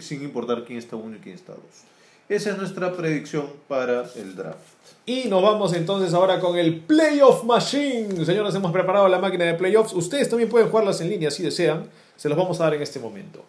sin 0.01 0.23
importar 0.23 0.65
quién 0.65 0.79
está 0.79 0.97
uno 0.97 1.17
y 1.17 1.19
quién 1.19 1.35
está 1.35 1.53
dos. 1.53 1.85
Esa 2.29 2.51
es 2.51 2.57
nuestra 2.57 2.93
predicción 2.97 3.51
para 3.69 4.05
el 4.17 4.35
draft. 4.35 4.59
Y 5.05 5.25
nos 5.29 5.43
vamos 5.43 5.75
entonces 5.75 6.15
ahora 6.15 6.41
con 6.41 6.57
el 6.57 6.81
Playoff 6.81 7.45
Machine. 7.45 8.25
Señores, 8.25 8.55
hemos 8.55 8.73
preparado 8.73 9.09
la 9.09 9.19
máquina 9.19 9.45
de 9.45 9.55
playoffs. 9.55 9.93
Ustedes 9.93 10.31
también 10.31 10.49
pueden 10.49 10.71
jugarlas 10.71 11.03
en 11.03 11.11
línea 11.11 11.31
si 11.31 11.43
desean. 11.43 11.91
Se 12.17 12.31
los 12.31 12.39
vamos 12.39 12.59
a 12.61 12.65
dar 12.65 12.75
en 12.75 12.81
este 12.83 12.99
momento. 12.99 13.45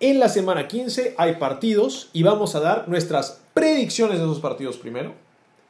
En 0.00 0.18
la 0.18 0.28
semana 0.28 0.68
15 0.68 1.14
hay 1.16 1.36
partidos 1.36 2.10
y 2.12 2.24
vamos 2.24 2.54
a 2.56 2.60
dar 2.60 2.88
nuestras 2.88 3.40
predicciones 3.54 4.18
de 4.18 4.24
esos 4.24 4.40
partidos 4.40 4.76
primero. 4.76 5.14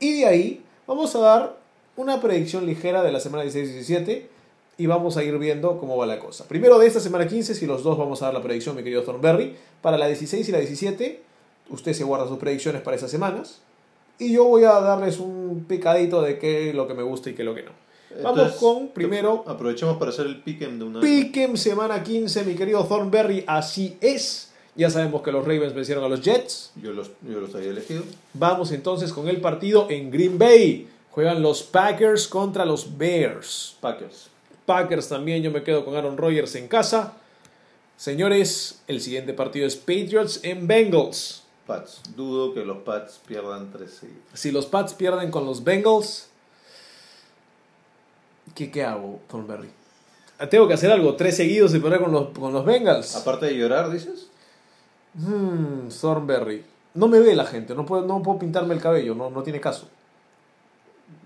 Y 0.00 0.20
de 0.20 0.26
ahí 0.26 0.64
vamos 0.88 1.14
a 1.14 1.20
dar 1.20 1.56
una 1.94 2.20
predicción 2.20 2.66
ligera 2.66 3.04
de 3.04 3.12
la 3.12 3.20
semana 3.20 3.44
16 3.44 3.68
y 3.68 3.74
17 3.74 4.31
y 4.78 4.86
vamos 4.86 5.16
a 5.16 5.24
ir 5.24 5.36
viendo 5.38 5.78
cómo 5.78 5.96
va 5.96 6.06
la 6.06 6.18
cosa. 6.18 6.46
Primero 6.48 6.78
de 6.78 6.86
esta 6.86 7.00
semana 7.00 7.26
15, 7.26 7.54
si 7.54 7.66
los 7.66 7.82
dos 7.82 7.98
vamos 7.98 8.22
a 8.22 8.26
dar 8.26 8.34
la 8.34 8.42
predicción, 8.42 8.74
mi 8.76 8.82
querido 8.82 9.02
Thornberry. 9.02 9.54
Para 9.80 9.98
la 9.98 10.06
16 10.06 10.48
y 10.48 10.52
la 10.52 10.58
17, 10.58 11.22
usted 11.70 11.92
se 11.92 12.04
guarda 12.04 12.28
sus 12.28 12.38
predicciones 12.38 12.82
para 12.82 12.96
esas 12.96 13.10
semanas. 13.10 13.60
Y 14.18 14.32
yo 14.32 14.44
voy 14.44 14.64
a 14.64 14.72
darles 14.80 15.18
un 15.18 15.64
picadito 15.68 16.22
de 16.22 16.38
qué 16.38 16.70
es 16.70 16.74
lo 16.74 16.86
que 16.86 16.94
me 16.94 17.02
gusta 17.02 17.30
y 17.30 17.34
qué 17.34 17.42
es 17.42 17.46
lo 17.46 17.54
que 17.54 17.62
no. 17.62 17.72
Vamos 18.22 18.40
Entonces, 18.40 18.60
con 18.60 18.88
primero 18.88 19.42
Aprovechemos 19.46 19.96
para 19.96 20.10
hacer 20.10 20.26
el 20.26 20.42
pick'em 20.42 20.78
de 20.78 20.84
una 20.84 21.00
vez. 21.00 21.10
Pick'em 21.10 21.56
semana 21.56 22.02
15, 22.02 22.44
mi 22.44 22.54
querido 22.54 22.84
Thornberry, 22.84 23.44
así 23.46 23.96
es. 24.00 24.52
Ya 24.74 24.90
sabemos 24.90 25.22
que 25.22 25.32
los 25.32 25.46
Ravens 25.46 25.74
vencieron 25.74 26.04
a 26.04 26.08
los 26.08 26.22
Jets. 26.22 26.72
Yo 26.76 26.92
los, 26.92 27.10
yo 27.22 27.40
los 27.40 27.54
había 27.54 27.70
elegido. 27.70 28.02
Vamos 28.34 28.72
entonces 28.72 29.12
con 29.12 29.28
el 29.28 29.40
partido 29.40 29.86
en 29.90 30.10
Green 30.10 30.38
Bay. 30.38 30.88
Juegan 31.10 31.42
los 31.42 31.62
Packers 31.62 32.26
contra 32.26 32.64
los 32.64 32.96
Bears. 32.96 33.76
Packers. 33.80 34.31
Packers 34.66 35.08
también, 35.08 35.42
yo 35.42 35.50
me 35.50 35.62
quedo 35.62 35.84
con 35.84 35.96
Aaron 35.96 36.16
Rodgers 36.16 36.54
en 36.54 36.68
casa. 36.68 37.14
Señores, 37.96 38.82
el 38.88 39.00
siguiente 39.00 39.32
partido 39.32 39.66
es 39.66 39.76
Patriots 39.76 40.40
en 40.42 40.66
Bengals. 40.66 41.42
Pats. 41.66 42.02
Dudo 42.16 42.52
que 42.52 42.64
los 42.64 42.78
Pats 42.78 43.20
pierdan 43.26 43.70
3 43.70 43.90
seguidos. 43.90 44.22
Si 44.34 44.50
los 44.50 44.66
Pats 44.66 44.94
pierden 44.94 45.30
con 45.30 45.46
los 45.46 45.62
Bengals, 45.62 46.28
¿qué, 48.54 48.70
qué 48.70 48.82
hago, 48.82 49.20
Thornberry? 49.28 49.70
Tengo 50.50 50.66
que 50.66 50.74
hacer 50.74 50.90
algo, 50.90 51.14
tres 51.14 51.36
seguidos 51.36 51.74
y 51.74 51.78
perder 51.78 52.00
con 52.00 52.12
los, 52.12 52.30
con 52.30 52.52
los 52.52 52.64
Bengals. 52.64 53.14
Aparte 53.14 53.46
de 53.46 53.56
llorar, 53.56 53.90
dices. 53.90 54.28
Hmm, 55.14 55.88
Thornberry. 55.88 56.64
No 56.94 57.08
me 57.08 57.20
ve 57.20 57.34
la 57.34 57.46
gente, 57.46 57.74
no 57.74 57.86
puedo, 57.86 58.04
no 58.04 58.22
puedo 58.22 58.38
pintarme 58.38 58.74
el 58.74 58.80
cabello, 58.80 59.14
no, 59.14 59.30
no 59.30 59.42
tiene 59.42 59.60
caso. 59.60 59.88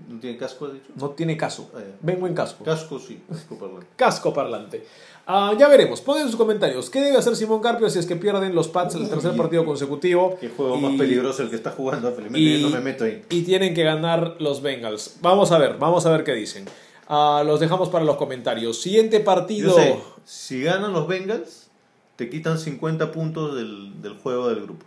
¿No 0.09 0.21
tiene 0.21 0.37
casco, 0.39 0.67
has 0.67 0.73
dicho? 0.75 0.87
No 0.95 1.11
tiene 1.11 1.37
caso. 1.37 1.71
Ah. 1.75 1.81
Vengo 2.01 2.27
en 2.27 2.35
casco. 2.35 2.65
Casco 2.65 2.99
sí, 2.99 3.21
casco, 3.29 3.59
perdón. 3.59 3.85
Casco 3.97 4.33
parlante. 4.33 4.87
Ah, 5.29 5.53
ya 5.59 5.67
veremos. 5.67 6.01
Pongan 6.01 6.23
en 6.23 6.29
sus 6.29 6.37
comentarios. 6.37 6.89
¿Qué 6.89 7.01
debe 7.01 7.17
hacer 7.19 7.35
Simón 7.35 7.61
Carpio 7.61 7.91
si 7.91 7.99
es 7.99 8.07
que 8.07 8.15
pierden 8.15 8.55
los 8.55 8.69
Pats 8.69 8.95
el 8.95 9.09
tercer 9.09 9.37
partido 9.37 9.65
consecutivo? 9.65 10.37
Qué 10.41 10.49
juego 10.51 10.77
Y- 10.77 10.81
más 10.83 10.93
peligroso 10.97 11.43
el 11.43 11.51
que 11.51 11.57
está 11.57 11.73
jugando. 11.73 12.13
Felizmente 12.13 12.39
y- 12.39 12.61
yo 12.63 12.69
no 12.69 12.77
me 12.77 12.81
meto 12.83 13.03
ahí. 13.05 13.25
Y 13.31 13.43
tienen 13.43 13.75
que 13.75 13.83
ganar 13.83 14.37
los 14.39 14.63
Bengals. 14.63 15.17
Vamos 15.23 15.51
a 15.51 15.59
ver, 15.59 15.79
vamos 15.79 16.07
a 16.07 16.11
ver 16.13 16.23
qué 16.23 16.33
dicen. 16.35 16.67
Ah, 17.09 17.43
los 17.45 17.59
dejamos 17.59 17.89
para 17.89 18.05
los 18.05 18.17
comentarios. 18.17 18.81
Siguiente 18.81 19.19
partido. 19.19 19.71
Yo 19.71 19.83
sé, 19.83 19.97
si 20.25 20.63
ganan 20.63 20.93
los 20.93 21.09
Bengals, 21.09 21.67
te 22.15 22.31
quitan 22.31 22.59
50 22.61 23.11
puntos 23.11 23.57
del, 23.57 24.01
del 24.01 24.15
juego 24.19 24.49
del 24.49 24.63
grupo. 24.63 24.87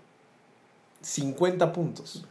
50 1.02 1.72
puntos. 1.74 2.24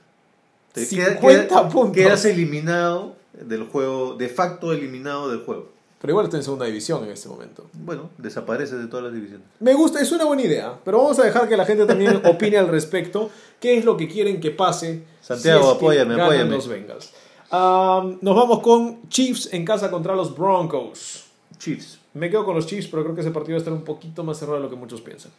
Te 0.79 0.87
50 0.87 1.69
puntos. 1.69 1.97
Quedas 1.97 2.25
eliminado 2.25 3.17
del 3.33 3.65
juego, 3.65 4.15
de 4.15 4.29
facto 4.29 4.73
eliminado 4.73 5.31
del 5.31 5.41
juego. 5.41 5.79
Pero 6.01 6.13
igual 6.13 6.27
está 6.27 6.37
en 6.37 6.45
segunda 6.45 6.67
división 6.67 7.05
en 7.05 7.11
este 7.11 7.29
momento. 7.29 7.67
Bueno, 7.73 8.11
desapareces 8.19 8.79
de 8.79 8.87
todas 8.87 9.05
las 9.05 9.13
divisiones. 9.13 9.47
Me 9.59 9.75
gusta, 9.75 10.01
es 10.01 10.13
una 10.13 10.25
buena 10.25 10.43
idea, 10.43 10.79
pero 10.85 10.99
vamos 10.99 11.19
a 11.19 11.25
dejar 11.25 11.49
que 11.49 11.57
la 11.57 11.65
gente 11.65 11.87
también 11.87 12.23
opine 12.25 12.57
al 12.57 12.69
respecto. 12.69 13.31
¿Qué 13.59 13.77
es 13.77 13.85
lo 13.85 13.97
que 13.97 14.07
quieren 14.07 14.41
que 14.41 14.53
pase? 14.53 15.03
Santiago, 15.21 15.73
que 15.73 15.77
apóyame, 15.77 16.21
apóyame. 16.21 16.51
los 16.51 16.69
Bengals. 16.69 17.13
Nos 17.51 18.37
vamos 18.37 18.61
con 18.61 19.09
Chiefs 19.09 19.49
en 19.53 19.65
casa 19.65 19.91
contra 19.91 20.15
los 20.15 20.37
Broncos. 20.37 21.25
Chiefs. 21.59 21.99
Me 22.15 22.31
quedo 22.31 22.45
con 22.45 22.55
los 22.55 22.67
Chiefs, 22.67 22.87
pero 22.89 23.03
creo 23.03 23.15
que 23.17 23.23
ese 23.23 23.33
partido 23.33 23.55
va 23.55 23.59
a 23.59 23.63
estar 23.63 23.73
un 23.73 23.83
poquito 23.83 24.23
más 24.23 24.39
cerrado 24.39 24.59
de 24.59 24.65
lo 24.65 24.71
que 24.71 24.77
muchos 24.77 25.01
piensan. 25.01 25.33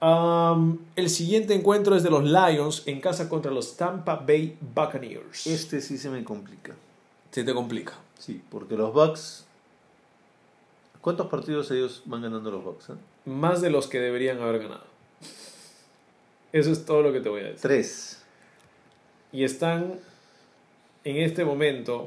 El 0.00 1.10
siguiente 1.10 1.54
encuentro 1.54 1.94
es 1.94 2.02
de 2.02 2.10
los 2.10 2.24
Lions 2.24 2.82
en 2.86 3.00
casa 3.00 3.28
contra 3.28 3.50
los 3.50 3.76
Tampa 3.76 4.16
Bay 4.16 4.56
Buccaneers. 4.74 5.46
Este 5.46 5.80
sí 5.82 5.98
se 5.98 6.08
me 6.08 6.24
complica. 6.24 6.74
Se 7.30 7.44
te 7.44 7.52
complica. 7.52 7.92
Sí, 8.18 8.42
porque 8.50 8.76
los 8.76 8.92
Bucks. 8.94 9.44
¿Cuántos 11.02 11.26
partidos 11.28 11.70
ellos 11.70 12.02
van 12.06 12.22
ganando 12.22 12.50
los 12.50 12.64
Bucks? 12.64 12.90
eh? 12.90 12.94
Más 13.26 13.60
de 13.60 13.70
los 13.70 13.86
que 13.86 14.00
deberían 14.00 14.40
haber 14.40 14.62
ganado. 14.62 14.84
Eso 16.52 16.72
es 16.72 16.84
todo 16.84 17.02
lo 17.02 17.12
que 17.12 17.20
te 17.20 17.28
voy 17.28 17.42
a 17.42 17.44
decir. 17.44 17.60
Tres. 17.60 18.22
y 19.32 19.44
están 19.44 20.00
en 21.04 21.16
este 21.18 21.44
momento 21.44 22.06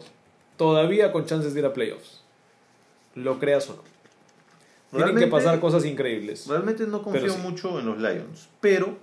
todavía 0.58 1.12
con 1.12 1.26
chances 1.26 1.54
de 1.54 1.62
ir 1.62 1.66
a 1.66 1.74
playoffs. 1.74 2.22
Lo 3.16 3.40
creas 3.40 3.70
o 3.70 3.76
no. 3.76 3.93
Tienen 4.94 5.16
que 5.18 5.28
pasar 5.28 5.60
cosas 5.60 5.86
increíbles. 5.86 6.48
Realmente 6.48 6.86
no 6.88 7.02
confío 7.02 7.30
sí. 7.34 7.40
mucho 7.42 7.80
en 7.80 7.86
los 7.86 7.98
Lions. 8.00 8.48
Pero. 8.62 8.96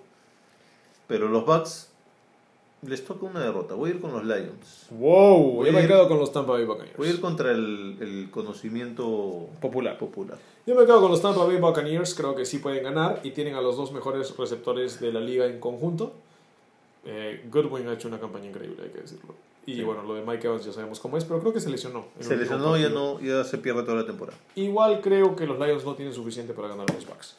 Pero 1.07 1.29
los 1.29 1.45
Bucks. 1.45 1.89
Les 2.87 3.05
toca 3.05 3.27
una 3.27 3.41
derrota. 3.41 3.75
Voy 3.75 3.91
a 3.91 3.95
ir 3.95 4.01
con 4.01 4.11
los 4.11 4.25
Lions. 4.25 4.87
Wow, 4.91 5.53
Voy 5.57 5.67
yo 5.67 5.73
me 5.75 5.83
ir- 5.83 5.87
quedo 5.87 6.09
con 6.09 6.19
los 6.19 6.33
Tampa 6.33 6.53
Bay 6.53 6.65
Buccaneers. 6.65 6.97
Voy 6.97 7.09
a 7.09 7.11
ir 7.11 7.21
contra 7.21 7.51
el, 7.53 7.99
el 8.01 8.31
conocimiento 8.31 9.49
Popular. 9.61 9.99
popular. 9.99 10.39
Yo 10.67 10.75
me 10.75 10.87
quedo 10.87 10.99
con 11.03 11.11
los 11.11 11.21
Tampa 11.21 11.45
Bay 11.45 11.59
Buccaneers, 11.59 12.15
creo 12.15 12.35
que 12.35 12.47
sí 12.47 12.59
pueden 12.59 12.83
ganar 12.83 13.21
y 13.23 13.33
tienen 13.33 13.55
a 13.55 13.61
los 13.61 13.77
dos 13.77 13.93
mejores 13.93 14.35
receptores 14.35 14.99
de 14.99 15.12
la 15.12 15.21
liga 15.21 15.45
en 15.45 15.61
conjunto. 15.61 16.15
Eh, 17.05 17.44
Goodwin 17.51 17.86
ha 17.89 17.94
hecho 17.94 18.09
una 18.09 18.20
campaña 18.20 18.47
increíble, 18.47 18.82
hay 18.85 18.90
que 18.90 19.01
decirlo. 19.01 19.35
Y 19.66 19.77
Sí. 19.77 19.82
bueno, 19.82 20.02
lo 20.02 20.14
de 20.14 20.22
Mike 20.22 20.47
Evans 20.47 20.64
ya 20.64 20.72
sabemos 20.72 21.01
cómo 21.01 21.16
es, 21.16 21.24
pero 21.24 21.40
creo 21.40 21.52
que 21.52 21.60
se 21.60 21.70
lesionó. 21.70 22.06
Se 22.18 22.36
lesionó, 22.36 22.77
ya, 22.77 22.85
partido. 22.85 23.18
no, 23.18 23.20
ya 23.20 23.44
se 23.44 23.59
pierde 23.59 23.82
toda 23.82 23.98
la 23.98 24.06
temporada. 24.06 24.36
Igual 24.55 25.01
creo 25.01 25.36
que 25.36 25.47
los 25.47 25.59
Lions 25.59 25.85
no 25.85 25.94
tienen 25.94 26.14
suficiente 26.14 26.52
para 26.55 26.68
ganar 26.68 26.86
a 26.90 26.94
los 26.94 27.06
Bucks. 27.06 27.36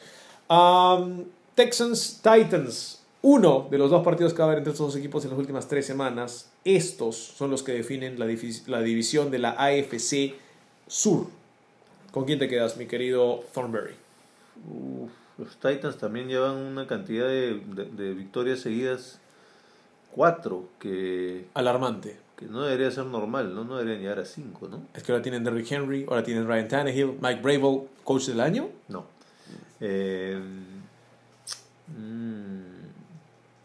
Um, 0.48 1.24
Texans 1.54 2.20
Titans. 2.22 2.98
Uno 3.24 3.68
de 3.70 3.78
los 3.78 3.90
dos 3.90 4.02
partidos 4.02 4.32
que 4.34 4.38
va 4.38 4.46
a 4.46 4.48
haber 4.48 4.58
entre 4.58 4.72
estos 4.72 4.88
dos 4.88 4.96
equipos 4.96 5.22
en 5.24 5.30
las 5.30 5.38
últimas 5.38 5.68
tres 5.68 5.86
semanas. 5.86 6.50
Estos 6.64 7.14
son 7.16 7.50
los 7.52 7.62
que 7.62 7.72
definen 7.72 8.18
la, 8.18 8.26
división 8.26 9.30
de 9.30 9.38
la 9.38 9.50
AFC 9.52 10.34
Sur. 10.88 11.26
¿Con 12.10 12.24
quién 12.24 12.38
te 12.40 12.48
quedas, 12.48 12.76
mi 12.76 12.86
querido 12.86 13.44
Thornberry? 13.54 13.94
Uf, 14.68 15.10
los 15.38 15.56
Titans 15.56 15.98
también 15.98 16.26
llevan 16.28 16.56
una 16.56 16.86
cantidad 16.88 17.26
de, 17.26 17.60
de- 17.64 17.84
de 17.84 18.12
victorias 18.14 18.58
seguidas. 18.60 19.20
Cuatro, 20.14 20.68
que, 20.78 21.46
Alarmante. 21.54 22.18
que 22.36 22.44
no 22.46 22.62
debería 22.62 22.90
ser 22.90 23.06
normal, 23.06 23.54
¿no? 23.54 23.64
No 23.64 23.78
deberían 23.78 24.02
llegar 24.02 24.18
a 24.18 24.24
cinco, 24.26 24.68
¿no? 24.68 24.82
Es 24.94 25.02
que 25.02 25.12
ahora 25.12 25.22
tienen 25.22 25.42
Derrick 25.42 25.70
Henry, 25.72 26.04
ahora 26.08 26.22
tienen 26.22 26.46
Ryan 26.46 26.68
Tannehill, 26.68 27.18
Mike 27.20 27.40
Brable, 27.42 27.88
coach 28.04 28.26
del 28.26 28.40
año. 28.40 28.68
No. 28.88 29.06
Eh, 29.80 30.38
mm, 31.88 32.62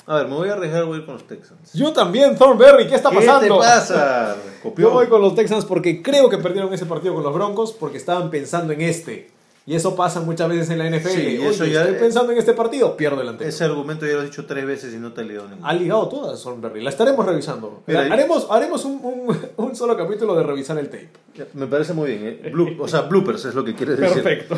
a 0.09 0.15
ver, 0.15 0.27
me 0.29 0.35
voy 0.35 0.47
a 0.47 0.53
arriesgar, 0.53 0.85
voy 0.85 0.95
a 0.95 0.99
ir 1.01 1.05
con 1.05 1.15
los 1.15 1.27
Texans. 1.27 1.73
Yo 1.73 1.91
también, 1.91 2.37
Thornberry, 2.37 2.87
¿qué 2.87 2.95
está 2.95 3.11
pasando? 3.11 3.41
¿Qué 3.41 3.47
te 3.49 3.57
pasa? 3.59 4.35
Yo 4.35 4.63
Copión. 4.63 4.93
voy 4.93 5.07
con 5.07 5.21
los 5.21 5.35
Texans 5.35 5.65
porque 5.65 6.01
creo 6.01 6.29
que 6.29 6.37
perdieron 6.37 6.73
ese 6.73 6.85
partido 6.85 7.13
con 7.13 7.23
los 7.23 7.33
Broncos 7.33 7.73
porque 7.73 7.97
estaban 7.97 8.29
pensando 8.29 8.71
en 8.71 8.81
este. 8.81 9.29
Y 9.67 9.75
eso 9.75 9.97
pasa 9.97 10.21
muchas 10.21 10.47
veces 10.47 10.69
en 10.69 10.79
la 10.79 10.85
NFL. 10.89 11.09
Sí, 11.09 11.39
eso 11.41 11.65
ya- 11.65 11.81
estoy 11.83 11.99
pensando 11.99 12.31
en 12.31 12.37
este 12.37 12.53
partido, 12.53 12.95
pierdo 12.95 13.19
el 13.21 13.27
anterior. 13.27 13.49
Ese 13.53 13.65
argumento 13.65 14.05
ya 14.05 14.13
lo 14.13 14.19
has 14.21 14.25
dicho 14.27 14.45
tres 14.45 14.65
veces 14.65 14.93
y 14.93 14.97
no 14.97 15.11
te 15.11 15.19
ha 15.19 15.23
ligado 15.25 15.49
ninguno. 15.49 15.67
Ha 15.67 15.73
ligado 15.73 16.07
todas, 16.07 16.41
Thornberry. 16.41 16.81
La 16.81 16.89
estaremos 16.89 17.25
revisando. 17.25 17.83
Mira, 17.85 18.05
haremos 18.05 18.47
haremos 18.49 18.85
un, 18.85 18.93
un- 19.03 19.37
un 19.57 19.75
solo 19.75 19.97
capítulo 19.97 20.35
de 20.37 20.43
revisar 20.43 20.77
el 20.77 20.89
tape. 20.89 21.09
Me 21.53 21.67
parece 21.67 21.91
muy 21.93 22.07
bien. 22.11 22.39
¿eh? 22.45 22.53
O 22.79 22.87
sea, 22.87 23.01
bloopers 23.01 23.43
es 23.43 23.55
lo 23.55 23.65
que 23.65 23.75
quieres 23.75 23.97
decir. 23.99 24.23
Perfecto. 24.23 24.55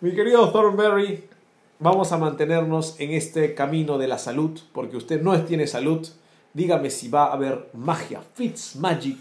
Mi 0.00 0.14
querido 0.14 0.50
Thornberry, 0.50 1.24
vamos 1.78 2.10
a 2.12 2.16
mantenernos 2.18 2.96
en 3.00 3.10
este 3.12 3.54
camino 3.54 3.98
de 3.98 4.08
la 4.08 4.16
salud, 4.18 4.58
porque 4.72 4.96
usted 4.96 5.20
no 5.20 5.38
tiene 5.44 5.66
salud. 5.66 6.06
Dígame 6.54 6.90
si 6.90 7.08
va 7.08 7.26
a 7.26 7.32
haber 7.32 7.70
magia, 7.72 8.20
Fitz 8.34 8.76
Magic, 8.76 9.16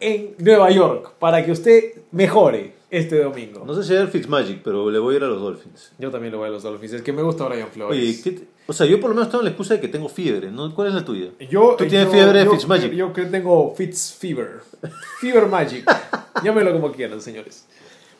en 0.00 0.34
Nueva 0.38 0.70
York, 0.70 1.12
para 1.18 1.44
que 1.44 1.52
usted 1.52 2.02
mejore 2.10 2.74
este 2.90 3.22
domingo. 3.22 3.64
No 3.64 3.74
sé 3.74 3.84
si 3.84 3.92
era 3.92 4.02
el 4.02 4.08
Fitzmagic, 4.08 4.62
pero 4.62 4.90
le 4.90 4.98
voy 4.98 5.14
a 5.14 5.16
ir 5.18 5.24
a 5.24 5.28
los 5.28 5.40
Dolphins. 5.40 5.92
Yo 5.98 6.10
también 6.10 6.32
le 6.32 6.38
voy 6.38 6.48
a 6.48 6.50
los 6.50 6.62
Dolphins, 6.62 6.92
es 6.94 7.02
que 7.02 7.12
me 7.12 7.22
gusta 7.22 7.44
Brian 7.46 7.68
Flores. 7.68 7.98
Oye, 7.98 8.20
¿qué 8.22 8.30
te- 8.32 8.48
o 8.66 8.72
sea, 8.72 8.86
yo 8.86 8.98
por 9.00 9.10
lo 9.10 9.16
menos 9.16 9.30
tengo 9.30 9.42
la 9.44 9.50
excusa 9.50 9.74
de 9.74 9.80
que 9.80 9.88
tengo 9.88 10.08
fiebre, 10.08 10.50
¿no? 10.50 10.74
¿Cuál 10.74 10.88
es 10.88 10.94
la 10.94 11.04
tuya? 11.04 11.30
Yo, 11.50 11.74
Tú 11.78 11.86
tienes 11.86 12.06
yo- 12.06 12.12
fiebre 12.12 12.38
de 12.40 12.44
yo- 12.46 12.50
Fitzmagic. 12.52 12.92
Yo 12.92 13.12
que 13.12 13.24
tengo 13.26 13.74
Fitz 13.76 14.14
Fever. 14.18 14.60
Fever 15.20 15.46
Magic. 15.46 15.84
Llámelo 16.42 16.72
como 16.72 16.90
quieran, 16.92 17.20
señores. 17.20 17.66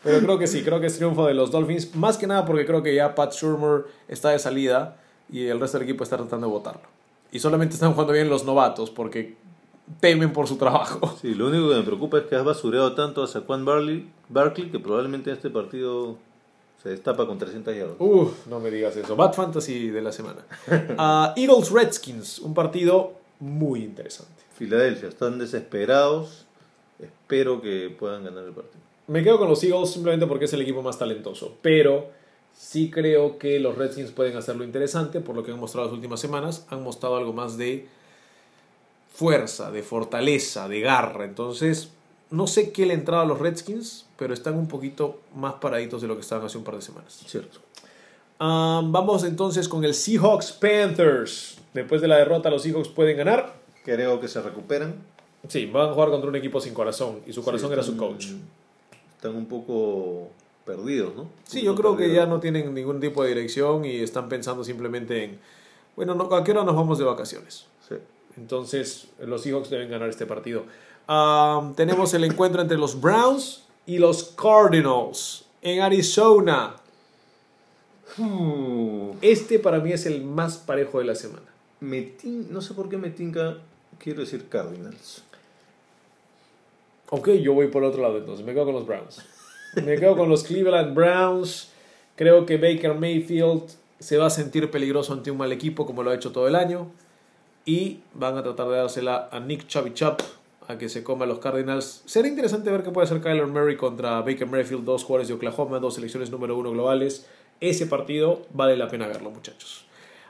Pero 0.03 0.20
creo 0.20 0.39
que 0.39 0.47
sí, 0.47 0.62
creo 0.62 0.81
que 0.81 0.86
es 0.86 0.97
triunfo 0.97 1.27
de 1.27 1.35
los 1.35 1.51
Dolphins. 1.51 1.95
Más 1.97 2.19
que 2.19 2.27
nada 2.27 2.45
porque 2.45 2.66
creo 2.66 2.82
que 2.82 2.95
ya 2.95 3.15
Pat 3.15 3.32
Shurmur 3.32 3.89
está 4.07 4.31
de 4.31 4.39
salida 4.39 4.99
y 5.31 5.47
el 5.47 5.59
resto 5.59 5.78
del 5.78 5.89
equipo 5.89 6.05
está 6.05 6.16
tratando 6.16 6.47
de 6.47 6.53
votarlo. 6.53 6.93
Y 7.35 7.40
solamente 7.40 7.74
están 7.74 7.93
jugando 7.93 8.12
bien 8.12 8.28
los 8.28 8.44
novatos 8.44 8.90
porque 8.90 9.35
temen 9.98 10.32
por 10.32 10.47
su 10.47 10.56
trabajo. 10.56 11.16
Sí, 11.20 11.35
lo 11.35 11.48
único 11.48 11.69
que 11.69 11.74
me 11.74 11.82
preocupa 11.82 12.19
es 12.19 12.24
que 12.27 12.36
has 12.36 12.44
basureado 12.44 12.94
tanto 12.94 13.24
a 13.24 13.27
Saquon 13.27 13.65
Barley, 13.65 14.09
Barkley 14.28 14.70
que 14.70 14.78
probablemente 14.78 15.31
en 15.31 15.36
este 15.36 15.51
partido 15.51 16.16
se 16.81 16.90
destapa 16.90 17.27
con 17.27 17.36
300 17.39 17.74
yardas. 17.74 17.97
Uf, 17.98 18.47
no 18.47 18.61
me 18.61 18.70
digas 18.70 18.97
eso. 18.97 19.16
Bad 19.16 19.32
Fantasy 19.32 19.90
de 19.90 20.01
la 20.01 20.12
semana. 20.12 20.47
Ah, 20.97 21.35
Eagles 21.36 21.73
Redskins, 21.73 22.39
un 22.39 22.55
partido 22.55 23.15
muy 23.40 23.82
interesante. 23.82 24.44
Filadelfia, 24.56 25.09
están 25.09 25.36
desesperados. 25.40 26.47
Espero 27.01 27.61
que 27.61 27.90
puedan 27.98 28.23
ganar 28.23 28.44
el 28.44 28.52
partido. 28.52 28.78
Me 29.09 29.24
quedo 29.24 29.39
con 29.39 29.48
los 29.48 29.62
Eagles 29.65 29.90
simplemente 29.90 30.28
porque 30.28 30.44
es 30.44 30.52
el 30.52 30.62
equipo 30.62 30.82
más 30.82 30.98
talentoso, 31.01 31.56
pero 31.62 32.11
sí 32.56 32.90
creo 32.90 33.39
que 33.39 33.59
los 33.60 33.76
Redskins 33.76 34.10
pueden 34.10 34.36
hacerlo 34.36 34.64
interesante 34.64 35.20
por 35.20 35.36
lo 35.36 35.44
que 35.44 35.52
han 35.52 35.60
mostrado 35.60 35.89
las 35.89 35.94
últimas 35.94 36.20
semanas. 36.20 36.66
Han 36.70 36.82
mostrado 36.82 37.16
algo 37.16 37.32
más 37.32 37.56
de 37.56 37.86
fuerza, 39.12 39.70
de 39.70 39.82
fortaleza, 39.82 40.68
de 40.68 40.81
garra. 40.81 41.24
Entonces, 41.24 41.90
no 42.31 42.47
sé 42.47 42.72
qué 42.72 42.86
le 42.86 42.94
entraba 42.94 43.22
a 43.22 43.26
los 43.26 43.39
Redskins, 43.39 44.06
pero 44.16 44.35
están 44.35 44.59
un 44.59 44.66
poquito 44.66 45.20
más 45.35 45.55
paraditos 45.55 46.02
de 46.02 46.09
lo 46.09 46.14
que 46.14 46.22
estaban 46.22 46.47
hace 46.47 46.59
un 46.59 46.64
par 46.64 46.76
de 46.76 46.82
semanas. 46.82 47.22
Cierto. 47.26 47.60
Vamos 48.39 49.24
entonces 49.24 49.68
con 49.68 49.85
el 49.85 49.94
Seahawks 49.94 50.52
Panthers. 50.52 51.59
Después 51.72 52.01
de 52.01 52.09
la 52.09 52.16
derrota, 52.16 52.51
los 52.51 52.62
Seahawks 52.62 52.89
pueden 52.89 53.16
ganar. 53.16 53.55
Creo 53.85 54.20
que 54.20 54.28
se 54.28 54.40
recuperan. 54.43 54.94
Sí, 55.48 55.66
van 55.66 55.90
a 55.90 55.93
jugar 55.93 56.10
contra 56.10 56.31
un 56.31 56.36
equipo 56.36 56.60
sin 56.60 56.74
corazón 56.74 57.20
y 57.26 57.32
su 57.32 57.43
corazón 57.43 57.68
Sí, 57.68 57.72
era 57.74 57.82
su 57.82 57.97
coach. 57.97 58.28
Están 59.16 59.36
un 59.36 59.47
poco 59.47 60.31
perdidos, 60.65 61.15
¿no? 61.15 61.28
Sí, 61.45 61.62
yo 61.62 61.74
creo 61.74 61.97
que 61.97 62.12
ya 62.12 62.27
no 62.27 62.41
tienen 62.41 62.73
ningún 62.74 63.01
tipo 63.01 63.23
de 63.23 63.28
dirección 63.31 63.85
y 63.85 63.97
están 63.97 64.28
pensando 64.28 64.65
simplemente 64.65 65.24
en, 65.24 65.39
bueno, 65.97 66.15
no, 66.15 66.24
¿a 66.35 66.43
qué 66.45 66.53
hora 66.53 66.65
nos 66.65 66.74
vamos 66.74 66.99
de 66.99 67.05
vacaciones? 67.05 67.66
Sí. 67.89 67.97
Entonces, 68.36 69.09
los 69.20 69.43
Seahawks 69.43 69.70
deben 69.70 69.91
ganar 69.91 70.09
este 70.09 70.27
partido. 70.27 70.65
Tenemos 71.77 72.15
el 72.15 72.24
encuentro 72.24 72.62
entre 72.62 72.78
los 72.78 73.01
Browns 73.01 73.65
y 73.86 73.99
los 73.99 74.24
Cardinals 74.36 75.45
en 75.62 75.81
Arizona. 75.82 76.77
Este 79.20 79.59
para 79.59 79.78
mí 79.81 79.93
es 79.93 80.07
el 80.07 80.24
más 80.24 80.57
parejo 80.57 80.99
de 80.99 81.05
la 81.05 81.15
semana. 81.15 81.47
Me 81.81 82.01
tin- 82.16 82.49
no 82.51 82.61
sé 82.62 82.74
por 82.74 82.89
qué 82.89 82.97
me 82.97 83.11
tinca, 83.11 83.59
quiero 83.99 84.20
decir 84.20 84.49
Cardinals. 84.49 85.23
Ok, 87.11 87.28
yo 87.43 87.53
voy 87.55 87.69
por 87.69 87.82
el 87.82 87.91
otro 87.91 88.03
lado 88.03 88.19
entonces. 88.19 88.45
Me 88.47 88.53
quedo 88.55 88.65
con 88.66 88.74
los 88.74 88.86
Browns. 88.86 89.20
Me 89.82 89.96
quedo 89.96 90.16
con 90.16 90.28
los 90.28 90.44
Cleveland 90.44 90.94
Browns. 90.94 91.70
Creo 92.16 92.46
que 92.46 92.56
Baker 92.56 92.94
Mayfield 92.94 93.62
se 93.98 94.16
va 94.16 94.26
a 94.26 94.30
sentir 94.30 94.70
peligroso 94.70 95.12
ante 95.12 95.30
un 95.30 95.38
mal 95.38 95.52
equipo 95.52 95.86
como 95.86 96.02
lo 96.02 96.10
ha 96.10 96.14
hecho 96.14 96.32
todo 96.32 96.46
el 96.48 96.55
año. 96.55 96.90
Y 97.64 98.01
van 98.12 98.36
a 98.36 98.42
tratar 98.42 98.68
de 98.68 98.76
dársela 98.76 99.28
a 99.32 99.40
Nick 99.40 99.66
Chubby 99.66 99.94
Chop 99.94 100.20
a 100.68 100.78
que 100.78 100.88
se 100.88 101.02
coma 101.02 101.24
a 101.24 101.28
los 101.28 101.38
Cardinals. 101.38 102.02
Será 102.06 102.28
interesante 102.28 102.70
ver 102.70 102.82
qué 102.82 102.90
puede 102.90 103.06
hacer 103.06 103.20
Kyler 103.20 103.46
Murray 103.46 103.76
contra 103.76 104.20
Baker 104.20 104.46
Mayfield, 104.46 104.84
dos 104.84 105.05
jugadores 105.05 105.28
de 105.28 105.34
Oklahoma, 105.34 105.78
dos 105.78 105.94
selecciones 105.94 106.30
número 106.30 106.56
uno 106.56 106.70
globales. 106.70 107.26
Ese 107.60 107.86
partido 107.86 108.42
vale 108.52 108.76
la 108.76 108.88
pena 108.88 109.06
verlo, 109.06 109.30
muchachos. 109.30 109.84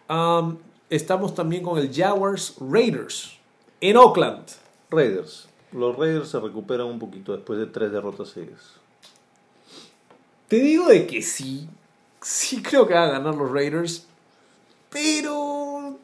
Am, 0.08 0.58
estamos 0.90 1.34
también 1.34 1.62
con 1.62 1.78
el 1.78 1.92
Jaguars 1.92 2.56
Raiders 2.60 3.38
en 3.80 3.96
Oakland. 3.96 4.44
Raiders. 4.90 5.48
Los 5.72 5.96
Raiders 5.96 6.28
se 6.28 6.40
recuperan 6.40 6.86
un 6.86 6.98
poquito 6.98 7.32
después 7.32 7.58
de 7.58 7.66
tres 7.66 7.90
derrotas 7.90 8.28
seguidas. 8.28 8.83
Te 10.48 10.56
digo 10.56 10.86
de 10.88 11.06
que 11.06 11.22
sí. 11.22 11.68
Sí 12.22 12.62
creo 12.62 12.86
que 12.86 12.94
van 12.94 13.08
a 13.08 13.12
ganar 13.12 13.34
los 13.34 13.50
Raiders. 13.50 14.06
Pero 14.90 15.98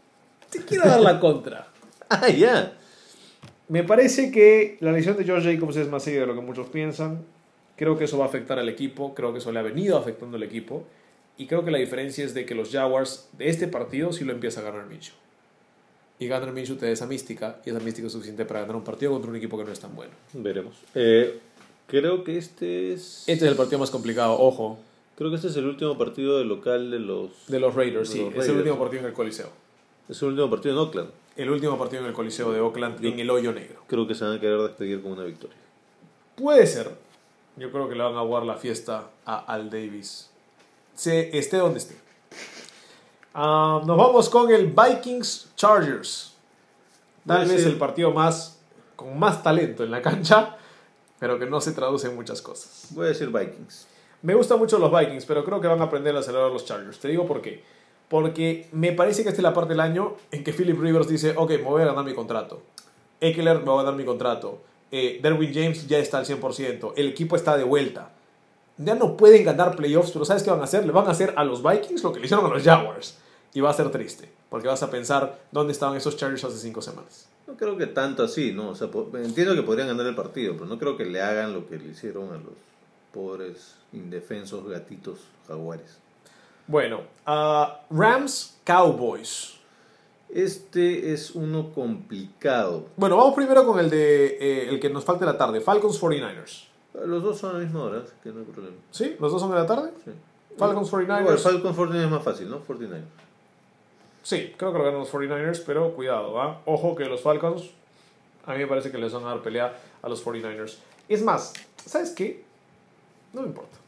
te 0.50 0.58
quiero 0.60 0.88
dar 0.88 1.00
la 1.00 1.20
contra. 1.20 1.66
Ah, 2.12 2.28
ya. 2.28 2.76
Me 3.68 3.84
parece 3.84 4.32
que 4.32 4.76
la 4.80 4.90
lesión 4.90 5.16
de 5.16 5.22
George 5.22 5.54
Jacobs 5.54 5.76
es 5.76 5.88
más 5.88 6.02
seria 6.02 6.22
de 6.22 6.26
lo 6.26 6.34
que 6.34 6.40
muchos 6.40 6.66
piensan. 6.70 7.24
Creo 7.76 7.96
que 7.96 8.02
eso 8.02 8.18
va 8.18 8.24
a 8.24 8.28
afectar 8.28 8.58
al 8.58 8.68
equipo. 8.68 9.14
Creo 9.14 9.32
que 9.32 9.38
eso 9.38 9.52
le 9.52 9.60
ha 9.60 9.62
venido 9.62 9.96
afectando 9.96 10.36
al 10.36 10.42
equipo. 10.42 10.84
Y 11.36 11.46
creo 11.46 11.64
que 11.64 11.70
la 11.70 11.78
diferencia 11.78 12.24
es 12.24 12.34
de 12.34 12.44
que 12.44 12.56
los 12.56 12.72
Jaguars 12.72 13.28
de 13.38 13.48
este 13.48 13.68
partido 13.68 14.12
sí 14.12 14.24
lo 14.24 14.32
empieza 14.32 14.58
a 14.58 14.64
ganar 14.64 14.86
Minshew. 14.86 15.14
Y 16.18 16.26
ganar 16.26 16.52
Minshew 16.52 16.76
te 16.76 16.86
da 16.86 16.92
esa 16.92 17.06
mística. 17.06 17.60
Y 17.64 17.70
esa 17.70 17.78
mística 17.78 18.08
es 18.08 18.12
suficiente 18.12 18.44
para 18.44 18.62
ganar 18.62 18.74
un 18.74 18.82
partido 18.82 19.12
contra 19.12 19.30
un 19.30 19.36
equipo 19.36 19.56
que 19.56 19.62
no 19.62 19.70
es 19.70 19.78
tan 19.78 19.94
bueno. 19.94 20.14
Veremos. 20.32 20.74
Eh, 20.96 21.38
creo 21.90 22.24
que 22.24 22.38
este 22.38 22.92
es. 22.92 23.24
Este 23.26 23.44
es 23.44 23.50
el 23.50 23.56
partido 23.56 23.78
más 23.78 23.90
complicado, 23.90 24.38
ojo. 24.38 24.78
Creo 25.16 25.28
que 25.30 25.36
este 25.36 25.48
es 25.48 25.56
el 25.56 25.66
último 25.66 25.98
partido 25.98 26.38
de 26.38 26.44
local 26.44 26.90
de 26.90 26.98
los. 27.00 27.46
De 27.48 27.60
los 27.60 27.74
Raiders, 27.74 28.08
De 28.08 28.14
sí. 28.14 28.24
los 28.24 28.44
es 28.44 28.48
el 28.48 28.56
último 28.56 28.78
partido 28.78 29.00
en 29.00 29.08
el 29.08 29.12
Coliseo. 29.12 29.50
Es 30.08 30.22
el 30.22 30.28
último 30.28 30.48
partido 30.48 30.74
en 30.74 30.78
Oakland. 30.78 31.10
El 31.36 31.50
último 31.50 31.78
partido 31.78 32.02
en 32.02 32.08
el 32.08 32.14
Coliseo 32.14 32.52
de 32.52 32.60
Oakland 32.60 33.04
en 33.04 33.18
el 33.20 33.30
hoyo 33.30 33.52
negro. 33.52 33.82
Creo 33.86 34.06
que 34.06 34.14
se 34.14 34.24
van 34.24 34.36
a 34.36 34.40
querer 34.40 34.60
despedir 34.60 35.02
con 35.02 35.12
una 35.12 35.24
victoria. 35.24 35.56
Puede 36.36 36.66
ser. 36.66 36.90
Yo 37.56 37.70
creo 37.70 37.88
que 37.88 37.94
le 37.94 38.02
van 38.02 38.16
a 38.16 38.20
jugar 38.20 38.44
la 38.44 38.56
fiesta 38.56 39.10
a 39.26 39.38
Al 39.38 39.70
Davis. 39.70 40.30
Se 40.94 41.36
esté 41.36 41.58
donde 41.58 41.78
esté. 41.78 41.96
Ah, 43.34 43.82
nos 43.86 43.96
vamos 43.96 44.28
con 44.28 44.50
el 44.50 44.66
Vikings 44.72 45.50
Chargers. 45.56 46.34
Tal 47.26 47.46
vez 47.46 47.64
el 47.66 47.76
partido 47.76 48.10
más 48.12 48.58
con 48.96 49.18
más 49.18 49.42
talento 49.42 49.82
en 49.82 49.90
la 49.90 50.02
cancha, 50.02 50.58
pero 51.20 51.38
que 51.38 51.46
no 51.46 51.60
se 51.60 51.70
traduce 51.70 52.08
en 52.08 52.16
muchas 52.16 52.42
cosas. 52.42 52.88
Voy 52.90 53.04
a 53.04 53.08
decir 53.10 53.28
Vikings. 53.28 53.86
Me 54.22 54.34
gustan 54.34 54.58
mucho 54.58 54.78
los 54.78 54.90
Vikings, 54.90 55.24
pero 55.26 55.44
creo 55.44 55.60
que 55.60 55.68
van 55.68 55.80
a 55.80 55.84
aprender 55.84 56.16
a 56.16 56.18
acelerar 56.18 56.50
los 56.50 56.64
Chargers. 56.64 56.98
Te 56.98 57.08
digo 57.08 57.26
por 57.26 57.40
qué. 57.40 57.62
Porque 58.08 58.68
me 58.72 58.92
parece 58.92 59.22
que 59.22 59.28
esta 59.28 59.38
es 59.40 59.42
la 59.44 59.54
parte 59.54 59.74
del 59.74 59.80
año 59.80 60.16
en 60.32 60.42
que 60.42 60.52
Philip 60.52 60.80
Rivers 60.80 61.06
dice, 61.06 61.34
ok, 61.36 61.50
me 61.50 61.62
voy 61.62 61.82
a 61.82 61.86
ganar 61.86 62.04
mi 62.04 62.14
contrato. 62.14 62.62
Eckler 63.20 63.60
me 63.60 63.66
va 63.66 63.74
a 63.74 63.84
ganar 63.84 63.94
mi 63.94 64.04
contrato. 64.04 64.62
Eh, 64.90 65.20
Derwin 65.22 65.54
James 65.54 65.86
ya 65.86 65.98
está 65.98 66.18
al 66.18 66.26
100%. 66.26 66.94
El 66.96 67.08
equipo 67.08 67.36
está 67.36 67.56
de 67.56 67.64
vuelta. 67.64 68.10
Ya 68.78 68.94
no 68.94 69.16
pueden 69.16 69.44
ganar 69.44 69.76
playoffs, 69.76 70.10
pero 70.10 70.24
¿sabes 70.24 70.42
qué 70.42 70.50
van 70.50 70.60
a 70.60 70.64
hacer? 70.64 70.84
Le 70.84 70.92
van 70.92 71.06
a 71.06 71.10
hacer 71.10 71.34
a 71.36 71.44
los 71.44 71.62
Vikings 71.62 72.02
lo 72.02 72.12
que 72.12 72.18
le 72.18 72.26
hicieron 72.26 72.46
a 72.46 72.48
los 72.48 72.62
Jaguars. 72.62 73.18
Y 73.54 73.60
va 73.60 73.70
a 73.70 73.74
ser 73.74 73.90
triste, 73.90 74.30
porque 74.48 74.68
vas 74.68 74.82
a 74.82 74.90
pensar 74.90 75.38
dónde 75.52 75.72
estaban 75.72 75.96
esos 75.96 76.16
Chargers 76.16 76.44
hace 76.44 76.58
cinco 76.58 76.82
semanas. 76.82 77.29
No 77.50 77.56
creo 77.56 77.76
que 77.76 77.88
tanto 77.88 78.22
así, 78.22 78.52
¿no? 78.52 78.68
O 78.68 78.74
sea, 78.76 78.88
entiendo 79.14 79.56
que 79.56 79.62
podrían 79.62 79.88
ganar 79.88 80.06
el 80.06 80.14
partido, 80.14 80.52
pero 80.54 80.66
no 80.66 80.78
creo 80.78 80.96
que 80.96 81.04
le 81.04 81.20
hagan 81.20 81.52
lo 81.52 81.66
que 81.66 81.78
le 81.78 81.88
hicieron 81.88 82.28
a 82.28 82.36
los 82.36 82.54
pobres, 83.12 83.74
indefensos 83.92 84.68
gatitos 84.68 85.18
jaguares. 85.48 85.98
Bueno, 86.68 87.00
ah, 87.26 87.80
Rams 87.90 88.56
Cowboys. 88.64 89.56
Este 90.28 91.12
es 91.12 91.32
uno 91.32 91.72
complicado. 91.72 92.86
Bueno, 92.96 93.16
vamos 93.16 93.34
primero 93.34 93.66
con 93.66 93.80
el 93.80 93.90
de 93.90 94.26
eh, 94.40 94.68
el 94.68 94.78
que 94.78 94.88
nos 94.88 95.04
falta 95.04 95.24
en 95.24 95.32
la 95.32 95.36
tarde, 95.36 95.60
Falcons 95.60 96.00
49ers. 96.00 96.68
Los 97.04 97.20
dos 97.24 97.38
son 97.38 97.50
a 97.50 97.52
la 97.54 97.64
misma 97.64 97.82
hora, 97.82 98.02
así 98.04 98.12
que 98.22 98.30
no 98.30 98.38
hay 98.38 98.46
problema. 98.46 98.76
¿Sí? 98.92 99.16
¿Los 99.18 99.32
dos 99.32 99.40
son 99.40 99.50
de 99.50 99.56
la 99.56 99.66
tarde? 99.66 99.90
Sí. 100.04 100.12
Falcons 100.56 100.88
49ers. 100.88 101.20
Igual, 101.22 101.38
Falcons 101.38 101.76
49 101.76 102.04
es 102.04 102.10
más 102.12 102.22
fácil, 102.22 102.48
¿no? 102.48 102.60
49. 102.60 103.04
Sí, 104.22 104.54
creo 104.56 104.72
que 104.72 104.78
lo 104.78 104.84
ganan 104.84 105.00
los 105.00 105.10
49ers, 105.12 105.62
pero 105.66 105.94
cuidado, 105.94 106.32
¿va? 106.34 106.60
Ojo 106.66 106.94
que 106.94 107.04
los 107.06 107.20
Falcons, 107.22 107.70
a 108.46 108.52
mí 108.52 108.58
me 108.58 108.66
parece 108.66 108.90
que 108.90 108.98
les 108.98 109.12
van 109.12 109.24
a 109.24 109.28
dar 109.28 109.42
pelea 109.42 109.76
a 110.02 110.08
los 110.08 110.24
49ers. 110.24 110.76
Es 111.08 111.22
más, 111.22 111.52
¿sabes 111.84 112.10
qué? 112.10 112.44
No 113.32 113.42
me 113.42 113.48
importa. 113.48 113.78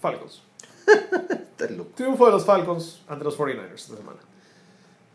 Falcons. 0.00 0.42
Triunfo 1.94 2.26
de 2.26 2.32
los 2.32 2.44
Falcons 2.44 3.02
ante 3.06 3.24
los 3.24 3.38
49ers 3.38 3.74
esta 3.74 3.96
semana. 3.96 4.18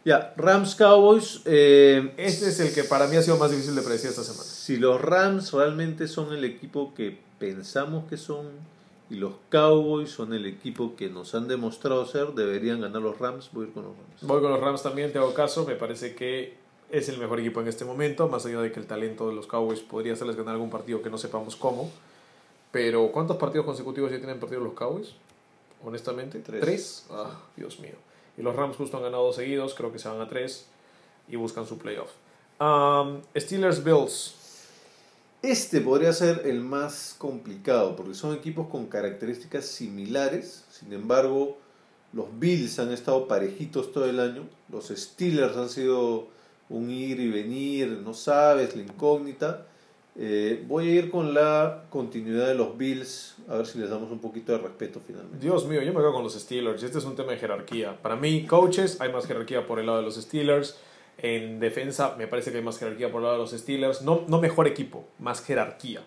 Ya, 0.06 0.34
Rams 0.38 0.76
Cowboys. 0.76 1.42
eh, 1.46 2.14
Este 2.18 2.48
es 2.48 2.60
el 2.62 2.74
que 2.74 2.84
para 2.86 3.08
mí 3.08 3.18
ha 3.18 3.22
sido 3.22 3.38
más 3.38 3.52
difícil 3.52 3.76
de 3.76 3.82
predecir 3.82 4.10
esta 4.12 4.24
semana. 4.24 4.44
Si 4.46 4.78
los 4.78 5.02
Rams 5.02 5.52
realmente 5.52 6.08
son 6.08 6.34
el 6.34 6.46
equipo 6.46 6.94
que 6.94 7.20
pensamos 7.40 8.06
que 8.08 8.16
son 8.16 8.48
y 9.10 9.16
los 9.16 9.34
Cowboys 9.50 10.10
son 10.10 10.34
el 10.34 10.46
equipo 10.46 10.96
que 10.96 11.10
nos 11.10 11.34
han 11.34 11.48
demostrado 11.48 12.06
ser, 12.06 12.34
deberían 12.34 12.82
ganar 12.82 13.02
los 13.02 13.18
Rams. 13.18 13.50
Voy 13.54 13.66
a 13.66 13.68
ir 13.68 13.74
con 13.74 13.84
los 13.84 13.94
Rams. 13.96 14.22
Voy 14.22 14.42
con 14.42 14.52
los 14.52 14.60
Rams 14.60 14.84
también, 14.84 15.14
te 15.14 15.20
hago 15.20 15.34
caso. 15.34 15.66
Me 15.66 15.76
parece 15.76 16.14
que 16.14 16.56
es 16.90 17.10
el 17.10 17.18
mejor 17.18 17.40
equipo 17.40 17.62
en 17.62 17.68
este 17.68 17.86
momento, 17.86 18.28
más 18.28 18.46
allá 18.46 18.62
de 18.62 18.72
que 18.72 18.80
el 18.80 18.88
talento 18.88 19.28
de 19.30 19.36
los 19.36 19.48
Cowboys 19.48 19.80
podría 19.80 20.14
hacerles 20.14 20.36
ganar 20.36 20.56
algún 20.56 20.70
partido 20.70 21.02
que 21.02 21.10
no 21.10 21.18
sepamos 21.18 21.56
cómo. 21.56 21.90
Pero, 22.72 23.12
¿cuántos 23.12 23.38
partidos 23.38 23.66
consecutivos 23.66 24.12
ya 24.12 24.18
tienen 24.18 24.40
perdido 24.40 24.62
los 24.62 24.74
Cowboys? 24.74 25.14
Honestamente, 25.84 26.40
Tres. 26.40 27.06
Ah, 27.10 27.40
Dios 27.56 27.80
mío. 27.80 27.96
Y 28.38 28.42
los 28.42 28.56
Rams 28.56 28.76
justo 28.76 28.98
han 28.98 29.04
ganado 29.04 29.24
dos 29.24 29.36
seguidos, 29.36 29.74
creo 29.74 29.92
que 29.92 30.00
se 30.00 30.10
van 30.10 30.22
a 30.22 30.28
tres 30.28 30.68
y 31.28 31.36
buscan 31.36 31.66
su 31.66 31.78
playoff. 31.78 32.12
Um, 32.60 33.22
Steelers 33.36 33.84
Bills. 33.84 34.47
Este 35.48 35.80
podría 35.80 36.12
ser 36.12 36.42
el 36.44 36.60
más 36.60 37.16
complicado 37.18 37.96
porque 37.96 38.16
son 38.16 38.36
equipos 38.36 38.68
con 38.68 38.88
características 38.88 39.64
similares. 39.64 40.66
Sin 40.70 40.92
embargo, 40.92 41.58
los 42.12 42.26
Bills 42.38 42.80
han 42.80 42.92
estado 42.92 43.30
parejitos 43.30 43.94
todo 43.94 44.10
el 44.10 44.20
año. 44.20 44.44
Los 44.70 44.90
Steelers 44.90 45.56
han 45.56 45.70
sido 45.70 46.28
un 46.68 46.92
ir 46.92 47.22
y 47.22 47.30
venir, 47.30 47.88
no 48.04 48.14
sabes, 48.14 48.76
la 48.76 48.82
incógnita. 48.82 49.66
Eh, 50.18 50.66
voy 50.68 50.90
a 50.90 50.92
ir 50.96 51.10
con 51.10 51.34
la 51.34 51.86
continuidad 51.92 52.48
de 52.48 52.56
los 52.56 52.78
Bills, 52.78 53.38
a 53.48 53.56
ver 53.56 53.68
si 53.68 53.80
les 53.80 53.90
damos 53.90 54.12
un 54.12 54.20
poquito 54.20 54.52
de 54.52 54.58
respeto 54.58 55.00
finalmente. 55.08 55.40
Dios 55.40 55.66
mío, 55.66 55.82
yo 55.82 55.94
me 55.94 56.00
quedo 56.02 56.12
con 56.12 56.24
los 56.24 56.34
Steelers. 56.34 56.84
Este 56.84 56.98
es 56.98 57.06
un 57.06 57.16
tema 57.16 57.32
de 57.32 57.38
jerarquía. 57.38 57.98
Para 58.02 58.18
mí, 58.18 58.46
coaches, 58.46 59.00
hay 59.00 59.14
más 59.14 59.26
jerarquía 59.26 59.66
por 59.66 59.80
el 59.80 59.86
lado 59.86 60.00
de 60.00 60.04
los 60.04 60.16
Steelers. 60.16 60.78
En 61.18 61.60
defensa, 61.60 62.16
me 62.18 62.28
parece 62.28 62.52
que 62.52 62.58
hay 62.58 62.64
más 62.64 62.78
jerarquía 62.78 63.12
por 63.12 63.20
el 63.20 63.24
lado 63.24 63.36
de 63.38 63.42
los 63.42 63.52
Steelers. 63.52 64.04
No, 64.04 64.24
no 64.28 64.40
mejor 64.40 64.68
equipo, 64.68 65.06
más 65.20 65.44
jerarquía, 65.44 66.02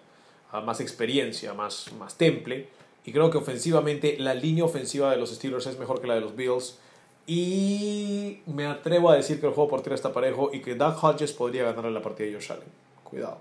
ah, 0.53 0.61
más 0.61 0.81
experiencia, 0.81 1.53
más, 1.53 1.93
más 1.99 2.17
temple. 2.17 2.69
Y 3.05 3.13
creo 3.13 3.31
que 3.31 3.39
ofensivamente, 3.39 4.17
la 4.19 4.35
línea 4.35 4.65
ofensiva 4.65 5.11
de 5.11 5.17
los 5.17 5.31
Steelers 5.31 5.67
es 5.67 5.79
mejor 5.79 6.01
que 6.01 6.07
la 6.07 6.15
de 6.15 6.21
los 6.21 6.37
Bills. 6.37 6.79
Y 7.27 8.41
me 8.47 8.67
atrevo 8.67 9.11
a 9.11 9.17
decir 9.17 9.41
que 9.41 9.47
el 9.47 9.53
juego 9.53 9.71
por 9.71 9.83
tierra 9.83 9.95
está 9.95 10.13
parejo 10.13 10.51
y 10.53 10.61
que 10.61 10.75
Doug 10.75 10.97
Hodges 11.03 11.33
podría 11.33 11.65
ganarle 11.65 11.93
la 11.93 12.03
partida 12.03 12.27
de 12.27 12.35
Josh 12.35 12.53
Allen. 12.53 12.69
Cuidado. 13.05 13.39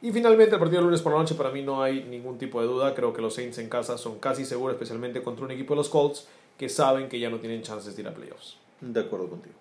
Y 0.00 0.12
finalmente, 0.12 0.54
el 0.54 0.60
partido 0.60 0.80
del 0.80 0.86
lunes 0.86 1.02
por 1.02 1.12
la 1.12 1.18
noche, 1.18 1.34
para 1.34 1.50
mí 1.50 1.62
no 1.62 1.82
hay 1.82 2.04
ningún 2.04 2.38
tipo 2.38 2.60
de 2.60 2.68
duda. 2.68 2.94
Creo 2.94 3.12
que 3.12 3.20
los 3.20 3.34
Saints 3.34 3.58
en 3.58 3.68
casa 3.68 3.98
son 3.98 4.18
casi 4.20 4.44
seguros, 4.44 4.74
especialmente 4.74 5.22
contra 5.22 5.44
un 5.44 5.50
equipo 5.50 5.74
de 5.74 5.78
los 5.78 5.88
Colts 5.88 6.28
que 6.56 6.68
saben 6.68 7.08
que 7.08 7.18
ya 7.18 7.30
no 7.30 7.38
tienen 7.38 7.62
chances 7.62 7.96
de 7.96 8.02
ir 8.02 8.08
a 8.08 8.14
playoffs. 8.14 8.56
De 8.80 9.00
acuerdo 9.00 9.28
contigo. 9.28 9.54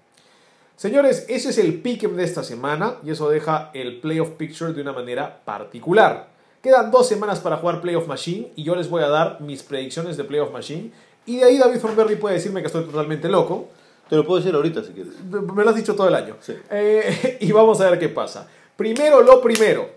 Señores, 0.78 1.26
ese 1.28 1.49
es 1.49 1.58
el 1.58 1.82
pick 1.82 2.08
de 2.08 2.24
esta 2.24 2.44
semana 2.44 2.98
y 3.04 3.10
eso 3.10 3.30
deja 3.30 3.72
el 3.74 3.99
playoff 3.99 4.30
picture 4.32 4.74
de 4.74 4.82
una 4.82 4.94
manera 4.94 5.41
particular. 5.44 6.28
Quedan 6.62 6.91
dos 6.91 7.08
semanas 7.08 7.40
para 7.40 7.58
jugar 7.58 7.82
Playoff 7.82 8.08
Machine 8.08 8.52
y 8.56 8.64
yo 8.64 8.76
les 8.76 8.90
voy 8.90 9.04
a 9.04 9.08
dar 9.08 9.41
mis 9.41 9.64
predicciones 9.64 10.18
de 10.18 10.24
Playoff 10.24 10.52
Machine. 10.52 10.91
Y 11.26 11.38
de 11.38 11.45
ahí 11.45 11.58
David 11.58 11.80
Thornberry 11.80 12.16
puede 12.16 12.36
decirme 12.36 12.62
que 12.62 12.68
estoy 12.68 12.86
totalmente 12.86 13.28
loco. 13.28 13.70
Te 14.10 14.16
lo 14.16 14.26
puedo 14.26 14.40
decir 14.40 14.54
ahorita 14.54 14.84
si 14.84 14.94
quieres. 14.94 15.14
Me 15.24 15.64
lo 15.64 15.70
has 15.70 15.76
dicho 15.76 15.95
todo 15.95 16.08
el 16.08 16.16
año. 16.16 16.36
Sí. 16.41 16.54
Eh, 16.70 17.38
y 17.41 17.52
vamos 17.52 17.82
a 17.82 17.90
ver 17.90 17.99
qué 17.99 18.10
pasa. 18.10 18.48
Primero, 18.76 19.22
lo 19.22 19.41
primero. 19.41 19.90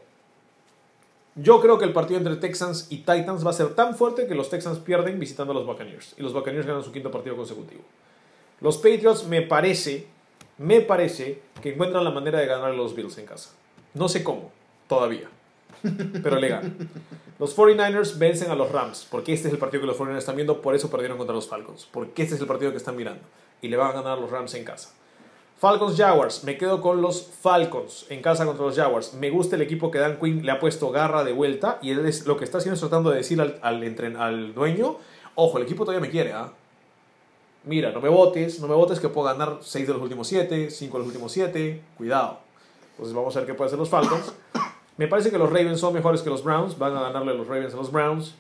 Yo 1.35 1.61
creo 1.61 1.79
que 1.79 1.85
el 1.85 1.93
partido 1.93 2.19
entre 2.19 2.37
Texans 2.37 2.87
y 2.91 2.99
Titans 2.99 3.47
va 3.47 3.51
a 3.51 3.55
ser 3.55 3.75
tan 3.75 3.95
fuerte 3.95 4.27
que 4.27 4.35
los 4.35 4.51
Texans 4.51 4.79
pierden 4.79 5.19
visitando 5.19 5.53
a 5.53 5.55
los 5.55 5.67
Buccaneers. 5.67 6.15
Y 6.19 6.23
los 6.23 6.33
Buccaneers 6.33 6.67
ganan 6.67 6.83
su 6.83 6.93
quinto 6.93 7.11
partido 7.11 7.37
consecutivo. 7.37 7.83
Los 8.61 8.77
Patriots 8.77 9.27
me 9.27 9.43
parece, 9.43 10.07
me 10.61 10.83
parece 10.83 11.41
que 11.63 11.73
encuentran 11.73 12.05
la 12.05 12.11
manera 12.11 12.39
de 12.39 12.45
ganar 12.45 12.75
los 12.75 12.95
Bills 12.95 13.17
en 13.17 13.25
casa. 13.25 13.51
No 13.95 14.11
sé 14.11 14.23
cómo, 14.23 14.53
todavía. 14.89 15.31
Pero 16.23 16.39
le 16.39 16.49
ganan. 16.49 16.91
Los 17.39 17.57
49ers 17.57 18.19
vencen 18.19 18.51
a 18.51 18.55
los 18.55 18.71
Rams, 18.71 19.09
porque 19.11 19.33
este 19.33 19.49
es 19.49 19.55
el 19.55 19.59
partido 19.59 19.81
que 19.81 19.87
los 19.87 19.99
49ers 19.99 20.19
están 20.19 20.37
viendo, 20.37 20.61
por 20.61 20.75
eso 20.75 20.91
perdieron 20.91 21.17
contra 21.17 21.35
los 21.35 21.49
Falcons, 21.49 21.89
porque 21.91 22.23
este 22.23 22.35
es 22.35 22.41
el 22.43 22.47
partido 22.47 22.73
que 22.73 22.77
están 22.77 22.95
mirando. 22.95 23.23
Y 23.63 23.69
le 23.69 23.79
van 23.79 23.89
a 23.89 23.93
ganar 23.93 24.19
a 24.19 24.21
los 24.21 24.31
Rams 24.31 24.53
en 24.53 24.65
casa. 24.65 24.91
Falcons 25.57 25.97
Jaguars, 25.97 26.45
me 26.45 26.59
quedo 26.59 26.83
con 26.83 27.01
los 27.01 27.31
Falcons 27.41 28.05
en 28.11 28.21
casa 28.21 28.45
contra 28.45 28.67
los 28.67 28.77
Jaguars. 28.77 29.15
Me 29.15 29.31
gusta 29.31 29.57
el 29.57 29.63
equipo 29.63 29.91
que 29.91 29.99
Dan 29.99 30.19
Quinn 30.21 30.45
le 30.45 30.53
ha 30.53 30.61
puesto 30.61 30.91
garra 30.91 31.25
de 31.25 31.33
vuelta 31.33 31.79
y 31.81 31.93
es, 31.93 32.27
lo 32.27 32.37
que 32.37 32.45
está 32.45 32.59
haciendo 32.59 32.75
es 32.75 32.81
tratando 32.81 33.09
de 33.09 33.17
decir 33.17 33.41
al, 33.41 33.59
al, 33.63 34.53
dueño, 34.53 34.99
ojo, 35.37 35.57
el 35.57 35.65
equipo 35.65 35.87
todavía 35.87 36.07
me 36.07 36.11
quiere, 36.11 36.35
¿ah? 36.35 36.53
Mira, 37.71 37.93
no 37.93 38.01
me 38.01 38.09
votes, 38.09 38.59
no 38.59 38.67
me 38.67 38.75
votes 38.75 38.99
que 38.99 39.09
puedo 39.09 39.29
ganar 39.29 39.59
6 39.61 39.87
de 39.87 39.93
los 39.93 40.03
últimos 40.03 40.27
7, 40.27 40.73
5 40.73 40.93
de 40.93 40.99
los 40.99 41.07
últimos 41.07 41.31
7, 41.31 41.81
cuidado. 41.97 42.41
Entonces 42.91 43.15
vamos 43.15 43.37
a 43.37 43.39
ver 43.39 43.47
qué 43.47 43.55
pueden 43.55 43.69
hacer 43.69 43.79
los 43.79 43.89
Falcons. 43.89 44.33
Me 44.97 45.07
parece 45.07 45.31
que 45.31 45.39
los 45.39 45.49
Ravens 45.49 45.79
son 45.79 45.95
mejores 45.95 46.21
que 46.23 46.31
los 46.31 46.43
Browns, 46.43 46.77
van 46.77 46.97
a 46.97 47.03
ganarle 47.03 47.33
los 47.33 47.47
Ravens 47.47 47.73
a 47.73 47.77
los 47.77 47.93
Browns. 47.93 48.35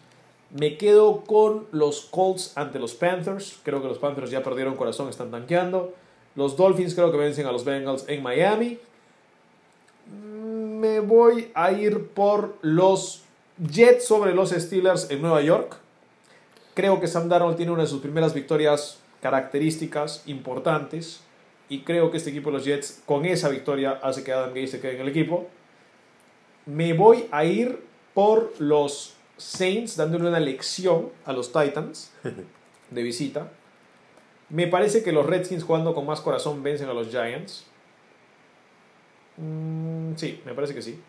Me 0.50 0.76
quedo 0.76 1.20
con 1.20 1.68
los 1.70 2.00
Colts 2.00 2.54
ante 2.56 2.80
los 2.80 2.94
Panthers. 2.94 3.60
Creo 3.62 3.80
que 3.80 3.86
los 3.86 3.98
Panthers 3.98 4.32
ya 4.32 4.42
perdieron 4.42 4.74
corazón, 4.74 5.08
están 5.08 5.30
tanqueando. 5.30 5.94
Los 6.34 6.56
Dolphins 6.56 6.96
creo 6.96 7.12
que 7.12 7.18
vencen 7.18 7.46
a 7.46 7.52
los 7.52 7.64
Bengals 7.64 8.06
en 8.08 8.24
Miami. 8.24 8.80
Me 10.10 10.98
voy 10.98 11.52
a 11.54 11.70
ir 11.70 12.08
por 12.08 12.56
los 12.62 13.22
Jets 13.58 14.04
sobre 14.04 14.34
los 14.34 14.50
Steelers 14.50 15.08
en 15.08 15.22
Nueva 15.22 15.40
York. 15.40 15.76
Creo 16.74 16.98
que 16.98 17.06
Sam 17.06 17.28
Darnold 17.28 17.56
tiene 17.56 17.70
una 17.70 17.82
de 17.82 17.88
sus 17.88 18.00
primeras 18.00 18.34
victorias 18.34 18.98
características 19.20 20.22
importantes. 20.26 21.22
Y 21.68 21.82
creo 21.82 22.10
que 22.10 22.16
este 22.16 22.30
equipo 22.30 22.50
de 22.50 22.56
los 22.56 22.64
Jets, 22.64 23.02
con 23.06 23.24
esa 23.24 23.48
victoria, 23.48 24.00
hace 24.02 24.24
que 24.24 24.32
Adam 24.32 24.50
Gase 24.50 24.66
se 24.66 24.80
quede 24.80 24.96
en 24.96 25.02
el 25.02 25.08
equipo. 25.08 25.48
Me 26.66 26.92
voy 26.92 27.26
a 27.30 27.44
ir 27.44 27.80
por 28.14 28.52
los 28.58 29.14
Saints, 29.36 29.96
dándole 29.96 30.28
una 30.28 30.40
lección 30.40 31.10
a 31.24 31.32
los 31.32 31.52
Titans 31.52 32.12
de 32.90 33.02
visita. 33.02 33.50
Me 34.48 34.66
parece 34.66 35.02
que 35.02 35.12
los 35.12 35.24
Redskins 35.24 35.62
jugando 35.62 35.94
con 35.94 36.06
más 36.06 36.20
corazón 36.20 36.62
vencen 36.62 36.88
a 36.88 36.92
los 36.92 37.08
Giants. 37.08 37.64
Mm, 39.36 40.16
sí, 40.16 40.40
me 40.44 40.54
parece 40.54 40.74
que 40.74 40.82
sí. 40.82 41.00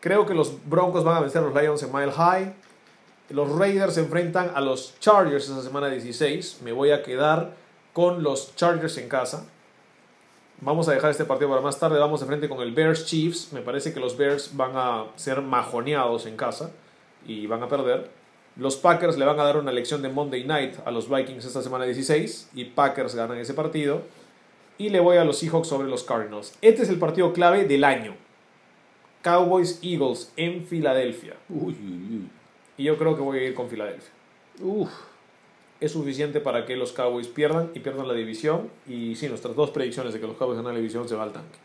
Creo 0.00 0.26
que 0.26 0.34
los 0.34 0.68
Broncos 0.68 1.04
van 1.04 1.16
a 1.16 1.20
vencer 1.20 1.42
a 1.42 1.46
los 1.46 1.54
Lions 1.54 1.82
en 1.82 1.92
Mile 1.92 2.12
High. 2.12 2.54
Los 3.32 3.50
Raiders 3.50 3.94
se 3.94 4.00
enfrentan 4.00 4.52
a 4.54 4.60
los 4.60 4.94
Chargers 5.00 5.44
esa 5.48 5.62
semana 5.62 5.88
16. 5.88 6.60
Me 6.62 6.72
voy 6.72 6.90
a 6.90 7.02
quedar 7.02 7.54
con 7.94 8.22
los 8.22 8.54
Chargers 8.56 8.98
en 8.98 9.08
casa. 9.08 9.46
Vamos 10.60 10.86
a 10.86 10.92
dejar 10.92 11.10
este 11.10 11.24
partido 11.24 11.48
para 11.48 11.62
más 11.62 11.80
tarde. 11.80 11.98
Vamos 11.98 12.20
de 12.20 12.26
frente 12.26 12.46
con 12.46 12.60
el 12.60 12.72
Bears 12.72 13.06
Chiefs. 13.06 13.54
Me 13.54 13.62
parece 13.62 13.94
que 13.94 14.00
los 14.00 14.18
Bears 14.18 14.54
van 14.54 14.72
a 14.74 15.06
ser 15.16 15.40
majoneados 15.40 16.26
en 16.26 16.36
casa 16.36 16.72
y 17.26 17.46
van 17.46 17.62
a 17.62 17.68
perder. 17.68 18.10
Los 18.56 18.76
Packers 18.76 19.16
le 19.16 19.24
van 19.24 19.40
a 19.40 19.44
dar 19.44 19.56
una 19.56 19.72
lección 19.72 20.02
de 20.02 20.10
Monday 20.10 20.44
Night 20.44 20.74
a 20.84 20.90
los 20.90 21.08
Vikings 21.08 21.46
esta 21.46 21.62
semana 21.62 21.86
16 21.86 22.50
y 22.52 22.66
Packers 22.66 23.14
ganan 23.14 23.38
ese 23.38 23.54
partido. 23.54 24.02
Y 24.76 24.90
le 24.90 25.00
voy 25.00 25.16
a 25.16 25.24
los 25.24 25.38
Seahawks 25.38 25.68
sobre 25.68 25.88
los 25.88 26.04
Cardinals. 26.04 26.52
Este 26.60 26.82
es 26.82 26.90
el 26.90 26.98
partido 26.98 27.32
clave 27.32 27.64
del 27.64 27.84
año. 27.84 28.14
Cowboys 29.22 29.78
Eagles 29.82 30.30
en 30.36 30.66
Filadelfia. 30.66 31.36
Uy, 31.48 31.74
uy, 31.80 32.28
Y 32.76 32.84
yo 32.84 32.96
creo 32.96 33.16
que 33.16 33.22
voy 33.22 33.38
a 33.38 33.44
ir 33.44 33.54
con 33.54 33.68
Filadelfia. 33.68 34.10
Uf. 34.60 34.90
Es 35.80 35.92
suficiente 35.92 36.40
para 36.40 36.64
que 36.64 36.76
los 36.76 36.92
Cowboys 36.92 37.26
pierdan 37.26 37.70
y 37.74 37.80
pierdan 37.80 38.06
la 38.06 38.14
división. 38.14 38.70
Y 38.86 39.16
sí, 39.16 39.28
nuestras 39.28 39.56
dos 39.56 39.70
predicciones 39.70 40.12
de 40.14 40.20
que 40.20 40.26
los 40.26 40.36
Cowboys 40.36 40.56
ganan 40.56 40.74
la 40.74 40.78
división 40.78 41.08
se 41.08 41.16
va 41.16 41.24
al 41.24 41.32
tanque. 41.32 41.58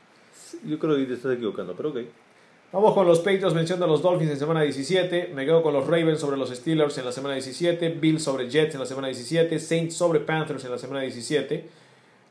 Yo 0.65 0.79
creo 0.79 0.95
que 0.95 1.05
te 1.05 1.13
estás 1.13 1.34
equivocando, 1.34 1.75
pero 1.75 1.89
ok. 1.89 1.97
Vamos 2.73 2.93
con 2.93 3.07
los 3.07 3.19
Patriots 3.19 3.53
venciendo 3.53 3.85
a 3.85 3.88
los 3.88 4.01
Dolphins 4.01 4.31
en 4.31 4.39
semana 4.39 4.61
17. 4.61 5.31
Me 5.34 5.45
quedo 5.45 5.63
con 5.63 5.73
los 5.73 5.88
Ravens 5.88 6.19
sobre 6.19 6.35
los 6.35 6.49
Steelers 6.49 6.97
en 6.97 7.05
la 7.05 7.13
semana 7.13 7.35
17. 7.35 7.89
Bills 7.91 8.23
sobre 8.23 8.49
Jets 8.49 8.73
en 8.73 8.81
la 8.81 8.85
semana 8.85 9.07
17. 9.07 9.57
Saints 9.59 9.95
sobre 9.95 10.19
Panthers 10.19 10.65
en 10.65 10.71
la 10.71 10.77
semana 10.77 11.01
17. 11.01 11.69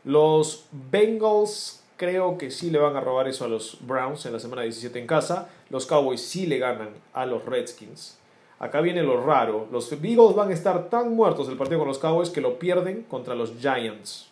Los 0.04 0.66
Bengals 0.90 1.82
creo 1.96 2.36
que 2.36 2.50
sí 2.50 2.70
le 2.70 2.78
van 2.78 2.96
a 2.96 3.00
robar 3.00 3.28
eso 3.28 3.44
a 3.46 3.48
los 3.48 3.78
Browns 3.80 4.26
en 4.26 4.34
la 4.34 4.38
semana 4.38 4.62
17 4.62 4.98
en 4.98 5.06
casa. 5.06 5.48
Los 5.70 5.86
Cowboys 5.86 6.20
sí 6.20 6.46
le 6.46 6.58
ganan 6.58 6.90
a 7.14 7.24
los 7.24 7.44
Redskins. 7.46 8.18
Acá 8.58 8.80
viene 8.80 9.02
lo 9.02 9.22
raro. 9.24 9.68
Los 9.70 9.92
Eagles 9.92 10.34
van 10.34 10.50
a 10.50 10.54
estar 10.54 10.88
tan 10.88 11.14
muertos 11.14 11.46
del 11.48 11.56
partido 11.56 11.80
con 11.80 11.88
los 11.88 11.98
Cowboys 11.98 12.30
que 12.30 12.40
lo 12.40 12.58
pierden 12.58 13.02
contra 13.02 13.34
los 13.34 13.52
Giants. 13.58 14.28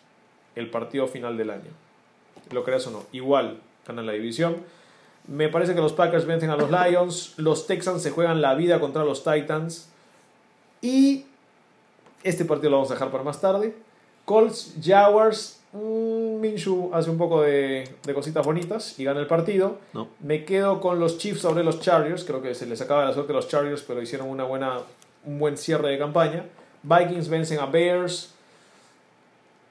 El 0.54 0.70
partido 0.70 1.06
final 1.06 1.36
del 1.36 1.50
año. 1.50 1.70
Lo 2.50 2.64
creas 2.64 2.86
o 2.86 2.90
no. 2.90 3.02
Igual 3.12 3.60
ganan 3.86 4.06
la 4.06 4.12
división. 4.12 4.56
Me 5.26 5.48
parece 5.48 5.74
que 5.74 5.80
los 5.80 5.92
Packers 5.92 6.26
vencen 6.26 6.50
a 6.50 6.56
los 6.56 6.70
Lions. 6.70 7.34
Los 7.36 7.66
Texans 7.66 8.02
se 8.02 8.10
juegan 8.10 8.40
la 8.40 8.54
vida 8.54 8.80
contra 8.80 9.04
los 9.04 9.24
Titans. 9.24 9.90
Y 10.80 11.26
este 12.22 12.44
partido 12.44 12.70
lo 12.70 12.76
vamos 12.76 12.90
a 12.90 12.94
dejar 12.94 13.10
para 13.10 13.24
más 13.24 13.40
tarde. 13.40 13.74
Colts, 14.24 14.74
Jaguars. 14.82 15.60
Mm, 15.72 16.23
Minshew 16.44 16.90
hace 16.92 17.10
un 17.10 17.16
poco 17.16 17.42
de, 17.42 17.88
de 18.04 18.14
cositas 18.14 18.44
bonitas 18.44 18.98
y 18.98 19.04
gana 19.04 19.20
el 19.20 19.26
partido. 19.26 19.78
No. 19.94 20.08
Me 20.20 20.44
quedo 20.44 20.80
con 20.80 21.00
los 21.00 21.16
Chiefs 21.16 21.40
sobre 21.40 21.64
los 21.64 21.80
Chargers. 21.80 22.24
Creo 22.24 22.42
que 22.42 22.54
se 22.54 22.66
les 22.66 22.80
acaba 22.80 23.04
la 23.04 23.14
suerte 23.14 23.32
a 23.32 23.36
los 23.36 23.48
Chargers, 23.48 23.82
pero 23.82 24.02
hicieron 24.02 24.28
una 24.28 24.44
buena, 24.44 24.80
un 25.24 25.38
buen 25.38 25.56
cierre 25.56 25.90
de 25.90 25.98
campaña. 25.98 26.44
Vikings 26.82 27.28
vencen 27.28 27.60
a 27.60 27.66
Bears. 27.66 28.34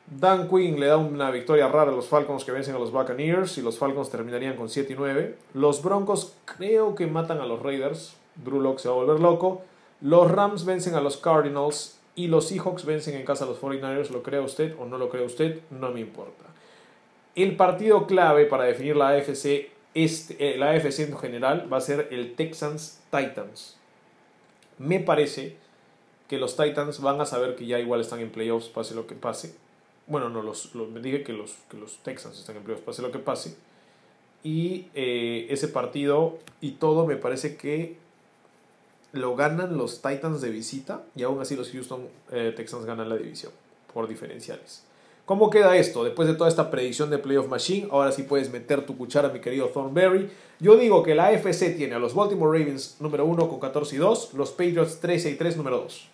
Dan 0.08 0.50
Quinn 0.50 0.80
le 0.80 0.88
da 0.88 0.98
una 0.98 1.32
victoria 1.32 1.68
rara 1.68 1.92
a 1.92 1.96
los 1.96 2.08
Falcons 2.08 2.44
que 2.44 2.52
vencen 2.52 2.76
a 2.76 2.80
los 2.80 2.92
Buccaneers 2.92 3.58
y 3.58 3.62
los 3.62 3.78
Falcons 3.78 4.10
terminarían 4.10 4.56
con 4.56 4.70
7 4.70 4.94
y 4.94 4.96
9. 4.96 5.36
Los 5.54 5.82
Broncos 5.82 6.34
creo 6.46 6.96
que 6.96 7.08
matan 7.08 7.40
a 7.40 7.46
los 7.46 7.62
Raiders. 7.62 8.16
Drew 8.44 8.60
Locke 8.60 8.80
se 8.80 8.90
va 8.90 8.96
a 8.96 8.98
volver 8.98 9.20
loco. 9.20 9.62
Los 10.02 10.30
Rams 10.30 10.66
vencen 10.66 10.96
a 10.96 11.02
los 11.02 11.18
Cardinals 11.18 12.00
y 12.16 12.28
los 12.28 12.48
Seahawks 12.48 12.86
vencen 12.86 13.16
en 13.16 13.26
casa 13.26 13.46
a 13.46 13.48
los 13.48 13.62
49ers. 13.62 14.10
¿Lo 14.10 14.24
cree 14.24 14.40
usted 14.40 14.76
o 14.80 14.86
no 14.86 14.98
lo 14.98 15.10
cree 15.10 15.26
usted? 15.26 15.62
No 15.70 15.92
me 15.92 16.02
importa. 16.02 16.53
El 17.36 17.56
partido 17.56 18.06
clave 18.08 18.46
para 18.46 18.66
definir 18.66 18.96
la 18.96 19.10
AFC, 19.10 19.70
este, 19.96 20.36
eh, 20.40 20.58
la 20.58 20.72
AFC 20.72 21.00
en 21.02 21.18
general 21.18 21.72
va 21.72 21.78
a 21.78 21.82
ser 21.82 22.08
el 22.12 22.36
Texans 22.36 23.00
Titans. 23.12 23.78
Me 24.78 25.00
parece 25.00 25.58
que 26.28 26.38
los 26.38 26.56
Titans 26.56 27.02
van 27.02 27.20
a 27.22 27.26
saber 27.26 27.56
que 27.56 27.66
ya 27.66 27.80
igual 27.80 28.02
están 28.02 28.20
en 28.20 28.30
playoffs, 28.32 28.68
pase 28.70 28.94
lo 28.96 29.08
que 29.08 29.16
pase. 29.16 29.56
Bueno, 30.08 30.30
no, 30.30 30.42
los, 30.42 30.74
los- 30.76 30.90
me 30.90 31.00
dije 31.00 31.24
que 31.24 31.34
los, 31.34 31.56
que 31.70 31.78
los 31.78 31.98
Texans 32.00 32.38
están 32.40 32.58
en 32.58 32.64
playoffs, 32.64 32.84
pase 32.86 33.02
lo 33.02 33.12
que 33.12 33.20
pase. 33.20 33.56
Y 34.44 34.88
eh, 34.94 35.48
ese 35.50 35.70
partido 35.70 36.38
y 36.60 36.72
todo 36.74 37.06
me 37.08 37.16
parece 37.16 37.56
que 37.56 37.98
lo 39.14 39.36
ganan 39.36 39.78
los 39.78 40.02
Titans 40.02 40.42
de 40.42 40.50
visita 40.50 41.04
y 41.16 41.24
aún 41.24 41.40
así 41.40 41.56
los 41.56 41.72
Houston 41.72 42.08
eh, 42.32 42.52
Texans 42.56 42.86
ganan 42.86 43.10
la 43.10 43.16
división 43.16 43.52
por 43.94 44.08
diferenciales. 44.08 44.84
¿Cómo 45.26 45.50
queda 45.50 45.78
esto? 45.78 46.04
Después 46.04 46.28
de 46.28 46.34
toda 46.34 46.50
esta 46.50 46.70
predicción 46.70 47.10
de 47.10 47.18
Playoff 47.18 47.48
Machine, 47.48 47.88
ahora 47.92 48.12
sí 48.12 48.24
puedes 48.24 48.52
meter 48.52 48.86
tu 48.86 48.98
cuchara, 48.98 49.30
mi 49.30 49.40
querido 49.40 49.68
Thornberry. 49.68 50.30
Yo 50.60 50.76
digo 50.76 51.02
que 51.02 51.16
la 51.16 51.28
AFC 51.28 51.78
tiene 51.78 51.96
a 51.96 52.00
los 52.00 52.14
Baltimore 52.14 52.60
Ravens 52.60 52.98
número 53.00 53.24
1 53.26 53.48
con 53.48 53.58
14 53.58 53.96
y 53.96 54.00
2, 54.00 54.34
los 54.34 54.52
Patriots 54.52 55.00
13 55.00 55.32
y 55.32 55.36
3 55.36 55.56
número 55.56 55.78
2. 55.80 56.10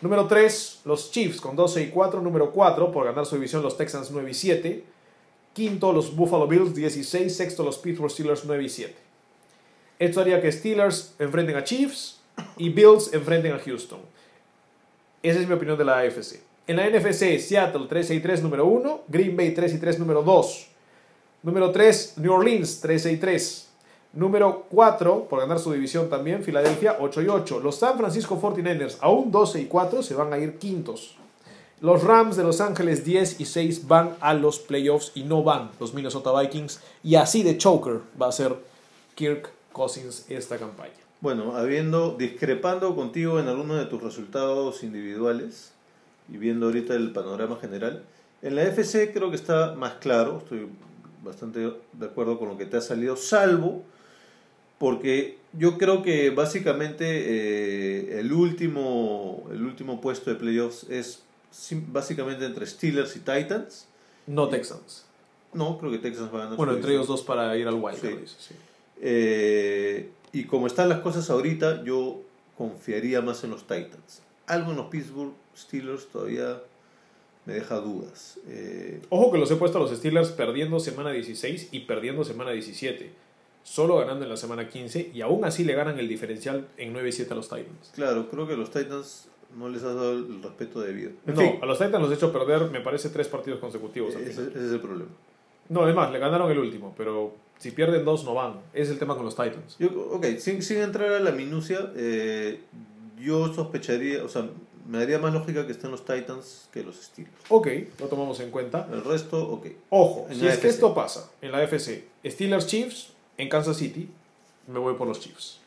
Número 0.00 0.26
3, 0.26 0.80
los 0.86 1.10
Chiefs 1.10 1.38
con 1.38 1.54
12 1.54 1.82
y 1.82 1.88
4, 1.88 2.22
número 2.22 2.50
4, 2.50 2.92
por 2.92 3.04
ganar 3.04 3.26
su 3.26 3.34
división 3.34 3.62
los 3.62 3.76
Texans 3.76 4.10
9 4.10 4.30
y 4.30 4.34
7. 4.34 4.84
Quinto, 5.52 5.92
los 5.92 6.16
Buffalo 6.16 6.46
Bills 6.46 6.74
16, 6.74 7.34
sexto, 7.34 7.62
los 7.62 7.76
Pittsburgh 7.76 8.10
Steelers 8.10 8.46
9 8.46 8.64
y 8.64 8.68
7. 8.70 8.94
Esto 9.98 10.20
haría 10.22 10.40
que 10.40 10.50
Steelers 10.50 11.14
enfrenten 11.18 11.56
a 11.56 11.64
Chiefs 11.64 12.20
y 12.56 12.70
Bills 12.70 13.12
enfrenten 13.12 13.52
a 13.52 13.58
Houston. 13.58 14.00
Esa 15.22 15.40
es 15.40 15.46
mi 15.46 15.52
opinión 15.52 15.76
de 15.76 15.84
la 15.84 15.98
AFC. 15.98 16.53
En 16.66 16.76
la 16.76 16.88
NFC, 16.88 17.38
Seattle 17.38 17.86
13 17.86 18.14
y 18.14 18.20
3 18.20 18.42
número 18.42 18.64
1, 18.64 19.02
Green 19.08 19.36
Bay 19.36 19.52
3 19.52 19.74
y 19.74 19.78
3 19.78 19.98
número 19.98 20.22
2. 20.22 20.66
Número 21.42 21.70
3, 21.70 22.14
New 22.16 22.32
Orleans 22.32 22.80
13 22.80 23.12
y 23.12 23.16
3. 23.18 23.68
Número 24.14 24.64
4, 24.70 25.26
por 25.28 25.40
ganar 25.40 25.58
su 25.58 25.72
división 25.72 26.08
también, 26.08 26.42
Filadelfia 26.42 26.96
8 26.98 27.20
y 27.20 27.28
8. 27.28 27.60
Los 27.60 27.76
San 27.76 27.98
Francisco 27.98 28.40
49ers, 28.40 28.96
aún 29.02 29.30
12 29.30 29.60
y 29.60 29.66
4, 29.66 30.02
se 30.02 30.14
van 30.14 30.32
a 30.32 30.38
ir 30.38 30.56
quintos. 30.56 31.16
Los 31.82 32.02
Rams 32.02 32.34
de 32.36 32.44
Los 32.44 32.62
Ángeles 32.62 33.04
10 33.04 33.40
y 33.40 33.44
6 33.44 33.86
van 33.86 34.16
a 34.20 34.32
los 34.32 34.58
playoffs 34.58 35.12
y 35.14 35.24
no 35.24 35.42
van 35.42 35.70
los 35.78 35.92
Minnesota 35.92 36.32
Vikings. 36.40 36.80
Y 37.02 37.16
así 37.16 37.42
de 37.42 37.58
choker 37.58 38.00
va 38.20 38.28
a 38.28 38.32
ser 38.32 38.56
Kirk 39.16 39.50
Cousins 39.70 40.24
esta 40.30 40.56
campaña. 40.56 40.94
Bueno, 41.20 41.56
habiendo, 41.56 42.16
discrepando 42.16 42.96
contigo 42.96 43.38
en 43.38 43.48
algunos 43.48 43.76
de 43.76 43.84
tus 43.84 44.02
resultados 44.02 44.82
individuales 44.82 45.73
y 46.32 46.36
viendo 46.36 46.66
ahorita 46.66 46.94
el 46.94 47.12
panorama 47.12 47.56
general, 47.60 48.04
en 48.42 48.56
la 48.56 48.62
FC 48.64 49.12
creo 49.12 49.30
que 49.30 49.36
está 49.36 49.74
más 49.74 49.94
claro, 49.94 50.38
estoy 50.38 50.68
bastante 51.22 51.60
de 51.92 52.06
acuerdo 52.06 52.38
con 52.38 52.48
lo 52.48 52.58
que 52.58 52.66
te 52.66 52.76
ha 52.76 52.80
salido, 52.80 53.16
salvo 53.16 53.84
porque 54.78 55.38
yo 55.52 55.78
creo 55.78 56.02
que 56.02 56.30
básicamente 56.30 57.06
eh, 57.06 58.20
el, 58.20 58.32
último, 58.32 59.44
el 59.50 59.62
último 59.64 60.00
puesto 60.00 60.30
de 60.30 60.36
playoffs 60.36 60.84
es 60.90 61.22
básicamente 61.86 62.44
entre 62.44 62.66
Steelers 62.66 63.16
y 63.16 63.20
Titans. 63.20 63.86
No 64.26 64.48
Texans. 64.48 65.06
No, 65.52 65.78
creo 65.78 65.92
que 65.92 65.98
Texans 65.98 66.32
va 66.32 66.38
a 66.38 66.42
ganar. 66.42 66.56
Bueno, 66.56 66.72
entre 66.72 66.90
división. 66.90 67.02
ellos 67.02 67.08
dos 67.08 67.22
para 67.22 67.56
ir 67.56 67.68
al 67.68 67.74
Wild. 67.74 67.98
Sí. 67.98 68.34
Sí. 68.36 68.54
Eh, 69.00 70.10
y 70.32 70.44
como 70.44 70.66
están 70.66 70.88
las 70.88 71.00
cosas 71.00 71.30
ahorita, 71.30 71.84
yo 71.84 72.20
confiaría 72.58 73.20
más 73.20 73.44
en 73.44 73.50
los 73.50 73.62
Titans. 73.62 74.20
Algo 74.46 74.70
en 74.72 74.76
los 74.76 74.86
Pittsburgh 74.86 75.32
Steelers 75.56 76.06
todavía 76.08 76.60
me 77.46 77.54
deja 77.54 77.76
dudas. 77.76 78.38
Eh, 78.48 79.00
Ojo 79.10 79.32
que 79.32 79.38
los 79.38 79.50
he 79.50 79.56
puesto 79.56 79.78
a 79.78 79.80
los 79.80 79.90
Steelers 79.90 80.30
perdiendo 80.30 80.80
semana 80.80 81.10
16 81.10 81.68
y 81.72 81.80
perdiendo 81.80 82.24
semana 82.24 82.50
17. 82.52 83.10
Solo 83.62 83.96
ganando 83.96 84.24
en 84.24 84.30
la 84.30 84.36
semana 84.36 84.68
15 84.68 85.10
y 85.14 85.20
aún 85.22 85.44
así 85.44 85.64
le 85.64 85.74
ganan 85.74 85.98
el 85.98 86.08
diferencial 86.08 86.68
en 86.76 86.92
9 86.92 87.08
y 87.08 87.12
7 87.12 87.32
a 87.32 87.36
los 87.36 87.48
Titans. 87.48 87.92
claro, 87.94 88.28
creo 88.30 88.46
que 88.46 88.56
los 88.56 88.70
Titans 88.70 89.28
no 89.56 89.68
les 89.68 89.82
has 89.82 89.94
dado 89.94 90.12
el 90.12 90.42
respeto 90.42 90.80
debido. 90.80 91.10
En 91.26 91.34
no, 91.34 91.40
fin, 91.40 91.58
a 91.62 91.66
los 91.66 91.78
Titans 91.78 92.00
los 92.02 92.10
he 92.10 92.14
hecho 92.14 92.32
perder, 92.32 92.70
me 92.70 92.80
parece, 92.80 93.08
tres 93.08 93.28
partidos 93.28 93.60
consecutivos. 93.60 94.14
ese, 94.16 94.42
es 94.48 94.72
el 94.72 94.80
problema. 94.80 95.10
No, 95.68 95.84
además, 95.84 96.12
le 96.12 96.18
ganaron 96.18 96.50
el 96.50 96.58
último, 96.58 96.92
pero 96.96 97.34
si 97.58 97.70
pierden 97.70 98.04
dos 98.04 98.24
no 98.24 98.34
van. 98.34 98.60
Es 98.74 98.90
el 98.90 98.98
tema 98.98 99.14
con 99.14 99.24
los 99.24 99.34
Titans. 99.36 99.76
Yo, 99.78 99.88
ok, 100.10 100.26
sin, 100.38 100.60
sin 100.62 100.78
entrar 100.78 101.10
a 101.12 101.20
la 101.20 101.30
minucia, 101.30 101.90
eh, 101.96 102.60
yo 103.18 103.52
sospecharía, 103.52 104.24
o 104.24 104.28
sea, 104.28 104.48
me 104.86 104.98
daría 104.98 105.18
más 105.18 105.32
lógica 105.32 105.66
que 105.66 105.72
estén 105.72 105.90
los 105.90 106.04
Titans 106.04 106.68
que 106.72 106.82
los 106.82 106.96
Steelers. 106.96 107.34
Ok, 107.48 107.68
lo 107.98 108.06
tomamos 108.08 108.38
en 108.40 108.50
cuenta. 108.50 108.88
El 108.92 109.04
resto, 109.04 109.48
ok. 109.50 109.66
Ojo, 109.90 110.26
En 110.28 110.38
si 110.38 110.46
es 110.46 110.58
que 110.58 110.68
esto 110.68 110.94
pasa 110.94 111.30
en 111.40 111.52
la 111.52 111.62
FC, 111.62 112.06
Steelers 112.24 112.66
Chiefs 112.66 113.10
en 113.38 113.48
Kansas 113.48 113.76
City, 113.76 114.08
me 114.66 114.78
voy 114.78 114.94
por 114.94 115.06
los 115.08 115.20
Chiefs. 115.20 115.58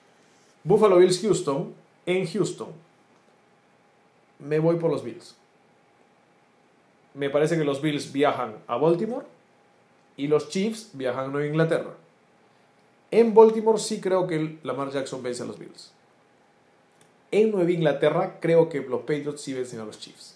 Buffalo 0.63 0.97
Bills 0.97 1.21
Houston 1.21 1.73
en 2.05 2.27
Houston, 2.27 2.69
me 4.39 4.59
voy 4.59 4.77
por 4.77 4.91
los 4.91 5.03
Bills. 5.03 5.35
Me 7.13 7.29
parece 7.29 7.57
que 7.57 7.63
los 7.63 7.81
Bills 7.81 8.11
viajan 8.11 8.55
a 8.67 8.77
Baltimore 8.77 9.25
y 10.15 10.27
los 10.27 10.49
Chiefs 10.49 10.89
viajan 10.93 11.25
a 11.25 11.27
Nueva 11.29 11.47
Inglaterra. 11.47 11.95
En 13.09 13.33
Baltimore 13.33 13.79
sí 13.79 13.99
creo 14.01 14.27
que 14.27 14.59
Lamar 14.63 14.91
Jackson 14.91 15.23
vence 15.23 15.43
a 15.43 15.45
los 15.45 15.57
Bills. 15.57 15.91
En 17.31 17.51
Nueva 17.51 17.71
Inglaterra 17.71 18.37
creo 18.39 18.69
que 18.69 18.81
los 18.81 19.01
Patriots 19.01 19.41
sí 19.41 19.53
vencen 19.53 19.79
a 19.79 19.85
los 19.85 19.99
Chiefs. 19.99 20.35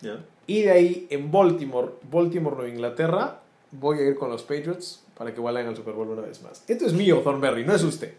¿Ya? 0.00 0.24
Y 0.46 0.62
de 0.62 0.70
ahí 0.70 1.06
en 1.10 1.30
Baltimore, 1.30 1.92
Baltimore, 2.10 2.56
Nueva 2.56 2.70
Inglaterra, 2.70 3.40
voy 3.70 3.98
a 3.98 4.02
ir 4.02 4.16
con 4.16 4.30
los 4.30 4.42
Patriots 4.42 5.02
para 5.16 5.34
que 5.34 5.40
vayan 5.40 5.68
al 5.68 5.76
Super 5.76 5.94
Bowl 5.94 6.08
una 6.08 6.22
vez 6.22 6.42
más. 6.42 6.64
Esto 6.68 6.86
es 6.86 6.92
mío, 6.92 7.20
Thornberry, 7.20 7.64
no 7.64 7.74
es 7.74 7.82
usted. 7.82 8.14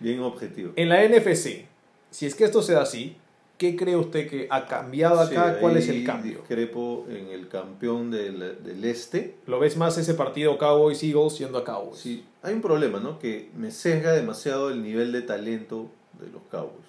Bien 0.00 0.20
objetivo. 0.20 0.72
En 0.76 0.88
la 0.88 1.06
NFC, 1.06 1.66
si 2.10 2.26
es 2.26 2.34
que 2.34 2.44
esto 2.44 2.62
se 2.62 2.74
da 2.74 2.82
así, 2.82 3.16
¿qué 3.58 3.76
cree 3.76 3.96
usted 3.96 4.28
que 4.28 4.46
ha 4.50 4.66
cambiado 4.66 5.20
acá? 5.20 5.54
Sí, 5.54 5.60
¿Cuál 5.60 5.76
es 5.76 5.88
el 5.88 6.04
cambio? 6.04 6.38
Discrepo 6.38 7.06
en 7.08 7.28
el 7.28 7.48
campeón 7.48 8.10
del, 8.10 8.62
del 8.62 8.84
este. 8.84 9.36
¿Lo 9.46 9.58
ves 9.58 9.76
más 9.76 9.96
ese 9.98 10.14
partido 10.14 10.58
Cowboys-Eagles 10.58 11.38
yendo 11.38 11.58
a 11.58 11.64
Cowboys? 11.64 11.98
Sí, 11.98 12.24
hay 12.42 12.54
un 12.54 12.62
problema, 12.62 13.00
¿no? 13.00 13.18
Que 13.18 13.50
me 13.56 13.70
sesga 13.70 14.12
demasiado 14.12 14.70
el 14.70 14.82
nivel 14.82 15.12
de 15.12 15.22
talento 15.22 15.88
de 16.20 16.30
los 16.30 16.42
Cowboys. 16.50 16.85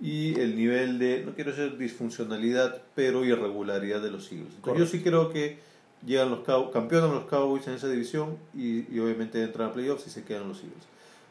Y 0.00 0.38
el 0.40 0.56
nivel 0.56 0.98
de, 0.98 1.24
no 1.24 1.34
quiero 1.34 1.50
decir 1.50 1.76
disfuncionalidad, 1.76 2.82
pero 2.94 3.24
irregularidad 3.24 4.00
de 4.00 4.10
los 4.10 4.32
Eagles. 4.32 4.54
Entonces, 4.56 4.78
yo 4.78 4.86
sí 4.86 5.02
creo 5.02 5.30
que 5.30 5.58
llegan 6.06 6.30
los 6.30 6.40
Cow 6.40 6.70
campeonan 6.70 7.12
los 7.12 7.24
Cowboys 7.24 7.66
en 7.66 7.74
esa 7.74 7.88
división 7.88 8.38
y, 8.54 8.92
y 8.94 8.98
obviamente 9.00 9.42
entran 9.42 9.68
a 9.68 9.72
playoffs 9.72 10.06
y 10.06 10.10
se 10.10 10.24
quedan 10.24 10.48
los 10.48 10.58
Eagles. 10.58 10.84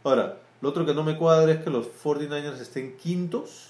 Ahora, 0.04 0.38
lo 0.62 0.70
otro 0.70 0.86
que 0.86 0.94
no 0.94 1.04
me 1.04 1.18
cuadra 1.18 1.52
es 1.54 1.64
que 1.64 1.70
los 1.70 1.88
49ers 2.04 2.60
estén 2.60 2.98
quintos. 2.98 3.69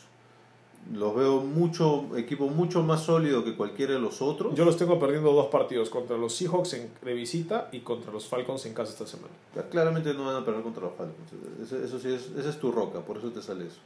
Los 0.93 1.15
veo 1.15 1.41
mucho, 1.41 2.17
equipo 2.17 2.47
mucho 2.47 2.81
más 2.81 3.03
sólido 3.03 3.43
que 3.43 3.55
cualquiera 3.55 3.93
de 3.93 3.99
los 3.99 4.21
otros. 4.21 4.55
Yo 4.55 4.65
los 4.65 4.75
tengo 4.75 4.99
perdiendo 4.99 5.31
dos 5.33 5.47
partidos, 5.47 5.89
contra 5.89 6.17
los 6.17 6.33
Seahawks 6.33 6.73
en, 6.73 6.89
de 7.03 7.13
visita 7.13 7.69
y 7.71 7.81
contra 7.81 8.11
los 8.11 8.25
Falcons 8.25 8.65
en 8.65 8.73
casa 8.73 8.91
esta 8.91 9.05
semana. 9.05 9.33
Claramente 9.69 10.13
no 10.15 10.25
van 10.25 10.37
a 10.37 10.45
perder 10.45 10.63
contra 10.63 10.83
los 10.83 10.93
Falcons. 10.95 11.31
Eso, 11.61 11.77
eso 11.83 11.99
sí 11.99 12.07
es, 12.11 12.31
esa 12.37 12.49
es 12.49 12.59
tu 12.59 12.71
roca, 12.71 13.01
por 13.01 13.17
eso 13.17 13.29
te 13.29 13.41
sale 13.41 13.67
eso. 13.67 13.77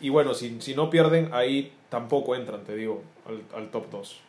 Y 0.00 0.10
bueno, 0.10 0.34
si, 0.34 0.60
si 0.60 0.74
no 0.74 0.90
pierden, 0.90 1.30
ahí 1.32 1.72
tampoco 1.88 2.34
entran, 2.34 2.64
te 2.64 2.76
digo, 2.76 3.02
al, 3.26 3.42
al 3.58 3.70
top 3.70 3.90
2. 3.90 4.20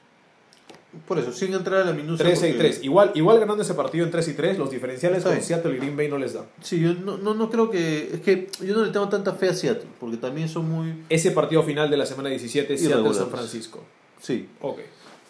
Por 1.07 1.17
eso, 1.19 1.31
sin 1.33 1.53
entrar 1.53 1.81
a 1.81 1.85
la 1.85 1.91
minucia. 1.93 2.23
13 2.25 2.49
y 2.49 2.51
porque- 2.53 2.67
3. 2.69 2.83
Igual, 2.83 3.11
igual 3.15 3.39
ganando 3.39 3.63
ese 3.63 3.73
partido 3.73 4.05
en 4.05 4.11
3 4.11 4.27
y 4.27 4.33
3, 4.33 4.57
los 4.57 4.69
diferenciales 4.71 5.23
con. 5.23 5.41
Seattle 5.41 5.73
y 5.73 5.77
Green 5.77 5.97
Bay 5.97 6.07
no 6.07 6.17
les 6.17 6.33
da. 6.33 6.45
Sí, 6.61 6.79
yo 6.79 6.93
no, 6.93 7.17
no, 7.17 7.33
no 7.33 7.49
creo 7.49 7.69
que. 7.71 8.11
Es 8.13 8.21
que 8.21 8.47
yo 8.61 8.75
no 8.75 8.85
le 8.85 8.91
tengo 8.91 9.09
tanta 9.09 9.33
fe 9.33 9.49
a 9.49 9.53
Seattle, 9.53 9.87
porque 9.99 10.17
también 10.17 10.47
son 10.49 10.69
muy. 10.69 10.93
Ese 11.09 11.31
partido 11.31 11.63
final 11.63 11.89
de 11.89 11.97
la 11.97 12.05
semana 12.05 12.29
17, 12.29 12.77
Seattle 12.77 12.89
Irregulares. 12.91 13.17
San 13.17 13.29
Francisco. 13.29 13.83
Sí. 14.21 14.47
Ok. 14.61 14.79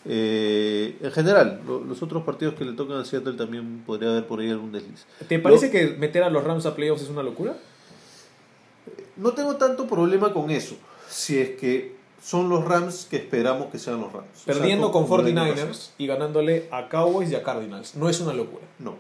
Eh, 0.06 0.98
en 1.02 1.12
general, 1.12 1.62
lo- 1.66 1.82
los 1.84 2.04
otros 2.04 2.24
partidos 2.24 2.56
que 2.56 2.66
le 2.66 2.74
tocan 2.74 2.98
a 2.98 3.06
Seattle 3.06 3.34
también 3.34 3.84
podría 3.86 4.10
haber 4.10 4.28
por 4.28 4.42
ahí 4.42 4.50
algún 4.50 4.72
desliz. 4.74 5.06
¿Te 5.30 5.40
parece 5.40 5.72
que 5.72 5.96
meter 5.98 6.24
a 6.24 6.30
los 6.30 6.44
Rams 6.44 6.66
a 6.66 6.76
playoffs 6.76 7.04
es 7.04 7.10
una 7.10 7.24
locura? 7.24 7.56
No 9.16 9.32
tengo 9.32 9.56
tanto 9.56 9.88
problema 9.88 10.34
con 10.34 10.50
eso, 10.52 10.76
si 11.10 11.38
es 11.38 11.52
que 11.52 11.96
son 12.24 12.48
los 12.50 12.64
Rams 12.66 13.08
que 13.10 13.18
esperamos 13.18 13.68
que 13.72 13.78
sean 13.80 14.00
los 14.02 14.12
Rams. 14.14 14.28
O 14.42 14.44
sea, 14.46 14.54
Perdiendo 14.54 14.92
con 14.92 15.04
como 15.04 15.20
el 15.20 15.38
año 15.38 15.54
49ers 15.56 15.90
y 15.98 16.08
ganándole 16.08 16.68
a 16.72 16.88
Cowboys 16.90 17.30
y 17.32 17.36
a 17.36 17.44
Cardinals. 17.44 17.96
No 17.96 18.08
es 18.10 18.20
una 18.22 18.34
locura. 18.34 18.64
No. 18.80 18.96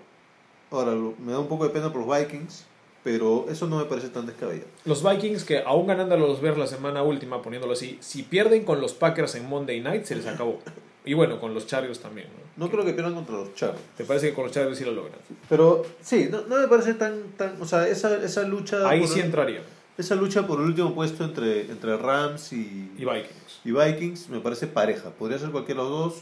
Ahora, 0.72 0.92
lo- 0.92 1.14
me 1.20 1.32
da 1.32 1.40
un 1.40 1.48
poco 1.48 1.64
de 1.66 1.70
pena 1.70 1.94
por 1.94 2.06
los 2.06 2.18
Vikings, 2.20 2.66
pero 3.04 3.46
eso 3.50 3.68
no 3.68 3.78
me 3.78 3.86
parece 3.86 4.10
tan 4.10 4.26
descabellado. 4.26 4.68
Los 4.86 5.04
Vikings, 5.04 5.44
que 5.44 5.60
aún 5.60 5.88
ganando 5.88 6.16
a 6.16 6.18
los 6.18 6.42
Bears 6.42 6.58
la 6.58 6.68
semana 6.68 7.04
última, 7.04 7.42
poniéndolo 7.42 7.74
así, 7.74 7.98
si 8.02 8.24
pierden 8.24 8.64
con 8.66 8.82
los 8.82 8.94
Packers 8.94 9.36
en 9.36 9.48
Monday 9.48 9.80
Night, 9.82 10.06
se 10.06 10.16
les 10.16 10.28
acabó. 10.28 10.60
Y 11.06 11.16
bueno, 11.16 11.38
con 11.42 11.54
los 11.54 11.68
Chargers 11.68 12.00
también. 12.00 12.28
¿no? 12.56 12.64
No 12.66 12.72
creo 12.72 12.86
que 12.86 12.94
pierdan 12.94 13.14
contra 13.14 13.36
los 13.36 13.54
Chargers. 13.56 13.82
¿Te 13.98 14.06
parece 14.06 14.30
que 14.30 14.34
con 14.34 14.46
los 14.46 14.54
Chargers 14.54 14.78
sí 14.78 14.86
lo 14.86 14.94
logran? 14.94 15.20
Pero 15.50 15.86
sí, 16.02 16.30
no, 16.32 16.44
no 16.48 16.56
me 16.62 16.68
parece 16.70 16.94
tan, 16.94 17.24
tan... 17.36 17.62
O 17.62 17.66
sea, 17.66 17.86
esa, 17.90 18.24
esa 18.24 18.44
lucha... 18.44 18.88
Ahí 18.88 19.06
sí 19.06 19.20
el- 19.20 19.26
entraría. 19.26 19.60
Esa 19.98 20.16
lucha 20.16 20.48
por 20.48 20.60
el 20.60 20.66
último 20.66 20.94
puesto 20.96 21.24
entre, 21.24 21.62
entre 21.62 21.96
Rams 21.98 22.52
y, 22.54 22.92
Y 22.98 23.06
Vikings. 23.06 23.62
y 23.64 23.72
Vikings 23.72 24.30
me 24.30 24.40
parece 24.40 24.66
pareja. 24.68 25.12
Podría 25.12 25.38
ser 25.38 25.52
cualquiera 25.52 25.84
de 25.84 25.90
los 25.90 26.00
dos. 26.00 26.22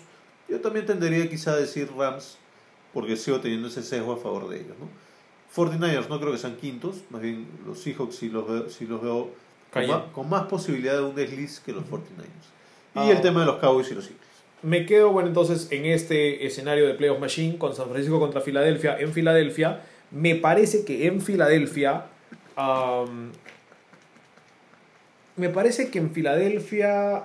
Yo 0.50 0.60
también 0.60 0.86
tendería 0.86 1.30
quizá 1.30 1.52
a 1.54 1.56
decir 1.58 1.90
Rams, 1.98 2.38
porque 2.94 3.16
sigo 3.16 3.40
teniendo 3.40 3.70
ese 3.70 3.82
sesgo 3.84 4.12
a 4.14 4.18
favor 4.18 4.50
de 4.50 4.58
ellos. 4.58 4.76
¿no? 4.80 4.90
49ers 5.56 6.10
no 6.10 6.20
creo 6.20 6.32
que 6.34 6.38
sean 6.38 6.56
quintos, 6.58 6.98
más 7.10 7.22
bien 7.22 7.48
los 7.66 7.80
Seahawks 7.80 8.16
sí 8.16 8.30
los 8.30 8.48
veo, 8.48 8.70
sí 8.70 8.86
los 8.86 9.02
veo 9.02 9.32
con, 9.72 9.88
más, 9.88 10.02
con 10.14 10.30
más 10.30 10.44
posibilidad 10.48 10.94
de 10.96 11.04
un 11.04 11.16
desliz 11.16 11.60
que 11.62 11.72
los 11.72 11.84
49ers. 11.86 12.96
Y 12.96 13.00
Ah. 13.00 13.12
el 13.12 13.22
tema 13.22 13.42
de 13.42 13.46
los 13.46 13.58
Cowboys 13.58 13.90
y 13.92 13.96
los 13.96 14.04
Eagles. 14.06 14.20
Me 14.64 14.86
quedo, 14.86 15.12
bueno, 15.12 15.30
entonces 15.30 15.70
en 15.72 15.86
este 15.86 16.46
escenario 16.46 16.86
de 16.88 16.94
Playoff 16.94 17.20
Machine 17.20 17.58
con 17.58 17.74
San 17.74 17.88
Francisco 17.90 18.20
contra 18.20 18.42
Filadelfia. 18.42 18.98
En 19.00 19.12
Filadelfia, 19.14 19.82
me 20.12 20.36
parece 20.36 20.84
que 20.84 21.08
en 21.08 21.22
Filadelfia. 21.22 22.06
Me 25.42 25.50
parece 25.50 25.90
que 25.90 26.00
en 26.00 26.12
Filadelfia. 26.12 27.24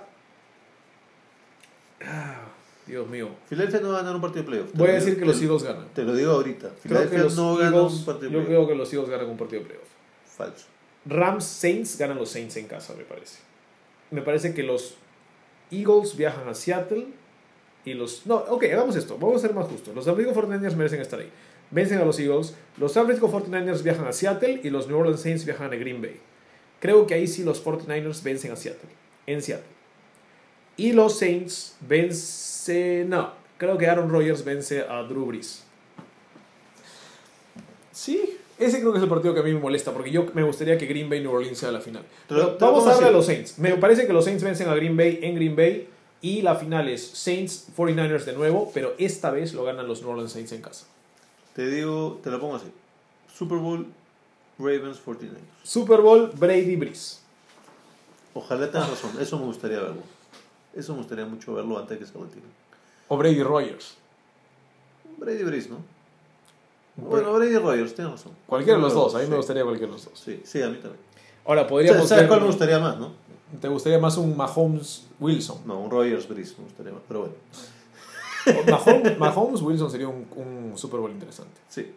ah, 2.03 2.41
Dios 2.85 3.07
mío. 3.07 3.29
Filadelfia 3.47 3.79
no 3.81 3.89
va 3.89 3.95
a 3.95 4.01
ganar 4.01 4.15
un 4.15 4.21
partido 4.21 4.43
de 4.43 4.47
playoff. 4.49 4.69
Voy 4.73 4.89
a 4.89 4.93
decir 4.93 5.15
digo- 5.15 5.19
que 5.19 5.25
los 5.25 5.41
Eagles 5.41 5.63
ganan. 5.63 5.87
Te 5.93 6.03
lo 6.03 6.15
digo 6.15 6.31
ahorita. 6.31 6.69
Filadelfia 6.81 7.23
no 7.35 7.55
gana 7.57 7.81
un 7.81 8.05
partido 8.05 8.29
de 8.29 8.33
yo 8.35 8.43
playoff. 8.43 8.47
creo 8.47 8.67
que 8.67 8.75
los 8.75 8.93
Eagles 8.93 9.09
ganan 9.09 9.29
un 9.29 9.37
partido 9.37 9.61
de 9.61 9.67
playoff. 9.67 9.87
Falso. 10.25 10.65
Rams 11.05 11.43
Saints 11.45 11.97
ganan 11.97 12.17
los 12.17 12.29
Saints 12.29 12.57
en 12.57 12.67
casa, 12.67 12.93
me 12.97 13.03
parece. 13.03 13.39
Me 14.11 14.21
parece 14.21 14.53
que 14.53 14.63
los 14.63 14.95
Eagles 15.71 16.15
viajan 16.17 16.47
a 16.47 16.53
Seattle 16.53 17.07
y 17.85 17.93
los... 17.93 18.25
No, 18.25 18.35
ok, 18.35 18.63
hagamos 18.65 18.95
esto, 18.95 19.17
vamos 19.17 19.37
a 19.43 19.47
ser 19.47 19.53
más 19.55 19.67
justos. 19.67 19.93
Los 19.95 20.05
San 20.05 20.15
Francisco 20.15 20.41
49ers 20.41 20.75
merecen 20.75 21.01
estar 21.01 21.19
ahí. 21.19 21.29
Vencen 21.71 21.99
a 21.99 22.05
los 22.05 22.17
Eagles, 22.19 22.55
los 22.77 22.93
San 22.93 23.05
Francisco 23.05 23.29
49ers 23.31 23.83
viajan 23.83 24.05
a 24.07 24.13
Seattle 24.13 24.61
y 24.63 24.69
los 24.69 24.87
New 24.87 24.97
Orleans 24.97 25.19
Saints 25.21 25.43
viajan 25.45 25.71
a 25.73 25.75
Green 25.75 26.01
Bay. 26.01 26.19
Creo 26.79 27.07
que 27.07 27.15
ahí 27.15 27.27
sí 27.27 27.43
los 27.43 27.63
49ers 27.63 28.21
vencen 28.23 28.51
a 28.51 28.55
Seattle, 28.55 28.89
en 29.25 29.41
Seattle. 29.41 29.65
Y 30.77 30.91
los 30.91 31.17
Saints 31.17 31.75
vencen... 31.81 33.09
No, 33.09 33.31
creo 33.57 33.77
que 33.77 33.87
Aaron 33.87 34.09
Rodgers 34.09 34.43
vence 34.43 34.81
a 34.81 35.01
Drew 35.03 35.25
Brees. 35.25 35.63
Sí, 37.91 38.37
ese 38.59 38.79
creo 38.79 38.91
que 38.91 38.99
es 38.99 39.03
el 39.03 39.09
partido 39.09 39.33
que 39.33 39.39
a 39.39 39.43
mí 39.43 39.53
me 39.53 39.59
molesta, 39.59 39.91
porque 39.91 40.11
yo 40.11 40.27
me 40.33 40.43
gustaría 40.43 40.77
que 40.77 40.85
Green 40.85 41.09
Bay 41.09 41.21
New 41.21 41.31
Orleans 41.31 41.57
sea 41.57 41.71
la 41.71 41.81
final. 41.81 42.03
Pero 42.27 42.57
vamos 42.59 42.85
a 42.85 42.91
darle 42.91 43.07
a 43.07 43.11
los 43.11 43.25
Saints. 43.25 43.57
Me 43.57 43.75
parece 43.77 44.05
que 44.05 44.13
los 44.13 44.25
Saints 44.25 44.43
vencen 44.43 44.69
a 44.69 44.75
Green 44.75 44.95
Bay 44.95 45.19
en 45.23 45.33
Green 45.35 45.55
Bay 45.55 45.87
y 46.21 46.41
la 46.41 46.55
final 46.55 46.89
es 46.89 47.05
Saints 47.07 47.69
49ers 47.75 48.25
de 48.25 48.33
nuevo, 48.33 48.71
pero 48.73 48.93
esta 48.99 49.31
vez 49.31 49.53
lo 49.53 49.63
ganan 49.63 49.87
los 49.87 50.01
New 50.01 50.11
Orleans 50.11 50.31
Saints 50.31 50.51
en 50.51 50.61
casa. 50.61 50.85
Te 51.55 51.67
digo, 51.69 52.19
te 52.23 52.29
lo 52.29 52.39
pongo 52.39 52.55
así. 52.55 52.67
Super 53.35 53.57
Bowl, 53.57 53.87
Ravens 54.59 54.99
49ers. 55.05 55.37
Super 55.63 56.01
Bowl 56.01 56.31
Brady 56.35 56.75
Breeze. 56.75 57.17
Ojalá 58.33 58.69
tengas 58.71 58.89
razón, 58.89 59.11
eso 59.19 59.37
me 59.39 59.45
gustaría 59.45 59.79
verlo. 59.79 60.01
Eso 60.75 60.93
me 60.93 60.99
gustaría 60.99 61.25
mucho 61.25 61.53
verlo 61.55 61.77
antes 61.79 61.99
de 61.99 62.05
que 62.05 62.11
se 62.11 62.17
retire. 62.17 62.45
O 63.07 63.17
Brady 63.17 63.41
Rogers. 63.43 63.95
Brady 65.17 65.43
Breeze, 65.43 65.69
¿no? 65.69 65.77
Bueno, 66.95 67.33
Brady 67.33 67.57
Rogers, 67.57 67.93
tienes 67.95 68.13
razón. 68.13 68.33
Cualquiera 68.47 68.77
de 68.77 68.83
los 68.83 68.93
dos, 68.93 69.13
a 69.15 69.19
mí 69.19 69.25
Sí. 69.25 69.29
me 69.31 69.37
gustaría 69.37 69.63
cualquiera 69.63 69.87
de 69.91 69.93
los 69.97 70.05
dos. 70.05 70.19
Sí, 70.19 70.41
sí, 70.43 70.61
a 70.61 70.67
mí 70.69 70.75
también. 70.77 70.99
Ahora, 71.45 71.61
¿Sabes, 71.61 71.69
podríamos 71.71 72.07
sabes 72.09 72.23
ver- 72.23 72.27
cuál 72.27 72.41
me 72.41 72.47
gustaría 72.47 72.79
más, 72.79 72.97
no? 72.99 73.11
¿Te 73.61 73.67
gustaría 73.69 73.97
más 73.99 74.17
un 74.17 74.35
Mahomes 74.35 75.05
Wilson? 75.19 75.59
No, 75.65 75.79
un 75.79 75.89
Rogers 75.89 76.27
Breeze 76.27 76.55
me 76.57 76.65
gustaría 76.65 76.91
más, 76.91 77.01
pero 77.07 77.21
bueno. 77.21 77.33
Mahomes, 78.69 79.17
Mahomes 79.17 79.61
Wilson 79.61 79.89
sería 79.91 80.07
un, 80.07 80.27
un 80.35 80.73
Super 80.77 80.99
Bowl 80.99 81.11
interesante. 81.11 81.59
Sí. 81.69 81.91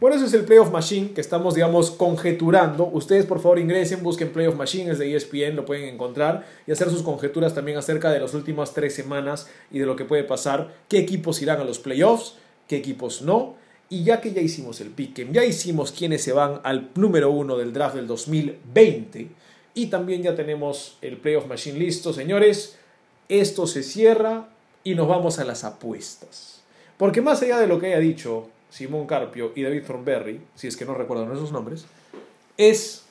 Bueno, 0.00 0.14
ese 0.14 0.26
es 0.26 0.34
el 0.34 0.44
Playoff 0.44 0.70
Machine 0.70 1.10
que 1.10 1.20
estamos, 1.20 1.56
digamos, 1.56 1.90
conjeturando. 1.90 2.86
Ustedes, 2.86 3.26
por 3.26 3.40
favor, 3.40 3.58
ingresen, 3.58 4.00
busquen 4.00 4.32
Playoff 4.32 4.54
Machine, 4.54 4.92
es 4.92 5.00
de 5.00 5.12
ESPN, 5.12 5.56
lo 5.56 5.64
pueden 5.64 5.92
encontrar 5.92 6.46
y 6.68 6.70
hacer 6.70 6.88
sus 6.88 7.02
conjeturas 7.02 7.52
también 7.52 7.78
acerca 7.78 8.12
de 8.12 8.20
las 8.20 8.32
últimas 8.32 8.74
tres 8.74 8.94
semanas 8.94 9.48
y 9.72 9.80
de 9.80 9.86
lo 9.86 9.96
que 9.96 10.04
puede 10.04 10.22
pasar, 10.22 10.72
qué 10.86 10.98
equipos 10.98 11.42
irán 11.42 11.60
a 11.60 11.64
los 11.64 11.80
playoffs, 11.80 12.36
qué 12.68 12.76
equipos 12.76 13.22
no. 13.22 13.56
Y 13.90 14.04
ya 14.04 14.20
que 14.20 14.32
ya 14.32 14.40
hicimos 14.40 14.80
el 14.80 14.90
piquen, 14.90 15.32
ya 15.32 15.44
hicimos 15.44 15.90
quienes 15.90 16.22
se 16.22 16.32
van 16.32 16.60
al 16.62 16.90
número 16.94 17.32
uno 17.32 17.56
del 17.56 17.72
draft 17.72 17.96
del 17.96 18.06
2020 18.06 19.28
y 19.74 19.86
también 19.86 20.22
ya 20.22 20.36
tenemos 20.36 20.96
el 21.02 21.16
Playoff 21.16 21.48
Machine 21.48 21.76
listo, 21.76 22.12
señores, 22.12 22.76
esto 23.28 23.66
se 23.66 23.82
cierra 23.82 24.48
y 24.84 24.94
nos 24.94 25.08
vamos 25.08 25.40
a 25.40 25.44
las 25.44 25.64
apuestas. 25.64 26.62
Porque 26.96 27.20
más 27.20 27.42
allá 27.42 27.58
de 27.58 27.66
lo 27.66 27.80
que 27.80 27.86
haya 27.86 27.98
dicho 27.98 28.48
Simón 28.70 29.06
Carpio 29.06 29.52
y 29.54 29.62
David 29.62 29.84
Thornberry, 29.86 30.40
si 30.54 30.68
es 30.68 30.76
que 30.76 30.84
no 30.84 30.94
recuerdan 30.94 31.32
esos 31.32 31.52
nombres, 31.52 31.86
es 32.56 33.04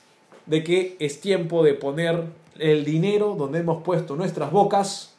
de 0.46 0.64
que 0.64 0.96
es 0.98 1.20
tiempo 1.20 1.62
de 1.62 1.74
poner 1.74 2.24
el 2.58 2.84
dinero 2.84 3.34
donde 3.38 3.60
hemos 3.60 3.82
puesto 3.82 4.16
nuestras 4.16 4.50
bocas 4.50 5.14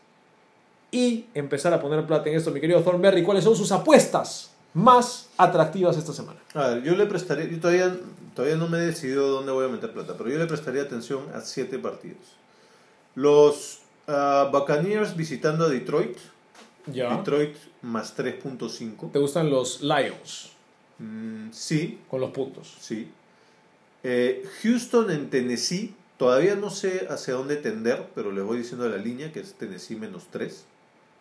y 0.92 1.26
empezar 1.34 1.74
a 1.74 1.82
poner 1.82 2.06
plata 2.06 2.30
en 2.30 2.38
esto, 2.38 2.52
mi 2.52 2.60
querido 2.60 2.82
Thornberry. 2.82 3.24
¿Cuáles 3.24 3.44
son 3.44 3.56
sus 3.56 3.72
apuestas 3.72 4.52
más 4.74 5.30
atractivas 5.38 5.98
esta 5.98 6.14
semana? 6.14 6.40
A 6.54 6.68
ver, 6.68 6.84
yo 6.84 6.96
le 6.96 7.06
prestaría, 7.06 7.46
yo 7.46 7.60
todavía, 7.60 7.96
todavía 8.36 8.58
no 8.58 8.68
me 8.68 8.80
he 8.80 8.82
decidido 8.82 9.28
dónde 9.30 9.52
voy 9.52 9.66
a 9.66 9.70
meter 9.70 9.94
plata, 9.94 10.16
pero 10.18 10.30
yo 10.30 10.38
le 10.38 10.46
prestaría 10.46 10.82
atención 10.82 11.24
a 11.34 11.42
siete 11.42 11.78
partidos. 11.78 12.18
Los 13.16 13.80
ah, 14.08 14.50
Buccaneers 14.52 15.16
visitando 15.16 15.66
a 15.66 15.70
Detroit. 15.70 16.18
Ya. 16.94 17.16
Detroit 17.18 17.56
más 17.82 18.16
3.5. 18.18 19.12
¿Te 19.12 19.20
gustan 19.20 19.50
los 19.50 19.82
Lions 19.82 20.52
Mm, 21.00 21.52
sí, 21.52 22.00
con 22.10 22.20
los 22.22 22.32
puntos? 22.32 22.76
sí. 22.80 23.10
Eh, 24.04 24.44
Houston 24.64 25.12
en 25.12 25.30
Tennessee. 25.30 25.94
Todavía 26.18 26.56
no 26.56 26.70
sé 26.70 27.08
hacia 27.10 27.34
dónde 27.36 27.56
tender, 27.56 28.08
pero 28.16 28.32
les 28.32 28.44
voy 28.44 28.58
diciendo 28.58 28.88
la 28.90 28.98
línea, 28.98 29.32
que 29.32 29.40
es 29.40 29.54
Tennessee 29.54 29.96
menos 29.96 30.28
3. 30.32 30.66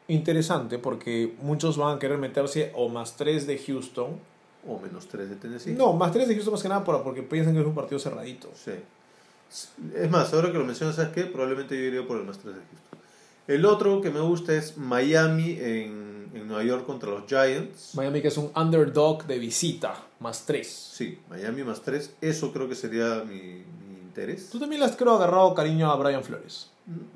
Interesante 0.09 0.79
porque 0.79 1.35
muchos 1.43 1.77
van 1.77 1.97
a 1.97 1.99
querer 2.01 2.19
meterse 2.19 2.73
o 2.75 2.89
más 2.89 3.17
3 3.17 3.47
de 3.47 3.59
Houston. 3.59 4.19
O 4.67 4.79
menos 4.81 5.07
3 5.07 5.29
de 5.31 5.37
Tennessee. 5.37 5.73
No, 5.73 5.93
más 5.93 6.13
3 6.13 6.27
de 6.27 6.35
Houston 6.35 6.53
más 6.55 6.63
que 6.63 6.69
nada 6.69 6.83
por- 6.85 7.03
porque 7.05 7.23
piensan 7.23 7.55
que 7.55 7.61
es 7.61 7.67
un 7.67 7.75
partido 7.75 7.99
cerradito. 8.01 8.51
Sí. 8.57 8.73
Es 9.95 10.11
más, 10.11 10.33
ahora 10.35 10.51
que 10.53 10.59
lo 10.59 10.65
mencionas, 10.65 10.97
¿sabes 10.97 11.13
qué? 11.13 11.25
Probablemente 11.25 11.77
yo 11.77 11.83
iría 11.85 12.07
por 12.07 12.19
el 12.19 12.25
más 12.25 12.39
3 12.39 12.55
de 12.57 12.61
Houston. 12.61 12.99
El 13.49 13.65
otro 13.65 14.01
que 14.01 14.11
me 14.11 14.21
gusta 14.21 14.55
es 14.55 14.77
Miami 14.77 15.53
en, 15.59 16.31
en 16.35 16.47
Nueva 16.47 16.63
York 16.63 16.87
contra 16.87 17.11
los 17.11 17.25
Giants. 17.27 17.95
Miami 17.95 18.21
que 18.23 18.29
es 18.29 18.37
un 18.37 18.53
underdog 18.55 19.27
de 19.27 19.39
visita, 19.39 19.95
más 20.21 20.45
3. 20.47 20.69
Sí, 20.69 21.19
Miami 21.31 21.65
más 21.65 21.81
3. 21.83 22.13
Eso 22.21 22.53
creo 22.53 22.69
que 22.69 22.75
sería 22.75 23.25
mi, 23.25 23.65
mi 23.89 23.99
interés. 24.03 24.51
Tú 24.51 24.59
también 24.61 24.81
le 24.81 24.87
has 24.87 24.97
creo 24.97 25.15
agarrado 25.15 25.55
cariño 25.55 25.91
a 25.91 25.97
Brian 25.97 26.23
Flores. 26.23 26.71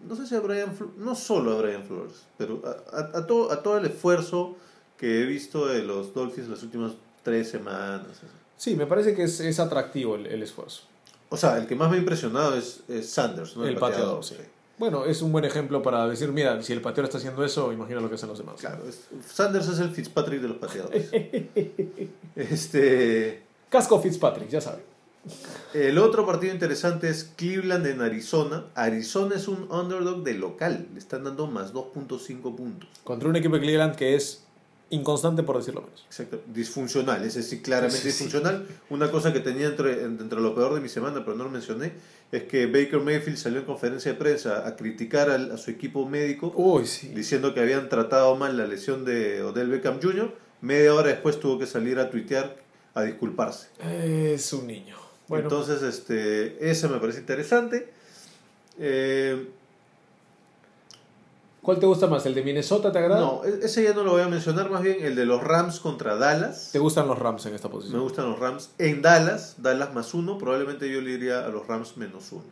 No 0.07 0.17
sé 0.17 0.27
si 0.27 0.35
a 0.35 0.41
Brian 0.41 0.77
Fl- 0.77 0.95
no 0.97 1.15
solo 1.15 1.53
a 1.53 1.63
Brian 1.63 1.85
Flores, 1.85 2.25
pero 2.39 2.63
a, 2.65 2.97
a- 2.97 3.19
a 3.19 3.27
todo, 3.27 3.53
a 3.53 3.63
todo 3.63 3.79
el 3.79 3.85
esfuerzo 3.87 4.57
que 4.99 5.21
he 5.23 5.27
visto 5.27 5.67
de 5.67 5.83
los 5.83 6.13
Dolphins 6.15 6.49
las 6.49 6.63
últimas 6.63 6.93
tres 7.23 7.51
semanas. 7.51 8.07
Sí, 8.57 8.75
me 8.77 8.87
parece 8.87 9.15
que 9.15 9.25
es, 9.25 9.41
es 9.41 9.59
atractivo 9.61 10.15
el, 10.17 10.27
el 10.27 10.43
esfuerzo. 10.43 10.83
O 11.31 11.37
sea, 11.37 11.57
el 11.59 11.67
que 11.67 11.75
más 11.75 11.91
me 11.91 11.97
ha 11.97 11.99
impresionado 12.01 12.55
es, 12.57 12.81
es 12.89 13.09
Sanders, 13.11 13.57
¿no? 13.57 13.67
el 13.67 13.77
pateador, 13.77 14.23
sí. 14.25 14.37
Bueno, 14.78 15.05
es 15.05 15.23
un 15.23 15.31
buen 15.32 15.44
ejemplo 15.44 15.82
para 15.82 16.09
decir, 16.09 16.32
mira, 16.32 16.61
si 16.62 16.73
el 16.73 16.81
pateador 16.81 17.05
está 17.05 17.19
haciendo 17.19 17.44
eso, 17.44 17.73
imagina 17.73 18.01
lo 18.01 18.09
que 18.09 18.16
hacen 18.16 18.28
los 18.28 18.39
demás. 18.39 18.57
Claro, 18.61 18.82
es- 18.89 19.09
Sanders 19.32 19.69
es 19.69 19.78
el 19.78 19.90
Fitzpatrick 19.90 20.40
de 20.40 20.49
los 20.49 20.57
pateadores. 20.57 21.09
este, 22.36 23.43
Casco 23.69 24.01
Fitzpatrick, 24.01 24.49
ya 24.49 24.61
saben. 24.61 24.82
el 25.74 25.99
otro 25.99 26.27
partido 26.27 26.53
interesante 26.53 27.09
es 27.09 27.24
Cleveland 27.36 27.86
en 27.86 28.01
Arizona. 28.01 28.66
Arizona 28.74 29.36
es 29.36 29.47
un 29.49 29.70
underdog 29.70 30.23
de 30.24 30.35
local, 30.35 30.89
le 30.93 30.99
están 30.99 31.24
dando 31.24 31.47
más 31.47 31.73
2.5 31.73 32.57
puntos. 32.57 32.89
Contra 33.05 33.28
un 33.28 33.36
equipo 33.36 33.55
de 33.55 33.61
Cleveland 33.61 33.94
que 33.94 34.15
es 34.16 34.43
inconstante 34.90 35.43
por 35.43 35.57
decirlo 35.57 35.82
menos. 35.82 36.05
Exacto, 36.07 36.40
disfuncional, 36.53 37.24
es 37.24 37.35
decir, 37.35 37.62
claramente 37.62 38.05
disfuncional. 38.07 38.66
Una 38.90 39.11
cosa 39.11 39.32
que 39.32 39.40
tenía 39.40 39.66
entre, 39.69 40.03
entre 40.05 40.40
lo 40.40 40.55
peor 40.55 40.74
de 40.74 40.81
mi 40.81 40.89
semana, 40.90 41.24
pero 41.24 41.35
no 41.36 41.44
lo 41.44 41.51
mencioné, 41.51 41.93
es 42.33 42.45
que 42.45 42.67
Baker 42.67 43.01
Mayfield 43.01 43.37
salió 43.37 43.61
en 43.61 43.67
conferencia 43.67 44.13
de 44.13 44.19
prensa 44.19 44.67
a 44.67 44.75
criticar 44.75 45.31
a 45.31 45.57
su 45.59 45.71
equipo 45.71 46.09
médico, 46.09 46.83
diciendo 47.15 47.53
que 47.53 47.61
habían 47.61 47.91
tratado 47.91 48.35
mal 48.37 48.57
la 48.57 48.67
lesión 48.67 49.05
de 49.05 49.43
Odell 49.43 49.69
Beckham 49.69 50.01
Jr. 50.03 50.35
Media 50.63 50.95
hora 50.95 51.09
después 51.09 51.39
tuvo 51.39 51.59
que 51.59 51.67
salir 51.67 51.99
a 51.99 52.09
tuitear 52.09 52.57
a 52.95 53.03
disculparse. 53.03 53.69
Es 53.81 54.51
un 54.55 54.67
niño. 54.67 54.97
Bueno. 55.29 55.45
Entonces, 55.45 55.83
este, 55.83 56.71
ese 56.71 56.89
me 56.89 56.99
parece 56.99 57.21
interesante. 57.21 57.93
Eh, 58.79 59.49
¿Cuál 61.63 61.79
te 61.79 61.87
gusta 61.87 62.09
más? 62.09 62.27
¿El 62.27 62.35
de 62.35 62.43
Minnesota 62.43 62.91
te 62.91 62.99
agrada? 62.99 63.21
No, 63.21 63.45
e-, 63.45 63.65
ese 63.65 63.85
ya 63.85 63.95
no 63.95 64.03
lo 64.03 64.13
voy 64.13 64.23
a 64.23 64.29
mencionar, 64.29 64.69
más 64.69 64.83
bien 64.83 64.97
el 65.01 65.15
de 65.15 65.25
los 65.25 65.43
Rams 65.43 65.79
contra 65.79 66.17
Dallas. 66.17 66.71
¿Te 66.73 66.81
gustan 66.81 67.07
los 67.07 67.17
Rams 67.19 67.47
en 67.47 67.55
esta 67.55 67.69
posición? 67.69 67.99
Me 67.99 68.03
gustan 68.03 68.29
los 68.29 68.39
Rams 68.41 68.71
en 68.79 69.01
Dallas, 69.01 69.57
Dallas 69.59 69.95
más 69.95 70.13
uno, 70.13 70.39
probablemente 70.39 70.91
yo 70.93 71.01
le 71.01 71.13
iría 71.13 71.47
a 71.47 71.49
los 71.49 71.67
Rams 71.69 71.97
menos 71.97 72.33
uno. 72.33 72.43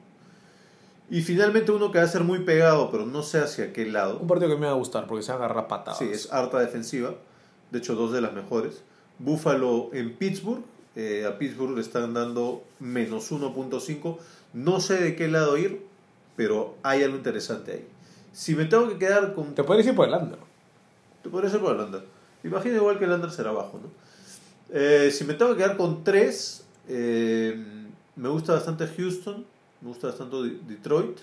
Y 1.11 1.23
finalmente 1.23 1.73
uno 1.73 1.91
que 1.91 1.99
va 1.99 2.05
a 2.05 2.09
ser 2.09 2.23
muy 2.23 2.41
pegado, 2.45 2.93
pero 2.93 3.05
no 3.05 3.25
sé 3.25 3.41
hacia 3.41 3.73
qué 3.73 3.85
lado. 3.85 4.19
Un 4.21 4.29
partido 4.29 4.49
que 4.49 4.57
me 4.57 4.67
va 4.67 4.73
a 4.73 4.77
gustar 4.77 5.09
porque 5.09 5.25
se 5.25 5.33
agarra 5.33 5.67
patadas. 5.67 5.99
Sí, 5.99 6.09
es 6.09 6.33
harta 6.33 6.61
defensiva, 6.61 7.15
de 7.73 7.79
hecho 7.79 7.97
dos 7.97 8.13
de 8.13 8.21
las 8.21 8.33
mejores. 8.33 8.83
Buffalo 9.19 9.91
en 9.93 10.15
Pittsburgh, 10.15 10.63
eh, 10.95 11.27
a 11.27 11.37
Pittsburgh 11.37 11.75
le 11.75 11.81
están 11.81 12.15
dando 12.15 12.63
menos 12.79 13.33
1.5. 13.33 14.19
No 14.53 14.79
sé 14.79 14.99
de 15.03 15.17
qué 15.17 15.27
lado 15.27 15.59
ir, 15.59 15.85
pero 16.37 16.77
hay 16.85 17.03
algo 17.03 17.17
interesante 17.17 17.73
ahí. 17.73 17.89
Si 18.33 18.55
me 18.55 18.65
tengo 18.65 18.89
que 18.89 18.99
quedar 18.99 19.35
con. 19.35 19.55
Te 19.55 19.65
podrías 19.65 19.87
ir 19.87 19.95
por 19.95 20.09
el 20.09 20.15
under. 20.15 20.39
Te 21.23 21.29
podrías 21.29 21.53
ir 21.55 21.61
por 21.61 21.75
el 21.75 21.81
under. 21.81 22.05
Imagino 22.45 22.77
igual 22.77 22.99
que 22.99 23.05
el 23.05 23.13
under 23.13 23.31
será 23.31 23.53
bajo, 23.53 23.79
¿no? 23.83 23.91
Eh, 24.73 25.11
si 25.13 25.25
me 25.25 25.35
tengo 25.35 25.53
que 25.53 25.59
quedar 25.59 25.77
con 25.77 26.05
tres, 26.05 26.65
eh, 26.89 27.61
me 28.17 28.29
gusta 28.29 28.55
bastante 28.55 28.87
Houston, 28.87 29.45
me 29.81 29.89
gusta 29.89 30.09
bastante 30.09 30.37
Detroit, 30.67 31.19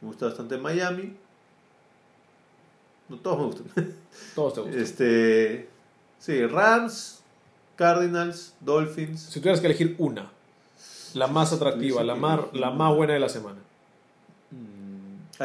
me 0.00 0.08
gusta 0.08 0.26
bastante 0.26 0.58
Miami. 0.58 1.16
No, 3.08 3.16
todos 3.18 3.38
me 3.38 3.44
gustan. 3.44 3.94
Todos 4.34 4.54
te 4.54 4.60
gustan. 4.60 4.80
Este, 4.80 5.68
sí, 6.18 6.44
Rams, 6.46 7.22
Cardinals, 7.76 8.54
Dolphins. 8.60 9.20
Si 9.20 9.40
tuvieras 9.40 9.60
que 9.60 9.66
elegir 9.66 9.94
una, 9.98 10.30
la 11.14 11.28
más 11.28 11.52
atractiva, 11.52 12.02
la, 12.02 12.14
más, 12.14 12.40
la 12.52 12.70
más 12.70 12.94
buena 12.94 13.14
de 13.14 13.20
la 13.20 13.28
semana. 13.28 13.58
Mm, 14.50 15.42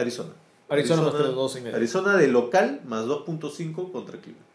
Arizona. 0.72 1.02
Arizona, 1.02 1.24
más 1.24 1.36
3.2 1.36 1.58
y 1.58 1.62
medio. 1.62 1.76
Arizona 1.76 2.18
de 2.18 2.28
local 2.28 2.82
más 2.86 3.06
2.5 3.06 3.92
contra 3.92 4.18
Cleveland. 4.18 4.46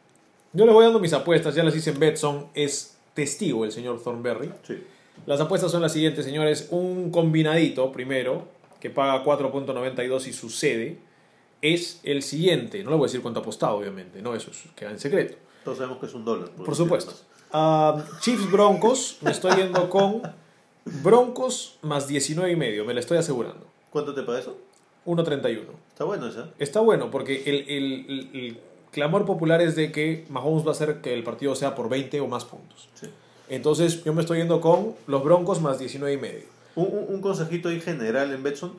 Yo 0.55 0.65
les 0.65 0.75
voy 0.75 0.85
dando 0.85 0.99
mis 0.99 1.13
apuestas, 1.13 1.55
ya 1.55 1.63
las 1.63 1.77
hice 1.77 1.91
en 1.91 1.99
Betson, 1.99 2.47
es 2.55 2.97
testigo 3.13 3.67
el 3.67 3.73
señor 3.73 4.03
Thornberry. 4.03 4.51
Sí. 4.67 4.83
Las 5.27 5.41
apuestas 5.41 5.71
son 5.71 5.83
las 5.83 5.93
siguientes, 5.93 6.25
señores. 6.25 6.69
Un 6.71 7.11
combinadito, 7.11 7.93
primero, 7.93 8.49
que 8.81 8.89
paga 8.89 9.23
4.92 9.23 10.27
y 10.29 10.33
sucede, 10.33 10.99
es 11.61 12.01
el 12.05 12.23
siguiente. 12.23 12.83
No 12.83 12.91
le 12.91 12.97
voy 12.97 13.05
a 13.05 13.09
decir 13.09 13.21
cuánto 13.21 13.41
ha 13.41 13.43
apostado, 13.43 13.77
obviamente, 13.77 14.23
no, 14.23 14.35
eso 14.35 14.51
queda 14.75 14.91
en 14.91 14.99
secreto. 14.99 15.37
Todos 15.65 15.79
sabemos 15.79 15.99
que 15.99 16.07
es 16.07 16.15
un 16.15 16.25
dólar. 16.25 16.49
Por, 16.51 16.75
supuesto. 16.75 17.13
Uh, 17.53 18.01
Chiefs 18.21 18.51
Broncos, 18.51 19.19
me 19.21 19.33
estoy 19.33 19.57
yendo 19.57 19.91
con 19.91 20.23
Broncos 21.03 21.79
más 21.83 22.07
19 22.07 22.53
y 22.53 22.57
medio, 22.57 22.85
me 22.85 22.95
lo 22.95 23.01
estoy 23.01 23.19
asegurando. 23.19 23.67
¿Cuánto 23.91 24.15
te 24.15 24.23
paga 24.23 24.39
eso? 24.39 24.57
1.31. 25.07 25.63
Está 25.89 26.05
bueno 26.05 26.27
esa. 26.27 26.51
Está 26.59 26.81
bueno 26.81 27.11
porque 27.11 27.43
el, 27.47 27.65
el, 27.69 28.31
el, 28.35 28.61
clamor 28.91 29.25
popular 29.25 29.61
es 29.61 29.77
de 29.77 29.93
que 29.93 30.27
Mahomes 30.29 30.65
va 30.65 30.71
a 30.71 30.73
hacer 30.73 31.01
que 31.01 31.15
el 31.15 31.23
partido 31.23 31.55
sea 31.55 31.75
por 31.75 31.89
20 31.89 32.21
o 32.21 32.29
más 32.29 32.45
puntos. 32.45 32.89
Sí. 32.95 33.09
Entonces 33.49 34.03
yo 34.05 34.13
me 34.13 34.23
estoy 34.23 34.39
yendo 34.39 34.61
con 34.61 34.95
los 35.07 35.23
Broncos 35.23 35.61
más 35.61 35.79
19 35.79 36.15
y 36.15 36.19
medio. 36.19 36.45
Un, 36.75 37.07
un 37.09 37.21
consejito 37.21 37.69
ahí 37.69 37.81
general 37.81 38.33
en 38.33 38.43
Betson. 38.43 38.73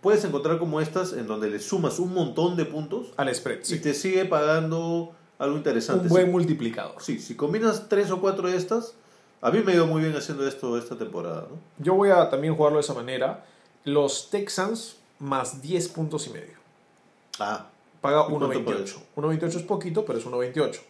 Puedes 0.00 0.24
encontrar 0.24 0.58
como 0.58 0.80
estas 0.80 1.12
en 1.12 1.26
donde 1.26 1.50
le 1.50 1.58
sumas 1.58 1.98
un 1.98 2.14
montón 2.14 2.56
de 2.56 2.64
puntos 2.64 3.08
al 3.16 3.34
spread 3.34 3.60
y 3.68 3.78
te 3.80 3.94
sigue 3.94 4.24
pagando 4.24 5.12
algo 5.38 5.56
interesante. 5.56 6.04
Un 6.04 6.08
buen 6.08 6.30
multiplicador. 6.30 7.00
Sí, 7.00 7.18
si 7.18 7.34
combinas 7.34 7.88
tres 7.88 8.10
o 8.10 8.20
cuatro 8.20 8.48
de 8.48 8.56
estas, 8.56 8.94
a 9.40 9.50
mí 9.50 9.60
me 9.64 9.72
ha 9.72 9.74
ido 9.76 9.86
muy 9.86 10.02
bien 10.02 10.14
haciendo 10.16 10.46
esto 10.46 10.76
esta 10.76 10.96
temporada. 10.96 11.46
¿no? 11.50 11.58
Yo 11.78 11.94
voy 11.94 12.10
a 12.10 12.28
también 12.28 12.54
jugarlo 12.54 12.78
de 12.78 12.82
esa 12.82 12.94
manera. 12.94 13.44
Los 13.84 14.30
Texans 14.30 14.97
más 15.18 15.60
10 15.62 15.88
puntos 15.88 16.26
y 16.26 16.30
medio. 16.30 16.56
Ah. 17.38 17.66
Paga 18.00 18.26
1.28. 18.28 18.96
1.28 19.16 19.44
es 19.56 19.62
poquito, 19.62 20.04
pero 20.04 20.18
es 20.18 20.26
1.28. 20.26 20.80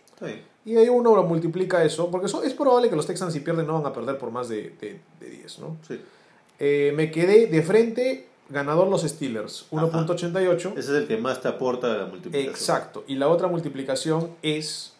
Y 0.64 0.76
ahí 0.76 0.88
uno 0.88 1.14
lo 1.14 1.22
multiplica 1.22 1.82
eso, 1.84 2.10
porque 2.10 2.26
es 2.26 2.54
probable 2.54 2.90
que 2.90 2.96
los 2.96 3.06
Texans 3.06 3.32
si 3.32 3.40
pierden 3.40 3.66
no 3.66 3.74
van 3.74 3.86
a 3.86 3.92
perder 3.92 4.18
por 4.18 4.30
más 4.30 4.48
de, 4.48 4.74
de, 4.80 5.00
10, 5.20 5.58
¿no? 5.60 5.76
Sí. 5.86 6.00
Eh, 6.58 6.92
me 6.94 7.10
quedé 7.10 7.46
de 7.46 7.62
frente, 7.62 8.26
ganador 8.48 8.88
los 8.88 9.02
Steelers, 9.02 9.66
1.88. 9.70 10.72
Ese 10.72 10.78
es 10.78 10.88
el 10.88 11.06
que 11.06 11.16
más 11.16 11.40
te 11.40 11.48
aporta 11.48 11.88
la 11.96 12.06
multiplicación. 12.06 12.50
Exacto. 12.50 13.04
Y 13.06 13.14
la 13.14 13.28
otra 13.28 13.48
multiplicación 13.48 14.30
es 14.42 14.92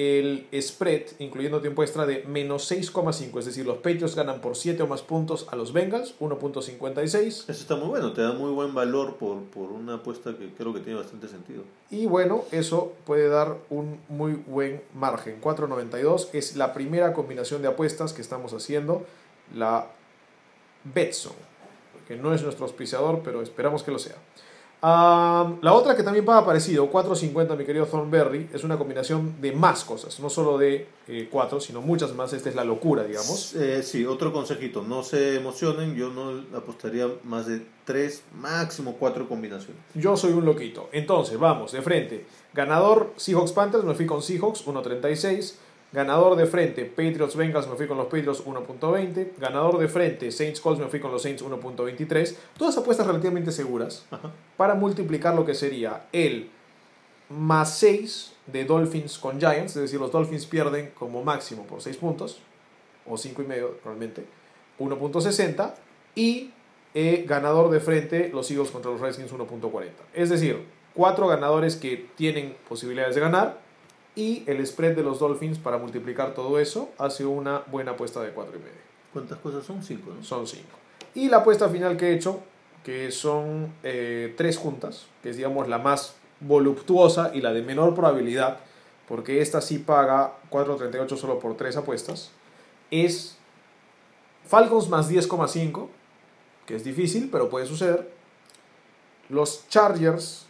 el 0.00 0.46
spread, 0.62 1.02
incluyendo 1.18 1.60
tiempo 1.60 1.82
extra, 1.82 2.06
de 2.06 2.24
menos 2.24 2.70
6,5. 2.70 3.38
Es 3.38 3.44
decir, 3.44 3.66
los 3.66 3.78
Patriots 3.78 4.14
ganan 4.14 4.40
por 4.40 4.56
7 4.56 4.82
o 4.82 4.86
más 4.86 5.02
puntos 5.02 5.46
a 5.50 5.56
los 5.56 5.72
Bengals, 5.72 6.18
1.56. 6.20 7.26
Eso 7.26 7.50
está 7.50 7.76
muy 7.76 7.88
bueno, 7.88 8.12
te 8.12 8.22
da 8.22 8.32
muy 8.32 8.50
buen 8.50 8.72
valor 8.74 9.16
por, 9.16 9.42
por 9.44 9.70
una 9.72 9.94
apuesta 9.94 10.36
que 10.36 10.52
creo 10.54 10.72
que 10.72 10.80
tiene 10.80 10.98
bastante 10.98 11.28
sentido. 11.28 11.64
Y 11.90 12.06
bueno, 12.06 12.44
eso 12.50 12.94
puede 13.04 13.28
dar 13.28 13.58
un 13.68 14.00
muy 14.08 14.32
buen 14.32 14.82
margen. 14.94 15.40
4.92 15.40 16.28
es 16.32 16.56
la 16.56 16.72
primera 16.72 17.12
combinación 17.12 17.60
de 17.60 17.68
apuestas 17.68 18.12
que 18.12 18.22
estamos 18.22 18.54
haciendo, 18.54 19.04
la 19.54 19.88
Betson, 20.84 21.34
que 22.08 22.16
no 22.16 22.32
es 22.32 22.42
nuestro 22.42 22.64
auspiciador, 22.64 23.20
pero 23.22 23.42
esperamos 23.42 23.82
que 23.82 23.90
lo 23.90 23.98
sea 23.98 24.16
la 24.82 25.72
otra 25.72 25.94
que 25.94 26.02
también 26.02 26.24
paga 26.24 26.44
parecido, 26.44 26.90
4.50 26.90 27.56
mi 27.56 27.64
querido 27.64 27.86
Thornberry, 27.86 28.48
es 28.52 28.64
una 28.64 28.78
combinación 28.78 29.40
de 29.40 29.52
más 29.52 29.84
cosas, 29.84 30.18
no 30.20 30.30
solo 30.30 30.56
de 30.56 30.86
4, 31.30 31.58
eh, 31.58 31.60
sino 31.60 31.82
muchas 31.82 32.14
más. 32.14 32.32
Esta 32.32 32.48
es 32.48 32.54
la 32.54 32.64
locura, 32.64 33.04
digamos. 33.04 33.54
Eh, 33.54 33.82
sí, 33.82 34.06
otro 34.06 34.32
consejito, 34.32 34.82
no 34.82 35.02
se 35.02 35.36
emocionen, 35.36 35.94
yo 35.94 36.10
no 36.10 36.42
apostaría 36.56 37.08
más 37.24 37.46
de 37.46 37.62
3, 37.84 38.22
máximo 38.40 38.96
4 38.98 39.28
combinaciones. 39.28 39.76
Yo 39.94 40.16
soy 40.16 40.32
un 40.32 40.44
loquito. 40.44 40.88
Entonces, 40.92 41.38
vamos, 41.38 41.72
de 41.72 41.82
frente. 41.82 42.24
Ganador 42.54 43.12
Seahawks 43.16 43.52
Panthers, 43.52 43.84
me 43.84 43.94
fui 43.94 44.06
con 44.06 44.22
Seahawks, 44.22 44.66
1.36. 44.66 45.56
Ganador 45.92 46.36
de 46.36 46.46
frente, 46.46 46.84
Patriots 46.84 47.34
Bengals, 47.34 47.66
me 47.66 47.74
fui 47.74 47.88
con 47.88 47.96
los 47.96 48.06
Patriots 48.06 48.44
1.20. 48.44 49.32
Ganador 49.38 49.78
de 49.78 49.88
frente, 49.88 50.30
Saints 50.30 50.60
Colts, 50.60 50.80
me 50.80 50.86
fui 50.86 51.00
con 51.00 51.10
los 51.10 51.22
Saints 51.22 51.44
1.23. 51.44 52.36
Todas 52.56 52.78
apuestas 52.78 53.06
relativamente 53.06 53.50
seguras 53.50 54.06
para 54.56 54.74
multiplicar 54.74 55.34
lo 55.34 55.44
que 55.44 55.54
sería 55.54 56.06
el 56.12 56.48
más 57.28 57.76
6 57.78 58.32
de 58.46 58.64
Dolphins 58.64 59.18
con 59.18 59.38
Giants, 59.40 59.76
es 59.76 59.82
decir, 59.82 59.98
los 59.98 60.12
Dolphins 60.12 60.46
pierden 60.46 60.92
como 60.98 61.24
máximo 61.24 61.64
por 61.64 61.82
6 61.82 61.96
puntos, 61.96 62.40
o 63.06 63.16
5 63.16 63.42
y 63.42 63.46
medio 63.46 63.78
realmente, 63.84 64.24
1.60. 64.78 65.74
Y 66.14 66.50
eh, 66.94 67.24
ganador 67.26 67.70
de 67.70 67.80
frente, 67.80 68.30
los 68.32 68.50
Eagles 68.50 68.70
contra 68.70 68.90
los 68.90 69.00
Redskins 69.00 69.32
1.40. 69.32 69.90
Es 70.12 70.28
decir, 70.28 70.64
cuatro 70.94 71.28
ganadores 71.28 71.76
que 71.76 72.08
tienen 72.16 72.56
posibilidades 72.68 73.14
de 73.14 73.20
ganar 73.20 73.60
y 74.14 74.44
el 74.46 74.64
spread 74.66 74.96
de 74.96 75.02
los 75.02 75.18
Dolphins 75.18 75.58
para 75.58 75.78
multiplicar 75.78 76.34
todo 76.34 76.58
eso 76.58 76.90
hace 76.98 77.24
una 77.24 77.62
buena 77.66 77.92
apuesta 77.92 78.20
de 78.20 78.34
4,5. 78.34 78.46
¿Cuántas 79.12 79.38
cosas 79.38 79.64
son? 79.64 79.82
5, 79.82 80.12
¿no? 80.16 80.24
Son 80.24 80.46
5. 80.46 80.64
Y 81.14 81.28
la 81.28 81.38
apuesta 81.38 81.68
final 81.68 81.96
que 81.96 82.08
he 82.08 82.14
hecho, 82.14 82.40
que 82.84 83.10
son 83.10 83.72
eh, 83.82 84.34
tres 84.36 84.56
juntas, 84.56 85.06
que 85.22 85.30
es 85.30 85.36
digamos 85.36 85.68
la 85.68 85.78
más 85.78 86.14
voluptuosa 86.40 87.32
y 87.34 87.40
la 87.40 87.52
de 87.52 87.62
menor 87.62 87.94
probabilidad, 87.94 88.58
porque 89.08 89.40
esta 89.40 89.60
sí 89.60 89.78
paga 89.78 90.34
4.38 90.50 91.16
solo 91.16 91.38
por 91.38 91.56
tres 91.56 91.76
apuestas, 91.76 92.30
es 92.90 93.36
Falcons 94.46 94.88
más 94.88 95.10
10,5, 95.10 95.88
que 96.66 96.76
es 96.76 96.84
difícil, 96.84 97.28
pero 97.30 97.50
puede 97.50 97.66
suceder. 97.66 98.10
Los 99.28 99.68
Chargers 99.68 100.46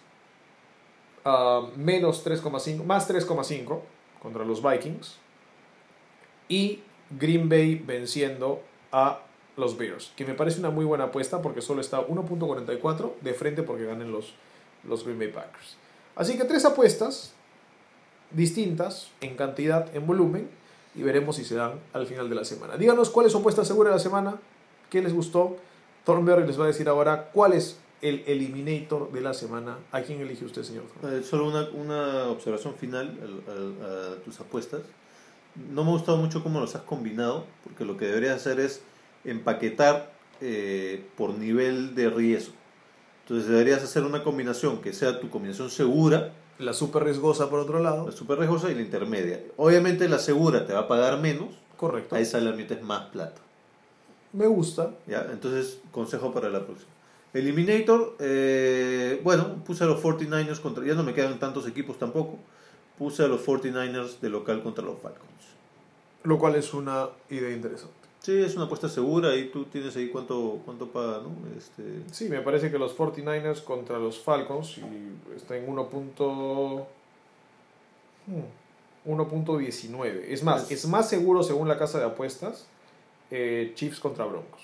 menos 1.77 2.25
3,5, 2.25 2.85
más 2.85 3.09
3,5 3.09 3.81
contra 4.23 4.45
los 4.45 4.63
Vikings. 4.63 5.17
Y 6.49 6.81
Green 7.11 7.49
Bay 7.49 7.77
venciendo 7.77 8.63
a 8.93 9.21
los 9.57 9.77
Bears, 9.77 10.13
que 10.17 10.25
me 10.25 10.35
parece 10.35 10.59
una 10.59 10.71
muy 10.71 10.85
buena 10.85 11.05
apuesta 11.05 11.43
porque 11.43 11.61
solo 11.61 11.81
está 11.81 12.07
1.44 12.07 13.13
de 13.21 13.35
frente 13.35 13.63
porque 13.63 13.85
ganen 13.85 14.11
los, 14.11 14.35
los 14.85 15.05
Green 15.05 15.19
Bay 15.19 15.29
Packers. 15.29 15.77
Así 16.17 16.37
que 16.37 16.45
tres 16.45 16.65
apuestas 16.65 17.33
distintas 18.31 19.11
en 19.21 19.37
cantidad, 19.37 19.95
en 19.95 20.07
volumen, 20.07 20.49
y 20.95 21.03
veremos 21.03 21.37
si 21.37 21.45
se 21.45 21.55
dan 21.55 21.79
al 21.93 22.07
final 22.07 22.29
de 22.29 22.35
la 22.35 22.45
semana. 22.45 22.77
Díganos 22.77 23.11
cuál 23.11 23.27
es 23.27 23.33
su 23.33 23.39
apuesta 23.39 23.65
segura 23.65 23.91
de 23.91 23.97
la 23.97 24.03
semana, 24.03 24.41
qué 24.89 25.03
les 25.03 25.13
gustó. 25.13 25.57
Thornberry 26.05 26.47
les 26.47 26.59
va 26.59 26.65
a 26.65 26.69
decir 26.69 26.89
ahora 26.89 27.31
cuál 27.33 27.53
es 27.53 27.79
el 28.03 28.25
eliminator 28.27 29.13
de 29.13 29.21
la 29.21 29.35
semana. 29.35 29.79
¿A 29.93 30.03
quién 30.03 30.21
elige 30.21 30.45
usted, 30.45 30.63
señor? 30.63 30.85
Eh, 31.05 31.23
solo 31.23 31.47
una, 31.49 31.69
una 31.71 32.29
observación 32.29 32.75
final 32.75 33.19
a, 33.49 34.23
tus 34.25 34.41
apuestas. 34.41 34.83
No 35.73 35.85
me 35.85 35.91
ha 35.91 35.93
gustado 35.95 36.17
mucho 36.17 36.43
cómo 36.43 36.61
los 36.61 36.75
has 36.75 36.83
combinado, 36.83 37.45
porque 37.65 37.85
lo 37.85 37.97
que 37.97 38.07
deberías 38.07 38.37
hacer 38.37 38.61
es 38.61 38.83
empaquetar 39.25 40.13
eh, 40.41 41.05
por 41.17 41.35
nivel 41.35 41.95
de 41.95 42.09
riesgo. 42.09 42.55
Entonces 43.23 43.49
deberías 43.49 43.83
hacer 43.83 44.05
una 44.05 44.25
combinación 44.25 44.81
que 44.81 44.93
sea 44.93 45.21
tu 45.21 45.29
combinación 45.29 45.71
segura. 45.71 46.33
La 46.59 46.73
super 46.73 47.05
riesgosa 47.05 47.49
por 47.49 47.61
otro 47.61 47.81
lado. 47.81 48.07
La 48.07 48.13
super 48.13 48.39
riesgosa 48.39 48.71
y 48.71 48.75
la 48.75 48.83
intermedia. 48.83 49.41
Obviamente 49.57 50.09
la 50.09 50.19
segura 50.19 50.67
te 50.67 50.73
va 50.73 50.81
a 50.81 50.89
pagar 50.89 51.19
menos. 51.21 51.49
Correcto. 51.77 52.15
Ahí 52.15 52.25
sale 52.25 52.53
metes 52.53 52.83
más 52.83 53.07
plata. 53.11 53.41
Me 54.33 54.47
gusta. 54.47 54.95
¿Ya? 55.07 55.29
Entonces, 55.33 55.81
consejo 55.91 56.33
para 56.33 56.49
la 56.49 56.65
próxima. 56.65 56.91
Eliminator, 57.33 58.17
eh, 58.19 59.21
bueno, 59.23 59.63
puse 59.65 59.85
a 59.85 59.87
los 59.87 60.03
49ers 60.03 60.61
contra. 60.61 60.85
Ya 60.85 60.95
no 60.95 61.03
me 61.05 61.15
quedan 61.15 61.39
tantos 61.39 61.67
equipos 61.69 61.99
tampoco. 61.99 62.39
Puse 62.99 63.23
a 63.23 63.29
los 63.29 63.47
49ers 63.47 64.19
de 64.21 64.29
local 64.29 64.63
contra 64.63 64.85
los 64.85 64.99
Falcons. 65.01 65.27
Lo 66.25 66.39
cual 66.39 66.57
es 66.57 66.75
una 66.75 67.09
idea 67.31 67.51
interesante. 67.51 68.01
Sí, 68.21 68.39
es 68.39 68.55
una 68.55 68.67
apuesta 68.67 68.89
segura 68.89 69.35
y 69.35 69.49
tú 69.49 69.65
tienes 69.65 69.97
ahí 69.97 70.09
cuánto, 70.09 70.61
cuánto 70.67 70.89
paga, 70.89 71.23
¿no? 71.23 71.31
Este... 71.57 72.03
Sí, 72.13 72.29
me 72.29 72.43
parece 72.43 72.71
que 72.71 72.79
los 72.79 72.95
49ers 72.95 73.65
contra 73.65 73.99
los 73.99 74.19
Falcons 74.19 74.77
y 74.77 75.35
está 75.35 75.57
en 75.57 75.67
1.19. 75.67 76.87
Hmm, 78.27 78.43
es 80.29 80.43
más, 80.43 80.71
es... 80.71 80.87
más 80.87 81.09
seguro 81.09 81.43
según 81.43 81.67
la 81.69 81.79
casa 81.79 81.99
de 81.99 82.05
apuestas 82.05 82.67
eh, 83.31 83.73
Chiefs 83.75 84.01
contra 84.01 84.27
Broncos. 84.27 84.61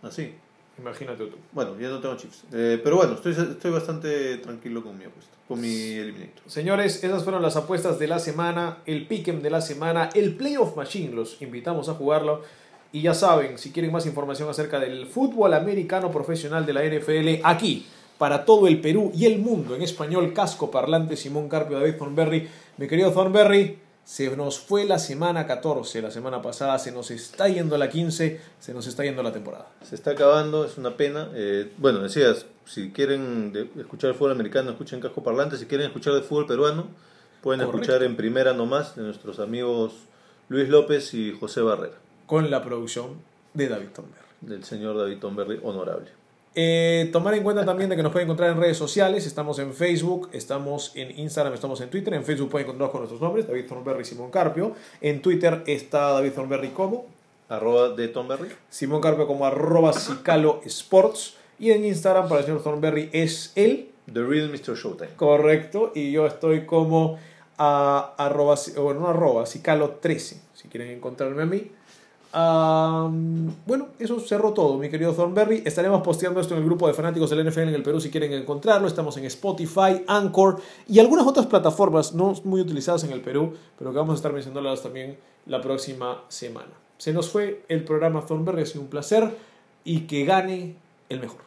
Así. 0.00 0.34
¿Ah, 0.34 0.49
Imagínate 0.80 1.26
tú. 1.26 1.36
Bueno, 1.52 1.78
ya 1.78 1.88
no 1.88 2.00
tengo 2.00 2.16
chips. 2.16 2.44
Eh, 2.52 2.80
pero 2.82 2.96
bueno, 2.96 3.14
estoy, 3.14 3.32
estoy 3.32 3.70
bastante 3.70 4.38
tranquilo 4.38 4.82
con 4.82 4.98
mi 4.98 5.04
apuesta, 5.04 5.32
con 5.46 5.60
mi 5.60 5.92
eliminator. 5.92 6.42
Señores, 6.46 7.04
esas 7.04 7.22
fueron 7.22 7.42
las 7.42 7.56
apuestas 7.56 7.98
de 7.98 8.06
la 8.06 8.18
semana, 8.18 8.78
el 8.86 9.06
pick'em 9.06 9.42
de 9.42 9.50
la 9.50 9.60
semana, 9.60 10.08
el 10.14 10.34
Playoff 10.34 10.76
Machine. 10.76 11.14
Los 11.14 11.40
invitamos 11.42 11.88
a 11.88 11.94
jugarlo. 11.94 12.42
Y 12.92 13.02
ya 13.02 13.14
saben, 13.14 13.56
si 13.56 13.70
quieren 13.70 13.92
más 13.92 14.06
información 14.06 14.48
acerca 14.48 14.80
del 14.80 15.06
fútbol 15.06 15.54
americano 15.54 16.10
profesional 16.10 16.66
de 16.66 16.72
la 16.72 16.82
NFL, 16.84 17.44
aquí, 17.44 17.86
para 18.18 18.44
todo 18.44 18.66
el 18.66 18.80
Perú 18.80 19.12
y 19.14 19.26
el 19.26 19.38
mundo, 19.38 19.76
en 19.76 19.82
español, 19.82 20.32
casco 20.32 20.70
parlante, 20.70 21.16
Simón 21.16 21.48
Carpio, 21.48 21.78
David 21.78 21.96
Thornberry. 21.96 22.48
Mi 22.78 22.88
querido 22.88 23.12
Thornberry, 23.12 23.78
se 24.10 24.36
nos 24.36 24.58
fue 24.58 24.86
la 24.86 24.98
semana 24.98 25.46
14, 25.46 26.02
la 26.02 26.10
semana 26.10 26.42
pasada, 26.42 26.80
se 26.80 26.90
nos 26.90 27.12
está 27.12 27.46
yendo 27.46 27.78
la 27.78 27.88
15, 27.88 28.40
se 28.58 28.74
nos 28.74 28.88
está 28.88 29.04
yendo 29.04 29.22
la 29.22 29.32
temporada. 29.32 29.68
Se 29.84 29.94
está 29.94 30.10
acabando, 30.10 30.64
es 30.64 30.78
una 30.78 30.96
pena. 30.96 31.28
Eh, 31.32 31.70
bueno, 31.78 32.00
decías, 32.00 32.44
si 32.64 32.90
quieren 32.90 33.52
escuchar 33.78 34.10
el 34.10 34.16
fútbol 34.16 34.32
americano, 34.32 34.72
escuchen 34.72 34.98
Casco 34.98 35.22
Parlante. 35.22 35.58
Si 35.58 35.66
quieren 35.66 35.86
escuchar 35.86 36.14
el 36.14 36.24
fútbol 36.24 36.48
peruano, 36.48 36.88
pueden 37.40 37.60
escuchar 37.60 38.02
en 38.02 38.16
primera 38.16 38.52
nomás 38.52 38.96
de 38.96 39.02
nuestros 39.02 39.38
amigos 39.38 39.92
Luis 40.48 40.68
López 40.68 41.14
y 41.14 41.30
José 41.30 41.60
Barrera. 41.60 41.94
Con 42.26 42.50
la 42.50 42.64
producción 42.64 43.22
de 43.54 43.68
David 43.68 43.90
Tomberry. 43.94 44.26
Del 44.40 44.64
señor 44.64 44.98
David 44.98 45.18
Tomberry, 45.18 45.60
honorable. 45.62 46.19
Eh, 46.54 47.08
tomar 47.12 47.34
en 47.34 47.44
cuenta 47.44 47.64
también 47.64 47.88
de 47.90 47.96
que 47.96 48.02
nos 48.02 48.10
pueden 48.10 48.26
encontrar 48.26 48.50
en 48.50 48.58
redes 48.58 48.76
sociales. 48.76 49.26
Estamos 49.26 49.58
en 49.60 49.72
Facebook, 49.72 50.30
estamos 50.32 50.92
en 50.96 51.16
Instagram, 51.16 51.54
estamos 51.54 51.80
en 51.80 51.90
Twitter. 51.90 52.12
En 52.14 52.24
Facebook 52.24 52.50
pueden 52.50 52.66
encontrarnos 52.66 52.90
con 52.90 53.00
nuestros 53.02 53.20
nombres, 53.20 53.46
David 53.46 53.66
Thornberry 53.68 54.02
y 54.02 54.04
Simón 54.04 54.30
Carpio. 54.30 54.74
En 55.00 55.22
Twitter 55.22 55.62
está 55.66 56.10
David 56.12 56.32
Thornberry 56.32 56.68
como 56.70 57.06
arroba 57.48 57.90
de 57.90 58.08
Thornberry. 58.08 58.48
Simón 58.68 59.00
Carpio 59.00 59.26
como 59.26 59.46
arroba 59.46 59.92
Cicalo 59.92 60.60
Sports. 60.64 61.36
Y 61.58 61.70
en 61.70 61.84
Instagram 61.84 62.28
para 62.28 62.40
el 62.40 62.46
señor 62.46 62.62
Thornberry 62.62 63.10
es 63.12 63.52
el... 63.54 63.90
The 64.12 64.22
Real 64.24 64.50
Mr. 64.50 64.74
Showtime. 64.74 65.10
Correcto. 65.14 65.92
Y 65.94 66.10
yo 66.10 66.26
estoy 66.26 66.66
como 66.66 67.18
a, 67.58 68.14
arroba, 68.16 68.56
bueno, 68.76 69.00
no 69.00 69.08
arroba, 69.08 69.46
Cicalo 69.46 69.90
13. 70.00 70.40
Si 70.54 70.68
quieren 70.68 70.90
encontrarme 70.90 71.42
a 71.42 71.46
mí 71.46 71.70
bueno, 72.32 73.88
eso 73.98 74.20
cerró 74.20 74.52
todo, 74.52 74.78
mi 74.78 74.88
querido 74.88 75.12
Thornberry. 75.12 75.62
Estaremos 75.64 76.02
posteando 76.02 76.40
esto 76.40 76.54
en 76.54 76.60
el 76.60 76.66
grupo 76.66 76.86
de 76.86 76.94
fanáticos 76.94 77.30
del 77.30 77.48
NFL 77.48 77.60
en 77.60 77.74
el 77.74 77.82
Perú 77.82 78.00
si 78.00 78.10
quieren 78.10 78.32
encontrarlo. 78.32 78.86
Estamos 78.86 79.16
en 79.16 79.24
Spotify, 79.24 80.04
Anchor 80.06 80.60
y 80.88 80.98
algunas 81.00 81.26
otras 81.26 81.46
plataformas 81.46 82.14
no 82.14 82.34
muy 82.44 82.60
utilizadas 82.60 83.04
en 83.04 83.12
el 83.12 83.20
Perú, 83.20 83.54
pero 83.78 83.90
que 83.90 83.96
vamos 83.96 84.12
a 84.12 84.16
estar 84.16 84.32
mencionándolas 84.32 84.82
también 84.82 85.18
la 85.46 85.60
próxima 85.60 86.22
semana. 86.28 86.70
Se 86.98 87.12
nos 87.12 87.30
fue 87.30 87.64
el 87.68 87.82
programa 87.84 88.24
Thornberry, 88.24 88.62
ha 88.62 88.66
sido 88.66 88.82
un 88.82 88.90
placer 88.90 89.36
y 89.84 90.02
que 90.02 90.24
gane 90.24 90.76
el 91.08 91.20
mejor. 91.20 91.40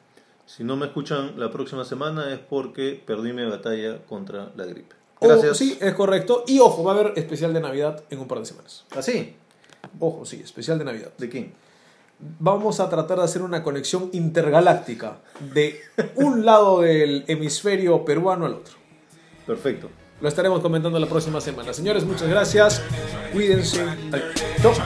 Si 0.45 0.63
no 0.63 0.75
me 0.75 0.87
escuchan 0.87 1.39
la 1.39 1.49
próxima 1.49 1.85
semana 1.85 2.33
es 2.33 2.39
porque 2.39 3.01
perdí 3.05 3.31
mi 3.31 3.45
batalla 3.45 4.03
contra 4.05 4.51
la 4.55 4.65
gripe. 4.65 4.95
Gracias. 5.21 5.57
sí, 5.57 5.77
es 5.79 5.93
correcto. 5.93 6.43
Y 6.47 6.59
ojo, 6.59 6.83
va 6.83 6.91
a 6.91 6.99
haber 6.99 7.13
especial 7.17 7.53
de 7.53 7.61
Navidad 7.61 8.03
en 8.09 8.19
un 8.19 8.27
par 8.27 8.39
de 8.39 8.45
semanas. 8.45 8.83
¿Así? 8.91 9.35
¿Ah, 9.37 9.42
Ojo, 9.99 10.25
sí, 10.25 10.41
especial 10.43 10.79
de 10.79 10.85
Navidad. 10.85 11.11
¿De 11.17 11.29
quién? 11.29 11.53
Vamos 12.39 12.79
a 12.79 12.89
tratar 12.89 13.17
de 13.17 13.25
hacer 13.25 13.41
una 13.41 13.63
conexión 13.63 14.09
intergaláctica 14.13 15.17
de 15.53 15.79
un 16.15 16.45
lado 16.45 16.81
del 16.81 17.25
hemisferio 17.27 18.05
peruano 18.05 18.45
al 18.45 18.53
otro. 18.53 18.75
Perfecto. 19.45 19.89
Lo 20.21 20.29
estaremos 20.29 20.61
comentando 20.61 20.97
la 20.99 21.07
próxima 21.07 21.41
semana. 21.41 21.73
Señores, 21.73 22.05
muchas 22.05 22.29
gracias. 22.29 22.81
Cuídense. 23.33 23.81
Adiós. 23.81 24.79